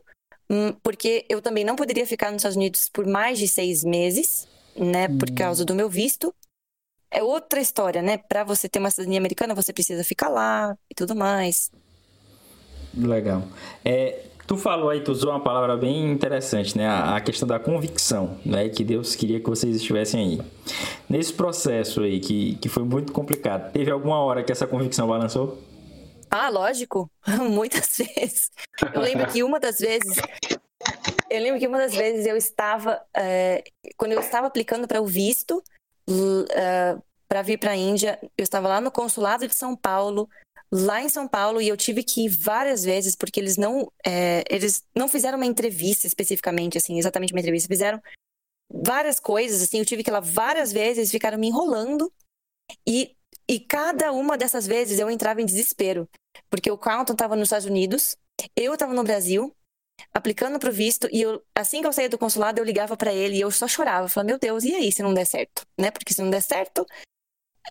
hum, 0.50 0.72
porque 0.82 1.26
eu 1.28 1.42
também 1.42 1.64
não 1.64 1.76
poderia 1.76 2.06
ficar 2.06 2.30
nos 2.30 2.40
Estados 2.40 2.56
Unidos 2.56 2.88
por 2.88 3.06
mais 3.06 3.38
de 3.38 3.46
seis 3.46 3.84
meses, 3.84 4.48
né, 4.76 5.08
por 5.08 5.30
causa 5.32 5.64
do 5.64 5.74
meu 5.74 5.88
visto. 5.88 6.34
É 7.10 7.22
outra 7.22 7.58
história, 7.60 8.02
né? 8.02 8.18
Para 8.18 8.44
você 8.44 8.68
ter 8.68 8.78
uma 8.78 8.90
cidadania 8.90 9.18
americana, 9.18 9.54
você 9.54 9.72
precisa 9.72 10.04
ficar 10.04 10.28
lá 10.28 10.76
e 10.90 10.94
tudo 10.94 11.16
mais. 11.16 11.70
Legal. 12.94 13.42
É, 13.82 14.27
tu 14.48 14.56
falou 14.56 14.88
aí, 14.88 15.02
tu 15.02 15.12
usou 15.12 15.30
uma 15.30 15.40
palavra 15.40 15.76
bem 15.76 16.10
interessante, 16.10 16.76
né? 16.76 16.88
A, 16.88 17.20
questão 17.20 17.46
da 17.46 17.60
convicção, 17.60 18.40
né? 18.44 18.70
Que 18.70 18.82
Deus 18.82 19.14
queria 19.14 19.38
que 19.38 19.48
vocês 19.48 19.76
estivessem 19.76 20.20
aí. 20.20 20.40
Nesse 21.06 21.34
processo 21.34 22.00
aí, 22.00 22.18
que, 22.18 22.56
que 22.56 22.68
foi 22.68 22.82
muito 22.82 23.12
complicado, 23.12 23.70
teve 23.70 23.90
alguma 23.90 24.18
hora 24.18 24.42
que 24.42 24.50
essa 24.50 24.66
convicção 24.66 25.06
balançou? 25.06 25.62
Ah, 26.30 26.48
lógico. 26.48 27.10
Muitas 27.50 27.98
vezes. 27.98 28.50
Eu 28.94 29.02
lembro 29.02 29.26
que 29.26 29.42
uma 29.42 29.60
das 29.60 29.78
vezes. 29.78 30.16
Eu 31.30 31.42
lembro 31.42 31.60
que 31.60 31.66
uma 31.66 31.78
das 31.78 31.94
vezes 31.94 32.26
eu 32.26 32.36
estava. 32.36 33.02
É, 33.14 33.62
quando 33.98 34.12
eu 34.12 34.20
estava 34.20 34.46
aplicando 34.46 34.88
para 34.88 35.00
o 35.00 35.06
visto. 35.06 35.62
Uh, 36.08 37.02
para 37.28 37.42
vir 37.42 37.58
para 37.58 37.72
a 37.72 37.76
Índia, 37.76 38.18
eu 38.38 38.42
estava 38.42 38.66
lá 38.66 38.80
no 38.80 38.90
consulado 38.90 39.46
de 39.46 39.54
São 39.54 39.76
Paulo, 39.76 40.30
lá 40.70 41.02
em 41.02 41.08
São 41.08 41.26
Paulo, 41.26 41.60
e 41.60 41.68
eu 41.68 41.76
tive 41.76 42.02
que 42.02 42.26
ir 42.26 42.28
várias 42.28 42.84
vezes 42.84 43.14
porque 43.16 43.40
eles 43.40 43.56
não, 43.56 43.90
é, 44.04 44.44
eles 44.50 44.84
não 44.94 45.08
fizeram 45.08 45.38
uma 45.38 45.46
entrevista 45.46 46.06
especificamente, 46.06 46.76
assim, 46.76 46.98
exatamente 46.98 47.32
uma 47.32 47.40
entrevista, 47.40 47.68
fizeram 47.68 48.00
várias 48.70 49.18
coisas, 49.18 49.62
assim, 49.62 49.78
eu 49.78 49.86
tive 49.86 50.02
que 50.04 50.10
ir 50.10 50.12
lá 50.12 50.20
várias 50.20 50.72
vezes, 50.72 51.10
ficaram 51.10 51.38
me 51.38 51.48
enrolando 51.48 52.12
e 52.86 53.16
e 53.50 53.58
cada 53.58 54.12
uma 54.12 54.36
dessas 54.36 54.66
vezes 54.66 54.98
eu 54.98 55.10
entrava 55.10 55.40
em 55.40 55.46
desespero, 55.46 56.06
porque 56.50 56.70
o 56.70 56.76
Carlton 56.76 57.14
estava 57.14 57.34
nos 57.34 57.46
Estados 57.48 57.64
Unidos, 57.66 58.14
eu 58.54 58.74
estava 58.74 58.92
no 58.92 59.02
Brasil, 59.02 59.56
aplicando 60.12 60.58
para 60.58 60.68
o 60.68 60.72
visto, 60.72 61.08
e 61.10 61.22
eu, 61.22 61.42
assim 61.54 61.80
que 61.80 61.86
eu 61.86 61.92
saía 61.92 62.10
do 62.10 62.18
consulado, 62.18 62.60
eu 62.60 62.64
ligava 62.64 62.96
para 62.96 63.12
ele 63.12 63.36
e 63.36 63.40
eu 63.40 63.50
só 63.50 63.66
chorava. 63.66 64.08
Falava, 64.08 64.28
meu 64.28 64.38
Deus, 64.38 64.64
e 64.64 64.74
aí 64.74 64.92
se 64.92 65.02
não 65.02 65.14
der 65.14 65.26
certo? 65.26 65.66
Né? 65.78 65.90
Porque 65.90 66.12
se 66.12 66.22
não 66.22 66.30
der 66.30 66.42
certo, 66.42 66.86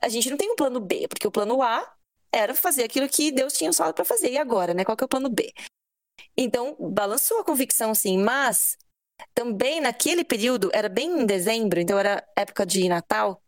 a 0.02 0.10
gente 0.10 0.30
não 0.30 0.38
tem 0.38 0.52
um 0.52 0.56
plano 0.56 0.80
B, 0.80 1.08
porque 1.08 1.28
o 1.28 1.32
plano 1.32 1.62
A 1.62 1.97
era 2.38 2.54
fazer 2.54 2.84
aquilo 2.84 3.08
que 3.10 3.32
Deus 3.32 3.54
tinha 3.54 3.72
falado 3.74 3.96
para 3.96 4.06
fazer, 4.06 4.32
e 4.32 4.38
agora, 4.38 4.74
né? 4.74 4.86
Qual 4.86 4.96
que 4.96 5.04
é 5.04 5.06
o 5.06 5.10
plano 5.10 5.30
B? 5.30 5.54
Então, 6.36 6.76
balançou 6.80 7.40
a 7.40 7.44
convicção, 7.44 7.94
sim, 7.96 8.18
mas 8.18 8.78
também 9.34 9.82
naquele 9.82 10.24
período, 10.24 10.70
era 10.74 10.88
bem 10.90 11.22
em 11.22 11.26
dezembro, 11.26 11.80
então 11.80 11.98
era 11.98 12.24
época 12.36 12.66
de 12.66 12.88
Natal, 12.88 13.42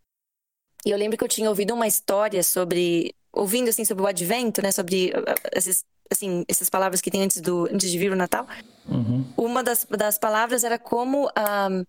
e 0.86 0.92
eu 0.92 0.98
lembro 0.98 1.18
que 1.18 1.24
eu 1.24 1.28
tinha 1.28 1.50
ouvido 1.50 1.74
uma 1.74 1.88
história 1.88 2.42
sobre, 2.42 3.14
ouvindo 3.32 3.70
assim 3.70 3.86
sobre 3.86 4.04
o 4.04 4.08
advento, 4.08 4.62
né, 4.62 4.72
sobre 4.72 5.12
esses 5.54 5.84
assim, 6.12 6.44
essas 6.48 6.70
palavras 6.70 7.02
que 7.02 7.12
tem 7.12 7.24
antes, 7.24 7.40
do, 7.40 7.68
antes 7.72 7.92
de 7.92 7.98
vir 7.98 8.12
o 8.12 8.16
Natal. 8.16 8.48
Uhum. 8.88 9.32
Uma 9.38 9.64
das, 9.64 9.86
das 9.86 10.18
palavras 10.18 10.64
era 10.64 10.80
como 10.80 11.28
um, 11.28 11.86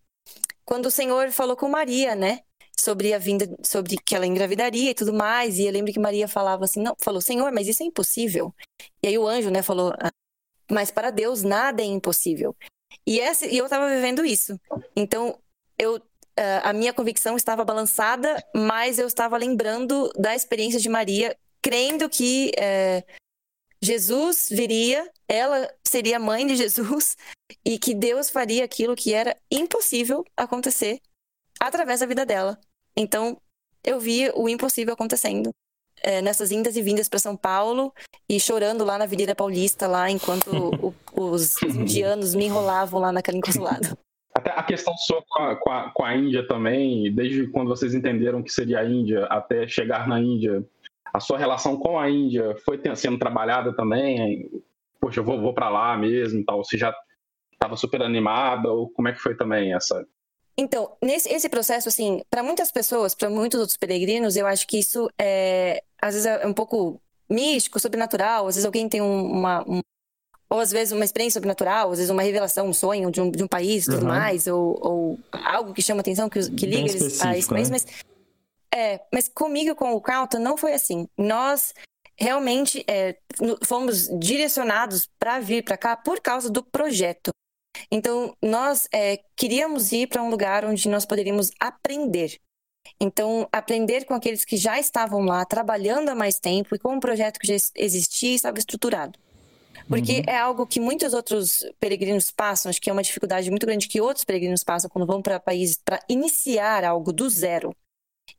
quando 0.64 0.86
o 0.86 0.90
Senhor 0.90 1.30
falou 1.30 1.56
com 1.56 1.68
Maria, 1.68 2.14
né? 2.14 2.40
Sobre 2.80 3.12
a 3.12 3.18
vinda, 3.18 3.46
sobre 3.62 3.96
que 3.98 4.16
ela 4.16 4.26
engravidaria 4.26 4.90
e 4.90 4.94
tudo 4.94 5.12
mais. 5.12 5.58
E 5.58 5.66
eu 5.66 5.72
lembro 5.72 5.92
que 5.92 5.98
Maria 5.98 6.26
falava 6.26 6.64
assim, 6.64 6.80
não, 6.80 6.94
falou, 6.98 7.20
Senhor, 7.20 7.52
mas 7.52 7.68
isso 7.68 7.82
é 7.82 7.86
impossível. 7.86 8.54
E 9.02 9.08
aí 9.08 9.18
o 9.18 9.28
anjo, 9.28 9.50
né, 9.50 9.62
falou, 9.62 9.92
mas 10.70 10.90
para 10.90 11.10
Deus 11.10 11.42
nada 11.42 11.82
é 11.82 11.84
impossível. 11.84 12.56
E, 13.06 13.20
essa, 13.20 13.46
e 13.46 13.58
eu 13.58 13.64
estava 13.64 13.88
vivendo 13.88 14.24
isso. 14.24 14.58
Então, 14.96 15.38
eu 15.78 16.00
a 16.62 16.72
minha 16.72 16.94
convicção 16.94 17.36
estava 17.36 17.64
balançada, 17.64 18.42
mas 18.54 18.98
eu 18.98 19.06
estava 19.06 19.36
lembrando 19.36 20.10
da 20.18 20.34
experiência 20.34 20.80
de 20.80 20.88
Maria, 20.88 21.36
crendo 21.60 22.08
que 22.08 22.50
é, 22.56 23.04
Jesus 23.82 24.48
viria, 24.50 25.10
ela 25.28 25.72
seria 25.86 26.18
mãe 26.18 26.46
de 26.46 26.56
Jesus, 26.56 27.16
e 27.64 27.78
que 27.78 27.94
Deus 27.94 28.30
faria 28.30 28.64
aquilo 28.64 28.96
que 28.96 29.12
era 29.12 29.36
impossível 29.50 30.24
acontecer 30.36 31.00
através 31.58 32.00
da 32.00 32.06
vida 32.06 32.24
dela. 32.24 32.58
Então, 33.00 33.38
eu 33.82 33.98
vi 33.98 34.30
o 34.34 34.46
impossível 34.46 34.92
acontecendo 34.92 35.50
é, 36.02 36.20
nessas 36.20 36.52
indas 36.52 36.76
e 36.76 36.82
vindas 36.82 37.08
para 37.08 37.18
São 37.18 37.34
Paulo 37.34 37.94
e 38.28 38.38
chorando 38.38 38.84
lá 38.84 38.98
na 38.98 39.04
Avenida 39.04 39.34
Paulista, 39.34 39.86
lá 39.86 40.10
enquanto 40.10 40.50
o, 40.52 40.94
os 41.16 41.60
indianos 41.62 42.34
me 42.34 42.44
enrolavam 42.44 43.00
lá 43.00 43.10
naquele 43.10 43.40
consulado. 43.40 43.96
Até 44.34 44.50
a 44.50 44.62
questão 44.62 44.94
sua 44.98 45.24
com 45.26 45.42
a, 45.42 45.56
com, 45.56 45.70
a, 45.70 45.90
com 45.90 46.04
a, 46.04 46.14
Índia 46.14 46.46
também, 46.46 47.10
desde 47.14 47.46
quando 47.46 47.68
vocês 47.68 47.94
entenderam 47.94 48.42
que 48.42 48.52
seria 48.52 48.80
a 48.80 48.84
Índia 48.84 49.24
até 49.24 49.66
chegar 49.66 50.06
na 50.06 50.20
Índia, 50.20 50.62
a 51.10 51.20
sua 51.20 51.38
relação 51.38 51.78
com 51.78 51.98
a 51.98 52.08
Índia 52.10 52.54
foi 52.66 52.78
sendo 52.94 53.18
trabalhada 53.18 53.74
também? 53.74 54.62
Poxa, 55.00 55.20
eu 55.20 55.24
vou, 55.24 55.40
vou 55.40 55.54
para 55.54 55.70
lá 55.70 55.96
mesmo 55.96 56.44
tal. 56.44 56.62
Você 56.62 56.76
já 56.76 56.94
estava 57.50 57.76
super 57.76 58.02
animada? 58.02 58.70
Ou 58.70 58.90
como 58.90 59.08
é 59.08 59.12
que 59.12 59.18
foi 59.18 59.34
também 59.34 59.74
essa, 59.74 60.06
então, 60.56 60.96
nesse 61.02 61.28
esse 61.32 61.48
processo, 61.48 61.88
assim, 61.88 62.22
para 62.28 62.42
muitas 62.42 62.70
pessoas, 62.70 63.14
para 63.14 63.30
muitos 63.30 63.58
outros 63.60 63.76
peregrinos, 63.76 64.36
eu 64.36 64.46
acho 64.46 64.66
que 64.66 64.78
isso 64.78 65.10
é, 65.18 65.82
às 66.00 66.14
vezes 66.14 66.26
é 66.26 66.46
um 66.46 66.52
pouco 66.52 67.00
místico, 67.28 67.78
sobrenatural. 67.78 68.46
Às 68.46 68.56
vezes 68.56 68.66
alguém 68.66 68.88
tem 68.88 69.00
uma, 69.00 69.62
um, 69.68 69.80
ou 70.50 70.58
às 70.58 70.72
vezes 70.72 70.92
uma 70.92 71.04
experiência 71.04 71.38
sobrenatural, 71.38 71.92
às 71.92 71.98
vezes 71.98 72.10
uma 72.10 72.22
revelação, 72.22 72.66
um 72.66 72.72
sonho 72.72 73.10
de 73.10 73.20
um, 73.20 73.30
de 73.30 73.42
um 73.42 73.48
país, 73.48 73.84
tudo 73.84 74.02
uhum. 74.02 74.08
mais, 74.08 74.46
ou, 74.46 74.78
ou, 74.82 75.18
algo 75.32 75.72
que 75.72 75.80
chama 75.80 76.00
atenção, 76.00 76.28
que, 76.28 76.50
que 76.50 76.66
liga 76.66 76.90
eles 76.90 77.20
a 77.20 77.26
país. 77.26 77.48
Né? 77.48 77.62
Mas, 77.70 77.86
é, 78.74 79.00
mas 79.12 79.28
comigo, 79.28 79.74
com 79.74 79.94
o 79.94 80.00
Carlton, 80.00 80.38
não 80.40 80.56
foi 80.56 80.74
assim. 80.74 81.08
Nós 81.16 81.72
realmente 82.18 82.84
é, 82.86 83.16
fomos 83.64 84.08
direcionados 84.18 85.08
para 85.18 85.40
vir 85.40 85.64
para 85.64 85.78
cá 85.78 85.96
por 85.96 86.20
causa 86.20 86.50
do 86.50 86.62
projeto. 86.62 87.30
Então, 87.90 88.36
nós 88.42 88.88
é, 88.92 89.20
queríamos 89.36 89.92
ir 89.92 90.08
para 90.08 90.22
um 90.22 90.30
lugar 90.30 90.64
onde 90.64 90.88
nós 90.88 91.04
poderíamos 91.04 91.50
aprender. 91.58 92.40
Então, 93.00 93.48
aprender 93.52 94.04
com 94.04 94.14
aqueles 94.14 94.44
que 94.44 94.56
já 94.56 94.78
estavam 94.78 95.22
lá, 95.22 95.44
trabalhando 95.44 96.08
há 96.08 96.14
mais 96.14 96.38
tempo 96.38 96.74
e 96.74 96.78
com 96.78 96.94
um 96.94 97.00
projeto 97.00 97.38
que 97.38 97.46
já 97.46 97.54
existia 97.76 98.32
e 98.32 98.34
estava 98.34 98.58
estruturado. 98.58 99.18
Porque 99.88 100.18
uhum. 100.18 100.24
é 100.26 100.38
algo 100.38 100.66
que 100.66 100.78
muitos 100.78 101.14
outros 101.14 101.64
peregrinos 101.78 102.30
passam, 102.30 102.70
acho 102.70 102.80
que 102.80 102.90
é 102.90 102.92
uma 102.92 103.02
dificuldade 103.02 103.50
muito 103.50 103.66
grande 103.66 103.88
que 103.88 104.00
outros 104.00 104.24
peregrinos 104.24 104.62
passam 104.62 104.88
quando 104.90 105.06
vão 105.06 105.22
para 105.22 105.40
países 105.40 105.80
para 105.84 106.00
iniciar 106.08 106.84
algo 106.84 107.12
do 107.12 107.28
zero. 107.28 107.74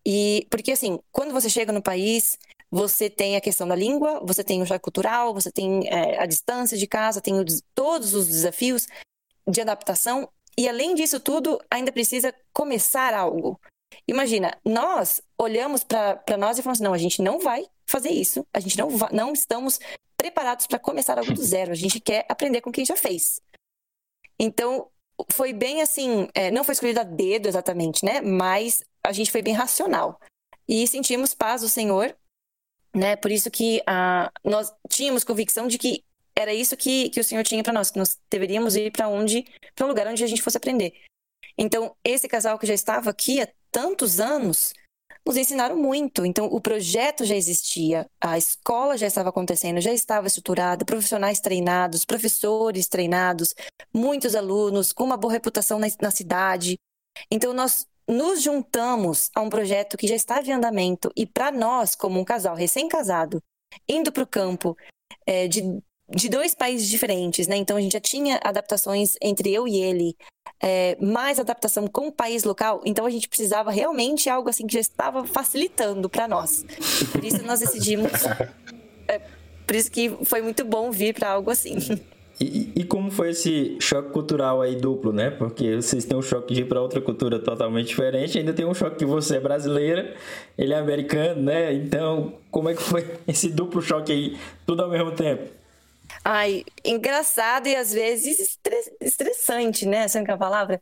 E 0.05 0.47
porque 0.49 0.71
assim, 0.71 0.99
quando 1.11 1.33
você 1.33 1.49
chega 1.49 1.73
no 1.73 1.81
país, 1.81 2.37
você 2.69 3.09
tem 3.09 3.35
a 3.35 3.41
questão 3.41 3.67
da 3.67 3.75
língua, 3.75 4.21
você 4.23 4.43
tem 4.43 4.61
o 4.61 4.65
choque 4.65 4.79
cultural, 4.79 5.33
você 5.33 5.51
tem 5.51 5.87
é, 5.89 6.19
a 6.19 6.25
distância 6.25 6.77
de 6.77 6.87
casa, 6.87 7.19
tem 7.19 7.37
o, 7.37 7.43
todos 7.75 8.13
os 8.13 8.27
desafios 8.27 8.87
de 9.47 9.61
adaptação 9.61 10.29
e 10.57 10.67
além 10.67 10.95
disso 10.95 11.19
tudo, 11.19 11.59
ainda 11.69 11.91
precisa 11.91 12.33
começar 12.53 13.13
algo. 13.13 13.59
Imagina, 14.07 14.57
nós 14.65 15.21
olhamos 15.37 15.83
para 15.83 16.37
nós 16.37 16.57
e 16.57 16.61
falamos 16.61 16.77
assim, 16.77 16.83
não, 16.83 16.93
a 16.93 16.97
gente 16.97 17.21
não 17.21 17.39
vai 17.39 17.65
fazer 17.85 18.09
isso, 18.09 18.45
a 18.53 18.59
gente 18.59 18.77
não, 18.77 18.89
vai, 18.89 19.09
não 19.11 19.33
estamos 19.33 19.79
preparados 20.15 20.67
para 20.67 20.79
começar 20.79 21.17
algo 21.17 21.33
do 21.33 21.41
zero, 21.43 21.71
a 21.71 21.75
gente 21.75 21.99
quer 21.99 22.25
aprender 22.29 22.61
com 22.61 22.71
quem 22.71 22.85
já 22.85 22.95
fez. 22.95 23.41
Então, 24.39 24.89
foi 25.31 25.53
bem 25.53 25.81
assim, 25.81 26.27
é, 26.33 26.49
não 26.51 26.63
foi 26.63 26.73
escolhido 26.73 26.99
a 26.99 27.03
dedo 27.03 27.47
exatamente, 27.47 28.03
né? 28.03 28.21
Mas 28.21 28.83
a 29.03 29.11
gente 29.11 29.31
foi 29.31 29.41
bem 29.41 29.53
racional. 29.53 30.19
E 30.67 30.87
sentimos 30.87 31.33
paz 31.33 31.61
do 31.61 31.69
Senhor, 31.69 32.15
né? 32.95 33.15
Por 33.15 33.31
isso 33.31 33.51
que 33.51 33.83
ah, 33.85 34.31
nós 34.43 34.73
tínhamos 34.89 35.23
convicção 35.23 35.67
de 35.67 35.77
que 35.77 36.03
era 36.37 36.53
isso 36.53 36.75
que, 36.77 37.09
que 37.09 37.19
o 37.19 37.23
Senhor 37.23 37.43
tinha 37.43 37.63
para 37.63 37.73
nós, 37.73 37.91
que 37.91 37.99
nós 37.99 38.19
deveríamos 38.29 38.75
ir 38.75 38.91
para 38.91 39.07
onde, 39.07 39.45
para 39.75 39.85
um 39.85 39.89
lugar 39.89 40.07
onde 40.07 40.23
a 40.23 40.27
gente 40.27 40.41
fosse 40.41 40.57
aprender. 40.57 40.93
Então, 41.57 41.95
esse 42.03 42.27
casal 42.27 42.57
que 42.57 42.65
já 42.65 42.73
estava 42.73 43.09
aqui 43.09 43.41
há 43.41 43.47
tantos 43.71 44.19
anos, 44.19 44.73
nos 45.25 45.37
ensinaram 45.37 45.77
muito. 45.77 46.25
Então, 46.25 46.45
o 46.45 46.59
projeto 46.59 47.25
já 47.25 47.35
existia, 47.35 48.09
a 48.19 48.37
escola 48.37 48.97
já 48.97 49.07
estava 49.07 49.29
acontecendo, 49.29 49.79
já 49.79 49.93
estava 49.93 50.27
estruturada, 50.27 50.85
profissionais 50.85 51.39
treinados, 51.39 52.05
professores 52.05 52.87
treinados, 52.87 53.53
muitos 53.93 54.35
alunos 54.35 54.91
com 54.91 55.03
uma 55.03 55.17
boa 55.17 55.33
reputação 55.33 55.79
na, 55.79 55.87
na 56.01 56.11
cidade. 56.11 56.77
Então, 57.29 57.53
nós 57.53 57.87
nos 58.07 58.41
juntamos 58.41 59.29
a 59.35 59.41
um 59.41 59.49
projeto 59.49 59.95
que 59.95 60.07
já 60.07 60.15
estava 60.15 60.47
em 60.47 60.53
andamento 60.53 61.11
e 61.15 61.25
para 61.25 61.51
nós, 61.51 61.95
como 61.95 62.19
um 62.19 62.25
casal 62.25 62.55
recém-casado, 62.55 63.41
indo 63.87 64.11
para 64.11 64.23
o 64.23 64.27
campo 64.27 64.75
é, 65.25 65.47
de 65.47 65.61
de 66.13 66.29
dois 66.29 66.53
países 66.53 66.87
diferentes, 66.89 67.47
né? 67.47 67.55
Então 67.55 67.77
a 67.77 67.81
gente 67.81 67.93
já 67.93 67.99
tinha 67.99 68.39
adaptações 68.43 69.15
entre 69.21 69.53
eu 69.53 69.67
e 69.67 69.79
ele, 69.79 70.15
é, 70.61 70.97
mais 71.01 71.39
adaptação 71.39 71.87
com 71.87 72.07
o 72.07 72.11
país 72.11 72.43
local. 72.43 72.81
Então 72.85 73.05
a 73.05 73.09
gente 73.09 73.27
precisava 73.27 73.71
realmente 73.71 74.29
algo 74.29 74.49
assim 74.49 74.67
que 74.67 74.73
já 74.73 74.79
estava 74.79 75.25
facilitando 75.25 76.09
para 76.09 76.27
nós. 76.27 76.65
Por 77.11 77.23
isso 77.23 77.43
nós 77.43 77.59
decidimos. 77.59 78.11
É, 79.07 79.19
por 79.65 79.75
isso 79.75 79.91
que 79.91 80.09
foi 80.23 80.41
muito 80.41 80.63
bom 80.63 80.91
vir 80.91 81.13
para 81.13 81.29
algo 81.29 81.49
assim. 81.49 81.77
E, 82.39 82.71
e, 82.75 82.83
como 82.83 83.11
foi 83.11 83.29
esse 83.29 83.77
choque 83.79 84.09
cultural 84.09 84.61
aí 84.61 84.75
duplo, 84.75 85.13
né? 85.13 85.29
Porque 85.29 85.75
vocês 85.75 86.05
têm 86.05 86.17
um 86.17 86.23
choque 86.23 86.55
de 86.55 86.61
ir 86.61 86.65
para 86.65 86.81
outra 86.81 86.99
cultura 86.99 87.37
totalmente 87.37 87.89
diferente, 87.89 88.39
ainda 88.39 88.51
tem 88.51 88.65
um 88.65 88.73
choque 88.73 88.95
que 88.97 89.05
você 89.05 89.35
é 89.35 89.39
brasileira, 89.39 90.15
ele 90.57 90.73
é 90.73 90.77
americano, 90.77 91.43
né? 91.43 91.71
Então, 91.71 92.33
como 92.49 92.67
é 92.67 92.73
que 92.73 92.81
foi 92.81 93.05
esse 93.27 93.47
duplo 93.47 93.79
choque 93.79 94.11
aí, 94.11 94.37
tudo 94.65 94.81
ao 94.81 94.89
mesmo 94.89 95.11
tempo? 95.11 95.60
Ai, 96.23 96.63
engraçado 96.83 97.67
e 97.67 97.75
às 97.75 97.91
vezes 97.91 98.57
estressante, 98.99 99.85
né? 99.85 100.03
Essa 100.03 100.19
é 100.19 100.31
a 100.31 100.37
palavra. 100.37 100.81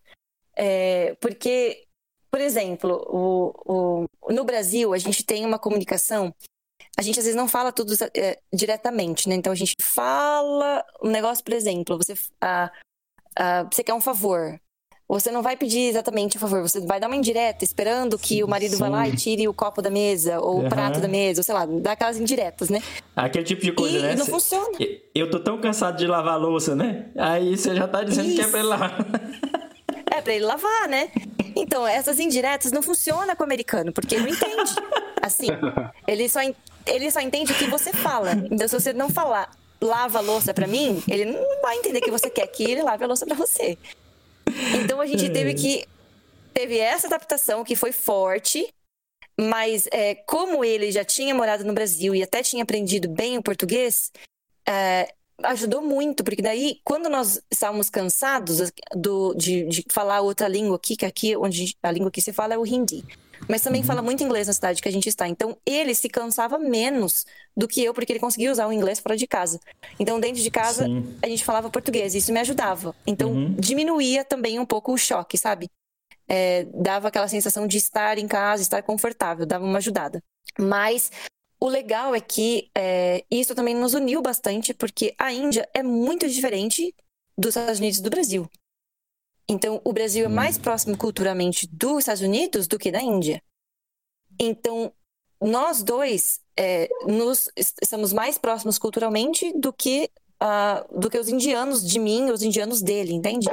É, 0.55 1.15
porque, 1.21 1.85
por 2.29 2.41
exemplo, 2.41 3.05
o, 3.07 4.05
o, 4.21 4.33
no 4.33 4.43
Brasil 4.43 4.93
a 4.93 4.97
gente 4.97 5.23
tem 5.23 5.45
uma 5.45 5.59
comunicação. 5.59 6.33
A 6.97 7.01
gente 7.01 7.19
às 7.19 7.25
vezes 7.25 7.37
não 7.37 7.47
fala 7.47 7.71
tudo 7.71 7.93
é, 8.15 8.39
diretamente, 8.53 9.29
né? 9.29 9.35
Então 9.35 9.53
a 9.53 9.55
gente 9.55 9.75
fala 9.81 10.85
um 11.01 11.09
negócio, 11.09 11.43
por 11.43 11.53
exemplo, 11.53 11.97
você, 11.97 12.13
ah, 12.41 12.71
ah, 13.37 13.63
você 13.63 13.83
quer 13.83 13.93
um 13.93 14.01
favor 14.01 14.59
você 15.09 15.31
não 15.31 15.41
vai 15.41 15.57
pedir 15.57 15.89
exatamente 15.89 16.37
a 16.37 16.39
favor, 16.39 16.61
você 16.61 16.79
vai 16.81 16.99
dar 16.99 17.07
uma 17.07 17.15
indireta 17.15 17.63
esperando 17.63 18.17
que 18.17 18.43
o 18.43 18.47
marido 18.47 18.73
Sim. 18.73 18.77
vá 18.77 18.89
lá 18.89 19.07
e 19.07 19.15
tire 19.15 19.47
o 19.47 19.53
copo 19.53 19.81
da 19.81 19.89
mesa, 19.89 20.39
ou 20.39 20.59
uhum. 20.59 20.67
o 20.67 20.69
prato 20.69 20.99
da 20.99 21.07
mesa, 21.07 21.39
ou 21.39 21.43
sei 21.43 21.55
lá, 21.55 21.65
dá 21.65 21.93
aquelas 21.93 22.19
indiretas, 22.19 22.69
né? 22.69 22.79
Aquele 23.15 23.43
tipo 23.43 23.63
de 23.63 23.71
coisa, 23.71 23.97
e 23.97 24.01
né? 24.03 24.15
não 24.15 24.25
Cê... 24.25 24.31
funciona. 24.31 24.77
Eu 25.15 25.31
tô 25.31 25.39
tão 25.39 25.59
cansado 25.59 25.97
de 25.97 26.05
lavar 26.05 26.35
a 26.35 26.37
louça, 26.37 26.75
né? 26.75 27.07
Aí 27.17 27.57
você 27.57 27.75
já 27.75 27.87
tá 27.87 28.03
dizendo 28.03 28.27
Isso. 28.27 28.35
que 28.35 28.41
é 28.43 28.47
pra 28.47 28.59
ele 28.59 28.67
lavar. 28.67 28.97
É 30.11 30.21
pra 30.21 30.33
ele 30.33 30.43
lavar, 30.43 30.89
né? 30.89 31.11
Então, 31.55 31.87
essas 31.87 32.19
indiretas 32.19 32.71
não 32.71 32.81
funcionam 32.81 33.33
com 33.35 33.43
o 33.43 33.45
americano, 33.45 33.93
porque 33.93 34.15
ele 34.15 34.25
não 34.25 34.33
entende. 34.33 34.75
Assim, 35.21 35.47
ele 36.07 36.27
só, 36.27 36.39
ele 36.85 37.11
só 37.11 37.21
entende 37.21 37.51
o 37.51 37.55
que 37.55 37.69
você 37.69 37.93
fala. 37.93 38.31
Então, 38.51 38.67
se 38.67 38.77
você 38.77 38.91
não 38.91 39.09
falar 39.09 39.49
lava 39.81 40.17
a 40.17 40.21
louça 40.21 40.53
pra 40.53 40.67
mim, 40.67 41.01
ele 41.07 41.25
não 41.25 41.61
vai 41.61 41.77
entender 41.77 42.01
que 42.01 42.11
você 42.11 42.29
quer 42.29 42.47
que 42.47 42.63
ele 42.63 42.83
lave 42.83 43.03
a 43.03 43.07
louça 43.07 43.25
pra 43.25 43.35
você. 43.35 43.77
Então 44.83 45.01
a 45.01 45.05
gente 45.05 45.29
teve 45.29 45.53
que. 45.53 45.85
Teve 46.53 46.77
essa 46.77 47.07
adaptação 47.07 47.63
que 47.63 47.75
foi 47.75 47.91
forte, 47.91 48.67
mas 49.39 49.87
é, 49.91 50.15
como 50.15 50.65
ele 50.65 50.91
já 50.91 51.05
tinha 51.05 51.33
morado 51.33 51.63
no 51.63 51.73
Brasil 51.73 52.13
e 52.15 52.23
até 52.23 52.41
tinha 52.41 52.63
aprendido 52.63 53.07
bem 53.07 53.37
o 53.37 53.43
português, 53.43 54.11
é, 54.67 55.13
ajudou 55.43 55.81
muito, 55.81 56.23
porque 56.23 56.41
daí, 56.41 56.81
quando 56.83 57.07
nós 57.07 57.41
estávamos 57.51 57.89
cansados 57.89 58.71
do, 58.95 59.33
de, 59.35 59.63
de 59.65 59.85
falar 59.91 60.21
outra 60.21 60.47
língua 60.47 60.75
aqui, 60.75 60.97
que 60.97 61.05
aqui 61.05 61.37
onde 61.37 61.75
a 61.81 61.91
língua 61.91 62.11
que 62.11 62.19
se 62.19 62.33
fala 62.33 62.55
é 62.55 62.57
o 62.57 62.65
hindi 62.65 63.05
mas 63.49 63.63
também 63.63 63.81
uhum. 63.81 63.87
fala 63.87 64.01
muito 64.03 64.23
inglês 64.23 64.45
na 64.45 64.53
cidade 64.53 64.79
que 64.79 64.87
a 64.87 64.91
gente 64.91 65.09
está. 65.09 65.27
Então, 65.27 65.57
ele 65.65 65.95
se 65.95 66.07
cansava 66.07 66.59
menos 66.59 67.25
do 67.57 67.67
que 67.67 67.83
eu, 67.83 67.95
porque 67.95 68.13
ele 68.13 68.19
conseguia 68.19 68.51
usar 68.51 68.67
o 68.67 68.71
inglês 68.71 68.99
fora 68.99 69.17
de 69.17 69.25
casa. 69.25 69.59
Então, 69.99 70.19
dentro 70.19 70.41
de 70.41 70.51
casa, 70.51 70.85
Sim. 70.85 71.17
a 71.21 71.27
gente 71.27 71.43
falava 71.43 71.67
português, 71.69 72.13
e 72.13 72.19
isso 72.19 72.31
me 72.31 72.39
ajudava. 72.39 72.95
Então, 73.07 73.31
uhum. 73.31 73.55
diminuía 73.55 74.23
também 74.23 74.59
um 74.59 74.65
pouco 74.65 74.93
o 74.93 74.97
choque, 74.97 75.35
sabe? 75.35 75.67
É, 76.27 76.65
dava 76.65 77.07
aquela 77.07 77.27
sensação 77.27 77.65
de 77.65 77.77
estar 77.77 78.19
em 78.19 78.27
casa, 78.27 78.61
estar 78.61 78.83
confortável, 78.83 79.47
dava 79.47 79.65
uma 79.65 79.79
ajudada. 79.79 80.21
Mas 80.59 81.11
o 81.59 81.67
legal 81.67 82.13
é 82.13 82.21
que 82.21 82.69
é, 82.77 83.25
isso 83.31 83.55
também 83.55 83.73
nos 83.73 83.95
uniu 83.95 84.21
bastante, 84.21 84.75
porque 84.75 85.15
a 85.17 85.33
Índia 85.33 85.67
é 85.73 85.81
muito 85.81 86.29
diferente 86.29 86.93
dos 87.35 87.55
Estados 87.55 87.79
Unidos 87.79 87.97
e 87.97 88.03
do 88.03 88.11
Brasil. 88.11 88.47
Então, 89.49 89.81
o 89.83 89.91
Brasil 89.91 90.25
é 90.25 90.29
mais 90.29 90.57
hum. 90.57 90.61
próximo 90.61 90.95
culturalmente 90.95 91.67
dos 91.71 91.99
Estados 91.99 92.21
Unidos 92.21 92.67
do 92.67 92.77
que 92.77 92.91
da 92.91 93.01
Índia. 93.01 93.41
Então, 94.39 94.93
nós 95.41 95.81
dois 95.81 96.39
é, 96.55 96.87
nos, 97.07 97.49
estamos 97.55 98.13
mais 98.13 98.37
próximos 98.37 98.77
culturalmente 98.77 99.51
do 99.57 99.73
que, 99.73 100.09
uh, 100.41 100.99
do 100.99 101.09
que 101.09 101.17
os 101.17 101.29
indianos 101.29 101.85
de 101.85 101.97
mim 101.97 102.29
os 102.29 102.43
indianos 102.43 102.81
dele, 102.81 103.13
entende? 103.13 103.47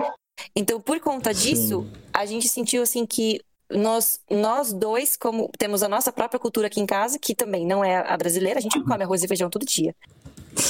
Então, 0.54 0.80
por 0.80 1.00
conta 1.00 1.32
disso, 1.32 1.82
Sim. 1.82 1.92
a 2.12 2.26
gente 2.26 2.46
sentiu 2.48 2.82
assim 2.82 3.06
que 3.06 3.40
nós, 3.70 4.20
nós 4.30 4.72
dois, 4.72 5.16
como 5.16 5.50
temos 5.58 5.82
a 5.82 5.88
nossa 5.88 6.12
própria 6.12 6.38
cultura 6.38 6.66
aqui 6.66 6.80
em 6.80 6.86
casa, 6.86 7.18
que 7.18 7.34
também 7.34 7.66
não 7.66 7.84
é 7.84 7.96
a 7.96 8.16
brasileira, 8.16 8.58
a 8.58 8.62
gente 8.62 8.80
come 8.84 9.02
arroz 9.02 9.22
e 9.22 9.28
feijão 9.28 9.48
todo 9.48 9.64
dia. 9.64 9.94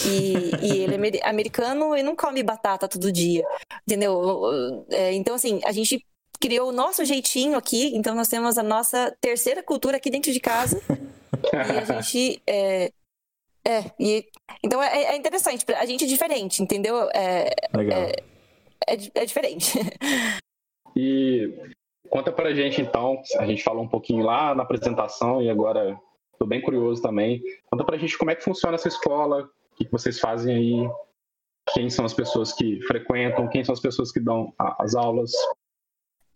E, 0.07 0.67
e 0.67 0.83
ele 0.83 1.19
é 1.19 1.29
americano 1.29 1.97
e 1.97 2.03
não 2.03 2.17
come 2.17 2.43
batata 2.43 2.89
todo 2.89 3.13
dia, 3.13 3.45
entendeu? 3.87 4.85
É, 4.91 5.13
então, 5.13 5.35
assim, 5.35 5.61
a 5.65 5.73
gente 5.73 6.05
criou 6.41 6.69
o 6.69 6.73
nosso 6.73 7.05
jeitinho 7.05 7.57
aqui, 7.57 7.97
então 7.97 8.15
nós 8.15 8.29
temos 8.29 8.59
a 8.59 8.63
nossa 8.63 9.17
terceira 9.21 9.63
cultura 9.63 9.97
aqui 9.97 10.11
dentro 10.11 10.33
de 10.33 10.41
casa. 10.41 10.81
e 11.53 11.93
a 11.93 12.01
gente. 12.01 12.43
É, 12.47 12.91
é 13.67 13.85
e, 13.99 14.27
então 14.63 14.83
é, 14.83 15.15
é, 15.15 15.17
interessante, 15.17 15.65
a 15.73 15.87
gente 15.87 16.05
é 16.05 16.09
diferente, 16.09 16.63
entendeu? 16.63 17.09
É, 17.15 17.51
Legal. 17.75 17.99
É, 17.99 18.13
é, 18.89 18.97
é 19.15 19.25
diferente. 19.25 19.73
E 20.99 21.53
conta 22.09 22.33
pra 22.33 22.55
gente 22.55 22.81
então, 22.81 23.21
a 23.39 23.45
gente 23.45 23.63
falou 23.63 23.83
um 23.83 23.89
pouquinho 23.89 24.25
lá 24.25 24.55
na 24.55 24.63
apresentação 24.63 25.43
e 25.43 25.51
agora 25.51 26.01
tô 26.39 26.47
bem 26.47 26.63
curioso 26.63 27.03
também. 27.03 27.43
Conta 27.67 27.85
pra 27.85 27.99
gente 27.99 28.17
como 28.17 28.31
é 28.31 28.35
que 28.35 28.43
funciona 28.43 28.77
essa 28.77 28.89
escola, 28.89 29.47
o 29.81 29.85
que 29.85 29.91
vocês 29.91 30.19
fazem 30.19 30.55
aí, 30.55 30.91
quem 31.73 31.91
são 31.91 32.05
as 32.05 32.15
pessoas 32.15 32.53
que 32.53 32.81
frequentam, 32.87 33.49
quem 33.49 33.65
são 33.65 33.73
as 33.73 33.81
pessoas 33.81 34.11
que 34.11 34.21
dão 34.21 34.53
as 34.59 34.95
aulas. 34.95 35.33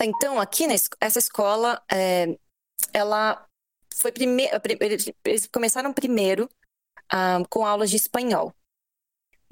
Então, 0.02 0.40
aqui 0.40 0.66
nessa 0.66 1.18
escola, 1.18 1.82
é, 1.90 2.38
ela 2.92 3.46
foi 3.94 4.12
primeiro. 4.12 4.52
Eles 5.24 5.46
começaram 5.46 5.92
primeiro 5.92 6.48
um, 7.12 7.44
com 7.48 7.66
aulas 7.66 7.90
de 7.90 7.96
espanhol, 7.96 8.52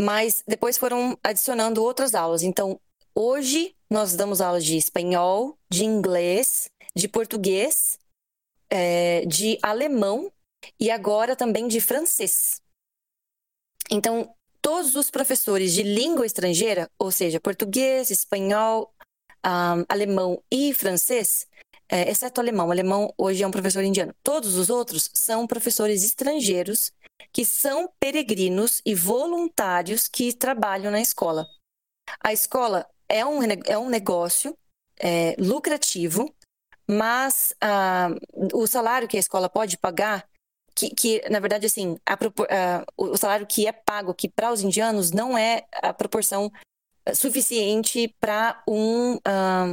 mas 0.00 0.42
depois 0.46 0.78
foram 0.78 1.18
adicionando 1.22 1.82
outras 1.82 2.14
aulas. 2.14 2.42
Então, 2.42 2.80
Hoje 3.20 3.74
nós 3.90 4.14
damos 4.14 4.40
aulas 4.40 4.64
de 4.64 4.76
espanhol, 4.76 5.58
de 5.68 5.84
inglês, 5.84 6.70
de 6.94 7.08
português, 7.08 7.98
é, 8.70 9.26
de 9.26 9.58
alemão 9.60 10.32
e 10.78 10.88
agora 10.88 11.34
também 11.34 11.66
de 11.66 11.80
francês. 11.80 12.62
Então, 13.90 14.34
todos 14.60 14.94
os 14.94 15.10
professores 15.10 15.72
de 15.72 15.82
língua 15.82 16.26
estrangeira, 16.26 16.90
ou 16.98 17.10
seja, 17.10 17.40
português, 17.40 18.10
espanhol, 18.10 18.92
um, 19.44 19.84
alemão 19.88 20.42
e 20.50 20.74
francês, 20.74 21.46
é, 21.88 22.10
exceto 22.10 22.40
alemão, 22.40 22.68
o 22.68 22.70
alemão 22.70 23.14
hoje 23.16 23.42
é 23.42 23.46
um 23.46 23.50
professor 23.50 23.82
indiano. 23.82 24.14
Todos 24.22 24.56
os 24.56 24.68
outros 24.68 25.10
são 25.14 25.46
professores 25.46 26.04
estrangeiros 26.04 26.92
que 27.32 27.44
são 27.44 27.90
peregrinos 27.98 28.82
e 28.84 28.94
voluntários 28.94 30.06
que 30.06 30.32
trabalham 30.32 30.90
na 30.90 31.00
escola. 31.00 31.46
A 32.20 32.32
escola 32.32 32.86
é 33.08 33.24
um, 33.24 33.40
é 33.66 33.78
um 33.78 33.88
negócio 33.88 34.56
é, 34.98 35.34
lucrativo, 35.38 36.34
mas 36.86 37.54
ah, 37.60 38.08
o 38.52 38.66
salário 38.66 39.08
que 39.08 39.16
a 39.16 39.20
escola 39.20 39.48
pode 39.48 39.76
pagar, 39.78 40.28
que, 40.78 40.90
que 40.90 41.28
na 41.28 41.40
verdade, 41.40 41.66
assim, 41.66 41.96
a, 42.06 42.14
a, 42.14 42.84
o 42.96 43.16
salário 43.16 43.46
que 43.46 43.66
é 43.66 43.72
pago 43.72 44.12
aqui 44.12 44.28
para 44.28 44.52
os 44.52 44.62
indianos 44.62 45.10
não 45.10 45.36
é 45.36 45.64
a 45.82 45.92
proporção 45.92 46.52
suficiente 47.14 48.14
para 48.20 48.62
um, 48.68 49.18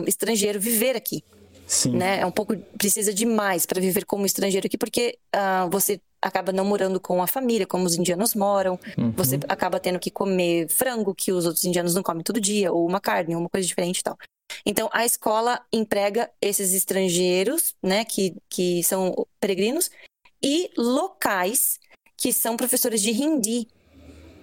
estrangeiro 0.07 0.59
viver 0.59 0.95
aqui. 0.95 1.23
Sim. 1.67 1.97
Né? 1.97 2.21
É 2.21 2.25
um 2.25 2.31
pouco 2.31 2.55
precisa 2.77 3.13
demais 3.13 3.65
para 3.65 3.81
viver 3.81 4.05
como 4.05 4.25
estrangeiro 4.25 4.65
aqui, 4.65 4.77
porque 4.77 5.17
uh, 5.35 5.69
você 5.69 5.99
acaba 6.21 6.51
não 6.51 6.65
morando 6.65 6.99
com 6.99 7.21
a 7.21 7.27
família, 7.27 7.67
como 7.67 7.85
os 7.85 7.95
indianos 7.95 8.33
moram. 8.33 8.79
Uhum. 8.97 9.11
Você 9.11 9.39
acaba 9.47 9.79
tendo 9.79 9.99
que 9.99 10.09
comer 10.09 10.67
frango 10.69 11.13
que 11.13 11.31
os 11.31 11.45
outros 11.45 11.65
indianos 11.65 11.93
não 11.93 12.01
comem 12.01 12.23
todo 12.23 12.41
dia, 12.41 12.71
ou 12.71 12.87
uma 12.87 12.99
carne, 12.99 13.35
uma 13.35 13.49
coisa 13.49 13.67
diferente 13.67 13.99
e 13.99 14.03
tal. 14.03 14.17
Então, 14.65 14.89
a 14.93 15.05
escola 15.05 15.59
emprega 15.71 16.29
esses 16.41 16.73
estrangeiros, 16.73 17.75
né, 17.81 18.05
que, 18.05 18.35
que 18.49 18.83
são 18.83 19.27
peregrinos, 19.39 19.89
e 20.45 20.69
locais, 20.77 21.79
que 22.15 22.31
são 22.31 22.55
professores 22.55 23.01
de 23.01 23.09
hindi, 23.09 23.67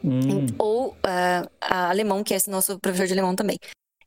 hum. 0.05 0.47
ou 0.59 0.89
uh, 0.89 1.49
alemão, 1.61 2.25
que 2.25 2.35
é 2.35 2.37
esse 2.37 2.51
nosso 2.51 2.77
professor 2.81 3.07
de 3.07 3.13
alemão 3.13 3.37
também. 3.37 3.57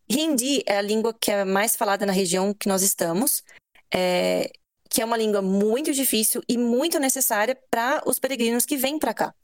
Hindi 0.09 0.61
é 0.67 0.77
a 0.77 0.81
língua 0.81 1.13
que 1.13 1.31
é 1.31 1.45
mais 1.45 1.77
falada 1.77 2.05
na 2.05 2.11
região 2.11 2.53
que 2.53 2.67
nós 2.67 2.81
estamos. 2.81 3.41
É, 3.93 4.51
que 4.89 5.01
é 5.01 5.05
uma 5.05 5.17
língua 5.17 5.41
muito 5.41 5.91
difícil 5.91 6.41
e 6.47 6.57
muito 6.57 6.99
necessária 6.99 7.57
para 7.69 8.01
os 8.05 8.19
peregrinos 8.19 8.65
que 8.65 8.77
vêm 8.77 8.99
para 8.99 9.13
cá. 9.13 9.35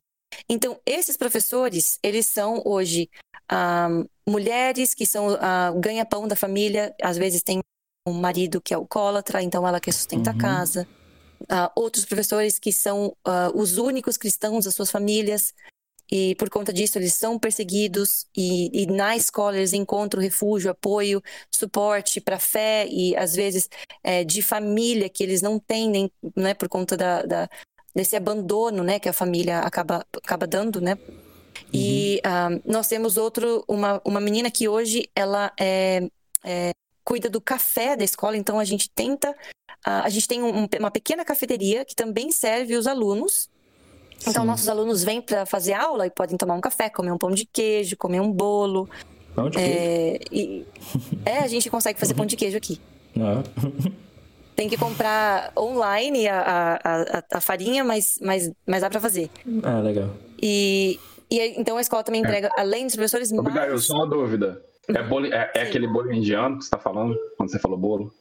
Então, 0.47 0.79
esses 0.85 1.17
professores, 1.17 1.99
eles 2.01 2.25
são 2.25 2.61
hoje 2.65 3.09
ah, 3.49 3.89
mulheres 4.27 4.93
que 4.93 5.05
são 5.05 5.37
ah, 5.41 5.73
ganha-pão 5.77 6.27
da 6.27 6.35
família, 6.35 6.95
às 7.01 7.17
vezes 7.17 7.43
tem 7.43 7.59
um 8.07 8.13
marido 8.13 8.61
que 8.61 8.73
é 8.73 8.77
alcoólatra, 8.77 9.41
então 9.41 9.67
ela 9.67 9.79
que 9.79 9.91
sustenta 9.91 10.31
uhum. 10.31 10.37
a 10.37 10.39
casa. 10.39 10.87
Uh, 11.43 11.69
outros 11.75 12.05
professores 12.05 12.59
que 12.59 12.71
são 12.71 13.07
uh, 13.27 13.51
os 13.55 13.77
únicos 13.77 14.17
cristãos 14.17 14.65
das 14.65 14.75
suas 14.75 14.91
famílias, 14.91 15.53
e 16.11 16.35
por 16.35 16.49
conta 16.49 16.73
disso 16.73 16.97
eles 16.97 17.13
são 17.13 17.39
perseguidos 17.39 18.27
e, 18.35 18.83
e 18.83 18.85
na 18.85 19.15
escola 19.15 19.55
eles 19.55 19.71
encontram 19.71 20.21
refúgio, 20.21 20.69
apoio, 20.69 21.23
suporte 21.49 22.19
para 22.19 22.37
fé 22.37 22.85
e 22.89 23.15
às 23.15 23.33
vezes 23.33 23.69
é, 24.03 24.23
de 24.25 24.41
família 24.41 25.07
que 25.07 25.23
eles 25.23 25.41
não 25.41 25.57
têm 25.57 25.89
nem, 25.89 26.11
né, 26.35 26.53
por 26.53 26.67
conta 26.67 26.97
da, 26.97 27.23
da, 27.23 27.49
desse 27.95 28.17
abandono, 28.17 28.83
né, 28.83 28.99
que 28.99 29.07
a 29.07 29.13
família 29.13 29.59
acaba 29.59 30.05
acaba 30.21 30.45
dando, 30.45 30.81
né? 30.81 30.97
E 31.73 32.21
um, 32.25 32.29
uhum. 32.29 32.33
ah, 32.33 32.61
nós 32.65 32.87
temos 32.87 33.15
outro 33.15 33.63
uma, 33.67 34.01
uma 34.03 34.19
menina 34.19 34.51
que 34.51 34.67
hoje 34.67 35.09
ela 35.15 35.53
é, 35.57 36.09
é, 36.43 36.71
cuida 37.05 37.29
do 37.29 37.39
café 37.39 37.95
da 37.95 38.03
escola, 38.03 38.35
então 38.35 38.59
a 38.59 38.65
gente 38.65 38.89
tenta 38.89 39.33
a 39.83 40.09
gente 40.09 40.27
tem 40.27 40.43
um, 40.43 40.67
uma 40.79 40.91
pequena 40.91 41.25
cafeteria 41.25 41.83
que 41.83 41.95
também 41.95 42.31
serve 42.31 42.75
os 42.75 42.87
alunos 42.87 43.49
então, 44.27 44.43
Sim. 44.43 44.47
nossos 44.47 44.69
alunos 44.69 45.03
vêm 45.03 45.21
para 45.21 45.45
fazer 45.45 45.73
aula 45.73 46.05
e 46.05 46.09
podem 46.09 46.37
tomar 46.37 46.53
um 46.53 46.61
café, 46.61 46.89
comer 46.89 47.11
um 47.11 47.17
pão 47.17 47.31
de 47.31 47.45
queijo, 47.45 47.97
comer 47.97 48.19
um 48.19 48.31
bolo. 48.31 48.87
Pão 49.35 49.49
de 49.49 49.57
é, 49.57 50.19
queijo? 50.19 50.25
E, 50.31 50.65
é, 51.25 51.39
a 51.39 51.47
gente 51.47 51.69
consegue 51.69 51.99
fazer 51.99 52.13
pão 52.13 52.25
de 52.25 52.35
queijo 52.35 52.57
aqui. 52.57 52.79
Ah. 53.19 53.43
Tem 54.55 54.69
que 54.69 54.77
comprar 54.77 55.51
online 55.57 56.27
a, 56.27 56.39
a, 56.39 57.19
a, 57.19 57.23
a, 57.33 57.41
farinha, 57.41 57.83
mas, 57.83 58.19
mas, 58.21 58.51
mas 58.67 58.81
dá 58.81 58.89
para 58.89 58.99
fazer. 58.99 59.29
Ah, 59.63 59.79
legal. 59.79 60.09
E, 60.39 60.99
e 61.31 61.39
então 61.59 61.77
a 61.77 61.81
escola 61.81 62.03
também 62.03 62.21
entrega, 62.21 62.49
é. 62.55 62.61
além 62.61 62.85
dos 62.85 62.95
professores... 62.95 63.31
Obrigado, 63.31 63.69
mais... 63.69 63.85
só 63.85 63.95
uma 63.95 64.07
dúvida. 64.07 64.61
É, 64.89 65.01
bolo, 65.01 65.27
é, 65.27 65.51
é 65.55 65.61
aquele 65.61 65.87
bolo 65.87 66.11
indiano 66.11 66.57
que 66.57 66.65
você 66.65 66.69
tá 66.69 66.77
falando, 66.77 67.17
quando 67.37 67.49
você 67.49 67.57
falou 67.57 67.77
bolo? 67.77 68.13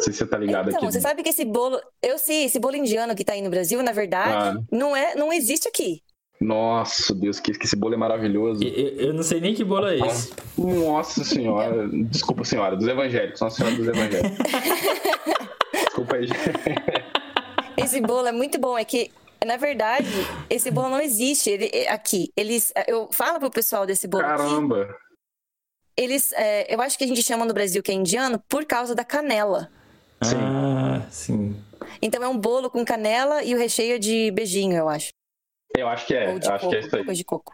Não 0.00 0.04
sei 0.04 0.12
se 0.14 0.18
você 0.20 0.26
tá 0.26 0.38
ligado 0.38 0.70
então, 0.70 0.82
aqui. 0.82 0.92
Você 0.92 1.00
sabe 1.00 1.22
que 1.22 1.28
esse 1.28 1.44
bolo. 1.44 1.78
Eu 2.02 2.18
sei, 2.18 2.46
esse 2.46 2.58
bolo 2.58 2.74
indiano 2.74 3.14
que 3.14 3.22
tá 3.22 3.34
aí 3.34 3.42
no 3.42 3.50
Brasil, 3.50 3.82
na 3.82 3.92
verdade, 3.92 4.58
ah. 4.58 4.62
não, 4.72 4.96
é, 4.96 5.14
não 5.14 5.30
existe 5.30 5.68
aqui. 5.68 6.02
Nossa, 6.40 7.14
Deus, 7.14 7.38
que, 7.38 7.52
que 7.52 7.66
esse 7.66 7.76
bolo 7.76 7.92
é 7.92 7.98
maravilhoso. 7.98 8.64
Eu, 8.64 9.08
eu, 9.08 9.14
não 9.14 9.22
sei 9.22 9.42
nem 9.42 9.54
que 9.54 9.62
bolo 9.62 9.86
é 9.88 9.98
esse. 9.98 10.32
Nossa 10.56 11.22
senhora. 11.22 11.86
Desculpa, 11.86 12.44
senhora, 12.46 12.76
dos 12.76 12.88
evangélicos. 12.88 13.42
Nossa 13.42 13.56
senhora 13.56 13.76
dos 13.76 13.86
evangélicos. 13.86 14.38
Desculpa 15.84 16.16
aí. 16.16 16.28
Esse 17.76 18.00
bolo 18.00 18.26
é 18.26 18.32
muito 18.32 18.58
bom. 18.58 18.78
É 18.78 18.84
que, 18.86 19.10
na 19.44 19.58
verdade, 19.58 20.08
esse 20.48 20.70
bolo 20.70 20.88
não 20.88 21.00
existe 21.00 21.50
ele, 21.50 21.70
é, 21.74 21.90
aqui. 21.90 22.32
Eles, 22.34 22.72
eu 22.88 23.10
falo 23.12 23.38
pro 23.38 23.50
pessoal 23.50 23.84
desse 23.84 24.08
bolo 24.08 24.24
Caramba. 24.24 24.84
Aqui, 24.84 24.94
eles, 25.94 26.32
é, 26.32 26.74
eu 26.74 26.80
acho 26.80 26.96
que 26.96 27.04
a 27.04 27.06
gente 27.06 27.22
chama 27.22 27.44
no 27.44 27.52
Brasil 27.52 27.82
que 27.82 27.92
é 27.92 27.94
indiano 27.94 28.42
por 28.48 28.64
causa 28.64 28.94
da 28.94 29.04
canela. 29.04 29.70
Sim. 30.22 30.36
Ah, 30.36 31.06
sim. 31.10 31.56
Então 32.02 32.22
é 32.22 32.28
um 32.28 32.38
bolo 32.38 32.70
com 32.70 32.84
canela 32.84 33.42
e 33.42 33.54
o 33.54 33.58
recheio 33.58 33.96
é 33.96 33.98
de 33.98 34.30
beijinho, 34.30 34.76
eu 34.76 34.88
acho. 34.88 35.10
Eu 35.76 35.88
acho 35.88 36.06
que 36.06 36.14
é. 36.14 36.32
Ou 36.32 36.38
de 36.38 36.48
acho 36.48 36.64
coco, 36.64 36.70
que 36.70 36.76
é 36.76 36.80
isso 36.80 36.96
aí. 36.96 37.04
Coisa 37.04 37.18
de 37.18 37.24
coco. 37.24 37.52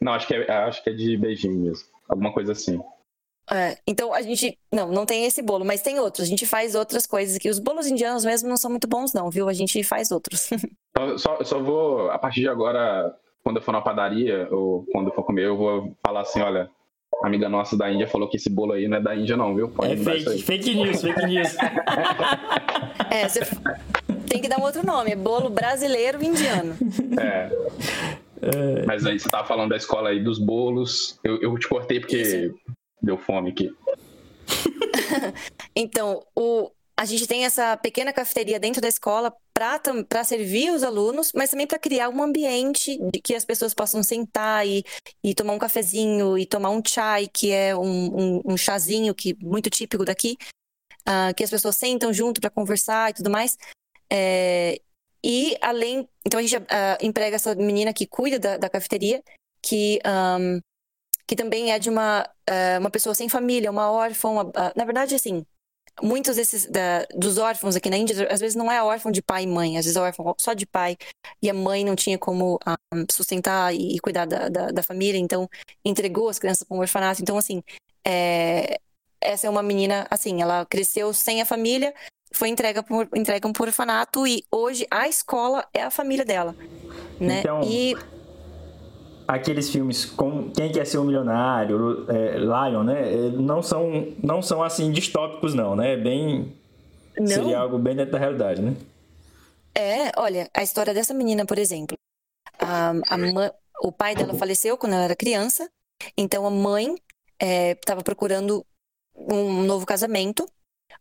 Não, 0.00 0.12
acho 0.12 0.26
que 0.26 0.34
é, 0.34 0.50
acho 0.50 0.82
que 0.82 0.90
é 0.90 0.92
de 0.92 1.16
beijinho 1.16 1.58
mesmo. 1.58 1.88
Alguma 2.08 2.32
coisa 2.32 2.52
assim. 2.52 2.80
É, 3.50 3.78
então 3.86 4.12
a 4.12 4.22
gente. 4.22 4.58
Não, 4.72 4.88
não 4.88 5.06
tem 5.06 5.24
esse 5.24 5.42
bolo, 5.42 5.64
mas 5.64 5.82
tem 5.82 6.00
outros. 6.00 6.26
A 6.26 6.30
gente 6.30 6.46
faz 6.46 6.74
outras 6.74 7.06
coisas 7.06 7.36
aqui. 7.36 7.48
Os 7.48 7.58
bolos 7.58 7.86
indianos 7.86 8.24
mesmo 8.24 8.48
não 8.48 8.56
são 8.56 8.70
muito 8.70 8.88
bons, 8.88 9.12
não, 9.12 9.30
viu? 9.30 9.48
A 9.48 9.52
gente 9.52 9.82
faz 9.84 10.10
outros. 10.10 10.50
eu 10.98 11.18
só, 11.18 11.42
só 11.44 11.62
vou, 11.62 12.10
a 12.10 12.18
partir 12.18 12.40
de 12.40 12.48
agora, 12.48 13.14
quando 13.44 13.56
eu 13.56 13.62
for 13.62 13.72
na 13.72 13.82
padaria 13.82 14.48
ou 14.50 14.84
quando 14.92 15.08
eu 15.08 15.14
for 15.14 15.24
comer, 15.24 15.46
eu 15.46 15.56
vou 15.56 15.96
falar 16.04 16.22
assim: 16.22 16.40
olha, 16.40 16.70
amiga 17.22 17.48
nossa 17.48 17.76
da 17.76 17.90
Índia 17.90 18.06
falou 18.06 18.28
que 18.28 18.36
esse 18.36 18.50
bolo 18.50 18.72
aí 18.72 18.88
não 18.88 18.98
é 18.98 19.00
da 19.00 19.14
Índia, 19.16 19.36
não, 19.36 19.54
viu? 19.54 19.68
Pode 19.68 19.92
é 19.92 19.96
fake, 19.96 20.42
fake 20.42 20.74
news, 20.74 21.00
fake 21.00 21.26
news. 21.26 21.56
é, 23.10 23.28
você 23.28 23.40
tem 24.28 24.40
que 24.40 24.48
dar 24.48 24.58
um 24.58 24.62
outro 24.62 24.84
nome, 24.84 25.12
é 25.12 25.16
bolo 25.16 25.48
brasileiro 25.50 26.22
indiano. 26.22 26.76
É. 27.18 27.50
é. 28.42 28.86
Mas 28.86 29.06
aí 29.06 29.18
você 29.18 29.28
tava 29.28 29.46
falando 29.46 29.70
da 29.70 29.76
escola 29.76 30.10
aí 30.10 30.22
dos 30.22 30.38
bolos. 30.38 31.18
Eu, 31.24 31.40
eu 31.40 31.58
te 31.58 31.68
cortei 31.68 32.00
porque 32.00 32.20
Isso. 32.20 32.54
deu 33.02 33.16
fome 33.16 33.50
aqui. 33.50 33.72
então, 35.74 36.22
o, 36.34 36.70
a 36.98 37.04
gente 37.04 37.26
tem 37.26 37.44
essa 37.44 37.76
pequena 37.76 38.12
cafeteria 38.12 38.58
dentro 38.58 38.80
da 38.80 38.88
escola 38.88 39.34
para 39.52 40.24
servir 40.24 40.70
os 40.70 40.82
alunos, 40.82 41.32
mas 41.34 41.50
também 41.50 41.66
para 41.66 41.78
criar 41.78 42.08
um 42.08 42.22
ambiente 42.22 42.98
de 43.10 43.20
que 43.20 43.34
as 43.34 43.44
pessoas 43.44 43.74
possam 43.74 44.02
sentar 44.02 44.66
e, 44.66 44.82
e 45.22 45.34
tomar 45.34 45.52
um 45.52 45.58
cafezinho 45.58 46.38
e 46.38 46.46
tomar 46.46 46.70
um 46.70 46.82
chai, 46.86 47.28
que 47.28 47.52
é 47.52 47.76
um, 47.76 48.38
um, 48.38 48.42
um 48.46 48.56
chazinho 48.56 49.14
que 49.14 49.36
muito 49.42 49.68
típico 49.68 50.04
daqui, 50.04 50.36
uh, 51.06 51.34
que 51.36 51.44
as 51.44 51.50
pessoas 51.50 51.76
sentam 51.76 52.12
junto 52.12 52.40
para 52.40 52.50
conversar 52.50 53.10
e 53.10 53.14
tudo 53.14 53.30
mais. 53.30 53.58
É, 54.10 54.80
e 55.22 55.56
além, 55.60 56.08
então 56.24 56.40
a 56.40 56.42
gente 56.42 56.56
uh, 56.56 56.66
emprega 57.02 57.36
essa 57.36 57.54
menina 57.54 57.92
que 57.92 58.06
cuida 58.06 58.38
da, 58.38 58.56
da 58.56 58.70
cafeteria, 58.70 59.22
que 59.60 59.98
um, 60.06 60.60
que 61.26 61.34
também 61.34 61.72
é 61.72 61.78
de 61.78 61.90
uma, 61.90 62.22
uh, 62.48 62.80
uma 62.80 62.90
pessoa 62.90 63.14
sem 63.14 63.28
família, 63.28 63.70
uma 63.70 63.90
órfã. 63.90 64.28
Uma, 64.28 64.44
uh, 64.44 64.72
na 64.76 64.84
verdade, 64.84 65.14
assim, 65.14 65.44
muitos 66.02 66.36
desses 66.36 66.66
da, 66.66 67.06
dos 67.14 67.38
órfãos 67.38 67.76
aqui 67.76 67.88
na 67.88 67.96
Índia, 67.96 68.26
às 68.30 68.40
vezes 68.40 68.54
não 68.54 68.70
é 68.70 68.82
órfão 68.82 69.10
de 69.10 69.22
pai 69.22 69.44
e 69.44 69.46
mãe, 69.46 69.78
às 69.78 69.84
vezes 69.84 69.96
é 69.96 70.00
órfão 70.00 70.34
só 70.38 70.52
de 70.52 70.66
pai, 70.66 70.96
e 71.42 71.48
a 71.48 71.54
mãe 71.54 71.84
não 71.84 71.96
tinha 71.96 72.18
como 72.18 72.58
um, 72.92 73.04
sustentar 73.10 73.74
e, 73.74 73.98
cuidar 74.00 74.26
da, 74.26 74.48
da, 74.48 74.70
da, 74.70 74.82
família, 74.82 75.18
então 75.18 75.48
entregou 75.84 76.28
as 76.28 76.38
crianças 76.38 76.66
para 76.66 76.76
um 76.76 76.80
orfanato. 76.80 77.22
Então, 77.22 77.38
assim, 77.38 77.62
é, 78.04 78.78
essa 79.20 79.46
é 79.46 79.50
uma 79.50 79.62
menina, 79.62 80.06
assim, 80.10 80.42
ela 80.42 80.66
cresceu 80.66 81.12
sem 81.12 81.40
a 81.40 81.46
família, 81.46 81.94
foi 82.32 82.48
entrega 82.48 82.82
por, 82.82 83.08
entrega 83.14 83.50
por 83.52 83.66
orfanato, 83.66 84.26
e 84.26 84.42
hoje 84.50 84.86
a 84.90 85.08
escola 85.08 85.66
é 85.72 85.82
a 85.82 85.90
família 85.90 86.24
dela. 86.24 86.54
Né? 87.18 87.40
Então... 87.40 87.62
E 87.62 87.94
aqueles 89.26 89.70
filmes 89.70 90.04
como 90.04 90.50
Quem 90.50 90.70
Quer 90.70 90.86
Ser 90.86 90.98
um 90.98 91.04
Milionário, 91.04 92.06
é, 92.08 92.38
Lion, 92.38 92.82
né? 92.84 93.12
É, 93.12 93.30
não 93.30 93.62
são, 93.62 94.12
não 94.22 94.40
são 94.42 94.62
assim 94.62 94.90
distópicos, 94.92 95.54
não, 95.54 95.74
né? 95.74 95.94
É 95.94 95.96
bem. 95.96 96.52
Não. 97.18 97.26
Seria 97.26 97.58
algo 97.58 97.78
bem 97.78 97.96
dentro 97.96 98.12
da 98.12 98.18
realidade, 98.18 98.62
né? 98.62 98.76
É, 99.74 100.12
olha, 100.16 100.48
a 100.54 100.62
história 100.62 100.94
dessa 100.94 101.12
menina, 101.12 101.44
por 101.44 101.58
exemplo. 101.58 101.96
A, 102.58 102.90
a 102.90 103.16
o 103.82 103.92
pai 103.92 104.14
dela 104.14 104.34
faleceu 104.34 104.78
quando 104.78 104.94
ela 104.94 105.04
era 105.04 105.16
criança, 105.16 105.68
então 106.16 106.46
a 106.46 106.50
mãe 106.50 106.94
estava 107.38 108.00
é, 108.00 108.04
procurando 108.04 108.64
um 109.14 109.62
novo 109.62 109.84
casamento, 109.84 110.48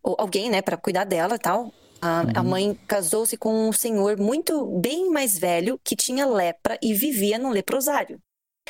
ou 0.03 0.15
alguém, 0.19 0.49
né, 0.49 0.61
para 0.61 0.77
cuidar 0.77 1.05
dela 1.05 1.35
e 1.35 1.39
tal. 1.39 1.71
A, 2.05 2.21
uhum. 2.21 2.31
a 2.35 2.43
mãe 2.43 2.79
casou-se 2.87 3.35
com 3.35 3.67
um 3.67 3.73
senhor 3.73 4.15
muito 4.15 4.63
bem 4.79 5.09
mais 5.09 5.39
velho 5.39 5.79
que 5.83 5.95
tinha 5.95 6.27
lepra 6.27 6.77
e 6.79 6.93
vivia 6.93 7.39
num 7.39 7.49
leprosário. 7.49 8.19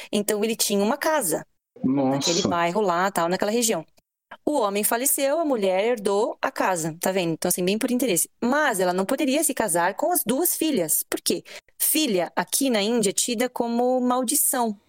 Então 0.10 0.42
ele 0.42 0.56
tinha 0.56 0.82
uma 0.82 0.96
casa 0.96 1.46
Nossa. 1.84 2.12
naquele 2.12 2.48
bairro 2.48 2.80
lá, 2.80 3.12
tal, 3.12 3.28
naquela 3.28 3.52
região. 3.52 3.86
O 4.46 4.60
homem 4.60 4.86
faleceu, 4.86 5.38
a 5.38 5.46
mulher 5.46 5.84
herdou 5.84 6.38
a 6.42 6.50
casa, 6.50 6.96
tá 7.02 7.12
vendo? 7.12 7.34
Então, 7.34 7.50
assim, 7.50 7.64
bem 7.64 7.78
por 7.78 7.92
interesse. 7.92 8.30
Mas 8.42 8.80
ela 8.80 8.94
não 8.94 9.06
poderia 9.06 9.44
se 9.44 9.54
casar 9.54 9.96
com 9.96 10.12
as 10.12 10.24
duas 10.26 10.56
filhas. 10.56 11.04
Por 11.10 11.20
quê? 11.20 11.44
Filha, 11.78 12.32
aqui 12.36 12.70
na 12.70 12.82
Índia, 12.82 13.10
é 13.10 13.14
tida 13.14 13.50
como 13.50 14.00
maldição. 14.00 14.80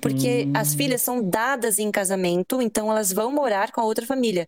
Porque 0.00 0.44
hum. 0.46 0.52
as 0.54 0.74
filhas 0.74 1.00
são 1.00 1.22
dadas 1.22 1.78
em 1.78 1.90
casamento, 1.90 2.60
então 2.60 2.90
elas 2.90 3.12
vão 3.12 3.32
morar 3.32 3.72
com 3.72 3.80
a 3.80 3.84
outra 3.84 4.06
família. 4.06 4.46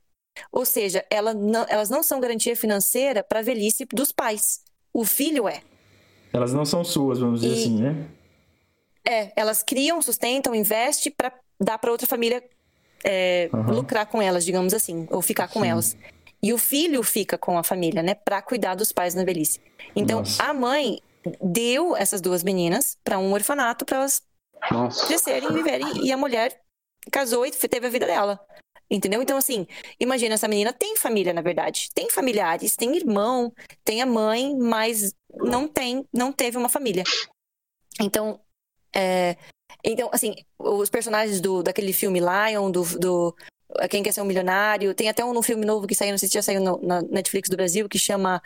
Ou 0.52 0.64
seja, 0.64 1.04
ela 1.10 1.34
não, 1.34 1.66
elas 1.68 1.90
não 1.90 2.02
são 2.02 2.20
garantia 2.20 2.56
financeira 2.56 3.22
para 3.22 3.40
a 3.40 3.42
velhice 3.42 3.84
dos 3.92 4.12
pais. 4.12 4.62
O 4.92 5.04
filho 5.04 5.48
é. 5.48 5.62
Elas 6.32 6.52
não 6.52 6.64
são 6.64 6.84
suas, 6.84 7.18
vamos 7.18 7.40
dizer 7.40 7.54
e, 7.54 7.60
assim, 7.60 7.82
né? 7.82 8.08
É, 9.06 9.32
elas 9.34 9.62
criam, 9.62 10.00
sustentam, 10.00 10.54
investem 10.54 11.12
para 11.12 11.32
dar 11.60 11.78
para 11.78 11.90
outra 11.90 12.06
família 12.06 12.42
é, 13.04 13.48
uhum. 13.52 13.74
lucrar 13.74 14.06
com 14.06 14.20
elas, 14.20 14.44
digamos 14.44 14.74
assim, 14.74 15.06
ou 15.10 15.22
ficar 15.22 15.48
com 15.48 15.62
Sim. 15.62 15.68
elas. 15.68 15.96
E 16.42 16.52
o 16.52 16.58
filho 16.58 17.02
fica 17.02 17.36
com 17.36 17.58
a 17.58 17.62
família, 17.62 18.02
né, 18.02 18.14
para 18.14 18.40
cuidar 18.40 18.74
dos 18.74 18.92
pais 18.92 19.14
na 19.14 19.24
velhice. 19.24 19.60
Então, 19.94 20.20
Nossa. 20.20 20.42
a 20.42 20.54
mãe 20.54 21.00
deu 21.42 21.94
essas 21.96 22.20
duas 22.20 22.42
meninas 22.42 22.96
para 23.04 23.18
um 23.18 23.32
orfanato 23.32 23.84
para 23.84 23.98
elas 23.98 24.22
Nossa. 24.70 25.06
crescerem 25.06 25.50
e 25.50 25.52
viverem. 25.52 26.04
E 26.04 26.12
a 26.12 26.16
mulher 26.16 26.58
casou 27.10 27.44
e 27.44 27.50
teve 27.50 27.86
a 27.86 27.90
vida 27.90 28.06
dela. 28.06 28.40
Entendeu? 28.90 29.22
Então, 29.22 29.36
assim, 29.36 29.66
imagina 30.00 30.34
essa 30.34 30.48
menina 30.48 30.72
tem 30.72 30.96
família, 30.96 31.32
na 31.32 31.40
verdade. 31.40 31.90
Tem 31.94 32.10
familiares, 32.10 32.74
tem 32.76 32.96
irmão, 32.96 33.52
tem 33.84 34.02
a 34.02 34.06
mãe, 34.06 34.56
mas 34.56 35.14
não 35.32 35.68
tem, 35.68 36.04
não 36.12 36.32
teve 36.32 36.56
uma 36.56 36.68
família. 36.68 37.04
Então, 38.00 38.40
é, 38.94 39.36
então 39.84 40.10
assim, 40.12 40.34
os 40.58 40.90
personagens 40.90 41.40
do, 41.40 41.62
daquele 41.62 41.92
filme 41.92 42.20
Lion, 42.20 42.70
do, 42.70 42.82
do 42.98 43.36
Quem 43.88 44.02
Quer 44.02 44.12
Ser 44.12 44.22
um 44.22 44.24
Milionário, 44.24 44.94
tem 44.94 45.08
até 45.08 45.24
um 45.24 45.32
no 45.32 45.42
filme 45.42 45.64
novo 45.64 45.86
que 45.86 45.94
saiu, 45.94 46.10
não 46.10 46.18
sei 46.18 46.28
se 46.28 46.34
já 46.34 46.42
saiu 46.42 46.60
no, 46.60 46.80
na 46.82 47.00
Netflix 47.02 47.48
do 47.48 47.56
Brasil, 47.56 47.88
que 47.88 47.98
chama 47.98 48.42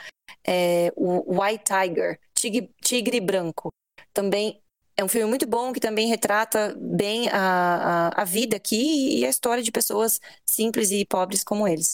é, 0.47 0.93
o 0.95 1.41
White 1.41 1.65
Tiger, 1.65 2.21
Tigre, 2.35 2.71
Tigre 2.83 3.21
Branco. 3.21 3.73
Também 4.13 4.61
é 4.97 5.05
um 5.05 5.09
filme 5.09 5.29
muito 5.29 5.47
bom 5.47 5.73
que 5.73 5.81
também 5.81 6.09
retrata 6.09 6.75
bem 6.79 7.29
a, 7.29 8.11
a, 8.13 8.23
a, 8.23 8.25
vida 8.25 8.57
aqui 8.57 9.19
e 9.19 9.27
a 9.27 9.29
história 9.29 9.63
de 9.63 9.73
pessoas 9.73 10.21
simples 10.47 10.91
e 10.91 11.05
pobres 11.05 11.43
como 11.43 11.67
eles. 11.67 11.93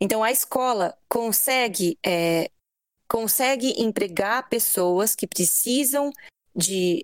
Então, 0.00 0.22
a 0.22 0.30
escola 0.30 0.96
consegue, 1.08 1.98
é, 2.04 2.50
consegue 3.08 3.82
empregar 3.82 4.48
pessoas 4.48 5.14
que 5.14 5.26
precisam 5.26 6.12
de, 6.54 7.02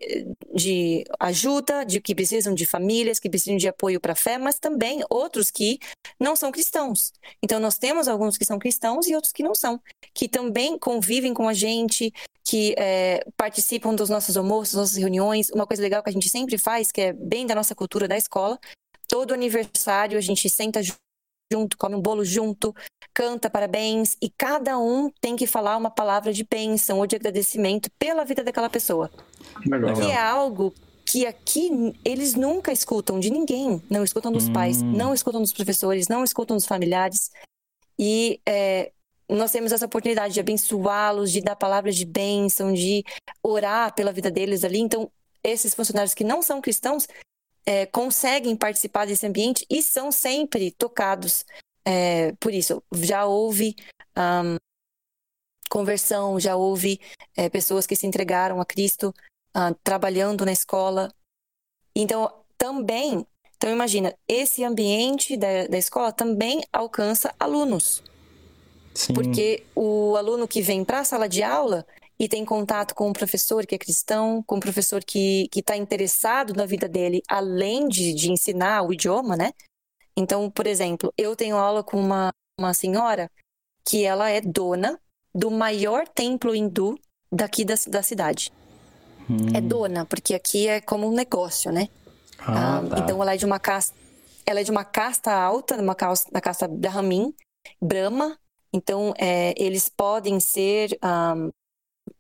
de 0.55 1.05
ajuda, 1.19 1.85
de 1.85 2.01
que 2.01 2.15
precisam 2.15 2.55
de 2.55 2.67
famílias, 2.67 3.19
que 3.19 3.31
precisam 3.31 3.57
de 3.57 3.69
apoio 3.69 4.01
para 4.01 4.13
a 4.13 4.17
fé, 4.17 4.39
mas 4.39 4.59
também 4.59 5.03
outros 5.09 5.51
que 5.51 5.79
não 6.21 6.37
são 6.37 6.53
cristãos. 6.53 7.13
Então, 7.43 7.59
nós 7.59 7.79
temos 7.79 8.09
alguns 8.09 8.37
que 8.37 8.45
são 8.45 8.59
cristãos 8.59 9.07
e 9.07 9.15
outros 9.15 9.33
que 9.33 9.43
não 9.43 9.55
são, 9.55 9.81
que 10.15 10.29
também 10.29 10.79
convivem 10.79 11.33
com 11.33 11.49
a 11.49 11.55
gente, 11.55 12.13
que 12.45 12.75
é, 12.79 13.25
participam 13.37 13.95
dos 13.95 14.09
nossos 14.09 14.37
almoços, 14.37 14.75
nossas 14.75 14.97
reuniões. 14.97 15.51
Uma 15.51 15.67
coisa 15.67 15.83
legal 15.83 16.03
que 16.03 16.11
a 16.11 16.13
gente 16.13 16.29
sempre 16.29 16.59
faz, 16.59 16.93
que 16.93 17.01
é 17.01 17.13
bem 17.13 17.47
da 17.47 17.55
nossa 17.55 17.75
cultura 17.75 18.09
da 18.09 18.17
escola, 18.17 18.59
todo 19.07 19.33
aniversário 19.33 20.19
a 20.19 20.21
gente 20.21 20.49
senta 20.51 20.81
junto, 21.51 21.79
come 21.79 21.95
um 21.95 22.01
bolo 22.01 22.25
junto, 22.25 22.75
canta 23.15 23.49
parabéns 23.49 24.17
e 24.21 24.29
cada 24.29 24.79
um 24.79 25.11
tem 25.21 25.35
que 25.35 25.47
falar 25.47 25.77
uma 25.77 25.91
palavra 25.91 26.33
de 26.33 26.45
bênção 26.45 26.99
ou 26.99 27.07
de 27.07 27.17
agradecimento 27.17 27.91
pela 27.99 28.25
vida 28.25 28.45
daquela 28.45 28.69
pessoa. 28.69 29.11
Legal. 29.66 29.95
Que 29.95 30.03
é 30.03 30.16
algo 30.16 30.74
que 31.05 31.26
aqui 31.26 31.95
eles 32.05 32.34
nunca 32.34 32.70
escutam 32.70 33.18
de 33.18 33.30
ninguém. 33.30 33.82
Não 33.89 34.05
escutam 34.05 34.30
dos 34.30 34.49
hum. 34.49 34.53
pais, 34.53 34.82
não 34.82 35.14
escutam 35.14 35.41
dos 35.41 35.53
professores, 35.53 36.09
não 36.09 36.22
escutam 36.22 36.57
dos 36.57 36.66
familiares. 36.66 37.30
E 37.99 38.41
é, 38.47 38.93
nós 39.28 39.51
temos 39.51 39.72
essa 39.72 39.86
oportunidade 39.86 40.34
de 40.34 40.41
abençoá-los, 40.41 41.32
de 41.32 41.41
dar 41.41 41.57
palavras 41.57 41.97
de 41.97 42.05
bênção, 42.05 42.72
de 42.72 43.05
orar 43.43 43.95
pela 43.95 44.12
vida 44.12 44.30
deles 44.30 44.64
ali. 44.64 44.78
Então, 44.78 45.11
esses 45.43 45.74
funcionários 45.74 46.14
que 46.14 46.24
não 46.24 46.43
são 46.43 46.61
cristãos 46.61 47.07
é, 47.66 47.86
conseguem 47.86 48.57
participar 48.57 49.07
desse 49.07 49.26
ambiente 49.26 49.66
e 49.68 49.82
são 49.82 50.11
sempre 50.11 50.70
tocados 50.72 51.45
é, 51.84 52.32
por 52.41 52.53
isso. 52.53 52.82
Já 52.95 53.24
houve 53.24 53.74
um, 54.16 54.57
conversão, 55.70 56.39
já 56.39 56.57
houve 56.57 57.01
é, 57.36 57.49
pessoas 57.49 57.86
que 57.86 57.97
se 57.97 58.07
entregaram 58.07 58.61
a 58.61 58.66
Cristo 58.66 59.14
uh, 59.57 59.75
trabalhando 59.83 60.45
na 60.45 60.53
escola. 60.53 61.13
Então, 61.95 62.31
também, 62.57 63.27
então 63.57 63.71
imagina, 63.71 64.15
esse 64.27 64.65
ambiente 64.65 65.37
da, 65.37 65.67
da 65.67 65.79
escola 65.79 66.13
também 66.13 66.63
alcança 66.73 67.35
alunos. 67.39 68.03
Sim. 68.95 69.15
Porque 69.15 69.65
o 69.77 70.17
aluno 70.17 70.49
que 70.49 70.61
vem 70.61 70.85
para 70.85 71.01
a 71.01 71.05
sala 71.05 71.29
de 71.29 71.43
aula 71.43 71.87
e 72.19 72.29
tem 72.29 72.45
contato 72.45 72.95
com 72.95 73.09
um 73.09 73.13
professor 73.13 73.65
que 73.65 73.75
é 73.75 73.79
cristão, 73.79 74.43
com 74.45 74.57
um 74.57 74.61
professor 74.61 75.05
que 75.05 75.49
está 75.55 75.77
interessado 75.77 76.53
na 76.53 76.67
vida 76.67 76.89
dele, 76.89 77.23
além 77.29 77.87
de, 77.87 78.13
de 78.13 78.33
ensinar 78.33 78.83
o 78.83 78.93
idioma, 78.93 79.37
né? 79.37 79.53
Então, 80.17 80.51
por 80.51 80.67
exemplo, 80.67 81.13
eu 81.17 81.37
tenho 81.37 81.57
aula 81.57 81.85
com 81.85 81.97
uma, 81.97 82.33
uma 82.59 82.75
senhora 82.75 83.31
que 83.85 84.05
ela 84.05 84.29
é 84.29 84.41
dona 84.41 85.01
do 85.33 85.49
maior 85.49 86.09
templo 86.09 86.55
hindu 86.55 86.99
daqui 87.31 87.65
da, 87.65 87.75
da 87.87 88.03
cidade. 88.03 88.53
Hum. 89.31 89.49
É 89.55 89.61
dona, 89.61 90.07
porque 90.07 90.35
aqui 90.35 90.68
é 90.68 90.81
como 90.81 91.07
um 91.07 91.12
negócio, 91.12 91.70
né? 91.70 91.89
Ah, 92.39 92.79
ah, 92.79 92.89
tá. 92.89 92.99
Então 93.01 93.20
ela 93.22 93.35
é 93.35 93.37
de 93.37 93.45
uma 93.45 93.59
casta, 93.59 93.95
ela 94.47 94.61
é 94.61 94.64
de 94.64 94.70
uma 94.70 94.85
casta 94.85 95.33
alta, 95.33 95.76
uma 95.76 95.95
casta, 95.95 96.31
da 96.33 96.41
casta 96.41 96.66
Brahmin, 96.66 97.35
Brahma. 97.81 98.39
Então 98.72 99.14
é, 99.18 99.55
eles 99.57 99.89
podem 99.89 100.41
ser 100.41 100.99
um, 101.03 101.51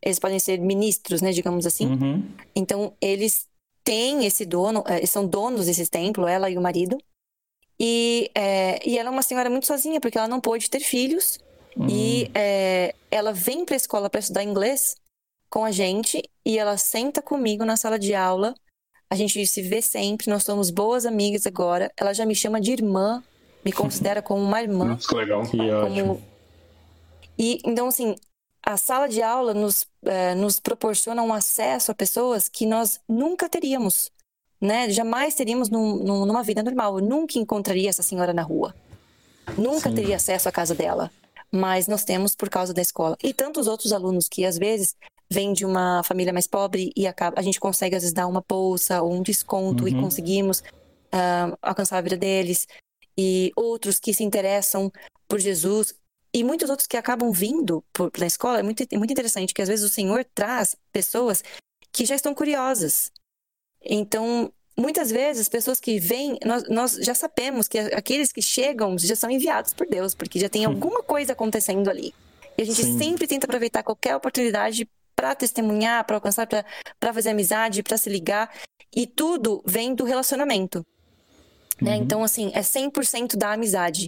eles 0.02 0.18
podem 0.18 0.38
ser 0.38 0.58
ministros, 0.60 1.22
né, 1.22 1.32
digamos 1.32 1.66
assim. 1.66 1.86
Uhum. 1.86 2.28
Então 2.54 2.92
eles 3.00 3.46
têm 3.82 4.26
esse 4.26 4.44
dono, 4.44 4.84
é, 4.86 5.04
são 5.06 5.26
donos 5.26 5.66
desse 5.66 5.86
templo, 5.86 6.26
ela 6.26 6.50
e 6.50 6.58
o 6.58 6.60
marido. 6.60 6.98
E, 7.80 8.30
é, 8.34 8.86
e 8.86 8.98
ela 8.98 9.08
é 9.08 9.12
uma 9.12 9.22
senhora 9.22 9.48
muito 9.48 9.66
sozinha 9.66 10.00
porque 10.00 10.18
ela 10.18 10.28
não 10.28 10.40
pôde 10.40 10.68
ter 10.68 10.80
filhos. 10.80 11.38
Uhum. 11.76 11.86
E 11.88 12.30
é, 12.34 12.94
ela 13.10 13.32
vem 13.32 13.64
para 13.64 13.76
a 13.76 13.78
escola 13.78 14.10
para 14.10 14.20
estudar 14.20 14.42
inglês 14.42 14.96
com 15.50 15.64
a 15.64 15.70
gente 15.70 16.22
e 16.44 16.58
ela 16.58 16.76
senta 16.76 17.22
comigo 17.22 17.64
na 17.64 17.76
sala 17.76 17.98
de 17.98 18.14
aula. 18.14 18.54
A 19.10 19.14
gente 19.14 19.46
se 19.46 19.62
vê 19.62 19.80
sempre, 19.80 20.28
nós 20.28 20.44
somos 20.44 20.70
boas 20.70 21.06
amigas 21.06 21.46
agora. 21.46 21.90
Ela 21.96 22.12
já 22.12 22.26
me 22.26 22.34
chama 22.34 22.60
de 22.60 22.72
irmã, 22.72 23.22
me 23.64 23.72
considera 23.72 24.20
como 24.20 24.42
uma 24.42 24.60
irmã. 24.62 24.86
Muito 24.86 25.16
legal. 25.16 25.42
Que 25.42 25.56
como... 25.56 25.72
ótimo. 25.72 26.22
E 27.38 27.60
então, 27.64 27.86
assim, 27.88 28.14
a 28.62 28.76
sala 28.76 29.08
de 29.08 29.22
aula 29.22 29.54
nos, 29.54 29.86
é, 30.04 30.34
nos 30.34 30.60
proporciona 30.60 31.22
um 31.22 31.32
acesso 31.32 31.90
a 31.90 31.94
pessoas 31.94 32.48
que 32.48 32.66
nós 32.66 33.00
nunca 33.08 33.48
teríamos, 33.48 34.10
né? 34.60 34.90
Jamais 34.90 35.34
teríamos 35.34 35.70
num, 35.70 36.04
numa 36.04 36.42
vida 36.42 36.62
normal. 36.62 36.98
Eu 36.98 37.04
nunca 37.04 37.38
encontraria 37.38 37.88
essa 37.88 38.02
senhora 38.02 38.34
na 38.34 38.42
rua. 38.42 38.74
Nunca 39.56 39.88
Sim. 39.88 39.94
teria 39.94 40.16
acesso 40.16 40.48
à 40.48 40.52
casa 40.52 40.74
dela. 40.74 41.10
mas 41.50 41.86
nós 41.86 42.04
temos 42.04 42.34
por 42.34 42.48
causa 42.48 42.74
da 42.74 42.82
escola. 42.82 43.16
E 43.22 43.32
tantos 43.32 43.66
outros 43.66 43.92
alunos 43.92 44.28
que 44.28 44.44
às 44.44 44.58
vezes 44.58 44.94
vêm 45.30 45.52
de 45.52 45.64
uma 45.64 46.02
família 46.02 46.32
mais 46.32 46.46
pobre 46.46 46.90
e 46.96 47.06
acaba, 47.06 47.38
a 47.38 47.42
gente 47.42 47.60
consegue 47.60 47.94
às 47.96 48.02
vezes 48.02 48.14
dar 48.14 48.26
uma 48.26 48.42
bolsa 48.46 49.02
ou 49.02 49.12
um 49.12 49.22
desconto 49.22 49.84
Uhum. 49.84 49.88
e 49.88 49.94
conseguimos 49.94 50.62
ah, 51.12 51.56
alcançar 51.62 51.98
a 51.98 52.00
vida 52.00 52.16
deles. 52.16 52.66
E 53.16 53.52
outros 53.56 53.98
que 53.98 54.14
se 54.14 54.22
interessam 54.22 54.90
por 55.26 55.38
Jesus 55.38 55.94
e 56.32 56.44
muitos 56.44 56.70
outros 56.70 56.86
que 56.86 56.96
acabam 56.96 57.32
vindo 57.32 57.84
por, 57.92 58.10
na 58.18 58.26
escola. 58.26 58.60
É 58.60 58.62
muito, 58.62 58.84
é 58.90 58.96
muito 58.98 59.12
interessante 59.12 59.52
que 59.52 59.62
às 59.62 59.68
vezes 59.68 59.84
o 59.84 59.92
Senhor 59.92 60.24
traz 60.34 60.76
pessoas 60.92 61.42
que 61.92 62.04
já 62.04 62.14
estão 62.14 62.34
curiosas. 62.34 63.10
Então, 63.82 64.52
muitas 64.76 65.10
vezes, 65.10 65.48
pessoas 65.48 65.80
que 65.80 65.98
vêm, 65.98 66.38
nós, 66.44 66.62
nós 66.68 66.92
já 66.92 67.14
sabemos 67.14 67.66
que 67.66 67.78
aqueles 67.78 68.30
que 68.32 68.42
chegam 68.42 68.96
já 68.98 69.16
são 69.16 69.30
enviados 69.30 69.74
por 69.74 69.86
Deus, 69.86 70.14
porque 70.14 70.38
já 70.38 70.48
tem 70.48 70.64
alguma 70.64 71.02
coisa 71.02 71.32
acontecendo 71.32 71.88
ali. 71.88 72.14
E 72.56 72.62
a 72.62 72.64
gente 72.64 72.82
Sim. 72.82 72.98
sempre 72.98 73.26
tenta 73.26 73.46
aproveitar 73.46 73.82
qualquer 73.82 74.14
oportunidade 74.16 74.88
para 75.18 75.34
testemunhar, 75.34 76.04
para 76.04 76.14
alcançar, 76.14 76.46
para 76.46 77.12
fazer 77.12 77.30
amizade, 77.30 77.82
para 77.82 77.96
se 77.96 78.08
ligar. 78.08 78.48
E 78.94 79.04
tudo 79.04 79.60
vem 79.66 79.92
do 79.92 80.04
relacionamento. 80.04 80.86
Né? 81.82 81.96
Uhum. 81.96 82.02
Então, 82.02 82.22
assim, 82.22 82.52
é 82.54 82.60
100% 82.60 83.36
da 83.36 83.52
amizade. 83.52 84.06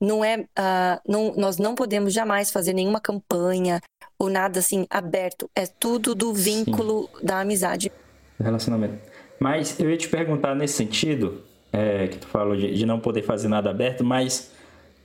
Não 0.00 0.24
é, 0.24 0.46
ah, 0.54 1.00
não, 1.06 1.34
nós 1.34 1.58
não 1.58 1.74
podemos 1.74 2.12
jamais 2.14 2.52
fazer 2.52 2.74
nenhuma 2.74 3.00
campanha 3.00 3.80
ou 4.16 4.30
nada 4.30 4.60
assim 4.60 4.86
aberto. 4.88 5.50
É 5.52 5.66
tudo 5.66 6.14
do 6.14 6.32
vínculo 6.32 7.10
da 7.20 7.40
amizade. 7.40 7.90
Relacionamento. 8.38 8.98
Mas 9.40 9.80
eu 9.80 9.90
ia 9.90 9.96
te 9.96 10.08
perguntar 10.08 10.54
nesse 10.54 10.74
sentido, 10.74 11.42
é, 11.72 12.06
que 12.06 12.18
tu 12.18 12.28
falou 12.28 12.56
de, 12.56 12.72
de 12.72 12.86
não 12.86 13.00
poder 13.00 13.22
fazer 13.22 13.48
nada 13.48 13.68
aberto, 13.68 14.04
mas 14.04 14.52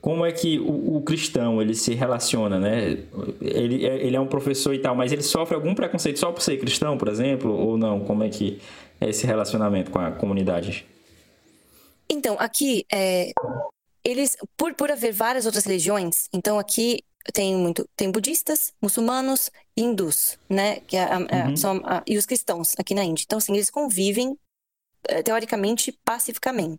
como 0.00 0.24
é 0.24 0.32
que 0.32 0.58
o, 0.60 0.96
o 0.96 1.02
cristão 1.02 1.60
ele 1.60 1.74
se 1.74 1.94
relaciona, 1.94 2.58
né? 2.58 2.98
Ele, 3.40 3.84
é- 3.86 3.96
ele 4.06 4.16
é 4.16 4.20
um 4.20 4.26
professor 4.26 4.74
e 4.74 4.78
tal, 4.78 4.94
mas 4.94 5.12
ele 5.12 5.22
sofre 5.22 5.54
algum 5.54 5.74
preconceito 5.74 6.18
só 6.18 6.30
por 6.32 6.40
ser 6.40 6.58
cristão, 6.58 6.96
por 6.96 7.08
exemplo, 7.08 7.50
ou 7.52 7.76
não? 7.76 8.00
Como 8.00 8.22
é 8.22 8.28
que 8.28 8.60
é 9.00 9.08
esse 9.10 9.26
relacionamento 9.26 9.90
com 9.90 9.98
a 9.98 10.10
comunidade? 10.12 10.86
Então, 12.08 12.36
aqui, 12.38 12.84
é, 12.92 13.32
eles, 14.04 14.36
por, 14.56 14.72
por 14.74 14.90
haver 14.90 15.12
várias 15.12 15.44
outras 15.46 15.64
religiões, 15.64 16.26
então 16.32 16.58
aqui 16.58 17.00
tem 17.34 17.54
muito, 17.54 17.86
tem 17.94 18.10
budistas, 18.10 18.72
muçulmanos 18.80 19.50
hindus, 19.76 20.38
né? 20.48 20.80
Que 20.86 20.96
é 20.96 21.02
a- 21.02 21.16
a- 21.16 21.48
Uhum. 21.48 21.56
são 21.56 21.82
a- 21.84 22.02
e 22.06 22.16
os 22.16 22.24
cristãos 22.24 22.74
aqui 22.78 22.94
na 22.94 23.04
Índia. 23.04 23.24
Então, 23.26 23.36
assim, 23.36 23.52
eles 23.52 23.68
convivem, 23.70 24.34
eh, 25.08 25.22
teoricamente, 25.22 25.92
pacificamente. 26.04 26.78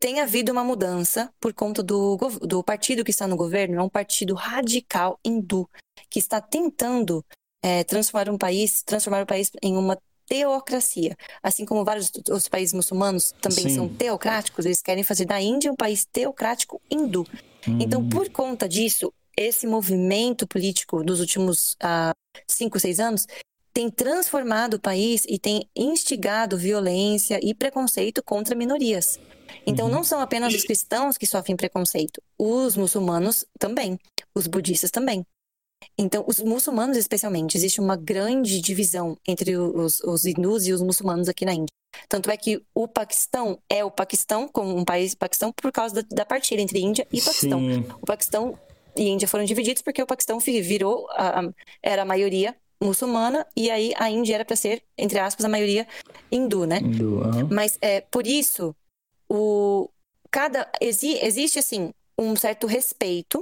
Tem 0.00 0.18
havido 0.18 0.50
uma 0.50 0.64
mudança 0.64 1.30
por 1.38 1.52
conta 1.52 1.82
do, 1.82 2.16
do 2.40 2.64
partido 2.64 3.04
que 3.04 3.10
está 3.10 3.26
no 3.26 3.36
governo, 3.36 3.78
é 3.78 3.82
um 3.82 3.88
partido 3.88 4.34
radical 4.34 5.20
hindu, 5.22 5.68
que 6.08 6.18
está 6.18 6.40
tentando 6.40 7.22
eh, 7.62 7.84
transformar 7.84 8.30
um 8.30 8.38
país, 8.38 8.82
transformar 8.82 9.22
o 9.22 9.26
país 9.26 9.52
em 9.62 9.76
uma 9.76 9.98
teocracia. 10.26 11.14
Assim 11.42 11.66
como 11.66 11.84
vários 11.84 12.10
outros 12.16 12.48
países 12.48 12.72
muçulmanos 12.72 13.34
também 13.42 13.68
Sim. 13.68 13.74
são 13.74 13.88
teocráticos, 13.88 14.64
eles 14.64 14.80
querem 14.80 15.04
fazer 15.04 15.26
da 15.26 15.38
Índia 15.38 15.70
um 15.70 15.76
país 15.76 16.06
teocrático 16.10 16.80
hindu. 16.90 17.26
Então, 17.66 18.08
por 18.08 18.30
conta 18.30 18.66
disso, 18.66 19.12
esse 19.36 19.66
movimento 19.66 20.46
político 20.46 21.04
dos 21.04 21.20
últimos 21.20 21.76
ah, 21.78 22.14
cinco, 22.48 22.80
seis 22.80 23.00
anos 23.00 23.26
tem 23.72 23.90
transformado 23.90 24.74
o 24.74 24.80
país 24.80 25.24
e 25.28 25.38
tem 25.38 25.68
instigado 25.76 26.56
violência 26.56 27.38
e 27.42 27.54
preconceito 27.54 28.22
contra 28.22 28.56
minorias. 28.56 29.18
Então, 29.66 29.88
não 29.88 30.02
são 30.02 30.20
apenas 30.20 30.54
os 30.54 30.62
cristãos 30.62 31.16
que 31.18 31.26
sofrem 31.26 31.56
preconceito, 31.56 32.22
os 32.38 32.76
muçulmanos 32.76 33.44
também, 33.58 33.98
os 34.34 34.46
budistas 34.46 34.90
também. 34.90 35.24
Então, 35.98 36.24
os 36.26 36.38
muçulmanos, 36.40 36.96
especialmente, 36.96 37.56
existe 37.56 37.80
uma 37.80 37.96
grande 37.96 38.60
divisão 38.60 39.16
entre 39.26 39.56
os, 39.56 40.00
os 40.00 40.24
hindus 40.24 40.66
e 40.66 40.72
os 40.72 40.82
muçulmanos 40.82 41.28
aqui 41.28 41.44
na 41.44 41.52
Índia. 41.54 41.68
Tanto 42.08 42.30
é 42.30 42.36
que 42.36 42.62
o 42.74 42.86
Paquistão 42.86 43.58
é 43.68 43.84
o 43.84 43.90
Paquistão, 43.90 44.46
como 44.48 44.76
um 44.76 44.84
país 44.84 45.14
Paquistão, 45.14 45.52
por 45.52 45.72
causa 45.72 45.96
da, 46.02 46.02
da 46.10 46.24
partilha 46.24 46.60
entre 46.60 46.80
Índia 46.80 47.06
e 47.12 47.20
Paquistão. 47.20 47.60
Sim. 47.60 47.84
O 48.00 48.06
Paquistão 48.06 48.58
e 48.96 49.08
Índia 49.08 49.26
foram 49.28 49.44
divididos 49.44 49.82
porque 49.82 50.02
o 50.02 50.06
Paquistão 50.06 50.38
virou, 50.38 51.06
a- 51.12 51.40
a- 51.40 51.52
era 51.82 52.02
a 52.02 52.04
maioria 52.04 52.54
muçulmana, 52.82 53.46
e 53.56 53.70
aí 53.70 53.92
a 53.96 54.08
Índia 54.10 54.34
era 54.36 54.44
para 54.44 54.56
ser, 54.56 54.82
entre 54.96 55.18
aspas, 55.18 55.44
a 55.44 55.48
maioria 55.48 55.86
hindu, 56.32 56.64
né? 56.64 56.80
Do, 56.80 57.22
aham. 57.22 57.48
Mas 57.50 57.76
é 57.82 58.00
por 58.00 58.26
isso 58.26 58.74
o 59.30 59.88
cada 60.30 60.70
exi- 60.80 61.18
existe 61.22 61.58
assim 61.58 61.92
um 62.18 62.36
certo 62.36 62.66
respeito, 62.66 63.40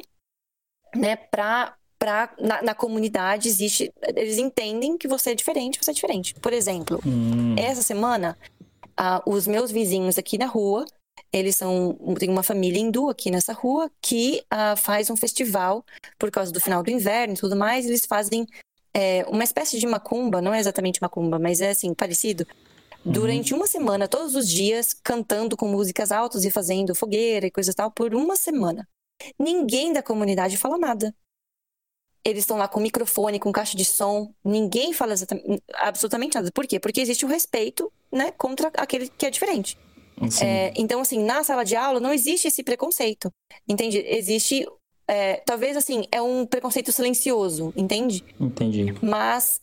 né, 0.94 1.16
para 1.16 1.74
para 1.98 2.32
na, 2.38 2.62
na 2.62 2.74
comunidade 2.74 3.48
existe 3.48 3.92
eles 4.14 4.38
entendem 4.38 4.96
que 4.96 5.08
você 5.08 5.30
é 5.30 5.34
diferente, 5.34 5.78
você 5.82 5.90
é 5.90 5.94
diferente. 5.94 6.34
Por 6.34 6.52
exemplo, 6.52 7.00
Hum, 7.04 7.56
essa 7.58 7.82
semana 7.82 8.38
ah, 8.96 9.20
os 9.26 9.46
meus 9.46 9.70
vizinhos 9.72 10.16
aqui 10.18 10.38
na 10.38 10.46
rua 10.46 10.84
eles 11.32 11.56
são 11.56 11.98
tem 12.18 12.30
uma 12.30 12.42
família 12.44 12.80
hindu 12.80 13.10
aqui 13.10 13.30
nessa 13.30 13.52
rua 13.52 13.90
que 14.00 14.42
ah, 14.50 14.76
faz 14.76 15.10
um 15.10 15.16
festival 15.16 15.84
por 16.18 16.30
causa 16.30 16.52
do 16.52 16.60
final 16.60 16.82
do 16.82 16.90
inverno 16.90 17.34
e 17.34 17.36
tudo 17.36 17.56
mais. 17.56 17.84
Eles 17.84 18.06
fazem 18.06 18.46
é, 18.94 19.24
uma 19.28 19.44
espécie 19.44 19.78
de 19.78 19.86
macumba, 19.86 20.40
não 20.40 20.54
é 20.54 20.60
exatamente 20.60 21.02
macumba, 21.02 21.38
mas 21.38 21.60
é 21.60 21.70
assim 21.70 21.92
parecido. 21.92 22.46
Durante 23.04 23.54
uma 23.54 23.66
semana, 23.66 24.08
todos 24.08 24.34
os 24.34 24.48
dias, 24.48 24.92
cantando 24.92 25.56
com 25.56 25.68
músicas 25.68 26.12
altas 26.12 26.44
e 26.44 26.50
fazendo 26.50 26.94
fogueira 26.94 27.46
e 27.46 27.50
coisa 27.50 27.70
e 27.70 27.74
tal, 27.74 27.90
por 27.90 28.14
uma 28.14 28.36
semana. 28.36 28.88
Ninguém 29.38 29.92
da 29.92 30.02
comunidade 30.02 30.56
fala 30.56 30.76
nada. 30.76 31.14
Eles 32.24 32.42
estão 32.42 32.58
lá 32.58 32.68
com 32.68 32.80
microfone, 32.80 33.38
com 33.38 33.52
caixa 33.52 33.76
de 33.76 33.84
som, 33.84 34.32
ninguém 34.44 34.92
fala 34.92 35.14
absolutamente 35.74 36.34
nada. 36.34 36.50
Por 36.52 36.66
quê? 36.66 36.78
Porque 36.78 37.00
existe 37.00 37.24
o 37.24 37.28
respeito, 37.28 37.90
né, 38.12 38.32
contra 38.32 38.70
aquele 38.76 39.08
que 39.08 39.24
é 39.24 39.30
diferente. 39.30 39.78
É, 40.42 40.72
então, 40.76 41.00
assim, 41.00 41.22
na 41.22 41.44
sala 41.44 41.64
de 41.64 41.76
aula 41.76 42.00
não 42.00 42.12
existe 42.12 42.48
esse 42.48 42.62
preconceito, 42.62 43.32
entende? 43.68 43.98
Existe, 43.98 44.66
é, 45.06 45.36
talvez 45.36 45.76
assim, 45.76 46.04
é 46.10 46.20
um 46.20 46.44
preconceito 46.44 46.90
silencioso, 46.90 47.72
entende? 47.76 48.24
Entendi. 48.38 48.92
Mas, 49.00 49.60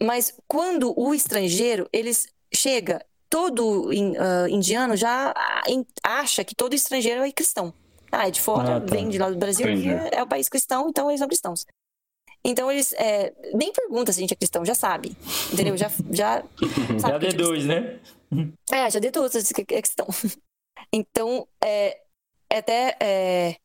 mas 0.00 0.34
quando 0.46 0.94
o 0.98 1.12
estrangeiro, 1.12 1.88
eles 1.92 2.28
chega, 2.60 3.04
todo 3.28 3.90
ah, 4.18 4.48
indiano 4.48 4.96
já 4.96 5.32
ah, 5.36 5.62
acha 6.02 6.44
que 6.44 6.54
todo 6.54 6.74
estrangeiro 6.74 7.22
é 7.22 7.32
cristão. 7.32 7.72
Ah, 8.12 8.26
é 8.26 8.30
de 8.30 8.40
fora, 8.40 8.76
Ah, 8.76 8.80
tá. 8.80 8.92
vem 8.94 9.08
de 9.08 9.18
lá 9.18 9.30
do 9.30 9.36
Brasil, 9.38 9.66
porque 9.66 9.88
é 10.16 10.22
o 10.22 10.26
país 10.26 10.48
cristão, 10.48 10.88
então 10.88 11.08
eles 11.08 11.20
são 11.20 11.28
cristãos. 11.28 11.64
Então 12.44 12.70
eles 12.70 12.92
é, 12.94 13.32
nem 13.54 13.70
perguntam 13.72 14.12
se 14.12 14.18
a 14.18 14.22
gente 14.22 14.32
é 14.32 14.36
cristão, 14.36 14.64
já 14.64 14.74
sabe, 14.74 15.14
entendeu? 15.52 15.76
Já, 15.76 15.90
já 16.10 16.42
Já 16.98 17.18
que 17.18 17.26
é 17.26 17.30
D2, 17.30 17.64
né? 17.66 18.00
é, 18.72 18.90
já 18.90 18.98
deduz 18.98 19.34
essa 19.36 19.54
questão. 19.64 20.06
Então, 20.92 21.46
é, 21.62 21.98
é 22.50 22.58
até. 22.58 22.96
é, 22.98 23.56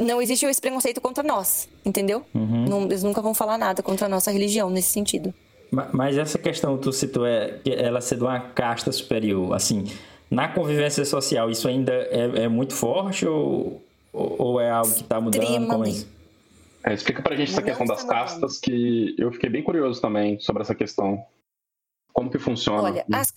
não 0.00 0.20
existe 0.20 0.44
esse 0.44 0.60
preconceito 0.60 1.00
contra 1.00 1.22
nós, 1.22 1.68
entendeu? 1.86 2.26
Uhum. 2.34 2.64
Não- 2.68 2.82
eles 2.82 3.02
nunca 3.04 3.22
vão 3.22 3.32
falar 3.32 3.56
nada 3.56 3.82
contra 3.82 4.06
a 4.06 4.08
nossa 4.08 4.30
religião 4.32 4.68
nesse 4.68 4.90
sentido. 4.90 5.32
Ma- 5.74 5.88
Mas 5.92 6.16
essa 6.16 6.38
questão 6.38 6.76
que 6.76 6.82
tu 6.84 6.92
citou 6.92 7.26
é 7.26 7.58
que 7.58 7.70
ela 7.72 8.00
ser 8.00 8.16
de 8.16 8.22
uma 8.24 8.38
casta 8.40 8.90
superior, 8.92 9.52
assim, 9.54 9.84
na 10.30 10.48
convivência 10.48 11.04
social, 11.04 11.50
isso 11.50 11.66
ainda 11.68 11.92
é, 11.92 12.44
é 12.44 12.48
muito 12.48 12.74
forte 12.74 13.26
ou, 13.26 13.82
ou 14.12 14.60
é 14.60 14.70
algo 14.70 14.92
que 14.94 15.00
está 15.02 15.20
mudando? 15.20 15.66
Como 15.68 15.84
é 15.84 15.88
isso? 15.90 16.08
É, 16.86 16.92
explica 16.92 17.22
pra 17.22 17.34
gente 17.34 17.50
essa 17.50 17.60
Não 17.60 17.66
questão 17.66 17.86
das 17.86 18.02
mudando. 18.02 18.14
castas, 18.16 18.58
que 18.58 19.14
eu 19.18 19.32
fiquei 19.32 19.48
bem 19.48 19.62
curioso 19.62 20.00
também 20.00 20.38
sobre 20.38 20.62
essa 20.62 20.74
questão. 20.74 21.24
Como 22.12 22.30
que 22.30 22.38
funciona? 22.38 22.82
Olha, 22.82 23.04
as 23.12 23.32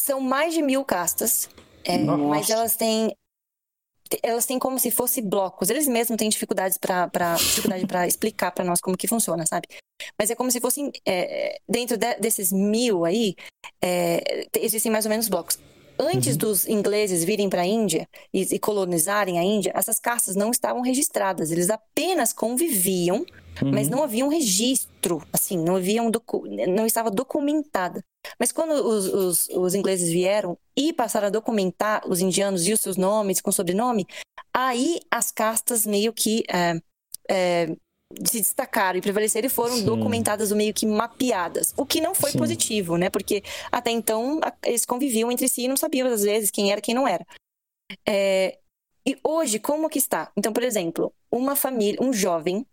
são 0.00 0.20
mais 0.20 0.54
de 0.54 0.62
mil 0.62 0.84
castas, 0.84 1.48
é, 1.84 1.98
mas 1.98 2.48
elas 2.50 2.76
têm. 2.76 3.14
Elas 4.22 4.46
têm 4.46 4.58
como 4.58 4.78
se 4.78 4.90
fosse 4.90 5.20
blocos. 5.20 5.70
Eles 5.70 5.86
mesmos 5.88 6.16
têm 6.16 6.28
dificuldades 6.28 6.78
para 6.78 7.08
dificuldade 7.36 7.86
para 7.86 8.06
explicar 8.06 8.50
para 8.52 8.64
nós 8.64 8.80
como 8.80 8.96
que 8.96 9.08
funciona, 9.08 9.44
sabe? 9.46 9.68
Mas 10.18 10.30
é 10.30 10.34
como 10.34 10.50
se 10.50 10.60
fossem 10.60 10.92
é, 11.06 11.58
dentro 11.68 11.96
de- 11.96 12.16
desses 12.16 12.52
mil 12.52 13.04
aí 13.04 13.34
é, 13.80 14.46
te- 14.52 14.60
existem 14.60 14.92
mais 14.92 15.06
ou 15.06 15.10
menos 15.10 15.28
blocos. 15.28 15.58
Antes 15.98 16.36
dos 16.36 16.68
ingleses 16.68 17.24
virem 17.24 17.48
para 17.48 17.62
a 17.62 17.66
Índia 17.66 18.06
e, 18.32 18.42
e 18.42 18.58
colonizarem 18.58 19.38
a 19.38 19.42
Índia, 19.42 19.72
essas 19.74 19.98
castas 19.98 20.36
não 20.36 20.50
estavam 20.50 20.82
registradas. 20.82 21.50
Eles 21.50 21.70
apenas 21.70 22.34
conviviam 22.34 23.24
mas 23.64 23.88
não 23.88 24.02
havia 24.02 24.24
um 24.24 24.28
registro, 24.28 25.22
assim, 25.32 25.58
não 25.58 25.76
havia 25.76 26.02
um 26.02 26.10
não 26.68 26.86
estava 26.86 27.10
documentada. 27.10 28.02
Mas 28.38 28.52
quando 28.52 28.72
os, 28.72 29.06
os, 29.06 29.48
os 29.48 29.74
ingleses 29.74 30.10
vieram 30.10 30.58
e 30.76 30.92
passaram 30.92 31.28
a 31.28 31.30
documentar 31.30 32.06
os 32.08 32.20
indianos 32.20 32.66
e 32.66 32.72
os 32.72 32.80
seus 32.80 32.96
nomes 32.96 33.40
com 33.40 33.52
sobrenome, 33.52 34.06
aí 34.52 35.00
as 35.10 35.30
castas 35.30 35.86
meio 35.86 36.12
que 36.12 36.42
é, 36.48 36.80
é, 37.30 37.76
se 38.24 38.38
destacaram 38.38 38.98
e 38.98 39.02
prevaleceram 39.02 39.46
e 39.46 39.50
foram 39.50 39.76
Sim. 39.76 39.84
documentadas 39.84 40.50
ou 40.50 40.56
meio 40.56 40.74
que 40.74 40.86
mapeadas. 40.86 41.72
O 41.76 41.86
que 41.86 42.00
não 42.00 42.14
foi 42.14 42.32
Sim. 42.32 42.38
positivo, 42.38 42.96
né? 42.96 43.10
Porque 43.10 43.42
até 43.70 43.90
então 43.90 44.40
eles 44.64 44.84
conviviam 44.84 45.30
entre 45.30 45.48
si 45.48 45.62
e 45.62 45.68
não 45.68 45.76
sabiam, 45.76 46.08
às 46.08 46.22
vezes, 46.22 46.50
quem 46.50 46.72
era 46.72 46.80
quem 46.80 46.94
não 46.94 47.06
era. 47.06 47.24
É, 48.06 48.58
E 49.06 49.16
hoje, 49.22 49.60
como 49.60 49.88
que 49.88 49.98
está? 49.98 50.32
Então, 50.36 50.52
por 50.52 50.64
exemplo, 50.64 51.12
uma 51.30 51.54
família, 51.54 52.00
um 52.02 52.12
jovem, 52.12 52.66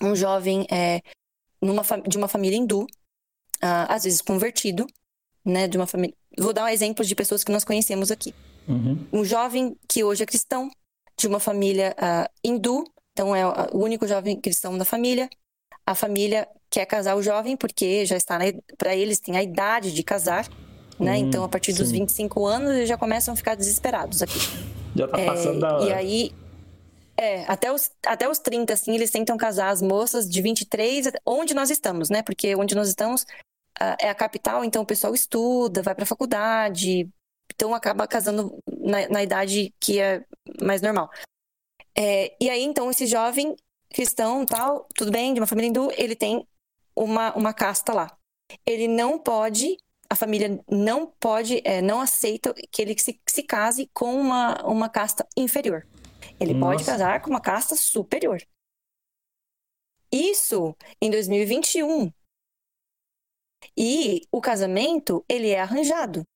um 0.00 0.14
jovem 0.14 0.66
é, 0.70 1.00
numa, 1.60 1.82
de 2.06 2.16
uma 2.16 2.28
família 2.28 2.56
hindu, 2.56 2.82
uh, 2.82 3.86
às 3.88 4.04
vezes 4.04 4.20
convertido, 4.20 4.86
né, 5.44 5.68
de 5.68 5.76
uma 5.76 5.86
família. 5.86 6.14
Vou 6.38 6.52
dar 6.52 6.64
um 6.64 6.68
exemplo 6.68 7.04
de 7.04 7.14
pessoas 7.14 7.44
que 7.44 7.52
nós 7.52 7.64
conhecemos 7.64 8.10
aqui. 8.10 8.34
Uhum. 8.66 9.06
Um 9.12 9.24
jovem 9.24 9.76
que 9.88 10.02
hoje 10.02 10.22
é 10.22 10.26
cristão, 10.26 10.70
de 11.16 11.26
uma 11.26 11.38
família 11.38 11.94
uh, 11.98 12.28
hindu, 12.42 12.84
então 13.12 13.34
é 13.36 13.46
o 13.72 13.78
único 13.78 14.06
jovem 14.06 14.40
cristão 14.40 14.76
da 14.76 14.84
família. 14.84 15.28
A 15.86 15.94
família 15.94 16.48
quer 16.70 16.86
casar 16.86 17.16
o 17.16 17.22
jovem 17.22 17.56
porque 17.56 18.06
já 18.06 18.16
está 18.16 18.38
para 18.78 18.96
eles 18.96 19.20
tem 19.20 19.36
a 19.36 19.42
idade 19.42 19.92
de 19.92 20.02
casar, 20.02 20.48
né? 20.98 21.14
Hum, 21.14 21.16
então 21.16 21.44
a 21.44 21.48
partir 21.48 21.72
dos 21.72 21.88
sim. 21.88 21.98
25 21.98 22.46
anos 22.46 22.70
eles 22.70 22.88
já 22.88 22.96
começam 22.96 23.34
a 23.34 23.36
ficar 23.36 23.54
desesperados 23.54 24.22
aqui. 24.22 24.38
Já 24.96 25.06
tá 25.06 25.18
passando 25.18 25.56
é, 25.56 25.60
da 25.60 25.76
hora. 25.76 25.84
E 25.84 25.92
aí 25.92 26.32
é, 27.16 27.44
até 27.44 27.72
os, 27.72 27.90
até 28.06 28.28
os 28.28 28.38
30, 28.38 28.72
assim, 28.72 28.94
eles 28.94 29.10
tentam 29.10 29.36
casar 29.36 29.70
as 29.70 29.82
moças 29.82 30.28
de 30.28 30.40
23, 30.40 31.12
onde 31.26 31.54
nós 31.54 31.70
estamos, 31.70 32.10
né? 32.10 32.22
Porque 32.22 32.54
onde 32.56 32.74
nós 32.74 32.88
estamos 32.88 33.22
uh, 33.80 33.96
é 34.00 34.08
a 34.08 34.14
capital, 34.14 34.64
então 34.64 34.82
o 34.82 34.86
pessoal 34.86 35.14
estuda, 35.14 35.82
vai 35.82 35.94
pra 35.94 36.06
faculdade, 36.06 37.08
então 37.54 37.74
acaba 37.74 38.06
casando 38.06 38.58
na, 38.66 39.08
na 39.08 39.22
idade 39.22 39.72
que 39.78 40.00
é 40.00 40.24
mais 40.62 40.80
normal. 40.80 41.10
É, 41.96 42.34
e 42.40 42.48
aí, 42.48 42.62
então, 42.62 42.90
esse 42.90 43.06
jovem 43.06 43.54
cristão, 43.92 44.46
tal, 44.46 44.88
tudo 44.94 45.10
bem, 45.10 45.34
de 45.34 45.40
uma 45.40 45.46
família 45.46 45.68
hindu, 45.68 45.92
ele 45.96 46.16
tem 46.16 46.46
uma, 46.96 47.34
uma 47.34 47.52
casta 47.52 47.92
lá. 47.92 48.16
Ele 48.66 48.88
não 48.88 49.18
pode, 49.18 49.76
a 50.08 50.14
família 50.14 50.58
não 50.70 51.06
pode, 51.06 51.60
é, 51.64 51.82
não 51.82 52.00
aceita 52.00 52.54
que 52.70 52.80
ele 52.80 52.98
se, 52.98 53.20
se 53.28 53.42
case 53.42 53.88
com 53.92 54.14
uma, 54.14 54.62
uma 54.64 54.88
casta 54.88 55.26
inferior. 55.36 55.86
Ele 56.42 56.54
Nossa. 56.54 56.72
pode 56.72 56.84
casar 56.84 57.22
com 57.22 57.30
uma 57.30 57.40
casta 57.40 57.76
superior. 57.76 58.42
Isso 60.10 60.76
em 61.00 61.10
2021. 61.10 62.12
E 63.76 64.22
o 64.30 64.40
casamento, 64.40 65.24
ele 65.28 65.50
é 65.50 65.60
arranjado. 65.60 66.26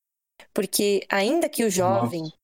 Porque 0.54 1.04
ainda 1.10 1.48
que 1.48 1.64
o 1.64 1.70
jovem, 1.70 2.22
Nossa. 2.22 2.36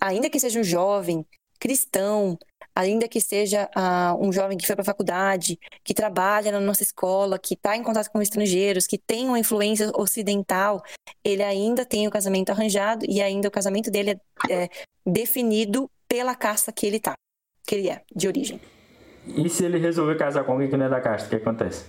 ainda 0.00 0.30
que 0.30 0.40
seja 0.40 0.58
um 0.58 0.64
jovem 0.64 1.24
cristão, 1.60 2.38
ainda 2.74 3.08
que 3.08 3.20
seja 3.20 3.70
uh, 3.76 4.26
um 4.26 4.32
jovem 4.32 4.58
que 4.58 4.66
foi 4.66 4.74
para 4.74 4.82
a 4.82 4.86
faculdade, 4.86 5.58
que 5.84 5.94
trabalha 5.94 6.50
na 6.50 6.60
nossa 6.60 6.82
escola, 6.82 7.38
que 7.38 7.54
está 7.54 7.76
em 7.76 7.82
contato 7.82 8.10
com 8.10 8.20
estrangeiros, 8.20 8.86
que 8.86 8.98
tem 8.98 9.28
uma 9.28 9.38
influência 9.38 9.90
ocidental, 9.94 10.82
ele 11.22 11.42
ainda 11.42 11.84
tem 11.84 12.08
o 12.08 12.10
casamento 12.10 12.50
arranjado 12.50 13.06
e 13.08 13.22
ainda 13.22 13.48
o 13.48 13.50
casamento 13.50 13.90
dele 13.90 14.10
é, 14.50 14.64
é 14.64 14.68
definido 15.06 15.90
pela 16.14 16.36
casta 16.36 16.70
que 16.70 16.86
ele 16.86 17.00
tá, 17.00 17.14
que 17.66 17.74
ele 17.74 17.90
é, 17.90 18.04
de 18.14 18.28
origem. 18.28 18.60
E 19.26 19.48
se 19.48 19.64
ele 19.64 19.78
resolver 19.78 20.16
casar 20.16 20.44
com 20.44 20.52
alguém 20.52 20.70
que 20.70 20.76
não 20.76 20.86
é 20.86 20.88
da 20.88 21.00
casta, 21.00 21.26
o 21.26 21.30
que 21.30 21.36
acontece? 21.36 21.86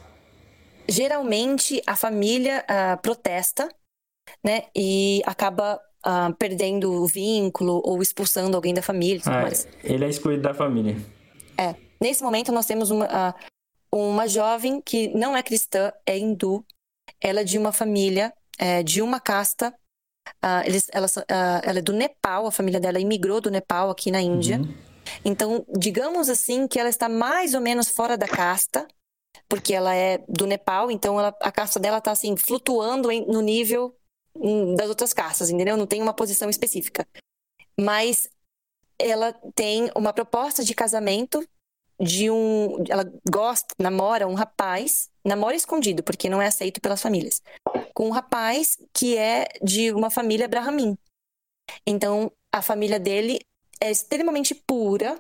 Geralmente 0.90 1.80
a 1.86 1.96
família 1.96 2.66
uh, 2.66 3.00
protesta, 3.04 3.70
né, 4.44 4.64
e 4.76 5.22
acaba 5.28 5.80
uh, 6.04 6.34
perdendo 6.40 6.92
o 6.92 7.06
vínculo 7.06 7.84
ou 7.86 8.02
expulsando 8.02 8.56
alguém 8.58 8.74
da 8.74 8.82
família. 8.82 9.22
Ah, 9.28 9.44
ele 9.84 10.06
é 10.06 10.10
excluído 10.10 10.42
da 10.42 10.56
família. 10.56 10.98
É. 11.56 11.76
Nesse 12.02 12.24
momento 12.24 12.52
nós 12.52 12.66
temos 12.66 12.90
uma, 12.90 13.06
uh, 13.06 13.34
uma 13.96 14.28
jovem 14.28 14.82
que 14.82 15.10
não 15.10 15.38
é 15.38 15.44
cristã, 15.44 15.94
é 16.04 16.18
hindu. 16.18 16.66
Ela 17.22 17.42
é 17.42 17.44
de 17.44 17.60
uma 17.60 17.72
família, 17.72 18.34
é, 18.58 18.82
de 18.82 19.04
uma 19.04 19.20
casta. 19.20 19.72
Uh, 20.44 20.66
eles, 20.66 20.88
ela, 20.92 21.08
ela 21.64 21.80
é 21.80 21.82
do 21.82 21.94
Nepal, 21.94 22.48
a 22.48 22.52
família 22.52 22.80
dela 22.80 23.00
imigrou 23.00 23.42
do 23.42 23.52
Nepal 23.52 23.90
aqui 23.90 24.12
na 24.12 24.22
Índia. 24.22 24.58
Uhum. 24.58 24.74
Então, 25.24 25.66
digamos 25.78 26.30
assim 26.30 26.68
que 26.68 26.80
ela 26.80 26.90
está 26.90 27.08
mais 27.08 27.54
ou 27.54 27.62
menos 27.62 27.90
fora 27.90 28.18
da 28.18 28.28
casta, 28.28 28.88
porque 29.48 29.74
ela 29.74 29.94
é 29.94 30.24
do 30.28 30.48
Nepal, 30.48 30.90
então 30.90 31.20
ela, 31.20 31.36
a 31.42 31.52
casta 31.52 31.80
dela 31.80 32.00
está 32.00 32.12
assim 32.12 32.36
flutuando 32.36 33.12
em, 33.12 33.26
no 33.26 33.42
nível 33.42 33.96
das 34.76 34.90
outras 34.90 35.14
castas, 35.14 35.50
entendeu? 35.50 35.78
Não 35.78 35.88
tem 35.88 36.02
uma 36.02 36.14
posição 36.14 36.50
específica. 36.50 37.08
Mas 37.80 38.30
ela 39.00 39.34
tem 39.54 39.90
uma 39.96 40.14
proposta 40.14 40.64
de 40.64 40.74
casamento 40.74 41.48
de 42.00 42.30
um. 42.30 42.84
Ela 42.90 43.12
gosta, 43.30 43.74
namora 43.80 44.28
um 44.28 44.34
rapaz, 44.34 45.10
namora 45.24 45.56
escondido, 45.56 46.04
porque 46.04 46.30
não 46.30 46.42
é 46.42 46.48
aceito 46.48 46.82
pelas 46.82 47.02
famílias, 47.02 47.42
com 47.94 48.08
um 48.08 48.12
rapaz 48.12 48.78
que 48.94 49.18
é 49.18 49.48
de 49.62 49.92
uma 49.92 50.10
família 50.10 50.48
Brahmin. 50.48 50.98
Então, 51.86 52.32
a 52.52 52.62
família 52.62 53.00
dele 53.00 53.40
é 53.82 53.90
extremamente 53.92 54.54
pura 54.54 55.20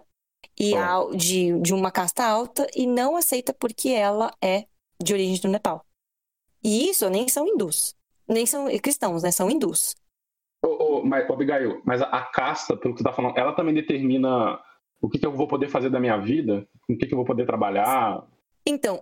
e 0.60 0.74
oh. 0.76 1.16
de, 1.16 1.60
de 1.60 1.74
uma 1.74 1.92
casta 1.92 2.24
alta 2.24 2.68
e 2.76 2.86
não 2.86 3.16
aceita 3.16 3.54
porque 3.54 3.90
ela 3.90 4.32
é 4.42 4.66
de 5.02 5.14
origem 5.14 5.42
do 5.42 5.48
Nepal. 5.50 5.86
E 6.64 6.90
isso 6.90 7.10
nem 7.10 7.28
são 7.28 7.48
hindus 7.48 7.96
nem 8.28 8.46
são 8.46 8.68
cristãos, 8.80 9.24
né? 9.24 9.32
São 9.32 9.50
hindus. 9.50 9.96
Ô, 10.64 10.98
ô, 10.98 11.06
mas, 11.06 11.30
Abigail, 11.30 11.82
mas 11.86 12.02
a, 12.02 12.06
a, 12.06 12.22
casta, 12.26 12.76
pelo 12.76 12.94
que 12.94 13.00
você 13.00 13.04
tá 13.04 13.14
falando, 13.14 13.38
ela 13.38 13.54
também 13.54 13.74
determina 13.74 14.60
o 15.06 15.10
que, 15.10 15.20
que 15.20 15.26
eu 15.26 15.32
vou 15.32 15.48
poder 15.48 15.70
fazer 15.70 15.90
da 15.90 16.00
minha 16.00 16.18
vida? 16.18 16.68
Com 16.88 16.94
o 16.94 16.98
que, 16.98 17.06
que 17.06 17.14
eu 17.14 17.18
vou 17.18 17.26
poder 17.26 17.46
trabalhar? 17.46 18.26
Então, 18.66 19.02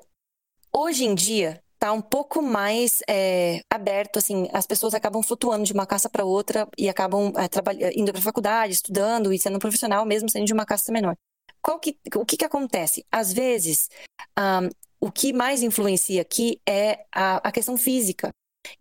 hoje 0.75 1.05
em 1.05 1.15
dia, 1.15 1.61
tá 1.79 1.93
um 1.93 2.01
pouco 2.01 2.41
mais 2.41 3.01
é, 3.09 3.61
aberto, 3.69 4.17
assim, 4.19 4.49
as 4.51 4.67
pessoas 4.67 4.93
acabam 4.93 5.23
flutuando 5.23 5.63
de 5.63 5.71
uma 5.71 5.85
casta 5.85 6.09
para 6.09 6.25
outra 6.25 6.67
e 6.77 6.89
acabam 6.89 7.31
é, 7.37 7.97
indo 7.97 8.11
para 8.11 8.21
faculdade, 8.21 8.73
estudando 8.73 9.31
e 9.31 9.39
sendo 9.39 9.59
profissional, 9.59 10.05
mesmo 10.05 10.29
sendo 10.29 10.45
de 10.45 10.53
uma 10.53 10.65
casta 10.65 10.91
menor. 10.91 11.15
Qual 11.61 11.79
que, 11.79 11.97
o 12.15 12.25
que, 12.25 12.35
que 12.35 12.45
acontece? 12.45 13.05
Às 13.09 13.31
vezes, 13.31 13.89
um, 14.37 14.69
o 14.99 15.09
que 15.09 15.31
mais 15.31 15.63
influencia 15.63 16.21
aqui 16.21 16.59
é 16.67 17.05
a, 17.13 17.47
a 17.47 17.51
questão 17.51 17.77
física. 17.77 18.29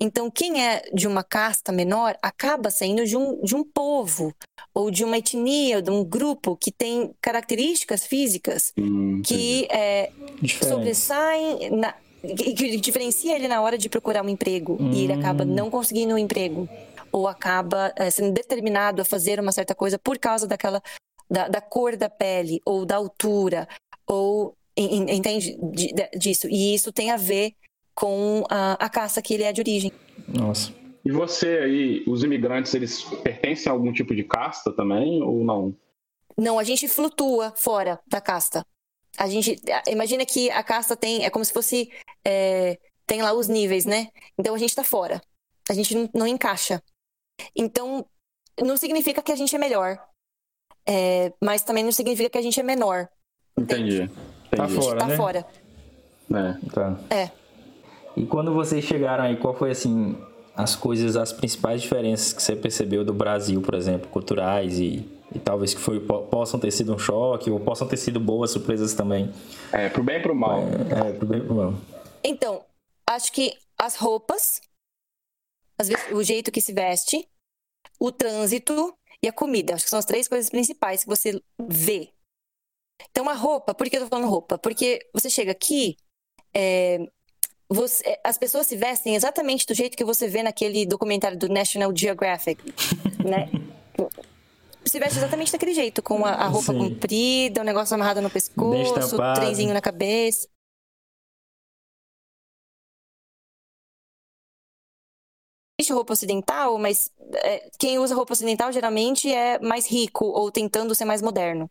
Então, 0.00 0.30
quem 0.30 0.64
é 0.64 0.82
de 0.92 1.06
uma 1.06 1.22
casta 1.22 1.70
menor 1.70 2.16
acaba 2.20 2.70
saindo 2.70 3.04
de 3.04 3.16
um, 3.16 3.40
de 3.42 3.54
um 3.54 3.64
povo, 3.64 4.32
ou 4.74 4.90
de 4.90 5.04
uma 5.04 5.18
etnia, 5.18 5.82
de 5.82 5.90
um 5.90 6.04
grupo 6.04 6.56
que 6.56 6.72
tem 6.72 7.12
características 7.20 8.06
físicas 8.06 8.72
hum, 8.76 9.20
que 9.22 9.66
é, 9.70 10.10
sobressaem, 10.62 11.70
na, 11.70 11.94
que, 12.22 12.54
que, 12.54 12.76
diferencia 12.78 13.34
ele 13.34 13.48
na 13.48 13.60
hora 13.60 13.76
de 13.76 13.88
procurar 13.88 14.24
um 14.24 14.28
emprego, 14.28 14.76
hum. 14.80 14.90
e 14.92 15.04
ele 15.04 15.12
acaba 15.12 15.44
hum. 15.44 15.48
não 15.48 15.70
conseguindo 15.70 16.14
um 16.14 16.18
emprego, 16.18 16.68
ou 17.10 17.28
acaba 17.28 17.92
é, 17.96 18.10
sendo 18.10 18.32
determinado 18.32 19.02
a 19.02 19.04
fazer 19.04 19.38
uma 19.38 19.52
certa 19.52 19.74
coisa 19.74 19.98
por 19.98 20.18
causa 20.18 20.46
daquela 20.46 20.82
da, 21.30 21.48
da 21.48 21.60
cor 21.60 21.96
da 21.96 22.08
pele, 22.10 22.60
ou 22.64 22.84
da 22.84 22.96
altura, 22.96 23.66
ou 24.06 24.54
entende 24.76 25.58
disso. 26.16 26.46
E 26.48 26.74
isso 26.74 26.92
tem 26.92 27.10
a 27.10 27.16
ver 27.16 27.52
com 27.94 28.44
a, 28.48 28.72
a 28.72 28.88
caça 28.88 29.22
que 29.22 29.34
ele 29.34 29.42
é 29.42 29.52
de 29.52 29.60
origem. 29.60 29.92
Nossa. 30.28 30.72
E 31.04 31.10
você 31.10 31.58
aí, 31.58 32.04
os 32.06 32.22
imigrantes, 32.22 32.74
eles 32.74 33.02
pertencem 33.02 33.70
a 33.70 33.74
algum 33.74 33.92
tipo 33.92 34.14
de 34.14 34.22
casta 34.22 34.72
também 34.72 35.22
ou 35.22 35.44
não? 35.44 35.74
Não, 36.36 36.58
a 36.58 36.64
gente 36.64 36.88
flutua 36.88 37.52
fora 37.56 38.00
da 38.06 38.20
casta. 38.20 38.64
A 39.18 39.28
gente 39.28 39.60
imagina 39.88 40.24
que 40.24 40.50
a 40.50 40.62
casta 40.62 40.96
tem 40.96 41.24
é 41.24 41.30
como 41.30 41.44
se 41.44 41.52
fosse 41.52 41.90
é, 42.24 42.78
tem 43.06 43.20
lá 43.20 43.32
os 43.32 43.48
níveis, 43.48 43.84
né? 43.84 44.08
Então 44.38 44.54
a 44.54 44.58
gente 44.58 44.74
tá 44.74 44.84
fora. 44.84 45.20
A 45.68 45.74
gente 45.74 45.94
não, 45.94 46.08
não 46.14 46.26
encaixa. 46.26 46.82
Então 47.54 48.06
não 48.62 48.76
significa 48.76 49.22
que 49.22 49.32
a 49.32 49.36
gente 49.36 49.54
é 49.54 49.58
melhor, 49.58 49.98
é, 50.86 51.32
mas 51.42 51.62
também 51.62 51.84
não 51.84 51.92
significa 51.92 52.30
que 52.30 52.38
a 52.38 52.42
gente 52.42 52.58
é 52.58 52.62
menor. 52.62 53.08
Entendi. 53.58 54.02
Entendi. 54.02 54.12
Tá 54.56 54.68
fora, 54.68 54.98
tá 54.98 55.06
né? 55.06 55.16
fora. 55.16 55.46
É. 56.30 56.70
Tá. 56.70 57.00
É. 57.10 57.30
E 58.16 58.24
quando 58.26 58.54
vocês 58.54 58.84
chegaram 58.84 59.24
aí, 59.24 59.36
qual 59.36 59.54
foi 59.54 59.70
assim 59.70 60.16
as 60.54 60.76
coisas, 60.76 61.16
as 61.16 61.32
principais 61.32 61.82
diferenças 61.82 62.32
que 62.32 62.42
você 62.42 62.54
percebeu 62.54 63.04
do 63.04 63.14
Brasil, 63.14 63.60
por 63.62 63.74
exemplo, 63.74 64.08
culturais 64.10 64.78
e, 64.78 65.08
e 65.34 65.38
talvez 65.38 65.74
que 65.74 65.80
foi, 65.80 66.00
possam 66.00 66.60
ter 66.60 66.70
sido 66.70 66.94
um 66.94 66.98
choque 66.98 67.50
ou 67.50 67.58
possam 67.58 67.88
ter 67.88 67.96
sido 67.96 68.20
boas 68.20 68.50
surpresas 68.50 68.94
também? 68.94 69.32
É, 69.72 69.88
pro 69.88 70.02
bem 70.02 70.16
e 70.16 70.20
pro 70.20 70.34
mal. 70.34 70.60
É, 70.60 71.08
é 71.08 71.12
pro 71.12 71.26
bem 71.26 71.40
e 71.40 71.44
pro 71.44 71.54
mal. 71.54 71.74
Então, 72.22 72.64
acho 73.08 73.32
que 73.32 73.56
as 73.78 73.96
roupas, 73.96 74.60
o 76.12 76.22
jeito 76.22 76.52
que 76.52 76.60
se 76.60 76.72
veste, 76.72 77.26
o 77.98 78.12
trânsito 78.12 78.94
e 79.22 79.28
a 79.28 79.32
comida. 79.32 79.74
Acho 79.74 79.84
que 79.84 79.90
são 79.90 79.98
as 79.98 80.04
três 80.04 80.28
coisas 80.28 80.50
principais 80.50 81.02
que 81.02 81.08
você 81.08 81.40
vê. 81.58 82.10
Então, 83.10 83.28
a 83.28 83.34
roupa, 83.34 83.74
por 83.74 83.88
que 83.88 83.96
eu 83.96 84.02
tô 84.02 84.06
falando 84.08 84.28
roupa? 84.28 84.58
Porque 84.58 85.08
você 85.12 85.28
chega 85.28 85.50
aqui, 85.50 85.96
é, 86.54 86.98
você, 87.72 88.18
as 88.22 88.38
pessoas 88.38 88.66
se 88.66 88.76
vestem 88.76 89.14
exatamente 89.14 89.66
do 89.66 89.74
jeito 89.74 89.96
que 89.96 90.04
você 90.04 90.28
vê 90.28 90.42
naquele 90.42 90.86
documentário 90.86 91.38
do 91.38 91.48
National 91.48 91.92
Geographic, 91.94 92.62
né? 93.24 93.48
Se 94.84 94.98
veste 94.98 95.18
exatamente 95.18 95.52
daquele 95.52 95.74
jeito, 95.74 96.02
com 96.02 96.24
a, 96.26 96.32
a 96.32 96.46
roupa 96.48 96.72
Sim. 96.72 96.78
comprida, 96.78 97.60
o 97.60 97.64
negócio 97.64 97.94
amarrado 97.94 98.20
no 98.20 98.30
pescoço, 98.30 99.16
o 99.16 99.34
trenzinho 99.34 99.72
na 99.72 99.80
cabeça. 99.80 100.48
existe 105.82 105.92
roupa 105.92 106.12
ocidental, 106.12 106.78
mas 106.78 107.10
é, 107.34 107.68
quem 107.78 107.98
usa 107.98 108.14
roupa 108.14 108.32
ocidental 108.32 108.72
geralmente 108.72 109.32
é 109.32 109.58
mais 109.58 109.86
rico 109.86 110.24
ou 110.24 110.50
tentando 110.50 110.94
ser 110.94 111.04
mais 111.04 111.20
moderno. 111.20 111.70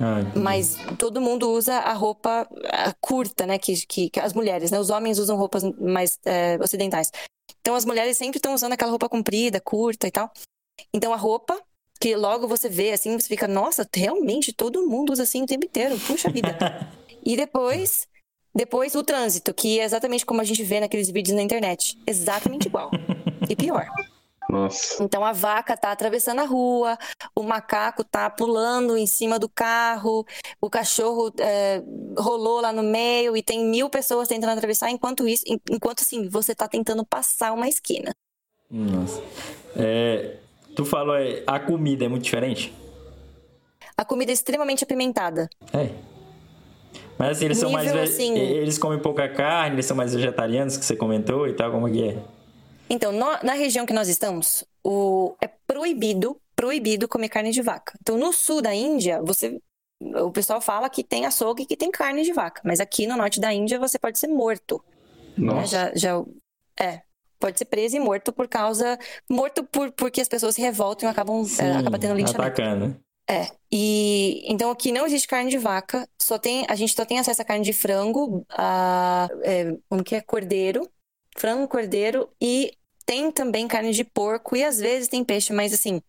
Ah. 0.00 0.22
Mas 0.34 0.76
todo 0.98 1.20
mundo 1.20 1.50
usa 1.50 1.74
a 1.74 1.92
roupa 1.92 2.48
ah, 2.64 2.94
curta, 3.00 3.46
né? 3.46 3.58
Que, 3.58 3.74
que, 3.86 4.10
que 4.10 4.18
as 4.18 4.32
mulheres, 4.32 4.70
né? 4.70 4.80
Os 4.80 4.88
homens 4.88 5.18
usam 5.18 5.36
roupas 5.36 5.62
mais 5.78 6.18
é, 6.24 6.58
ocidentais. 6.60 7.10
Então 7.60 7.74
as 7.74 7.84
mulheres 7.84 8.16
sempre 8.16 8.38
estão 8.38 8.54
usando 8.54 8.72
aquela 8.72 8.90
roupa 8.90 9.08
comprida, 9.08 9.60
curta 9.60 10.08
e 10.08 10.10
tal. 10.10 10.32
Então 10.94 11.12
a 11.12 11.16
roupa, 11.16 11.60
que 12.00 12.16
logo 12.16 12.48
você 12.48 12.68
vê 12.68 12.92
assim, 12.92 13.18
você 13.18 13.28
fica, 13.28 13.46
nossa, 13.46 13.86
realmente 13.94 14.52
todo 14.52 14.86
mundo 14.86 15.12
usa 15.12 15.24
assim 15.24 15.42
o 15.42 15.46
tempo 15.46 15.66
inteiro. 15.66 15.98
Puxa 16.00 16.30
vida. 16.30 16.56
e 17.22 17.36
depois, 17.36 18.08
depois 18.54 18.94
o 18.94 19.02
trânsito, 19.02 19.52
que 19.52 19.78
é 19.78 19.84
exatamente 19.84 20.24
como 20.24 20.40
a 20.40 20.44
gente 20.44 20.62
vê 20.62 20.80
naqueles 20.80 21.10
vídeos 21.10 21.36
na 21.36 21.42
internet. 21.42 21.98
Exatamente 22.06 22.68
igual. 22.68 22.90
e 23.46 23.54
pior. 23.54 23.86
Nossa. 24.48 25.02
Então 25.04 25.24
a 25.24 25.32
vaca 25.32 25.76
tá 25.76 25.92
atravessando 25.92 26.40
a 26.40 26.44
rua, 26.44 26.98
o 27.36 27.42
macaco 27.42 28.02
tá 28.02 28.28
pulando 28.28 28.96
em 28.96 29.06
cima 29.06 29.38
do 29.38 29.48
carro, 29.48 30.26
o 30.60 30.68
cachorro 30.68 31.32
é, 31.38 31.82
rolou 32.18 32.60
lá 32.60 32.72
no 32.72 32.82
meio 32.82 33.36
e 33.36 33.42
tem 33.42 33.64
mil 33.64 33.88
pessoas 33.88 34.26
tentando 34.28 34.50
atravessar, 34.52 34.90
enquanto 34.90 35.28
isso, 35.28 35.44
en- 35.46 35.60
enquanto 35.70 36.00
assim, 36.00 36.28
você 36.28 36.54
tá 36.54 36.66
tentando 36.66 37.04
passar 37.04 37.52
uma 37.52 37.68
esquina. 37.68 38.12
Nossa. 38.70 39.22
É, 39.76 40.36
tu 40.74 40.84
falou, 40.84 41.16
é, 41.16 41.42
a 41.46 41.60
comida 41.60 42.04
é 42.04 42.08
muito 42.08 42.24
diferente? 42.24 42.72
A 43.96 44.04
comida 44.04 44.32
é 44.32 44.34
extremamente 44.34 44.82
apimentada. 44.82 45.48
É. 45.72 45.90
Mas 47.18 47.36
assim, 47.36 47.44
eles 47.44 47.58
são 47.58 47.70
mais. 47.70 47.86
Nível, 47.86 48.02
assim- 48.02 48.38
Eles 48.38 48.78
comem 48.78 48.98
pouca 48.98 49.28
carne, 49.28 49.76
eles 49.76 49.86
são 49.86 49.96
mais 49.96 50.14
vegetarianos, 50.14 50.76
que 50.76 50.84
você 50.84 50.96
comentou 50.96 51.46
e 51.46 51.52
tal, 51.52 51.70
como 51.70 51.86
é 51.86 51.90
que 51.92 52.08
é? 52.08 52.18
Então, 52.90 53.12
no- 53.12 53.38
na 53.44 53.54
região 53.54 53.86
que 53.86 53.92
nós 53.92 54.08
estamos, 54.08 54.64
o, 54.84 55.34
é 55.40 55.48
proibido, 55.66 56.36
proibido 56.56 57.06
comer 57.08 57.28
carne 57.28 57.52
de 57.52 57.62
vaca. 57.62 57.96
Então, 58.00 58.18
no 58.18 58.32
sul 58.32 58.60
da 58.60 58.74
Índia, 58.74 59.22
você, 59.22 59.60
o 60.02 60.30
pessoal 60.32 60.60
fala 60.60 60.90
que 60.90 61.04
tem 61.04 61.24
açougue 61.24 61.62
e 61.62 61.66
que 61.66 61.76
tem 61.76 61.90
carne 61.90 62.22
de 62.24 62.32
vaca, 62.32 62.60
mas 62.64 62.80
aqui 62.80 63.06
no 63.06 63.16
norte 63.16 63.38
da 63.40 63.52
Índia 63.52 63.78
você 63.78 63.98
pode 63.98 64.18
ser 64.18 64.26
morto. 64.26 64.82
né? 65.38 65.46
Nossa. 65.46 65.66
Já, 65.66 65.92
já, 65.94 66.24
é, 66.80 67.02
pode 67.38 67.58
ser 67.58 67.64
preso 67.66 67.96
e 67.96 68.00
morto 68.00 68.32
por 68.32 68.48
causa, 68.48 68.98
morto 69.30 69.62
por, 69.64 69.92
porque 69.92 70.20
as 70.20 70.28
pessoas 70.28 70.56
se 70.56 70.60
revoltam 70.60 71.08
e 71.08 71.12
acabam, 71.12 71.44
é, 71.58 71.76
acaba 71.76 71.98
tendo 71.98 72.14
linchamento. 72.14 72.42
atacando. 72.42 73.00
É, 73.28 73.46
e 73.70 74.42
então 74.52 74.72
aqui 74.72 74.90
não 74.90 75.06
existe 75.06 75.28
carne 75.28 75.48
de 75.50 75.56
vaca, 75.58 76.08
só 76.20 76.36
tem, 76.36 76.66
a 76.68 76.74
gente 76.74 76.92
só 76.96 77.04
tem 77.04 77.20
acesso 77.20 77.40
a 77.40 77.44
carne 77.44 77.64
de 77.64 77.72
frango, 77.72 78.44
a, 78.50 79.28
é, 79.44 79.76
como 79.88 80.02
que 80.02 80.16
é, 80.16 80.20
cordeiro, 80.20 80.90
frango, 81.36 81.68
cordeiro, 81.68 82.28
e 82.40 82.72
tem 83.06 83.30
também 83.30 83.66
carne 83.68 83.92
de 83.92 84.04
porco, 84.04 84.56
e 84.56 84.64
às 84.64 84.78
vezes 84.78 85.08
tem 85.08 85.24
peixe, 85.24 85.52
mas 85.52 85.72
assim, 85.72 86.00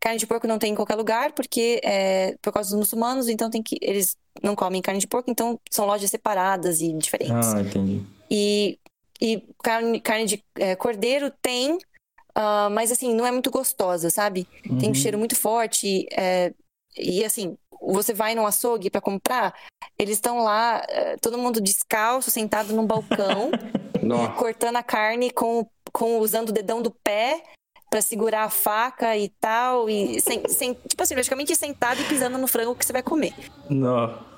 carne 0.00 0.18
de 0.18 0.26
porco 0.26 0.46
não 0.46 0.58
tem 0.58 0.72
em 0.72 0.74
qualquer 0.76 0.94
lugar, 0.96 1.32
porque 1.32 1.80
é 1.84 2.36
por 2.42 2.52
causa 2.52 2.70
dos 2.70 2.78
muçulmanos, 2.78 3.28
então 3.28 3.50
tem 3.50 3.62
que, 3.62 3.78
eles 3.80 4.16
não 4.42 4.54
comem 4.56 4.80
carne 4.82 5.00
de 5.00 5.06
porco, 5.06 5.30
então 5.30 5.58
são 5.70 5.86
lojas 5.86 6.10
separadas 6.10 6.80
e 6.80 6.92
diferentes. 6.94 7.54
Ah, 7.54 7.60
entendi. 7.60 8.02
E, 8.30 8.78
e 9.20 9.42
carne, 9.62 10.00
carne 10.00 10.24
de 10.26 10.44
é, 10.56 10.74
cordeiro 10.76 11.30
tem, 11.42 11.78
ah, 12.34 12.68
mas 12.70 12.90
assim, 12.92 13.14
não 13.14 13.26
é 13.26 13.30
muito 13.30 13.50
gostosa, 13.50 14.08
sabe? 14.10 14.46
Tem 14.62 14.88
um 14.88 14.88
Uhum. 14.88 14.94
cheiro 14.94 15.18
muito 15.18 15.36
forte. 15.36 16.06
é, 16.12 16.52
e 16.96 17.24
assim, 17.24 17.56
você 17.80 18.12
vai 18.12 18.34
no 18.34 18.46
açougue 18.46 18.90
para 18.90 19.00
comprar, 19.00 19.54
eles 19.98 20.16
estão 20.16 20.40
lá, 20.42 20.84
é, 20.88 21.16
todo 21.18 21.38
mundo 21.38 21.60
descalço, 21.60 22.30
sentado 22.30 22.72
num 22.74 22.86
balcão, 22.86 23.52
cortando 24.38 24.76
a 24.76 24.82
carne 24.82 25.30
com, 25.30 25.66
com 25.92 26.18
usando 26.18 26.50
o 26.50 26.52
dedão 26.52 26.80
do 26.82 26.90
pé 26.90 27.42
para 27.90 28.00
segurar 28.00 28.44
a 28.44 28.50
faca 28.50 29.16
e 29.16 29.28
tal. 29.40 29.88
E 29.90 30.20
sem, 30.20 30.48
sem- 30.48 30.74
tipo 30.88 31.02
assim, 31.02 31.14
praticamente 31.14 31.54
sentado 31.56 32.00
e 32.00 32.04
pisando 32.04 32.38
no 32.38 32.46
frango 32.46 32.74
que 32.74 32.84
você 32.84 32.92
vai 32.92 33.02
comer. 33.02 33.34
Não. 33.68 34.28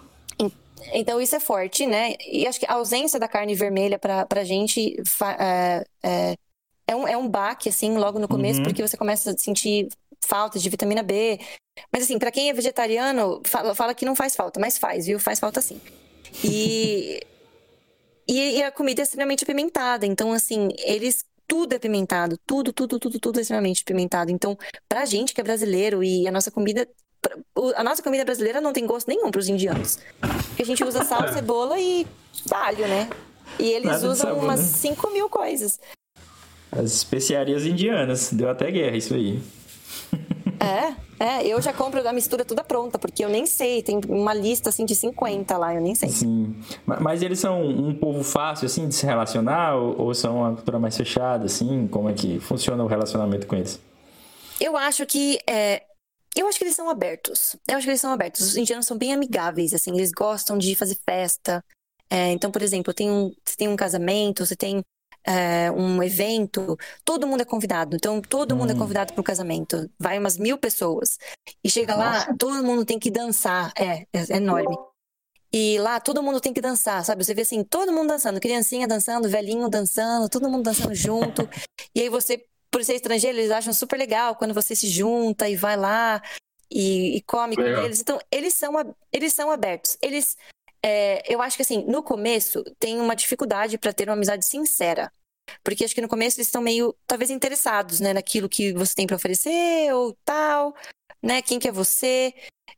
Então 0.93 1.21
isso 1.21 1.37
é 1.37 1.41
forte, 1.41 1.87
né? 1.87 2.15
E 2.27 2.45
acho 2.47 2.59
que 2.59 2.67
a 2.67 2.75
ausência 2.75 3.21
da 3.21 3.29
carne 3.29 3.55
vermelha 3.55 3.99
pra, 4.01 4.27
pra 4.27 4.43
gente 4.43 4.97
é, 5.39 5.85
é, 6.03 6.35
é 6.89 6.97
um, 6.97 7.07
é 7.07 7.17
um 7.17 7.29
baque, 7.29 7.69
assim, 7.69 7.97
logo 7.97 8.19
no 8.19 8.27
começo, 8.27 8.59
Uhum. 8.59 8.65
porque 8.65 8.83
você 8.83 8.97
começa 8.97 9.31
a 9.31 9.39
sentir 9.39 9.89
falta 10.25 10.59
de 10.59 10.69
vitamina 10.69 11.03
B. 11.03 11.39
Mas 11.93 12.03
assim, 12.03 12.19
pra 12.19 12.33
quem 12.33 12.51
é 12.51 12.53
vegetariano, 12.53 13.41
fala, 13.47 13.75
fala 13.77 13.95
que 13.95 14.05
não 14.05 14.17
faz 14.17 14.35
falta, 14.35 14.59
mas 14.59 14.77
faz, 14.77 15.07
viu? 15.07 15.21
Faz 15.21 15.39
falta 15.39 15.61
sim. 15.61 15.81
E, 16.43 17.21
e, 18.27 18.57
e 18.59 18.63
a 18.65 18.73
comida 18.73 19.03
é 19.03 19.05
extremamente 19.05 19.45
apimentada. 19.45 20.05
Então, 20.05 20.33
assim, 20.33 20.69
eles. 20.79 21.25
Tudo 21.53 21.75
é 21.75 21.77
apimentado. 21.77 22.39
Tudo, 22.47 22.73
tudo, 22.73 22.99
tudo, 22.99 23.21
tudo 23.21 23.39
é 23.39 23.43
extremamente 23.43 23.83
apimentado. 23.83 24.31
Então, 24.31 24.57
pra 24.89 25.05
gente 25.05 25.35
que 25.35 25.41
é 25.43 25.45
brasileiro 25.45 26.03
e 26.03 26.27
a 26.27 26.33
nossa 26.33 26.51
comida. 26.51 26.89
A 27.77 27.85
nossa 27.85 28.03
comida 28.03 28.25
brasileira 28.25 28.59
não 28.59 28.73
tem 28.73 28.87
gosto 28.87 29.07
nenhum 29.07 29.31
pros 29.31 29.51
indianos. 29.51 29.99
Porque 30.49 30.63
a 30.63 30.65
gente 30.65 30.83
usa 30.83 31.05
sal, 31.05 31.29
cebola 31.31 31.79
e 31.79 32.07
alho, 32.51 32.89
né? 32.89 33.11
E 33.59 33.69
eles 33.69 33.85
Nada 33.85 34.09
usam 34.09 34.31
sabor, 34.31 34.45
umas 34.45 34.61
né? 34.61 34.67
5 34.67 35.11
mil 35.11 35.29
coisas. 35.29 35.79
As 36.71 36.91
especiarias 36.91 37.67
indianas. 37.67 38.33
Deu 38.33 38.49
até 38.49 38.71
guerra 38.71 38.97
isso 38.97 39.13
aí. 39.13 39.39
É, 40.63 40.95
é, 41.25 41.47
eu 41.47 41.61
já 41.61 41.73
compro 41.73 42.07
a 42.07 42.13
mistura 42.13 42.45
toda 42.45 42.63
pronta, 42.63 42.99
porque 42.99 43.25
eu 43.25 43.29
nem 43.29 43.47
sei, 43.47 43.83
tem 43.83 44.01
uma 44.09 44.33
lista 44.33 44.69
assim 44.69 44.85
de 44.85 44.95
50 44.95 45.57
lá, 45.59 45.75
eu 45.75 45.81
nem 45.81 45.95
sei. 45.95 46.09
Sim. 46.09 46.55
Ma- 46.87 47.01
Mas 47.01 47.21
eles 47.23 47.41
são 47.41 47.63
um 47.65 47.95
povo 47.95 48.23
fácil, 48.23 48.67
assim, 48.67 48.87
de 48.89 48.95
se 48.95 49.05
relacionar? 49.05 49.75
Ou, 49.77 50.01
ou 50.01 50.15
são 50.15 50.39
uma 50.39 50.55
cultura 50.55 50.79
mais 50.79 50.97
fechada, 50.97 51.47
assim? 51.47 51.89
Como 51.89 52.09
é 52.09 52.13
que 52.13 52.39
funciona 52.39 52.83
o 52.85 52.87
relacionamento 52.87 53.47
com 53.47 53.57
eles? 53.57 53.81
Eu 54.61 54.77
acho 54.77 55.05
que 55.07 55.39
é, 55.49 55.83
eu 56.37 56.47
acho 56.47 56.59
que 56.59 56.65
eles 56.65 56.77
são 56.77 56.89
abertos. 56.89 57.57
Eu 57.69 57.77
acho 57.77 57.85
que 57.85 57.91
eles 57.91 58.01
são 58.01 58.13
abertos. 58.13 58.43
Os 58.43 58.57
indianos 58.57 58.87
são 58.87 58.97
bem 58.97 59.13
amigáveis, 59.13 59.75
assim, 59.75 59.91
eles 59.95 60.13
gostam 60.13 60.57
de 60.57 60.75
fazer 60.77 60.97
festa. 61.05 61.65
É, 62.09 62.31
então, 62.31 62.51
por 62.51 62.63
exemplo, 62.63 62.93
tem 62.95 63.11
um, 63.11 63.33
você 63.45 63.57
tem 63.57 63.69
um 63.69 63.77
casamento, 63.77 64.47
você 64.47 64.55
tem 64.55 64.81
é, 65.25 65.71
um 65.71 66.03
evento, 66.03 66.77
todo 67.05 67.27
mundo 67.27 67.43
é 67.43 67.45
convidado. 67.45 67.97
Então, 67.97 68.21
todo 68.21 68.57
mundo 68.57 68.71
é 68.73 68.75
Hum. 68.75 68.79
convidado 68.79 69.13
para 69.13 69.21
o 69.21 69.25
casamento. 69.25 69.89
Vai 69.99 70.19
umas 70.19 70.37
mil 70.39 70.59
pessoas. 70.59 71.19
E 71.63 71.71
chega 71.71 71.95
lá, 71.95 72.35
todo 72.39 72.63
mundo 72.65 72.85
tem 72.85 72.99
que 72.99 73.11
dançar. 73.11 73.73
É, 73.79 74.07
é 74.13 74.37
enorme. 74.37 74.77
E 75.53 75.79
lá 75.79 76.01
todo 76.01 76.23
mundo 76.23 76.41
tem 76.41 76.53
que 76.53 76.63
dançar, 76.63 77.05
sabe? 77.05 77.23
Você 77.25 77.35
vê 77.35 77.43
assim, 77.43 77.63
todo 77.63 77.93
mundo 77.93 78.09
dançando, 78.09 78.41
criancinha 78.41 78.89
dançando, 78.89 79.29
velhinho 79.29 79.69
dançando, 79.69 80.29
todo 80.29 80.49
mundo 80.49 80.63
dançando 80.65 80.95
junto. 80.95 81.49
e 81.95 82.01
aí 82.01 82.09
você, 82.09 82.43
por 82.71 82.83
ser 82.83 82.95
estrangeiro, 82.95 83.37
eles 83.37 83.51
acham 83.51 83.73
super 83.73 83.99
legal 83.99 84.35
quando 84.35 84.55
você 84.55 84.75
se 84.75 84.89
junta 84.89 85.49
e 85.49 85.55
vai 85.55 85.77
lá 85.77 86.23
e, 86.71 87.17
e 87.19 87.23
come 87.23 87.55
com 87.55 87.63
eles. 87.63 88.01
Então, 88.01 88.19
eles 88.31 88.55
são, 88.55 88.73
eles 89.13 89.35
são 89.35 89.51
abertos. 89.51 89.99
Eles, 90.01 90.39
é, 90.85 91.23
eu 91.33 91.41
acho 91.41 91.57
que 91.57 91.63
assim, 91.63 91.85
no 91.85 92.03
começo 92.03 92.63
tem 92.79 93.01
uma 93.01 93.15
dificuldade 93.15 93.79
para 93.79 93.93
ter 93.93 94.09
uma 94.09 94.15
amizade 94.15 94.45
sincera. 94.47 95.13
Porque 95.63 95.85
acho 95.85 95.95
que 95.95 96.01
no 96.01 96.09
começo 96.09 96.39
eles 96.39 96.49
estão 96.49 96.63
meio, 96.63 96.95
talvez, 97.07 97.31
interessados, 97.31 98.01
né, 98.01 98.13
naquilo 98.13 98.49
que 98.49 98.73
você 98.73 98.95
tem 98.95 99.07
para 99.07 99.17
oferecer 99.17 99.93
ou 99.95 100.17
tal, 100.25 100.75
né? 101.23 101.43
Quem 101.43 101.59
que 101.59 101.69
é 101.69 101.73
você? 101.73 102.35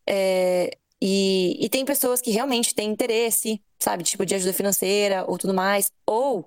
É, 0.06 0.70
e, 1.00 1.64
e 1.64 1.68
tem 1.68 1.84
pessoas 1.84 2.20
que 2.20 2.30
realmente 2.30 2.74
têm 2.74 2.90
interesse, 2.90 3.62
sabe? 3.78 4.02
Tipo, 4.04 4.24
de 4.24 4.34
ajuda 4.34 4.52
financeira 4.52 5.24
ou 5.28 5.38
tudo 5.38 5.54
mais. 5.54 5.90
Ou 6.06 6.46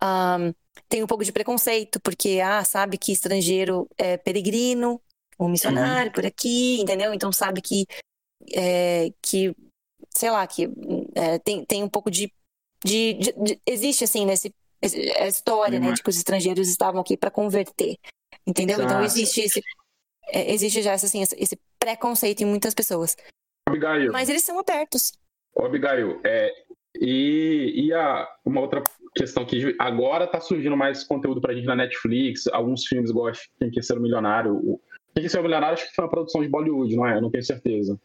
ahn, 0.00 0.52
tem 0.88 1.02
um 1.02 1.06
pouco 1.06 1.24
de 1.24 1.32
preconceito, 1.32 2.00
porque, 2.00 2.40
ah, 2.42 2.64
sabe 2.64 2.98
que 2.98 3.12
estrangeiro 3.12 3.88
é 3.98 4.16
peregrino 4.16 5.00
ou 5.38 5.48
missionário 5.48 6.12
por 6.12 6.26
aqui, 6.26 6.80
entendeu? 6.80 7.12
Então 7.14 7.30
sabe 7.32 7.60
que, 7.60 7.86
é, 8.54 9.12
que 9.22 9.54
sei 10.14 10.30
lá, 10.30 10.46
que 10.46 10.68
é, 11.18 11.38
tem, 11.38 11.64
tem 11.64 11.82
um 11.82 11.88
pouco 11.88 12.10
de, 12.10 12.32
de, 12.84 13.14
de- 13.14 13.32
de- 13.32 13.60
Existe, 13.66 14.04
assim, 14.04 14.24
nesse, 14.24 14.54
esse- 14.80 15.10
a 15.18 15.26
história, 15.26 15.80
né, 15.80 15.92
de 15.92 16.02
que 16.02 16.08
os 16.10 16.16
estrangeiros 16.16 16.68
estavam 16.68 17.00
aqui 17.00 17.16
para 17.16 17.30
converter, 17.30 17.96
entendeu? 18.46 18.80
Então 18.82 18.98
Ah, 18.98 19.04
existe 19.04 19.40
esse. 19.40 19.60
é, 20.28 20.52
existe 20.52 20.80
já 20.82 20.94
esse, 20.94 21.06
assim, 21.06 21.22
esse- 21.22 21.58
preconceito 21.78 22.42
em 22.42 22.46
muitas 22.46 22.74
pessoas. 22.74 23.16
Abigail, 23.68 24.12
Mas 24.12 24.28
eles 24.28 24.42
são 24.44 24.58
abertos. 24.58 25.12
Ô, 25.54 25.64
Abigail, 25.64 26.20
é, 26.24 26.52
e, 27.00 27.86
e 27.86 27.92
a, 27.92 28.28
uma 28.44 28.60
outra 28.60 28.82
questão 29.16 29.44
que 29.44 29.74
agora 29.78 30.26
tá 30.26 30.40
surgindo 30.40 30.76
mais 30.76 31.02
conteúdo 31.04 31.40
pra 31.40 31.52
gente 31.54 31.66
na 31.66 31.74
Netflix, 31.76 32.46
alguns 32.48 32.86
filmes 32.86 33.10
igual 33.10 33.32
Quem 33.58 33.70
Quer 33.70 33.82
Ser 33.82 33.98
o 33.98 34.00
Milionário. 34.00 34.54
O, 34.54 34.80
Quem 35.14 35.22
Quer 35.24 35.28
Ser 35.30 35.38
o 35.40 35.42
Milionário 35.42 35.74
acho 35.74 35.88
que 35.88 35.94
foi 35.94 36.04
uma 36.04 36.10
produção 36.10 36.42
de 36.42 36.48
Bollywood, 36.48 36.94
não 36.96 37.06
é? 37.06 37.16
Eu 37.16 37.22
não 37.22 37.30
tenho 37.30 37.44
certeza. 37.44 37.98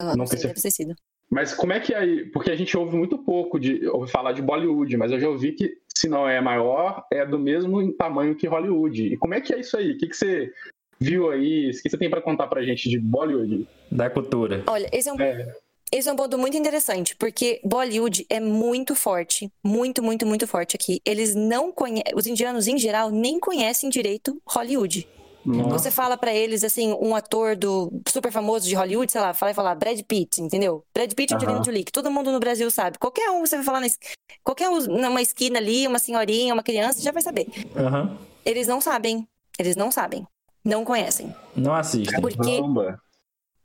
Não, 0.00 0.14
Não 0.14 0.26
sei, 0.26 0.38
sei. 0.38 0.94
Mas 1.30 1.52
como 1.52 1.72
é 1.72 1.80
que 1.80 1.92
é 1.92 1.98
aí? 1.98 2.24
Porque 2.26 2.50
a 2.50 2.56
gente 2.56 2.76
ouve 2.76 2.96
muito 2.96 3.18
pouco 3.18 3.58
de 3.58 3.86
ouve 3.88 4.10
falar 4.10 4.32
de 4.32 4.42
Bollywood, 4.42 4.96
mas 4.96 5.10
eu 5.10 5.18
já 5.18 5.28
ouvi 5.28 5.52
que 5.52 5.76
se 5.88 6.08
não 6.08 6.28
é 6.28 6.40
maior, 6.40 7.04
é 7.12 7.24
do 7.26 7.38
mesmo 7.38 7.92
tamanho 7.92 8.36
que 8.36 8.46
Hollywood. 8.46 9.14
E 9.14 9.16
como 9.16 9.34
é 9.34 9.40
que 9.40 9.52
é 9.54 9.58
isso 9.60 9.76
aí? 9.76 9.92
O 9.92 9.98
que, 9.98 10.08
que 10.08 10.16
você 10.16 10.52
viu 11.00 11.30
aí? 11.30 11.70
O 11.70 11.82
que 11.82 11.90
você 11.90 11.98
tem 11.98 12.08
pra 12.10 12.20
contar 12.20 12.46
pra 12.46 12.62
gente 12.62 12.88
de 12.88 12.98
Bollywood? 12.98 13.66
Da 13.90 14.08
cultura. 14.08 14.62
Olha, 14.66 14.88
esse 14.92 15.08
é 15.08 15.12
um, 15.12 15.20
É. 15.20 15.52
esse 15.92 16.08
é 16.08 16.12
um 16.12 16.16
ponto 16.16 16.38
muito 16.38 16.56
interessante, 16.56 17.16
porque 17.16 17.60
Bollywood 17.64 18.24
é 18.30 18.38
muito 18.38 18.94
forte, 18.94 19.50
muito, 19.64 20.02
muito, 20.02 20.24
muito 20.26 20.46
forte 20.46 20.76
aqui. 20.76 21.00
Eles 21.04 21.34
não 21.34 21.72
conhecem, 21.72 22.14
os 22.14 22.26
indianos 22.26 22.68
em 22.68 22.78
geral 22.78 23.10
nem 23.10 23.40
conhecem 23.40 23.90
direito 23.90 24.40
Hollywood. 24.46 25.08
Nossa. 25.46 25.78
Você 25.78 25.90
fala 25.90 26.16
pra 26.16 26.34
eles 26.34 26.64
assim, 26.64 26.92
um 27.00 27.14
ator 27.14 27.54
do 27.56 27.92
super 28.08 28.32
famoso 28.32 28.66
de 28.68 28.74
Hollywood, 28.74 29.10
sei 29.12 29.20
lá, 29.20 29.32
fala 29.32 29.52
e 29.52 29.54
falar 29.54 29.74
Brad 29.76 30.00
Pitt, 30.02 30.42
entendeu? 30.42 30.84
Brad 30.92 31.12
Pitt 31.14 31.32
e 31.32 31.36
Angelina 31.36 31.58
Aham. 31.58 31.64
Jolie, 31.64 31.84
que 31.84 31.92
todo 31.92 32.10
mundo 32.10 32.32
no 32.32 32.40
Brasil 32.40 32.70
sabe. 32.70 32.98
Qualquer 32.98 33.30
um 33.30 33.40
você 33.46 33.56
vai 33.56 33.64
falar 33.64 33.80
na 33.80 33.86
es- 33.86 33.98
qualquer 34.42 34.68
um 34.68 34.78
numa 34.80 35.22
esquina 35.22 35.58
ali, 35.58 35.86
uma 35.86 35.98
senhorinha, 35.98 36.52
uma 36.52 36.62
criança, 36.62 37.00
já 37.00 37.12
vai 37.12 37.22
saber. 37.22 37.46
Aham. 37.76 38.18
Eles 38.44 38.66
não 38.66 38.80
sabem, 38.80 39.26
eles 39.58 39.76
não 39.76 39.90
sabem, 39.90 40.26
não 40.64 40.84
conhecem. 40.84 41.34
Não 41.54 41.74
assistem. 41.74 42.20
Porque 42.20 42.36
Caramba. 42.56 43.00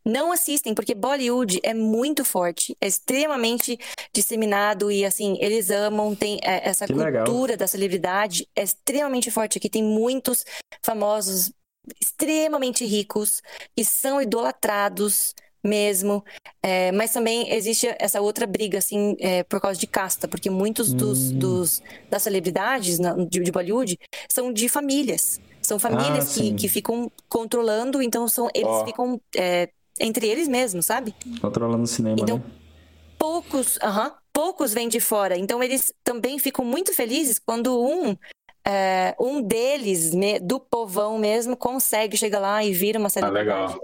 não 0.04 0.32
assistem, 0.32 0.74
porque 0.74 0.96
Bollywood 0.96 1.60
é 1.64 1.74
muito 1.74 2.26
forte, 2.26 2.76
é 2.82 2.88
extremamente 2.88 3.78
disseminado 4.14 4.92
e 4.92 5.06
assim, 5.06 5.38
eles 5.40 5.70
amam, 5.70 6.16
tem 6.16 6.40
é, 6.44 6.68
essa 6.68 6.86
Que 6.88 6.94
legal. 6.94 7.26
cultura 7.26 7.56
da 7.56 7.68
celebridade 7.68 8.48
é 8.56 8.64
extremamente 8.64 9.30
forte 9.32 9.58
aqui, 9.58 9.70
tem 9.70 9.84
muitos 9.84 10.44
famosos 10.84 11.52
extremamente 12.00 12.86
ricos 12.86 13.42
e 13.76 13.84
são 13.84 14.22
idolatrados 14.22 15.34
mesmo, 15.64 16.24
é, 16.64 16.92
mas 16.92 17.14
também 17.14 17.54
existe 17.54 17.88
essa 18.00 18.20
outra 18.20 18.48
briga 18.48 18.80
assim 18.80 19.16
é, 19.20 19.44
por 19.44 19.62
causa 19.62 19.80
de 19.80 19.86
casta, 19.86 20.28
porque 20.28 20.50
muitos 20.50 20.92
dos, 20.92 21.32
Hum. 21.32 21.38
dos 21.38 21.82
das 22.10 22.24
celebridades 22.24 22.98
na- 22.98 23.14
de, 23.14 23.40
de 23.42 23.52
Bollywood 23.52 23.98
são 24.28 24.52
de 24.52 24.68
famílias, 24.68 25.40
são 25.62 25.78
famílias 25.78 26.34
que, 26.34 26.40
sim. 26.46 26.56
que 26.56 26.68
ficam 26.68 27.12
controlando, 27.30 28.02
então 28.02 28.28
são 28.28 28.48
eles 28.56 28.68
Ó. 28.72 28.86
ficam 28.86 29.22
é, 29.36 29.70
entre 30.00 30.28
eles 30.28 30.48
mesmos, 30.48 30.88
sabe? 30.88 31.14
Controlando 31.40 31.84
o 31.84 31.88
cinema, 31.88 32.18
Então, 32.20 32.38
né? 32.38 32.44
Poucos, 33.20 33.78
aham, 33.84 34.16
poucos 34.34 34.74
vêm 34.74 34.90
de 34.90 35.00
fora. 35.00 35.38
Então 35.38 35.62
eles 35.62 35.94
também 36.04 36.40
ficam 36.40 36.66
muito 36.66 36.92
felizes 36.92 37.38
quando 37.38 37.80
um 37.80 38.18
é, 38.68 39.16
um 39.20 39.41
deles, 39.41 40.14
me- 40.14 40.39
do 40.39 40.59
povão 40.59 41.18
mesmo, 41.18 41.55
consegue 41.57 42.18
chegar 42.18 42.39
lá 42.39 42.64
e 42.64 42.74
vira 42.74 42.99
uma 42.99 43.07
Ah, 43.07 43.09
celebridade. 43.09 43.74
legal. 43.74 43.80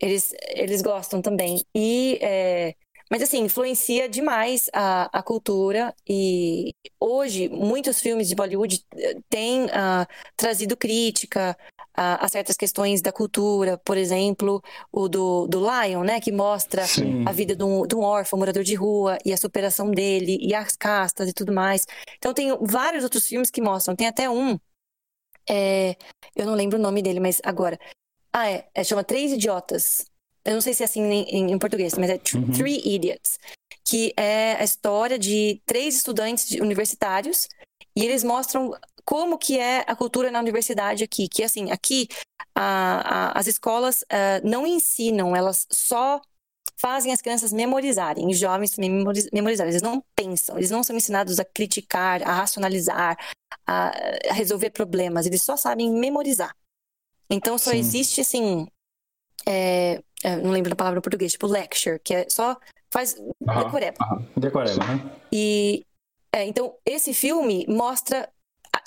Eles, 0.00 0.34
eles 0.50 0.82
gostam 0.82 1.22
também. 1.22 1.64
E, 1.74 2.18
é, 2.20 2.74
mas 3.10 3.22
assim, 3.22 3.38
influencia 3.40 4.08
demais 4.08 4.68
a, 4.72 5.18
a 5.18 5.22
cultura. 5.22 5.94
E 6.08 6.74
hoje, 7.00 7.48
muitos 7.48 8.00
filmes 8.00 8.28
de 8.28 8.34
Bollywood 8.34 8.84
eh, 8.96 9.16
têm 9.30 9.66
ah, 9.72 10.06
trazido 10.36 10.76
crítica 10.76 11.56
a, 11.96 12.24
a 12.24 12.28
certas 12.28 12.56
questões 12.56 13.00
da 13.00 13.12
cultura. 13.12 13.78
Por 13.78 13.96
exemplo, 13.96 14.62
o 14.92 15.08
do, 15.08 15.46
do 15.46 15.60
Lion, 15.60 16.02
né? 16.02 16.20
Que 16.20 16.32
mostra 16.32 16.86
Sim. 16.86 17.24
a 17.26 17.32
vida 17.32 17.54
de 17.54 17.62
um, 17.64 17.86
de 17.86 17.94
um 17.94 18.00
órfão, 18.00 18.38
morador 18.38 18.64
de 18.64 18.74
rua, 18.74 19.16
e 19.24 19.32
a 19.32 19.36
superação 19.36 19.90
dele, 19.90 20.38
e 20.40 20.54
as 20.54 20.76
castas 20.76 21.28
e 21.28 21.32
tudo 21.32 21.52
mais. 21.52 21.86
Então 22.18 22.34
tem 22.34 22.56
vários 22.62 23.04
outros 23.04 23.26
filmes 23.26 23.50
que 23.50 23.60
mostram. 23.62 23.94
Tem 23.94 24.06
até 24.08 24.28
um, 24.28 24.58
é, 25.48 25.96
eu 26.34 26.46
não 26.46 26.54
lembro 26.54 26.78
o 26.78 26.82
nome 26.82 27.02
dele, 27.02 27.20
mas 27.20 27.40
agora. 27.44 27.78
Ah, 28.32 28.50
é, 28.50 28.66
é, 28.74 28.82
chama 28.82 29.04
Três 29.04 29.32
Idiotas. 29.32 30.06
Eu 30.44 30.54
não 30.54 30.60
sei 30.60 30.74
se 30.74 30.82
é 30.82 30.86
assim 30.86 31.02
em, 31.02 31.52
em- 31.52 31.58
português, 31.58 31.94
mas 31.96 32.10
é 32.10 32.20
Uhum. 32.34 32.50
Three 32.52 32.80
Idiots. 32.84 33.38
Que 33.86 34.12
é 34.16 34.54
a 34.54 34.64
história 34.64 35.18
de 35.18 35.62
três 35.64 35.94
estudantes 35.96 36.50
universitários 36.52 37.48
e 37.96 38.04
eles 38.04 38.24
mostram 38.24 38.72
como 39.04 39.38
que 39.38 39.58
é 39.58 39.84
a 39.86 39.94
cultura 39.94 40.30
na 40.30 40.40
universidade 40.40 41.04
aqui. 41.04 41.28
Que 41.28 41.42
assim, 41.42 41.70
aqui 41.70 42.08
a- 42.54 43.30
a- 43.32 43.38
as 43.38 43.46
escolas 43.46 44.04
ah, 44.10 44.40
não 44.44 44.66
ensinam, 44.66 45.34
elas 45.36 45.66
só 45.70 46.20
fazem 46.76 47.12
as 47.12 47.22
crianças 47.22 47.52
memorizarem, 47.52 48.26
os 48.28 48.38
jovens 48.38 48.76
memorizarem. 48.76 49.70
Eles 49.72 49.82
não 49.82 50.02
pensam, 50.16 50.56
eles 50.56 50.70
não 50.70 50.82
são 50.82 50.96
ensinados 50.96 51.38
a 51.38 51.44
criticar, 51.44 52.22
a 52.22 52.32
racionalizar, 52.32 53.16
a, 53.66 53.92
a 54.30 54.32
resolver 54.32 54.70
problemas. 54.70 55.26
Eles 55.26 55.42
só 55.42 55.56
sabem 55.56 55.90
memorizar. 55.92 56.54
Então 57.30 57.56
só 57.56 57.70
Sim. 57.70 57.78
existe 57.78 58.20
assim, 58.20 58.66
é, 59.46 60.02
não 60.42 60.50
lembro 60.50 60.70
da 60.70 60.76
palavra 60.76 60.98
em 60.98 61.02
português, 61.02 61.32
tipo 61.32 61.46
lecture, 61.46 61.98
que 62.00 62.14
é 62.14 62.26
só 62.28 62.56
faz 62.90 63.14
decoreba. 63.40 63.98
Decoreba, 64.36 64.84
né? 64.86 65.10
E 65.32 65.84
é, 66.32 66.44
então 66.44 66.76
esse 66.84 67.14
filme 67.14 67.64
mostra, 67.68 68.28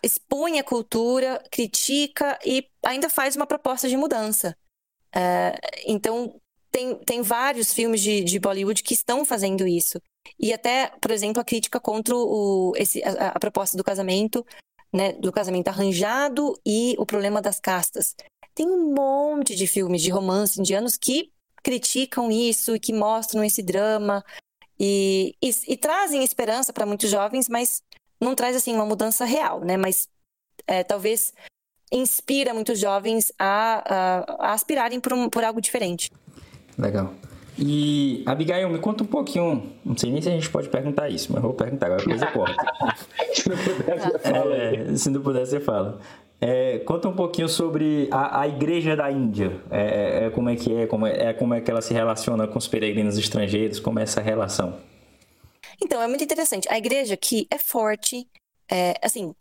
expõe 0.04 0.60
a 0.60 0.64
cultura, 0.64 1.44
critica 1.52 2.38
e 2.46 2.68
ainda 2.84 3.10
faz 3.10 3.36
uma 3.36 3.48
proposta 3.48 3.88
de 3.88 3.98
mudança. 3.98 4.56
É, 5.16 5.56
então 5.86 6.40
tem, 6.72 6.96
tem 6.96 7.22
vários 7.22 7.74
filmes 7.74 8.02
de, 8.02 8.24
de 8.24 8.40
Bollywood 8.40 8.84
que 8.84 8.94
estão 8.94 9.26
fazendo 9.26 9.68
isso. 9.68 10.00
E 10.40 10.54
até, 10.54 10.92
por 11.02 11.12
exemplo, 11.12 11.42
a 11.42 11.46
crítica 11.46 11.80
contra 11.80 12.16
o, 12.16 12.74
esse, 12.76 13.04
a, 13.04 13.30
a 13.30 13.40
proposta 13.40 13.78
do 13.78 13.84
casamento, 13.84 14.46
né, 14.94 15.14
do 15.14 15.32
casamento 15.32 15.70
arranjado 15.70 16.54
e 16.66 16.96
o 16.98 17.06
problema 17.06 17.42
das 17.42 17.60
castas. 17.60 18.16
Tem 18.54 18.68
um 18.68 18.94
monte 18.94 19.56
de 19.56 19.68
filmes 19.68 20.02
de 20.02 20.10
romance 20.10 20.60
indianos 20.60 20.98
que 20.98 21.32
criticam 21.64 22.32
isso 22.32 22.76
e 22.76 22.80
que 22.80 22.94
mostram 22.94 23.44
esse 23.44 23.62
drama 23.62 24.24
e, 24.80 25.36
e, 25.42 25.50
e 25.68 25.78
trazem 25.78 26.24
esperança 26.24 26.72
para 26.72 26.86
muitos 26.86 27.10
jovens, 27.10 27.50
mas 27.50 27.82
não 28.20 28.36
traz 28.36 28.56
assim 28.56 28.74
uma 28.74 28.86
mudança 28.86 29.26
real, 29.26 29.60
né? 29.62 29.78
Mas 29.78 30.08
é, 30.66 30.84
talvez 30.84 31.34
inspira 31.92 32.54
muitos 32.54 32.80
jovens 32.80 33.32
a, 33.40 33.84
a, 34.40 34.50
a 34.50 34.54
aspirarem 34.54 35.00
por, 35.00 35.14
um- 35.14 35.30
por 35.30 35.44
algo 35.44 35.62
diferente. 35.62 36.12
Legal. 36.78 37.14
E, 37.60 38.22
Abigail, 38.26 38.70
me 38.70 38.78
conta 38.78 39.04
um 39.04 39.08
pouquinho. 39.08 39.72
Não 39.84 39.98
sei 39.98 40.12
nem 40.12 40.22
se 40.22 40.30
a 40.30 40.32
gente 40.32 40.50
pode 40.50 40.70
perguntar 40.70 41.10
isso, 41.10 41.32
mas 41.32 41.42
eu 41.42 41.50
vou 41.50 41.58
perguntar, 41.58 41.88
agora 41.88 42.02
a 42.02 42.06
coisa 42.06 42.28
corta. 42.28 42.66
Se 43.34 43.50
não 43.50 43.58
pudesse, 43.58 44.20
fala 44.20 44.54
aí. 44.56 44.76
É, 44.76 44.96
se 44.96 45.10
não 45.10 45.22
puder, 45.22 45.46
você 45.46 45.60
fala. 45.60 46.00
É, 46.40 46.78
conta 46.80 47.08
um 47.10 47.16
pouquinho 47.16 47.50
sobre 47.50 48.08
a, 48.12 48.42
a 48.42 48.48
igreja 48.48 48.96
da 48.96 49.12
Índia. 49.12 49.60
É, 49.72 50.26
é, 50.26 50.30
como 50.30 50.50
é 50.50 50.56
que 50.56 50.72
é 50.72 50.86
como 50.86 51.08
é, 51.08 51.30
é 51.30 51.34
como 51.34 51.56
é 51.56 51.62
que 51.62 51.72
ela 51.72 51.82
se 51.82 51.96
relaciona 51.96 52.48
com 52.48 52.60
os 52.60 52.68
peregrinos 52.68 53.18
estrangeiros, 53.18 53.80
como 53.80 53.98
é 54.00 54.04
essa 54.04 54.22
relação? 54.22 54.76
Então, 55.82 56.02
é 56.02 56.08
muito 56.08 56.24
interessante. 56.24 56.68
A 56.70 56.78
igreja 56.78 57.14
aqui 57.14 57.48
é 57.50 57.58
forte, 57.58 58.28
é, 58.70 58.96
assim, 59.02 59.34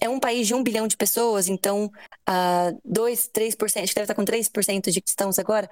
é 0.00 0.08
um 0.08 0.20
país 0.20 0.46
de 0.46 0.54
um 0.54 0.62
bilhão 0.62 0.86
de 0.86 0.96
pessoas, 0.96 1.48
então, 1.48 1.90
uh, 2.28 2.80
2, 2.84 3.30
3%, 3.32 3.82
acho 3.82 3.88
que 3.88 3.94
deve 3.94 4.04
estar 4.04 4.14
com 4.14 4.24
3% 4.24 4.90
de 4.90 5.00
cristãos 5.00 5.38
agora, 5.38 5.68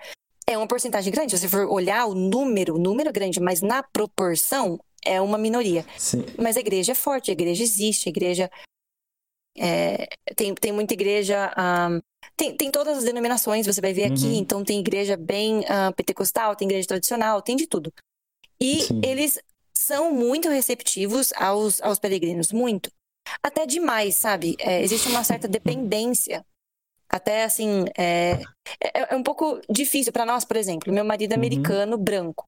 é 0.47 0.57
uma 0.57 0.67
porcentagem 0.67 1.13
grande. 1.13 1.33
Se 1.33 1.39
você 1.39 1.49
for 1.49 1.67
olhar 1.67 2.07
o 2.07 2.15
número, 2.15 2.77
o 2.77 2.79
número 2.79 3.09
é 3.09 3.13
grande, 3.13 3.41
mas 3.41 3.61
na 3.61 3.83
proporção 3.83 4.79
é 5.05 5.21
uma 5.21 5.39
minoria. 5.39 5.85
Sim. 5.97 6.25
Mas 6.39 6.57
a 6.57 6.61
igreja 6.61 6.93
é 6.93 6.95
forte, 6.95 7.31
a 7.31 7.33
igreja 7.33 7.63
existe, 7.63 8.09
a 8.09 8.11
igreja. 8.11 8.51
é, 9.57 10.09
tem, 10.35 10.55
tem 10.55 10.73
muita 10.73 10.95
igreja. 10.95 11.53
ah, 11.57 12.01
tem, 12.37 12.57
tem 12.57 12.71
todas 12.71 12.99
as 12.99 13.05
denominações, 13.05 13.67
você 13.67 13.81
vai 13.81 13.93
ver 13.93 14.05
aqui. 14.05 14.27
Uhum. 14.27 14.37
Então, 14.37 14.65
tem 14.65 14.79
igreja 14.81 15.17
bem 15.17 15.65
ah, 15.69 15.93
pentecostal, 15.93 16.55
tem 16.55 16.67
igreja 16.67 16.89
tradicional, 16.89 17.43
tem 17.43 17.57
de 17.57 17.67
tudo. 17.67 17.93
E 18.61 18.83
Sim. 18.83 19.01
eles 19.05 19.39
são 19.87 20.13
muito 20.13 20.49
receptivos 20.49 21.33
aos, 21.35 21.81
aos 21.83 21.99
peregrinos, 21.99 22.53
muito. 22.53 22.91
Até 23.43 23.67
demais, 23.67 24.15
sabe? 24.17 24.57
É, 24.59 24.83
existe 24.83 25.09
uma 25.09 25.25
certa 25.25 25.49
dependência. 25.49 26.45
Até 27.09 27.45
assim, 27.45 27.85
é, 27.97 28.41
é, 28.83 29.15
é 29.15 29.17
um 29.17 29.23
pouco 29.23 29.61
difícil 29.71 30.13
para 30.13 30.27
nós, 30.27 30.45
por 30.45 30.57
exemplo. 30.57 30.93
Meu 30.93 31.05
marido 31.05 31.33
é 31.33 31.35
Uhum. 31.35 31.41
americano, 31.41 31.97
branco. 31.97 32.45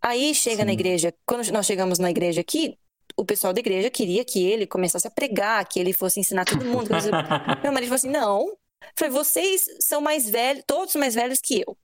Aí 0.00 0.34
chega 0.34 0.64
na 0.64 0.70
Sim. 0.70 0.74
igreja, 0.78 1.14
quando 1.26 1.46
nós 1.52 1.66
chegamos 1.66 1.98
na 1.98 2.10
igreja 2.10 2.40
aqui, 2.40 2.76
o 3.16 3.24
pessoal 3.24 3.52
da 3.52 3.60
igreja 3.60 3.90
queria 3.90 4.24
que 4.24 4.42
ele 4.44 4.66
começasse 4.66 5.06
a 5.06 5.10
pregar, 5.10 5.66
que 5.68 5.78
ele 5.78 5.92
fosse 5.92 6.18
ensinar 6.20 6.44
todo 6.44 6.64
mundo. 6.64 6.88
Meu 7.62 7.72
marido 7.72 7.88
falou 7.88 7.94
assim: 7.96 8.10
não. 8.10 8.56
Falei, 8.96 9.12
vocês 9.12 9.64
são 9.80 10.00
mais 10.00 10.28
velhos, 10.28 10.64
todos 10.66 10.94
mais 10.96 11.14
velhos 11.14 11.40
que 11.40 11.60
eu. 11.66 11.76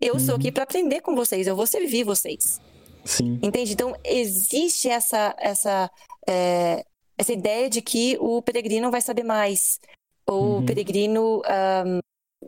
Eu 0.00 0.18
sou 0.18 0.34
Uhum. 0.34 0.40
aqui 0.40 0.52
para 0.52 0.64
aprender 0.64 1.00
com 1.00 1.14
vocês, 1.14 1.46
eu 1.46 1.54
vou 1.56 1.66
servir 1.66 2.04
vocês. 2.04 2.60
Sim. 3.04 3.38
Entende? 3.42 3.72
Então, 3.72 3.94
existe 4.04 4.88
essa, 4.88 5.34
essa, 5.38 5.90
é, 6.28 6.84
essa 7.18 7.32
ideia 7.32 7.68
de 7.70 7.80
que 7.82 8.16
o 8.20 8.40
peregrino 8.42 8.90
vai 8.90 9.00
saber 9.00 9.22
mais. 9.24 9.78
Ou 10.26 10.42
Uhum. 10.44 10.58
o 10.58 10.66
peregrino 10.66 11.42
ahm, 11.46 11.98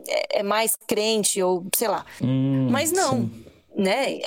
é 0.07 0.39
é 0.39 0.43
mais 0.43 0.75
crente, 0.87 1.41
ou 1.41 1.65
sei 1.75 1.87
lá. 1.87 2.05
Hum, 2.21 2.67
Mas 2.71 2.91
não, 2.91 3.21
sim. 3.21 3.45
né? 3.75 4.19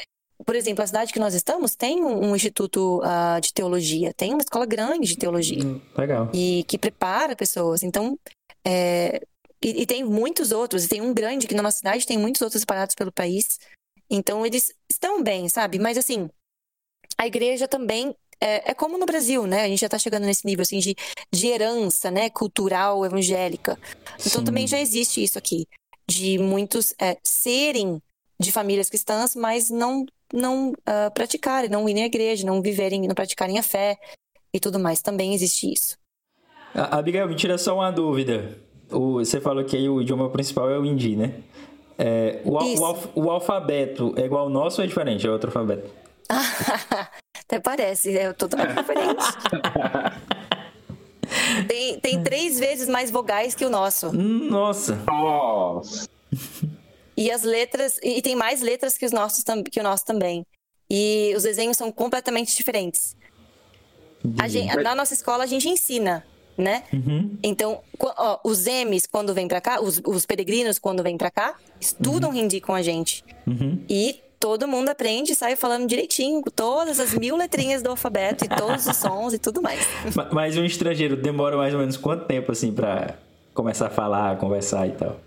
Por 0.45 0.55
exemplo, 0.55 0.85
a 0.85 0.87
cidade 0.87 1.13
que 1.13 1.19
nós 1.19 1.35
estamos 1.35 1.75
tem 1.75 2.05
um, 2.05 2.31
um 2.31 2.37
instituto 2.37 3.01
ah, 3.03 3.41
de 3.41 3.53
teologia, 3.53 4.13
tem 4.15 4.33
uma 4.33 4.43
escola 4.43 4.67
grande 4.67 5.09
de 5.09 5.17
teologia 5.17 5.65
Hum, 5.65 5.81
Legal. 5.97 6.29
e 6.33 6.63
que 6.69 6.77
prepara 6.79 7.35
pessoas. 7.35 7.83
Então, 7.83 8.17
é, 8.65 9.23
e, 9.65 9.83
e 9.83 9.87
tem 9.87 10.05
muitos 10.05 10.53
outros, 10.53 10.85
e 10.85 10.89
tem 10.89 11.01
um 11.01 11.15
grande 11.15 11.47
que 11.49 11.55
na 11.55 11.63
nossa 11.63 11.79
cidade 11.79 12.07
tem 12.07 12.19
muitos 12.19 12.43
outros 12.43 12.61
espalhados 12.61 12.95
pelo 12.95 13.11
país. 13.11 13.59
Então, 14.11 14.47
eles 14.47 14.73
estão 14.91 15.23
bem, 15.23 15.49
sabe? 15.49 15.79
Mas 15.79 15.99
assim, 15.99 16.31
a 17.19 17.27
igreja 17.27 17.67
também 17.67 18.15
é, 18.41 18.71
é 18.71 18.75
como 18.75 18.99
no 18.99 19.07
Brasil, 19.07 19.47
né? 19.47 19.63
A 19.63 19.69
gente 19.69 19.81
já 19.81 19.89
tá 19.89 19.99
chegando 19.99 20.25
nesse 20.25 20.47
nível 20.47 20.63
assim 20.63 20.79
de, 20.79 20.95
de 21.33 21.47
herança, 21.47 22.11
né? 22.11 22.31
Cultural, 22.31 23.05
evangélica. 23.05 23.79
Então 24.21 24.41
Sim. 24.41 24.45
também 24.45 24.67
já 24.67 24.79
existe 24.79 25.23
isso 25.23 25.39
aqui, 25.39 25.67
de 26.09 26.39
muitos 26.39 26.95
é, 27.01 27.17
serem 27.23 28.01
de 28.39 28.53
famílias 28.53 28.89
cristãs, 28.89 29.35
mas 29.35 29.71
não 29.71 30.05
não 30.33 30.71
uh, 30.71 31.11
praticarem, 31.15 31.71
não 31.71 31.89
irem 31.89 32.03
à 32.03 32.07
igreja, 32.07 32.45
não 32.45 32.61
viverem, 32.61 33.07
não 33.07 33.15
praticarem 33.15 33.61
a 33.61 33.63
fé 33.63 33.97
e 34.53 34.59
tudo 34.59 34.77
mais. 34.79 35.01
Também 35.01 35.33
existe 35.33 35.73
isso. 35.73 35.97
Abigail, 36.75 37.29
me 37.29 37.37
tira 37.37 37.57
só 37.57 37.77
uma 37.77 37.93
dúvida. 37.93 38.59
O, 38.91 39.19
você 39.19 39.41
falou 39.41 39.65
que 39.65 39.77
aí 39.77 39.89
o 39.89 40.03
idioma 40.03 40.29
principal 40.29 40.69
é 40.69 40.79
o 40.79 40.85
hindi, 40.85 41.15
né? 41.15 41.43
É, 41.99 42.41
o, 42.45 42.51
o, 42.51 43.25
o, 43.25 43.31
alfabeto 43.31 44.15
é 44.17 44.23
igual 44.23 44.45
ao 44.45 44.51
nosso 44.51 44.81
ou 44.81 44.85
é 44.85 44.87
diferente? 44.87 45.27
É 45.27 45.31
outro 45.31 45.49
alfabeto? 45.49 45.91
Até 46.29 47.61
parece, 47.61 48.17
é 48.17 48.33
totalmente 48.33 48.75
diferente. 48.77 49.25
tem, 51.69 52.01
tem 52.01 52.23
três 52.23 52.59
vezes 52.59 52.89
mais 52.89 53.11
vogais 53.11 53.55
que 53.55 53.65
o 53.65 53.71
nosso. 53.71 54.13
Nossa! 54.13 54.97
Nossa! 55.07 56.09
E 57.17 57.31
as 57.31 57.43
letras. 57.43 57.99
E 58.03 58.21
tem 58.21 58.37
mais 58.37 58.61
letras 58.61 58.99
que, 58.99 59.07
os 59.07 59.13
nossos, 59.13 59.43
que 59.71 59.81
o 59.81 59.83
nosso 59.83 60.05
também. 60.05 60.45
E 60.91 61.33
os 61.37 61.45
desenhos 61.45 61.77
são 61.77 61.91
completamente 61.91 62.55
diferentes. 62.55 63.17
Gente, 64.49 64.77
na 64.77 64.95
nossa 64.95 65.15
escola 65.15 65.45
a 65.45 65.47
gente 65.47 65.69
ensina, 65.69 66.25
né? 66.57 66.85
Uhum. 66.93 67.37
Então, 67.43 67.81
ó, 68.01 68.39
os 68.45 68.67
M's 68.67 69.07
quando 69.07 69.35
vêm 69.35 69.49
para 69.49 69.61
cá, 69.61 69.81
os, 69.81 70.01
os, 70.05 70.25
peregrinos 70.25 70.79
quando 70.79 71.03
vêm 71.03 71.17
para 71.17 71.31
cá, 71.31 71.55
estudam 71.81 72.31
uhum. 72.31 72.37
hindi 72.37 72.61
com 72.61 72.75
a 72.75 72.83
gente. 72.83 73.25
Uhum. 73.47 73.81
E 73.89 74.21
todo 74.39 74.69
mundo 74.69 74.89
aprende 74.89 75.33
e 75.33 75.35
sai 75.35 75.57
falando 75.57 75.87
direitinho, 75.87 76.43
todas 76.55 77.01
as 77.01 77.15
mil 77.15 77.37
letrinhas 77.37 77.83
do 77.83 77.91
alfabeto 77.91 78.45
e 78.45 78.49
todos 78.49 78.87
os 78.87 78.97
sons 78.97 79.33
e 79.33 79.39
tudo 79.39 79.61
mais. 79.61 79.87
Mas 80.33 80.57
um 80.57 80.65
estrangeiro 80.65 81.17
demora 81.17 81.57
mais 81.57 81.75
ou 81.75 81.81
menos 81.81 81.97
quanto 81.97 82.27
tempo, 82.27 82.53
assim, 82.53 82.73
para 82.73 83.17
começar 83.55 83.87
a 83.87 83.91
falar, 83.91 84.39
conversar 84.39 84.87
e 84.87 84.93
tal? 84.93 85.21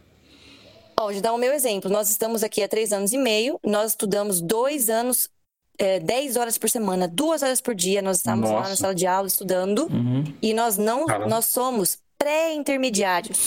Ó, 1.00 1.12
vou 1.12 1.22
dar 1.22 1.34
o 1.34 1.38
meu 1.38 1.54
exemplo. 1.54 1.90
Nós 1.90 2.10
estamos 2.10 2.44
aqui 2.44 2.62
há 2.62 2.68
três 2.68 2.92
anos 2.92 3.14
e 3.14 3.18
meio, 3.18 3.60
nós 3.64 3.92
estudamos 3.92 4.42
dois 4.42 4.90
anos, 4.90 5.30
é, 5.80 6.00
dez 6.00 6.36
horas 6.36 6.58
por 6.58 6.70
semana, 6.70 7.08
duas 7.08 7.42
horas 7.42 7.62
por 7.62 7.74
dia, 7.74 8.02
nós 8.02 8.18
estamos 8.18 8.50
Nossa. 8.50 8.64
lá 8.64 8.70
na 8.70 8.76
sala 8.76 8.94
de 8.94 9.08
aula 9.08 9.28
estudando, 9.28 9.88
uhum. 9.90 10.26
e 10.42 10.54
nós 10.54 10.78
não, 10.78 11.06
Caramba. 11.06 11.30
nós 11.30 11.46
somos 11.46 11.98
pré-intermediários. 12.18 13.46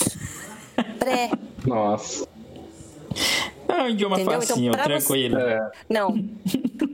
Pré. 0.97 1.29
Nossa. 1.65 2.27
É 3.67 3.83
um 3.83 3.89
idioma 3.89 4.15
Entendeu? 4.15 4.39
Então, 4.39 4.47
facinho, 4.47 4.71
então, 4.71 4.83
tranquilo. 4.83 5.35
Você... 5.35 5.45
É. 5.45 5.71
Não. 5.89 6.29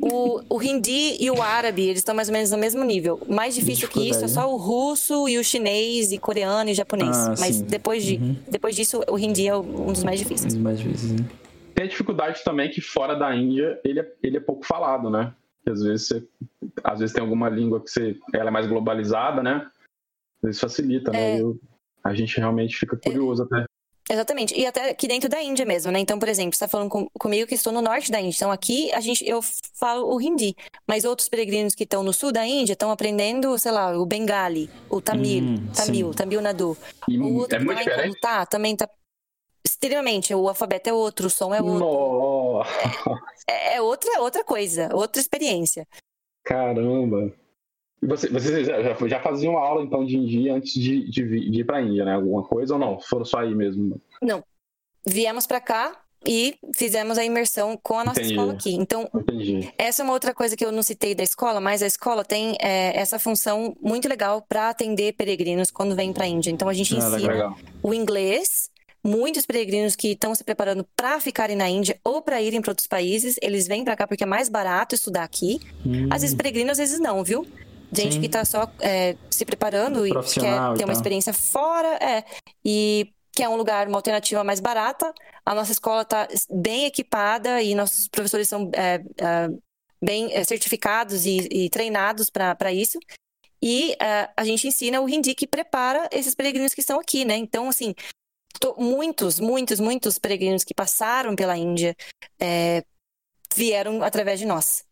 O, 0.01 0.41
o 0.49 0.61
hindi 0.61 1.17
e 1.19 1.31
o 1.31 1.41
árabe, 1.41 1.83
eles 1.83 1.99
estão 1.99 2.13
mais 2.13 2.27
ou 2.27 2.33
menos 2.33 2.51
no 2.51 2.57
mesmo 2.57 2.83
nível. 2.83 3.19
Mais 3.27 3.55
difícil 3.55 3.87
que 3.87 4.09
isso 4.09 4.23
é 4.23 4.27
só 4.27 4.51
o 4.51 4.57
russo 4.57 5.27
e 5.27 5.37
o 5.37 5.43
chinês 5.43 6.11
e 6.11 6.17
coreano 6.17 6.69
e 6.69 6.73
japonês. 6.73 7.15
Ah, 7.15 7.35
Mas 7.39 7.57
sim. 7.57 7.63
depois, 7.63 8.03
de, 8.03 8.15
uhum. 8.15 8.35
depois 8.49 8.75
disso, 8.75 9.01
o 9.09 9.17
hindi 9.17 9.47
é 9.47 9.55
um 9.55 9.91
dos 9.91 10.03
mais 10.03 10.19
difíceis. 10.19 10.53
Um 10.53 10.57
dos 10.57 10.63
mais 10.63 10.79
difíceis, 10.79 11.11
né? 11.13 11.25
Tem 11.79 11.85
a 11.85 11.89
dificuldade 11.89 12.43
também 12.43 12.69
que 12.69 12.81
fora 12.81 13.15
da 13.15 13.33
Índia 13.33 13.79
ele 13.85 14.01
é, 14.01 14.13
ele 14.21 14.35
é 14.35 14.41
pouco 14.41 14.65
falado, 14.65 15.09
né? 15.09 15.33
Que 15.63 15.69
às 15.69 15.81
vezes 15.81 16.07
você, 16.09 16.27
às 16.83 16.99
vezes 16.99 17.15
tem 17.15 17.23
alguma 17.23 17.47
língua 17.47 17.81
que 17.81 17.89
você, 17.89 18.19
ela 18.33 18.49
é 18.49 18.51
mais 18.51 18.67
globalizada, 18.67 19.41
né? 19.41 19.65
Às 20.39 20.43
vezes 20.43 20.59
facilita, 20.59 21.09
né? 21.09 21.17
é. 21.17 21.35
né? 21.35 21.41
Eu, 21.41 21.57
a 22.03 22.13
gente 22.13 22.37
realmente 22.37 22.75
fica 22.75 22.97
curioso 22.97 23.43
é. 23.43 23.45
até. 23.45 23.65
Exatamente. 24.11 24.59
E 24.59 24.65
até 24.65 24.89
aqui 24.89 25.07
dentro 25.07 25.29
da 25.29 25.41
Índia 25.41 25.65
mesmo, 25.65 25.89
né? 25.89 25.99
Então, 25.99 26.19
por 26.19 26.27
exemplo, 26.27 26.51
você 26.51 26.65
está 26.65 26.67
falando 26.67 26.89
com, 26.89 27.07
comigo 27.17 27.47
que 27.47 27.55
estou 27.55 27.71
no 27.71 27.81
norte 27.81 28.11
da 28.11 28.19
Índia. 28.19 28.35
Então, 28.35 28.51
aqui 28.51 28.91
a 28.91 28.99
gente, 28.99 29.25
eu 29.25 29.39
falo 29.75 30.13
o 30.13 30.19
hindi. 30.19 30.57
Mas 30.85 31.05
outros 31.05 31.29
peregrinos 31.29 31.75
que 31.75 31.83
estão 31.85 32.03
no 32.03 32.11
sul 32.11 32.33
da 32.33 32.45
Índia 32.45 32.73
estão 32.73 32.91
aprendendo, 32.91 33.57
sei 33.57 33.71
lá, 33.71 33.97
o 33.97 34.05
Bengali, 34.05 34.69
o 34.89 34.99
Tamil, 34.99 35.43
hum, 35.43 35.67
Tamil. 35.73 36.13
Tamil 36.13 36.41
Nadu. 36.41 36.77
E 37.07 37.17
o 37.17 37.35
outro 37.35 37.55
é 37.55 37.59
muito 37.63 37.77
diferente? 37.77 38.19
Tá, 38.19 38.45
também 38.45 38.75
tá 38.75 38.89
extremamente. 39.79 40.35
O 40.35 40.47
alfabeto 40.49 40.89
é 40.89 40.93
outro, 40.93 41.27
o 41.27 41.29
som 41.29 41.53
é 41.53 41.61
outro. 41.61 42.61
É, 43.47 43.77
é, 43.77 43.81
outra, 43.81 44.21
outra 44.21 44.43
coisa, 44.43 44.89
outra 44.93 45.19
experiência. 45.19 45.87
Caramba. 46.43 47.33
Você, 48.01 48.29
vocês 48.29 48.67
já, 48.67 49.07
já 49.07 49.19
faziam 49.21 49.57
aula 49.57 49.83
então 49.83 50.05
de 50.05 50.15
Índia 50.17 50.53
antes 50.53 50.73
de, 50.73 51.09
de, 51.09 51.49
de 51.49 51.59
ir 51.61 51.65
para 51.65 51.77
a 51.77 51.81
Índia, 51.81 52.05
né? 52.05 52.13
Alguma 52.13 52.43
coisa 52.43 52.75
ou 52.75 52.79
não? 52.79 52.99
Foram 52.99 53.25
só 53.25 53.39
aí 53.39 53.55
mesmo? 53.55 53.99
Não. 54.21 54.43
Viemos 55.05 55.47
para 55.47 55.59
cá 55.59 55.99
e 56.25 56.57
fizemos 56.75 57.17
a 57.17 57.25
imersão 57.25 57.77
com 57.81 57.97
a 57.97 58.05
nossa 58.05 58.19
Entendi. 58.19 58.35
escola 58.35 58.53
aqui. 58.53 58.73
Então, 58.75 59.09
Entendi. 59.13 59.73
essa 59.77 60.01
é 60.01 60.03
uma 60.03 60.13
outra 60.13 60.33
coisa 60.33 60.55
que 60.55 60.63
eu 60.63 60.71
não 60.71 60.83
citei 60.83 61.15
da 61.15 61.23
escola, 61.23 61.59
mas 61.59 61.81
a 61.81 61.87
escola 61.87 62.23
tem 62.23 62.55
é, 62.61 62.97
essa 62.97 63.17
função 63.17 63.75
muito 63.81 64.07
legal 64.07 64.41
para 64.41 64.69
atender 64.69 65.13
peregrinos 65.13 65.71
quando 65.71 65.95
vêm 65.95 66.13
para 66.13 66.25
a 66.25 66.27
Índia. 66.27 66.51
Então, 66.51 66.69
a 66.69 66.73
gente 66.73 66.93
ah, 66.93 66.97
ensina 66.97 67.17
legal. 67.17 67.57
o 67.81 67.93
inglês. 67.93 68.69
Muitos 69.03 69.45
peregrinos 69.45 69.95
que 69.95 70.09
estão 70.09 70.35
se 70.35 70.43
preparando 70.43 70.85
para 70.95 71.19
ficarem 71.19 71.55
na 71.55 71.69
Índia 71.69 71.99
ou 72.03 72.21
para 72.21 72.41
irem 72.41 72.61
para 72.61 72.71
outros 72.71 72.87
países, 72.87 73.37
eles 73.41 73.67
vêm 73.67 73.83
para 73.83 73.95
cá 73.95 74.05
porque 74.05 74.23
é 74.23 74.27
mais 74.27 74.49
barato 74.49 74.95
estudar 74.95 75.23
aqui. 75.23 75.59
Hum. 75.85 76.07
Às 76.11 76.21
vezes 76.21 76.35
peregrinos, 76.35 76.71
às 76.71 76.77
vezes 76.77 76.99
não, 76.99 77.23
viu? 77.23 77.47
Gente 77.91 78.15
Sim. 78.15 78.19
que 78.19 78.25
está 78.27 78.45
só 78.45 78.71
é, 78.79 79.15
se 79.31 79.45
preparando 79.45 80.05
e 80.05 80.11
quer 80.11 80.77
ter 80.77 80.83
uma 80.83 80.93
experiência 80.93 81.33
fora, 81.33 81.87
é, 81.95 82.23
e 82.63 83.11
quer 83.31 83.47
um 83.47 83.55
lugar, 83.55 83.87
uma 83.87 83.97
alternativa 83.97 84.43
mais 84.43 84.59
barata. 84.59 85.13
A 85.45 85.55
nossa 85.55 85.71
escola 85.71 86.01
está 86.03 86.27
bem 86.49 86.85
equipada 86.85 87.61
e 87.61 87.73
nossos 87.73 88.07
professores 88.07 88.47
são 88.47 88.69
é, 88.73 89.01
é, 89.17 89.49
bem 90.01 90.33
é, 90.33 90.43
certificados 90.43 91.25
e, 91.25 91.47
e 91.49 91.69
treinados 91.69 92.29
para 92.29 92.71
isso. 92.71 92.99
E 93.61 93.93
é, 94.01 94.29
a 94.35 94.43
gente 94.43 94.67
ensina 94.67 95.01
o 95.01 95.09
hindi 95.09 95.33
que 95.33 95.47
prepara 95.47 96.07
esses 96.11 96.35
peregrinos 96.35 96.73
que 96.73 96.81
estão 96.81 96.99
aqui, 96.99 97.25
né? 97.25 97.35
Então, 97.35 97.67
assim, 97.67 97.93
muitos, 98.77 99.39
muitos, 99.39 99.79
muitos 99.79 100.17
peregrinos 100.19 100.63
que 100.63 100.73
passaram 100.73 101.35
pela 101.35 101.57
Índia 101.57 101.95
é, 102.39 102.83
vieram 103.55 104.03
através 104.03 104.39
de 104.39 104.45
nós. 104.45 104.85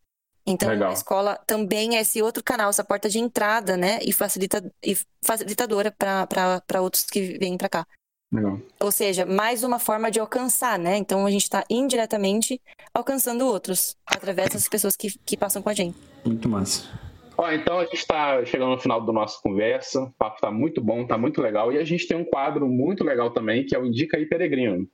Então, 0.46 0.70
Legal. 0.70 0.92
a 0.92 0.94
escola 0.94 1.36
também 1.46 1.98
é 1.98 2.02
esse 2.02 2.22
outro 2.22 2.42
canal, 2.42 2.70
essa 2.70 2.84
porta 2.84 3.10
de 3.10 3.20
entrada, 3.20 3.76
né? 3.76 4.00
E, 4.02 4.14
facilita, 4.14 4.64
e 4.82 4.98
facilitadora 5.22 5.92
para 5.92 6.82
outros 6.82 7.04
que 7.04 7.38
vêm 7.38 7.58
para 7.58 7.68
cá. 7.68 7.88
Legal. 8.32 8.60
Ou 8.80 8.92
seja, 8.92 9.26
mais 9.26 9.64
uma 9.64 9.78
forma 9.78 10.10
de 10.10 10.22
alcançar, 10.22 10.80
né? 10.80 10.96
Então, 10.96 11.26
a 11.26 11.32
gente 11.32 11.44
está 11.44 11.66
indiretamente 11.70 12.62
alcançando 12.94 13.46
outros, 13.46 13.98
através 14.06 14.50
das 14.52 14.70
pessoas 14.70 14.96
que, 14.96 15.18
que 15.20 15.36
passam 15.36 15.62
com 15.62 15.70
a 15.70 15.74
gente. 15.74 15.98
Muito 16.26 16.48
massa. 16.48 17.07
Ó, 17.38 17.52
então, 17.52 17.80
a 17.80 17.84
gente 17.84 17.98
está 17.98 18.44
chegando 18.46 18.72
no 18.72 18.80
final 18.80 19.00
da 19.00 19.14
nossa 19.14 19.40
conversa. 19.42 20.02
O 20.02 20.12
papo 20.14 20.36
está 20.36 20.50
muito 20.50 20.82
bom, 20.82 21.04
está 21.04 21.18
muito 21.18 21.40
legal. 21.40 21.72
E 21.72 21.78
a 21.78 21.84
gente 21.84 22.08
tem 22.08 22.18
um 22.18 22.26
quadro 22.26 22.68
muito 22.68 23.04
legal 23.04 23.30
também, 23.30 23.64
que 23.64 23.76
é 23.76 23.80
o 23.80 23.86
Indica 23.86 24.18
aí 24.18 24.26
Peregrino. 24.26 24.90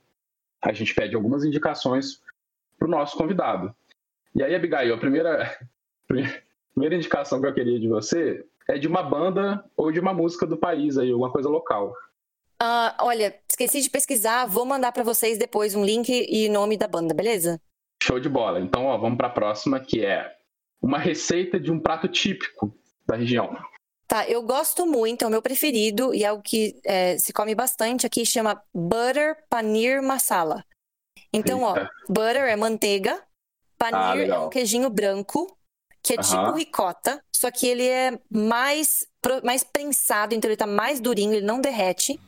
A 0.60 0.72
gente 0.72 0.94
pede 0.94 1.16
algumas 1.16 1.42
indicações 1.42 2.20
para 2.78 2.86
o 2.86 2.90
nosso 2.90 3.16
convidado. 3.16 3.74
E 4.34 4.42
aí, 4.42 4.54
Abigail, 4.54 4.94
a 4.94 4.98
primeira, 4.98 5.58
primeira 6.74 6.96
indicação 6.96 7.40
que 7.40 7.46
eu 7.46 7.54
queria 7.54 7.80
de 7.80 7.88
você 7.88 8.44
é 8.68 8.76
de 8.76 8.86
uma 8.86 9.02
banda 9.02 9.64
ou 9.74 9.90
de 9.90 10.00
uma 10.00 10.12
música 10.12 10.46
do 10.46 10.56
país 10.56 10.98
aí, 10.98 11.10
alguma 11.10 11.30
coisa 11.30 11.48
local. 11.48 11.94
Uh, 12.62 12.92
olha, 13.00 13.34
esqueci 13.48 13.80
de 13.80 13.90
pesquisar, 13.90 14.46
vou 14.46 14.64
mandar 14.66 14.92
para 14.92 15.02
vocês 15.02 15.38
depois 15.38 15.74
um 15.74 15.84
link 15.84 16.08
e 16.10 16.48
nome 16.48 16.76
da 16.76 16.88
banda, 16.88 17.14
beleza? 17.14 17.60
Show 18.02 18.20
de 18.20 18.28
bola. 18.28 18.60
Então, 18.60 18.86
ó, 18.86 18.98
vamos 18.98 19.16
para 19.16 19.28
a 19.28 19.30
próxima, 19.30 19.80
que 19.80 20.04
é 20.04 20.34
uma 20.84 20.98
receita 20.98 21.58
de 21.58 21.72
um 21.72 21.80
prato 21.80 22.06
típico 22.06 22.76
da 23.06 23.16
região. 23.16 23.56
Tá, 24.06 24.28
eu 24.28 24.42
gosto 24.42 24.84
muito, 24.84 25.24
é 25.24 25.26
o 25.26 25.30
meu 25.30 25.40
preferido 25.40 26.14
e 26.14 26.22
é 26.22 26.30
o 26.30 26.42
que 26.42 26.78
é, 26.84 27.16
se 27.18 27.32
come 27.32 27.54
bastante 27.54 28.06
aqui, 28.06 28.26
chama 28.26 28.62
Butter 28.72 29.34
Paneer 29.48 30.02
Masala. 30.02 30.62
Então, 31.32 31.66
Eita. 31.66 31.90
ó, 31.90 32.12
butter 32.12 32.44
é 32.44 32.54
manteiga, 32.54 33.18
Paneer 33.78 34.30
ah, 34.30 34.34
é 34.34 34.38
um 34.38 34.50
queijinho 34.50 34.90
branco, 34.90 35.56
que 36.02 36.12
é 36.12 36.16
tipo 36.18 36.52
ricota, 36.52 37.24
só 37.34 37.50
que 37.50 37.66
ele 37.66 37.88
é 37.88 38.18
mais, 38.30 39.06
mais 39.42 39.64
prensado, 39.64 40.34
então 40.34 40.50
ele 40.50 40.56
tá 40.56 40.66
mais 40.66 41.00
durinho, 41.00 41.32
ele 41.32 41.46
não 41.46 41.62
derrete. 41.62 42.20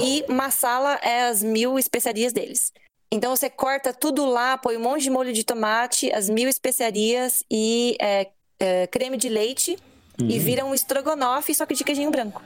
E 0.00 0.24
masala 0.32 0.94
é 1.02 1.26
as 1.26 1.42
mil 1.42 1.78
especiarias 1.78 2.32
deles. 2.32 2.72
Então 3.14 3.34
você 3.34 3.48
corta 3.48 3.92
tudo 3.92 4.26
lá, 4.26 4.58
põe 4.58 4.76
um 4.76 4.80
monte 4.80 5.02
de 5.02 5.10
molho 5.10 5.32
de 5.32 5.44
tomate, 5.44 6.12
as 6.12 6.28
mil 6.28 6.48
especiarias 6.48 7.44
e 7.50 7.96
é, 8.00 8.28
é, 8.58 8.86
creme 8.88 9.16
de 9.16 9.28
leite 9.28 9.76
Uhum. 10.20 10.30
E 10.30 10.38
vira 10.38 10.64
um 10.64 10.72
estrogonofe, 10.72 11.52
só 11.52 11.66
que 11.66 11.74
de 11.74 11.82
queijinho 11.82 12.08
branco. 12.08 12.40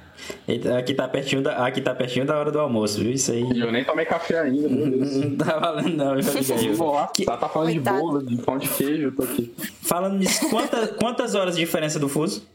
Aqui 0.78 0.94
tá, 0.94 1.06
pertinho 1.06 1.42
da, 1.42 1.66
aqui 1.66 1.82
tá 1.82 1.94
pertinho 1.94 2.24
da 2.24 2.38
hora 2.38 2.50
do 2.50 2.58
almoço, 2.58 2.98
viu? 2.98 3.12
Isso 3.12 3.30
aí. 3.30 3.42
Eu 3.42 3.70
nem 3.70 3.84
tomei 3.84 4.06
café 4.06 4.40
ainda, 4.40 4.68
meu 4.70 4.90
Deus. 4.90 5.16
Não 5.20 5.36
tá 5.36 5.58
valendo, 5.58 5.96
não, 5.96 6.18
eu 6.18 6.74
Vou 6.74 6.94
lá, 6.94 7.08
que... 7.08 7.26
tá, 7.26 7.36
tá 7.36 7.46
falando 7.46 7.74
Coitado. 7.74 7.96
de 7.96 8.02
bolo, 8.02 8.22
de 8.22 8.36
pão 8.38 8.56
de 8.56 8.68
queijo, 8.68 9.08
eu 9.08 9.14
tô 9.14 9.22
aqui. 9.22 9.54
Falando 9.82 10.16
nisso, 10.16 10.48
quantas, 10.48 10.90
quantas 10.96 11.34
horas 11.34 11.56
de 11.56 11.60
diferença 11.60 11.98
do 11.98 12.08
fuso? 12.08 12.48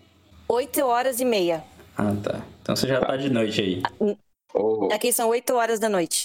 Oito 0.48 0.84
horas 0.84 1.20
e 1.20 1.26
meia. 1.26 1.64
Ah, 1.96 2.16
tá. 2.24 2.42
Então 2.64 2.76
você 2.76 2.88
já 2.88 3.00
tá, 3.00 3.08
tá 3.08 3.18
de 3.18 3.30
noite 3.30 3.62
aí. 3.62 3.84
Oh. 4.52 4.90
Aqui 4.92 5.14
são 5.14 5.30
oito 5.30 5.54
horas 5.54 5.80
da 5.80 5.90
noite. 5.90 6.24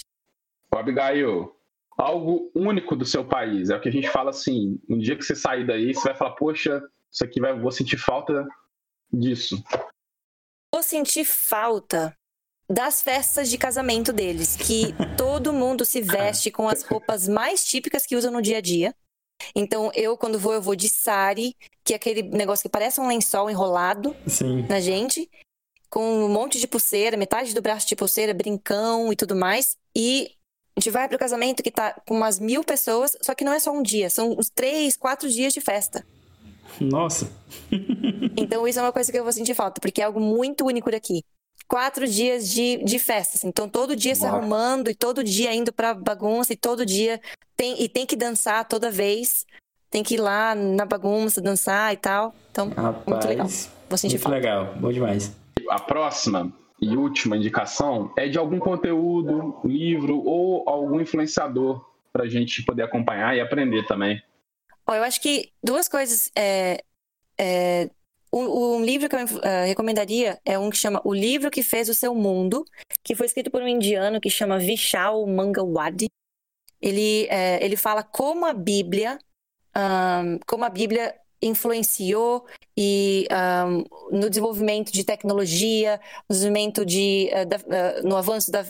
Ô, 0.73 0.77
Abigail, 0.77 1.55
algo 1.99 2.49
único 2.55 2.95
do 2.95 3.05
seu 3.05 3.25
país. 3.25 3.69
É 3.69 3.75
o 3.75 3.81
que 3.81 3.89
a 3.89 3.91
gente 3.91 4.09
fala 4.09 4.29
assim: 4.29 4.79
um 4.89 4.97
dia 4.97 5.17
que 5.17 5.23
você 5.23 5.35
sair 5.35 5.67
daí, 5.67 5.93
você 5.93 6.07
vai 6.09 6.15
falar, 6.15 6.31
poxa, 6.31 6.81
isso 7.11 7.23
aqui 7.23 7.41
vai, 7.41 7.57
vou 7.59 7.71
sentir 7.71 7.97
falta 7.97 8.47
disso? 9.11 9.61
Vou 10.73 10.81
sentir 10.81 11.25
falta 11.25 12.15
das 12.69 13.01
festas 13.01 13.49
de 13.49 13.57
casamento 13.57 14.13
deles, 14.13 14.55
que 14.55 14.93
todo 15.17 15.51
mundo 15.51 15.83
se 15.83 16.01
veste 16.01 16.49
com 16.49 16.69
as 16.69 16.83
roupas 16.83 17.27
mais 17.27 17.65
típicas 17.65 18.05
que 18.05 18.15
usam 18.15 18.31
no 18.31 18.41
dia 18.41 18.59
a 18.59 18.61
dia. 18.61 18.95
Então, 19.55 19.91
eu, 19.95 20.17
quando 20.17 20.37
vou, 20.37 20.53
eu 20.53 20.61
vou 20.61 20.75
de 20.75 20.87
sari, 20.87 21.55
que 21.83 21.93
é 21.93 21.95
aquele 21.95 22.21
negócio 22.21 22.63
que 22.63 22.69
parece 22.69 23.01
um 23.01 23.07
lençol 23.07 23.49
enrolado 23.49 24.15
Sim. 24.27 24.65
na 24.67 24.79
gente, 24.79 25.29
com 25.89 26.25
um 26.25 26.29
monte 26.29 26.59
de 26.59 26.67
pulseira, 26.67 27.17
metade 27.17 27.55
do 27.55 27.61
braço 27.61 27.87
de 27.87 27.95
pulseira, 27.95 28.33
brincão 28.33 29.11
e 29.11 29.15
tudo 29.15 29.35
mais. 29.35 29.75
E 29.95 30.29
a 30.79 30.81
gente 30.81 30.91
vai 30.91 31.09
pro 31.09 31.19
casamento 31.19 31.61
que 31.61 31.69
tá 31.69 31.93
com 32.07 32.15
umas 32.15 32.39
mil 32.39 32.63
pessoas, 32.63 33.17
só 33.21 33.35
que 33.35 33.43
não 33.43 33.51
é 33.51 33.59
só 33.59 33.69
um 33.71 33.83
dia, 33.83 34.09
são 34.09 34.31
uns 34.31 34.49
três, 34.49 34.95
quatro 34.95 35.29
dias 35.29 35.53
de 35.53 35.59
festa. 35.61 36.05
Nossa. 36.79 37.29
Então, 38.37 38.65
isso 38.65 38.79
é 38.79 38.81
uma 38.81 38.93
coisa 38.93 39.11
que 39.11 39.19
eu 39.19 39.23
vou 39.23 39.33
sentir 39.33 39.53
falta, 39.53 39.81
porque 39.81 40.01
é 40.01 40.05
algo 40.05 40.19
muito 40.19 40.65
único 40.65 40.89
daqui. 40.89 41.23
Quatro 41.67 42.07
dias 42.07 42.47
de, 42.47 42.77
de 42.77 42.97
festa, 42.97 43.35
assim. 43.35 43.49
então 43.49 43.67
todo 43.67 43.95
dia 43.95 44.15
se 44.15 44.21
Nossa. 44.21 44.37
arrumando 44.37 44.89
e 44.89 44.95
todo 44.95 45.21
dia 45.23 45.53
indo 45.53 45.73
pra 45.73 45.93
bagunça 45.93 46.53
e 46.53 46.55
todo 46.55 46.85
dia 46.85 47.19
tem 47.57 47.81
e 47.83 47.89
tem 47.89 48.05
que 48.05 48.15
dançar 48.15 48.65
toda 48.65 48.89
vez, 48.89 49.45
tem 49.91 50.01
que 50.01 50.13
ir 50.15 50.19
lá 50.19 50.55
na 50.55 50.85
bagunça 50.85 51.41
dançar 51.41 51.93
e 51.93 51.97
tal. 51.97 52.33
Então, 52.51 52.67
muito 53.05 53.27
legal. 53.27 53.45
Rapaz. 53.45 53.69
Vou 53.89 53.97
sentir 53.97 54.13
Muito 54.13 54.23
falta. 54.23 54.37
legal. 54.37 54.73
Bom 54.79 54.91
demais. 54.91 55.31
A 55.69 55.79
próxima 55.79 56.51
e 56.81 56.95
última 56.95 57.35
indicação 57.35 58.13
é 58.17 58.27
de 58.27 58.37
algum 58.37 58.59
conteúdo, 58.59 59.59
livro 59.65 60.23
ou 60.25 60.67
algum 60.67 60.99
influenciador 60.99 61.85
para 62.11 62.23
a 62.23 62.27
gente 62.27 62.63
poder 62.63 62.83
acompanhar 62.83 63.35
e 63.35 63.41
aprender 63.41 63.85
também. 63.85 64.21
Ó, 64.87 64.93
eu 64.93 65.03
acho 65.03 65.21
que 65.21 65.51
duas 65.63 65.87
coisas. 65.87 66.31
É, 66.35 66.83
é, 67.37 67.89
um, 68.31 68.75
um 68.77 68.85
livro 68.85 69.09
que 69.09 69.15
eu 69.15 69.19
eh, 69.41 69.65
recomendaria 69.65 70.39
é 70.45 70.57
um 70.57 70.69
que 70.69 70.77
chama 70.77 71.01
O 71.03 71.13
Livro 71.13 71.49
que 71.49 71.63
Fez 71.63 71.89
o 71.89 71.95
Seu 71.95 72.13
Mundo, 72.13 72.63
que 73.03 73.15
foi 73.15 73.25
escrito 73.25 73.49
por 73.49 73.61
um 73.61 73.67
indiano 73.67 74.21
que 74.21 74.29
chama 74.29 74.59
Vishal 74.59 75.25
Mangawadi. 75.25 76.07
Ele, 76.79 77.27
eh, 77.29 77.63
ele 77.63 77.75
fala 77.75 78.03
como 78.03 78.45
a 78.45 78.53
Bíblia, 78.53 79.17
ahn, 79.73 80.39
como 80.45 80.63
a 80.63 80.69
Bíblia 80.69 81.15
influenciou 81.41 82.45
e 82.77 83.27
ahn, 83.31 83.83
no 84.11 84.29
desenvolvimento 84.29 84.91
de 84.91 85.03
tecnologia, 85.03 85.99
no 86.29 86.35
desenvolvimento 86.35 86.85
de, 86.85 87.29
eh, 87.31 87.45
da- 87.45 87.57
eh, 87.69 88.01
no 88.03 88.15
avanço 88.15 88.51
da 88.51 88.65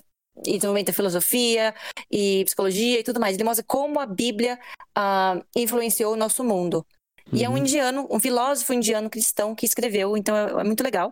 e 0.45 0.53
desenvolvimento 0.53 0.87
da 0.87 0.93
filosofia 0.93 1.75
e 2.09 2.45
psicologia 2.45 2.99
e 2.99 3.03
tudo 3.03 3.19
mais. 3.19 3.35
Ele 3.35 3.43
mostra 3.43 3.65
como 3.67 3.99
a 3.99 4.05
Bíblia 4.05 4.57
ah, 4.95 5.41
influenciou 5.55 6.13
o 6.13 6.15
nosso 6.15 6.43
mundo. 6.45 6.85
E 7.33 7.43
é 7.43 7.49
um 7.49 7.53
Uhum. 7.53 7.57
indiano, 7.57 8.07
um 8.09 8.19
filósofo 8.19 8.71
indiano 8.73 9.09
cristão 9.09 9.53
que 9.53 9.65
escreveu, 9.65 10.15
então 10.15 10.35
é, 10.35 10.61
é 10.61 10.63
muito 10.63 10.81
legal. 10.83 11.11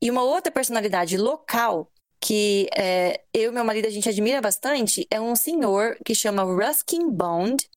E 0.00 0.10
uma 0.10 0.22
outra 0.22 0.50
personalidade 0.50 1.16
local 1.18 1.90
que 2.20 2.68
é, 2.74 3.20
eu 3.34 3.50
e 3.50 3.54
meu 3.54 3.64
marido 3.64 3.86
a 3.86 3.90
gente 3.90 4.08
admira 4.08 4.40
bastante 4.40 5.06
é 5.10 5.20
um 5.20 5.36
senhor 5.36 5.96
que 6.04 6.14
chama 6.14 6.42
Ruskin 6.42 7.10
Bond. 7.10 7.68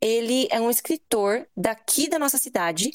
Ele 0.00 0.48
é 0.50 0.60
um 0.60 0.70
escritor 0.70 1.46
daqui 1.56 2.08
da 2.08 2.18
nossa 2.18 2.38
cidade 2.38 2.90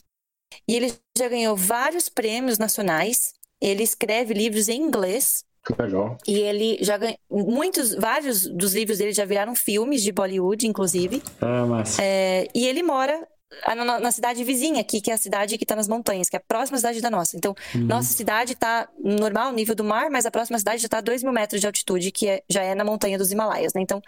e 0.67 0.75
ele 0.75 0.93
já 1.17 1.27
ganhou 1.27 1.55
vários 1.55 2.09
prêmios 2.09 2.57
nacionais. 2.57 3.33
Ele 3.61 3.83
escreve 3.83 4.33
livros 4.33 4.67
em 4.69 4.81
inglês 4.81 5.43
legal. 5.79 6.17
e 6.27 6.39
ele 6.39 6.77
já 6.81 6.97
ganhou 6.97 7.17
muitos, 7.31 7.95
vários 7.95 8.47
dos 8.47 8.73
livros 8.73 8.97
dele 8.97 9.13
já 9.13 9.25
viraram 9.25 9.55
filmes 9.55 10.01
de 10.03 10.11
Bollywood, 10.11 10.67
inclusive. 10.67 11.21
Ah, 11.41 11.65
massa. 11.65 12.01
É, 12.03 12.47
e 12.53 12.65
ele 12.67 12.83
mora 12.83 13.27
na, 13.67 13.99
na 13.99 14.11
cidade 14.11 14.43
vizinha 14.43 14.81
aqui, 14.81 14.99
que 14.99 15.09
é 15.09 15.13
a 15.13 15.17
cidade 15.17 15.57
que 15.57 15.63
está 15.63 15.75
nas 15.75 15.87
montanhas, 15.87 16.27
que 16.29 16.35
é 16.35 16.39
a 16.39 16.43
próxima 16.45 16.77
cidade 16.77 16.99
da 17.01 17.09
nossa. 17.09 17.37
Então, 17.37 17.55
Uhum. 17.73 17.85
nossa 17.85 18.11
cidade 18.13 18.53
está 18.53 18.89
normal, 18.99 19.53
nível 19.53 19.75
do 19.75 19.83
mar, 19.83 20.09
mas 20.09 20.25
a 20.25 20.31
próxima 20.31 20.57
cidade 20.59 20.81
já 20.81 20.87
está 20.87 20.97
a 20.97 21.01
2 21.01 21.23
mil 21.23 21.31
metros 21.31 21.61
de 21.61 21.67
altitude, 21.67 22.11
que 22.11 22.27
é- 22.27 22.43
já 22.49 22.61
é 22.63 22.75
na 22.75 22.83
montanha 22.83 23.17
dos 23.17 23.31
Himalaias, 23.31 23.73
né? 23.73 23.81
Então, 23.81 24.01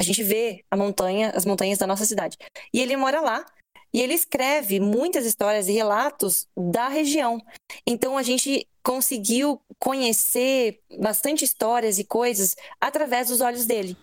a 0.00 0.04
gente 0.04 0.22
vê 0.22 0.64
a 0.70 0.76
montanha, 0.76 1.30
as 1.34 1.44
montanhas 1.44 1.78
da 1.78 1.86
nossa 1.86 2.04
cidade. 2.04 2.36
E 2.72 2.80
ele 2.80 2.96
mora 2.96 3.20
lá. 3.20 3.44
E 3.92 4.02
ele 4.02 4.12
escreve 4.12 4.78
muitas 4.78 5.24
histórias 5.24 5.66
e 5.66 5.72
relatos 5.72 6.46
da 6.56 6.88
região. 6.88 7.40
Então 7.86 8.18
a 8.18 8.22
gente 8.22 8.68
conseguiu 8.82 9.60
conhecer 9.78 10.80
bastante 11.00 11.44
histórias 11.44 11.98
e 11.98 12.04
coisas 12.04 12.54
através 12.80 13.28
dos 13.28 13.40
olhos 13.40 13.64
dele. 13.64 13.96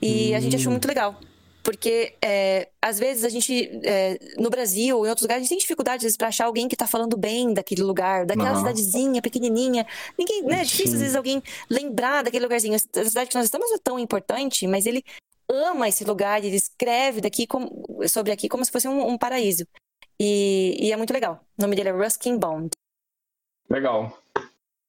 E 0.00 0.34
a 0.34 0.40
gente 0.40 0.56
achou 0.56 0.68
Hum. 0.68 0.72
muito 0.72 0.88
legal. 0.88 1.18
Porque 1.62 2.14
é, 2.20 2.68
às 2.80 2.98
vezes 2.98 3.24
a 3.24 3.28
gente, 3.28 3.70
é, 3.84 4.18
no 4.36 4.50
Brasil 4.50 4.98
ou 4.98 5.06
em 5.06 5.08
outros 5.08 5.22
lugares, 5.22 5.40
a 5.40 5.44
gente 5.44 5.50
tem 5.50 5.58
dificuldade 5.58 5.98
às 5.98 6.02
vezes, 6.02 6.16
pra 6.16 6.28
achar 6.28 6.46
alguém 6.46 6.66
que 6.68 6.74
tá 6.74 6.86
falando 6.88 7.16
bem 7.16 7.54
daquele 7.54 7.82
lugar, 7.82 8.26
daquela 8.26 8.50
cidadezinha 8.58 9.22
pequenininha. 9.22 9.86
Ninguém, 10.18 10.42
né? 10.42 10.62
É 10.62 10.64
difícil 10.64 10.94
às 10.94 11.00
vezes 11.00 11.16
alguém 11.16 11.40
lembrar 11.70 12.22
daquele 12.24 12.44
lugarzinho. 12.44 12.74
A 12.74 12.78
cidade 12.78 13.30
que 13.30 13.36
nós 13.36 13.44
estamos 13.44 13.68
não 13.68 13.76
é 13.76 13.80
tão 13.82 13.98
importante, 13.98 14.66
mas 14.66 14.86
ele 14.86 15.04
ama 15.48 15.88
esse 15.88 16.02
lugar, 16.04 16.42
ele 16.44 16.56
escreve 16.56 17.20
daqui 17.20 17.46
como- 17.46 17.86
sobre 18.08 18.32
aqui 18.32 18.48
como 18.48 18.64
se 18.64 18.70
fosse 18.72 18.88
um, 18.88 19.06
um 19.06 19.16
paraíso. 19.16 19.64
E, 20.18 20.76
e 20.80 20.92
é 20.92 20.96
muito 20.96 21.12
legal. 21.12 21.44
O 21.58 21.62
nome 21.62 21.76
dele 21.76 21.90
é 21.90 21.92
Ruskin 21.92 22.38
Bond. 22.38 22.70
Legal. 23.70 24.18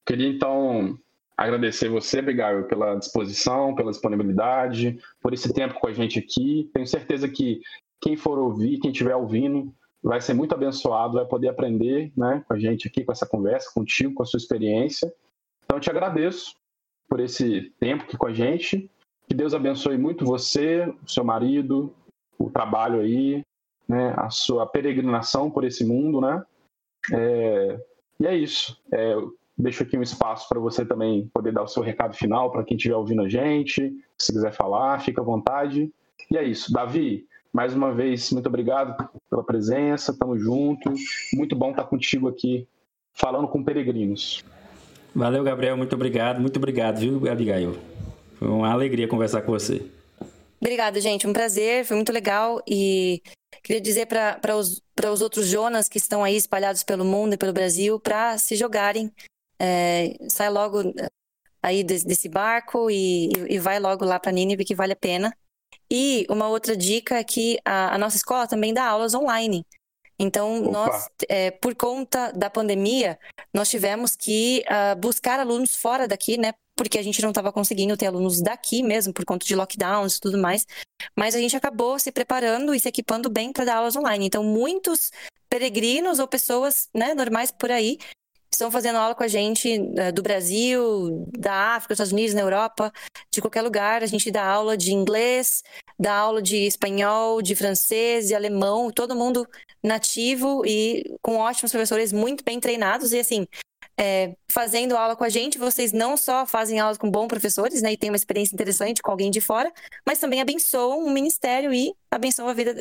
Queria 0.07 0.27
então 0.27 0.97
agradecer 1.43 1.89
você, 1.89 2.19
Abigail, 2.19 2.65
pela 2.65 2.95
disposição, 2.95 3.75
pela 3.75 3.91
disponibilidade, 3.91 4.99
por 5.21 5.33
esse 5.33 5.53
tempo 5.53 5.79
com 5.79 5.87
a 5.87 5.93
gente 5.93 6.19
aqui. 6.19 6.69
Tenho 6.73 6.87
certeza 6.87 7.27
que 7.27 7.61
quem 8.01 8.15
for 8.15 8.37
ouvir, 8.37 8.79
quem 8.79 8.91
estiver 8.91 9.15
ouvindo, 9.15 9.73
vai 10.01 10.19
ser 10.19 10.33
muito 10.33 10.53
abençoado, 10.53 11.13
vai 11.13 11.25
poder 11.25 11.47
aprender 11.47 12.11
né, 12.17 12.43
com 12.47 12.53
a 12.53 12.59
gente 12.59 12.87
aqui, 12.87 13.03
com 13.03 13.11
essa 13.11 13.25
conversa, 13.25 13.71
contigo, 13.73 14.13
com 14.13 14.23
a 14.23 14.25
sua 14.25 14.37
experiência. 14.37 15.13
Então, 15.63 15.77
eu 15.77 15.81
te 15.81 15.89
agradeço 15.89 16.55
por 17.07 17.19
esse 17.19 17.73
tempo 17.79 18.03
aqui 18.03 18.17
com 18.17 18.27
a 18.27 18.33
gente. 18.33 18.89
Que 19.27 19.33
Deus 19.33 19.53
abençoe 19.53 19.97
muito 19.97 20.25
você, 20.25 20.93
o 21.03 21.09
seu 21.09 21.23
marido, 21.23 21.95
o 22.37 22.49
trabalho 22.49 22.99
aí, 22.99 23.41
né, 23.87 24.13
a 24.17 24.29
sua 24.29 24.65
peregrinação 24.65 25.49
por 25.49 25.63
esse 25.63 25.85
mundo, 25.85 26.19
né? 26.19 26.43
É, 27.11 27.79
e 28.19 28.27
é 28.27 28.35
isso. 28.35 28.77
É, 28.91 29.15
deixo 29.57 29.83
aqui 29.83 29.97
um 29.97 30.01
espaço 30.01 30.47
para 30.49 30.59
você 30.59 30.85
também 30.85 31.29
poder 31.33 31.53
dar 31.53 31.63
o 31.63 31.67
seu 31.67 31.83
recado 31.83 32.15
final 32.15 32.51
para 32.51 32.63
quem 32.63 32.75
estiver 32.75 32.95
ouvindo 32.95 33.21
a 33.21 33.29
gente. 33.29 33.93
Se 34.17 34.33
quiser 34.33 34.51
falar, 34.51 34.99
fica 35.01 35.21
à 35.21 35.23
vontade. 35.23 35.91
E 36.31 36.37
é 36.37 36.43
isso. 36.43 36.71
Davi, 36.71 37.27
mais 37.51 37.73
uma 37.73 37.93
vez, 37.93 38.31
muito 38.31 38.47
obrigado 38.47 39.09
pela 39.29 39.43
presença. 39.43 40.17
Tamo 40.17 40.37
junto. 40.37 40.91
Muito 41.33 41.55
bom 41.55 41.71
estar 41.71 41.83
contigo 41.83 42.27
aqui, 42.27 42.67
falando 43.13 43.47
com 43.47 43.63
peregrinos. 43.63 44.43
Valeu, 45.15 45.43
Gabriel. 45.43 45.77
Muito 45.77 45.93
obrigado. 45.93 46.41
Muito 46.41 46.57
obrigado, 46.57 46.99
viu, 46.99 47.29
Abigail? 47.29 47.77
Foi 48.39 48.47
uma 48.47 48.71
alegria 48.71 49.07
conversar 49.07 49.43
com 49.43 49.51
você. 49.51 49.85
Obrigada, 50.59 50.99
gente. 50.99 51.27
Um 51.27 51.33
prazer, 51.33 51.85
foi 51.85 51.95
muito 51.95 52.11
legal. 52.11 52.61
E 52.67 53.21
queria 53.61 53.81
dizer 53.81 54.07
para 54.07 54.55
os, 54.55 54.81
pra 54.95 55.11
os 55.11 55.21
outros 55.21 55.47
Jonas 55.47 55.87
que 55.87 55.97
estão 55.97 56.23
aí 56.23 56.35
espalhados 56.35 56.83
pelo 56.83 57.05
mundo 57.05 57.33
e 57.33 57.37
pelo 57.37 57.53
Brasil 57.53 57.99
para 57.99 58.37
se 58.37 58.55
jogarem. 58.55 59.11
É, 59.65 60.17
sai 60.29 60.49
logo 60.49 60.81
eh, 60.81 61.07
aí 61.61 61.85
desse, 61.85 62.05
desse 62.05 62.27
barco 62.27 62.91
e, 62.91 63.29
e- 63.49 63.59
vai 63.59 63.79
logo 63.79 64.03
lá 64.03 64.19
para 64.19 64.31
Nínive, 64.31 64.65
que 64.65 64.75
vale 64.75 64.91
a 64.91 64.95
pena. 64.95 65.33
E 65.89 66.25
uma 66.29 66.49
outra 66.49 66.75
dica 66.75 67.17
é 67.17 67.23
que 67.23 67.57
a, 67.63 67.95
a 67.95 67.97
nossa 67.97 68.17
escola 68.17 68.45
também 68.45 68.73
dá 68.73 68.85
aulas 68.85 69.13
online. 69.13 69.65
Então, 70.19 70.63
Opa. 70.63 70.71
nós, 70.71 71.07
é, 71.29 71.51
por 71.51 71.75
conta 71.75 72.31
da 72.33 72.49
pandemia, 72.49 73.17
nós 73.53 73.69
tivemos 73.69 74.15
que 74.15 74.63
ah, 74.67 74.95
buscar 74.95 75.39
alunos 75.39 75.75
fora 75.75 76.07
daqui, 76.07 76.37
né? 76.37 76.53
Porque 76.75 76.97
a 76.97 77.03
gente 77.03 77.21
não 77.21 77.29
estava 77.29 77.51
conseguindo 77.51 77.95
ter 77.97 78.07
alunos 78.07 78.41
daqui 78.41 78.83
mesmo, 78.83 79.13
por 79.13 79.25
conta 79.25 79.45
de 79.45 79.55
lockdowns 79.55 80.17
e 80.17 80.19
tudo 80.19 80.37
mais. 80.37 80.65
Mas 81.17 81.35
a 81.35 81.39
gente 81.39 81.55
acabou 81.55 81.97
se 81.97 82.11
preparando 82.11 82.75
e 82.75 82.79
se 82.79 82.87
equipando 82.89 83.29
bem 83.29 83.51
para 83.51 83.65
dar 83.65 83.77
aulas 83.77 83.95
online. 83.95 84.25
Então, 84.25 84.43
muitos 84.43 85.11
peregrinos 85.49 86.19
ou 86.19 86.27
pessoas 86.27 86.89
né, 86.93 87.13
normais 87.13 87.51
por 87.51 87.71
aí 87.71 87.97
estão 88.55 88.71
fazendo 88.71 88.97
aula 88.97 89.15
com 89.15 89.23
a 89.23 89.27
gente 89.27 89.69
eh, 89.97 90.11
do 90.11 90.21
Brasil, 90.21 91.25
da 91.37 91.75
África, 91.75 91.93
dos 91.93 91.99
Estados 91.99 92.13
Unidos, 92.13 92.33
na 92.33 92.41
Europa, 92.41 92.91
de 93.31 93.41
qualquer 93.41 93.61
lugar. 93.61 94.03
A 94.03 94.05
gente 94.05 94.31
dá 94.31 94.45
aula 94.45 94.77
de 94.77 94.93
inglês, 94.93 95.63
dá 95.99 96.13
aula 96.13 96.41
de 96.41 96.57
espanhol, 96.57 97.41
de 97.41 97.55
francês, 97.55 98.27
de 98.27 98.35
alemão, 98.35 98.91
todo 98.91 99.15
mundo 99.15 99.47
nativo 99.83 100.63
e 100.65 101.03
com 101.21 101.37
ótimos 101.37 101.71
professores 101.71 102.13
muito 102.13 102.43
bem 102.43 102.59
treinados. 102.59 103.11
E 103.13 103.19
assim, 103.19 103.47
é, 103.99 104.35
fazendo 104.49 104.97
aula 104.97 105.15
com 105.15 105.23
a 105.23 105.29
gente, 105.29 105.57
vocês 105.57 105.91
não 105.91 106.17
só 106.17 106.45
fazem 106.45 106.79
aulas 106.79 106.97
com 106.97 107.09
bons 107.09 107.27
professores, 107.27 107.81
né, 107.81 107.93
e 107.93 107.97
têm 107.97 108.09
uma 108.09 108.15
experiência 108.15 108.53
interessante 108.55 109.01
com 109.01 109.11
alguém 109.11 109.29
de 109.29 109.41
fora, 109.41 109.71
mas 110.05 110.19
também 110.19 110.41
abençoam 110.41 111.05
o 111.05 111.09
ministério 111.09 111.73
e 111.73 111.93
abençoam 112.09 112.49
a 112.49 112.53
vida, 112.53 112.75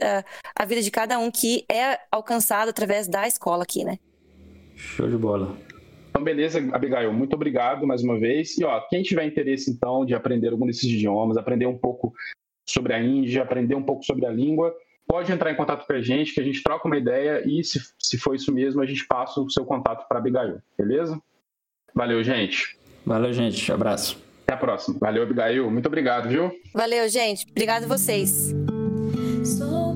a, 0.57 0.63
a 0.63 0.65
vida 0.65 0.83
de 0.83 0.91
cada 0.91 1.19
um 1.19 1.31
que 1.31 1.65
é 1.71 1.99
alcançado 2.11 2.69
através 2.69 3.09
da 3.09 3.27
escola 3.27 3.63
aqui, 3.63 3.85
né? 3.85 3.99
Show 4.77 5.09
de 5.09 5.17
bola. 5.17 5.57
Então, 6.11 6.23
beleza, 6.23 6.59
Abigail, 6.73 7.13
muito 7.13 7.35
obrigado 7.35 7.87
mais 7.87 8.03
uma 8.03 8.19
vez. 8.19 8.59
E 8.59 8.65
ó, 8.65 8.81
quem 8.89 9.03
tiver 9.03 9.25
interesse, 9.25 9.71
então, 9.71 10.05
de 10.05 10.15
aprender 10.15 10.49
algum 10.49 10.67
desses 10.67 10.85
idiomas, 10.85 11.37
aprender 11.37 11.67
um 11.67 11.79
pouco 11.79 12.13
sobre 12.69 12.93
a 12.93 13.03
Índia, 13.03 13.43
aprender 13.43 13.75
um 13.75 13.83
pouco 13.83 14.05
sobre 14.05 14.27
a 14.27 14.31
língua, 14.31 14.75
pode 15.07 15.33
entrar 15.33 15.51
em 15.51 15.57
contato 15.57 15.87
com 15.87 15.93
a 15.93 16.03
gente, 16.03 16.35
que 16.35 16.41
a 16.41 16.45
gente 16.45 16.63
troca 16.63 16.87
uma 16.87 16.97
ideia 16.97 17.43
e, 17.47 17.65
se, 17.65 17.81
se 17.99 18.19
for 18.19 18.35
isso 18.35 18.53
mesmo, 18.53 18.83
a 18.83 18.87
gente 18.87 19.07
passa 19.07 19.41
o 19.41 19.51
seu 19.51 19.65
contato 19.65 20.07
para 20.07 20.19
Abigail, 20.19 20.61
beleza? 20.77 21.21
Valeu, 21.95 22.23
gente. 22.23 22.79
Valeu, 23.05 23.33
gente. 23.33 23.71
Abraço. 23.73 24.23
Até 24.45 24.55
a 24.55 24.57
próxima. 24.57 24.99
Valeu, 25.01 25.23
Abigail. 25.23 25.71
Muito 25.71 25.87
obrigado, 25.87 26.29
viu? 26.29 26.53
Valeu, 26.75 27.09
gente. 27.09 27.47
Obrigado 27.51 27.89
vocês. 27.89 28.55
Sou 29.45 29.95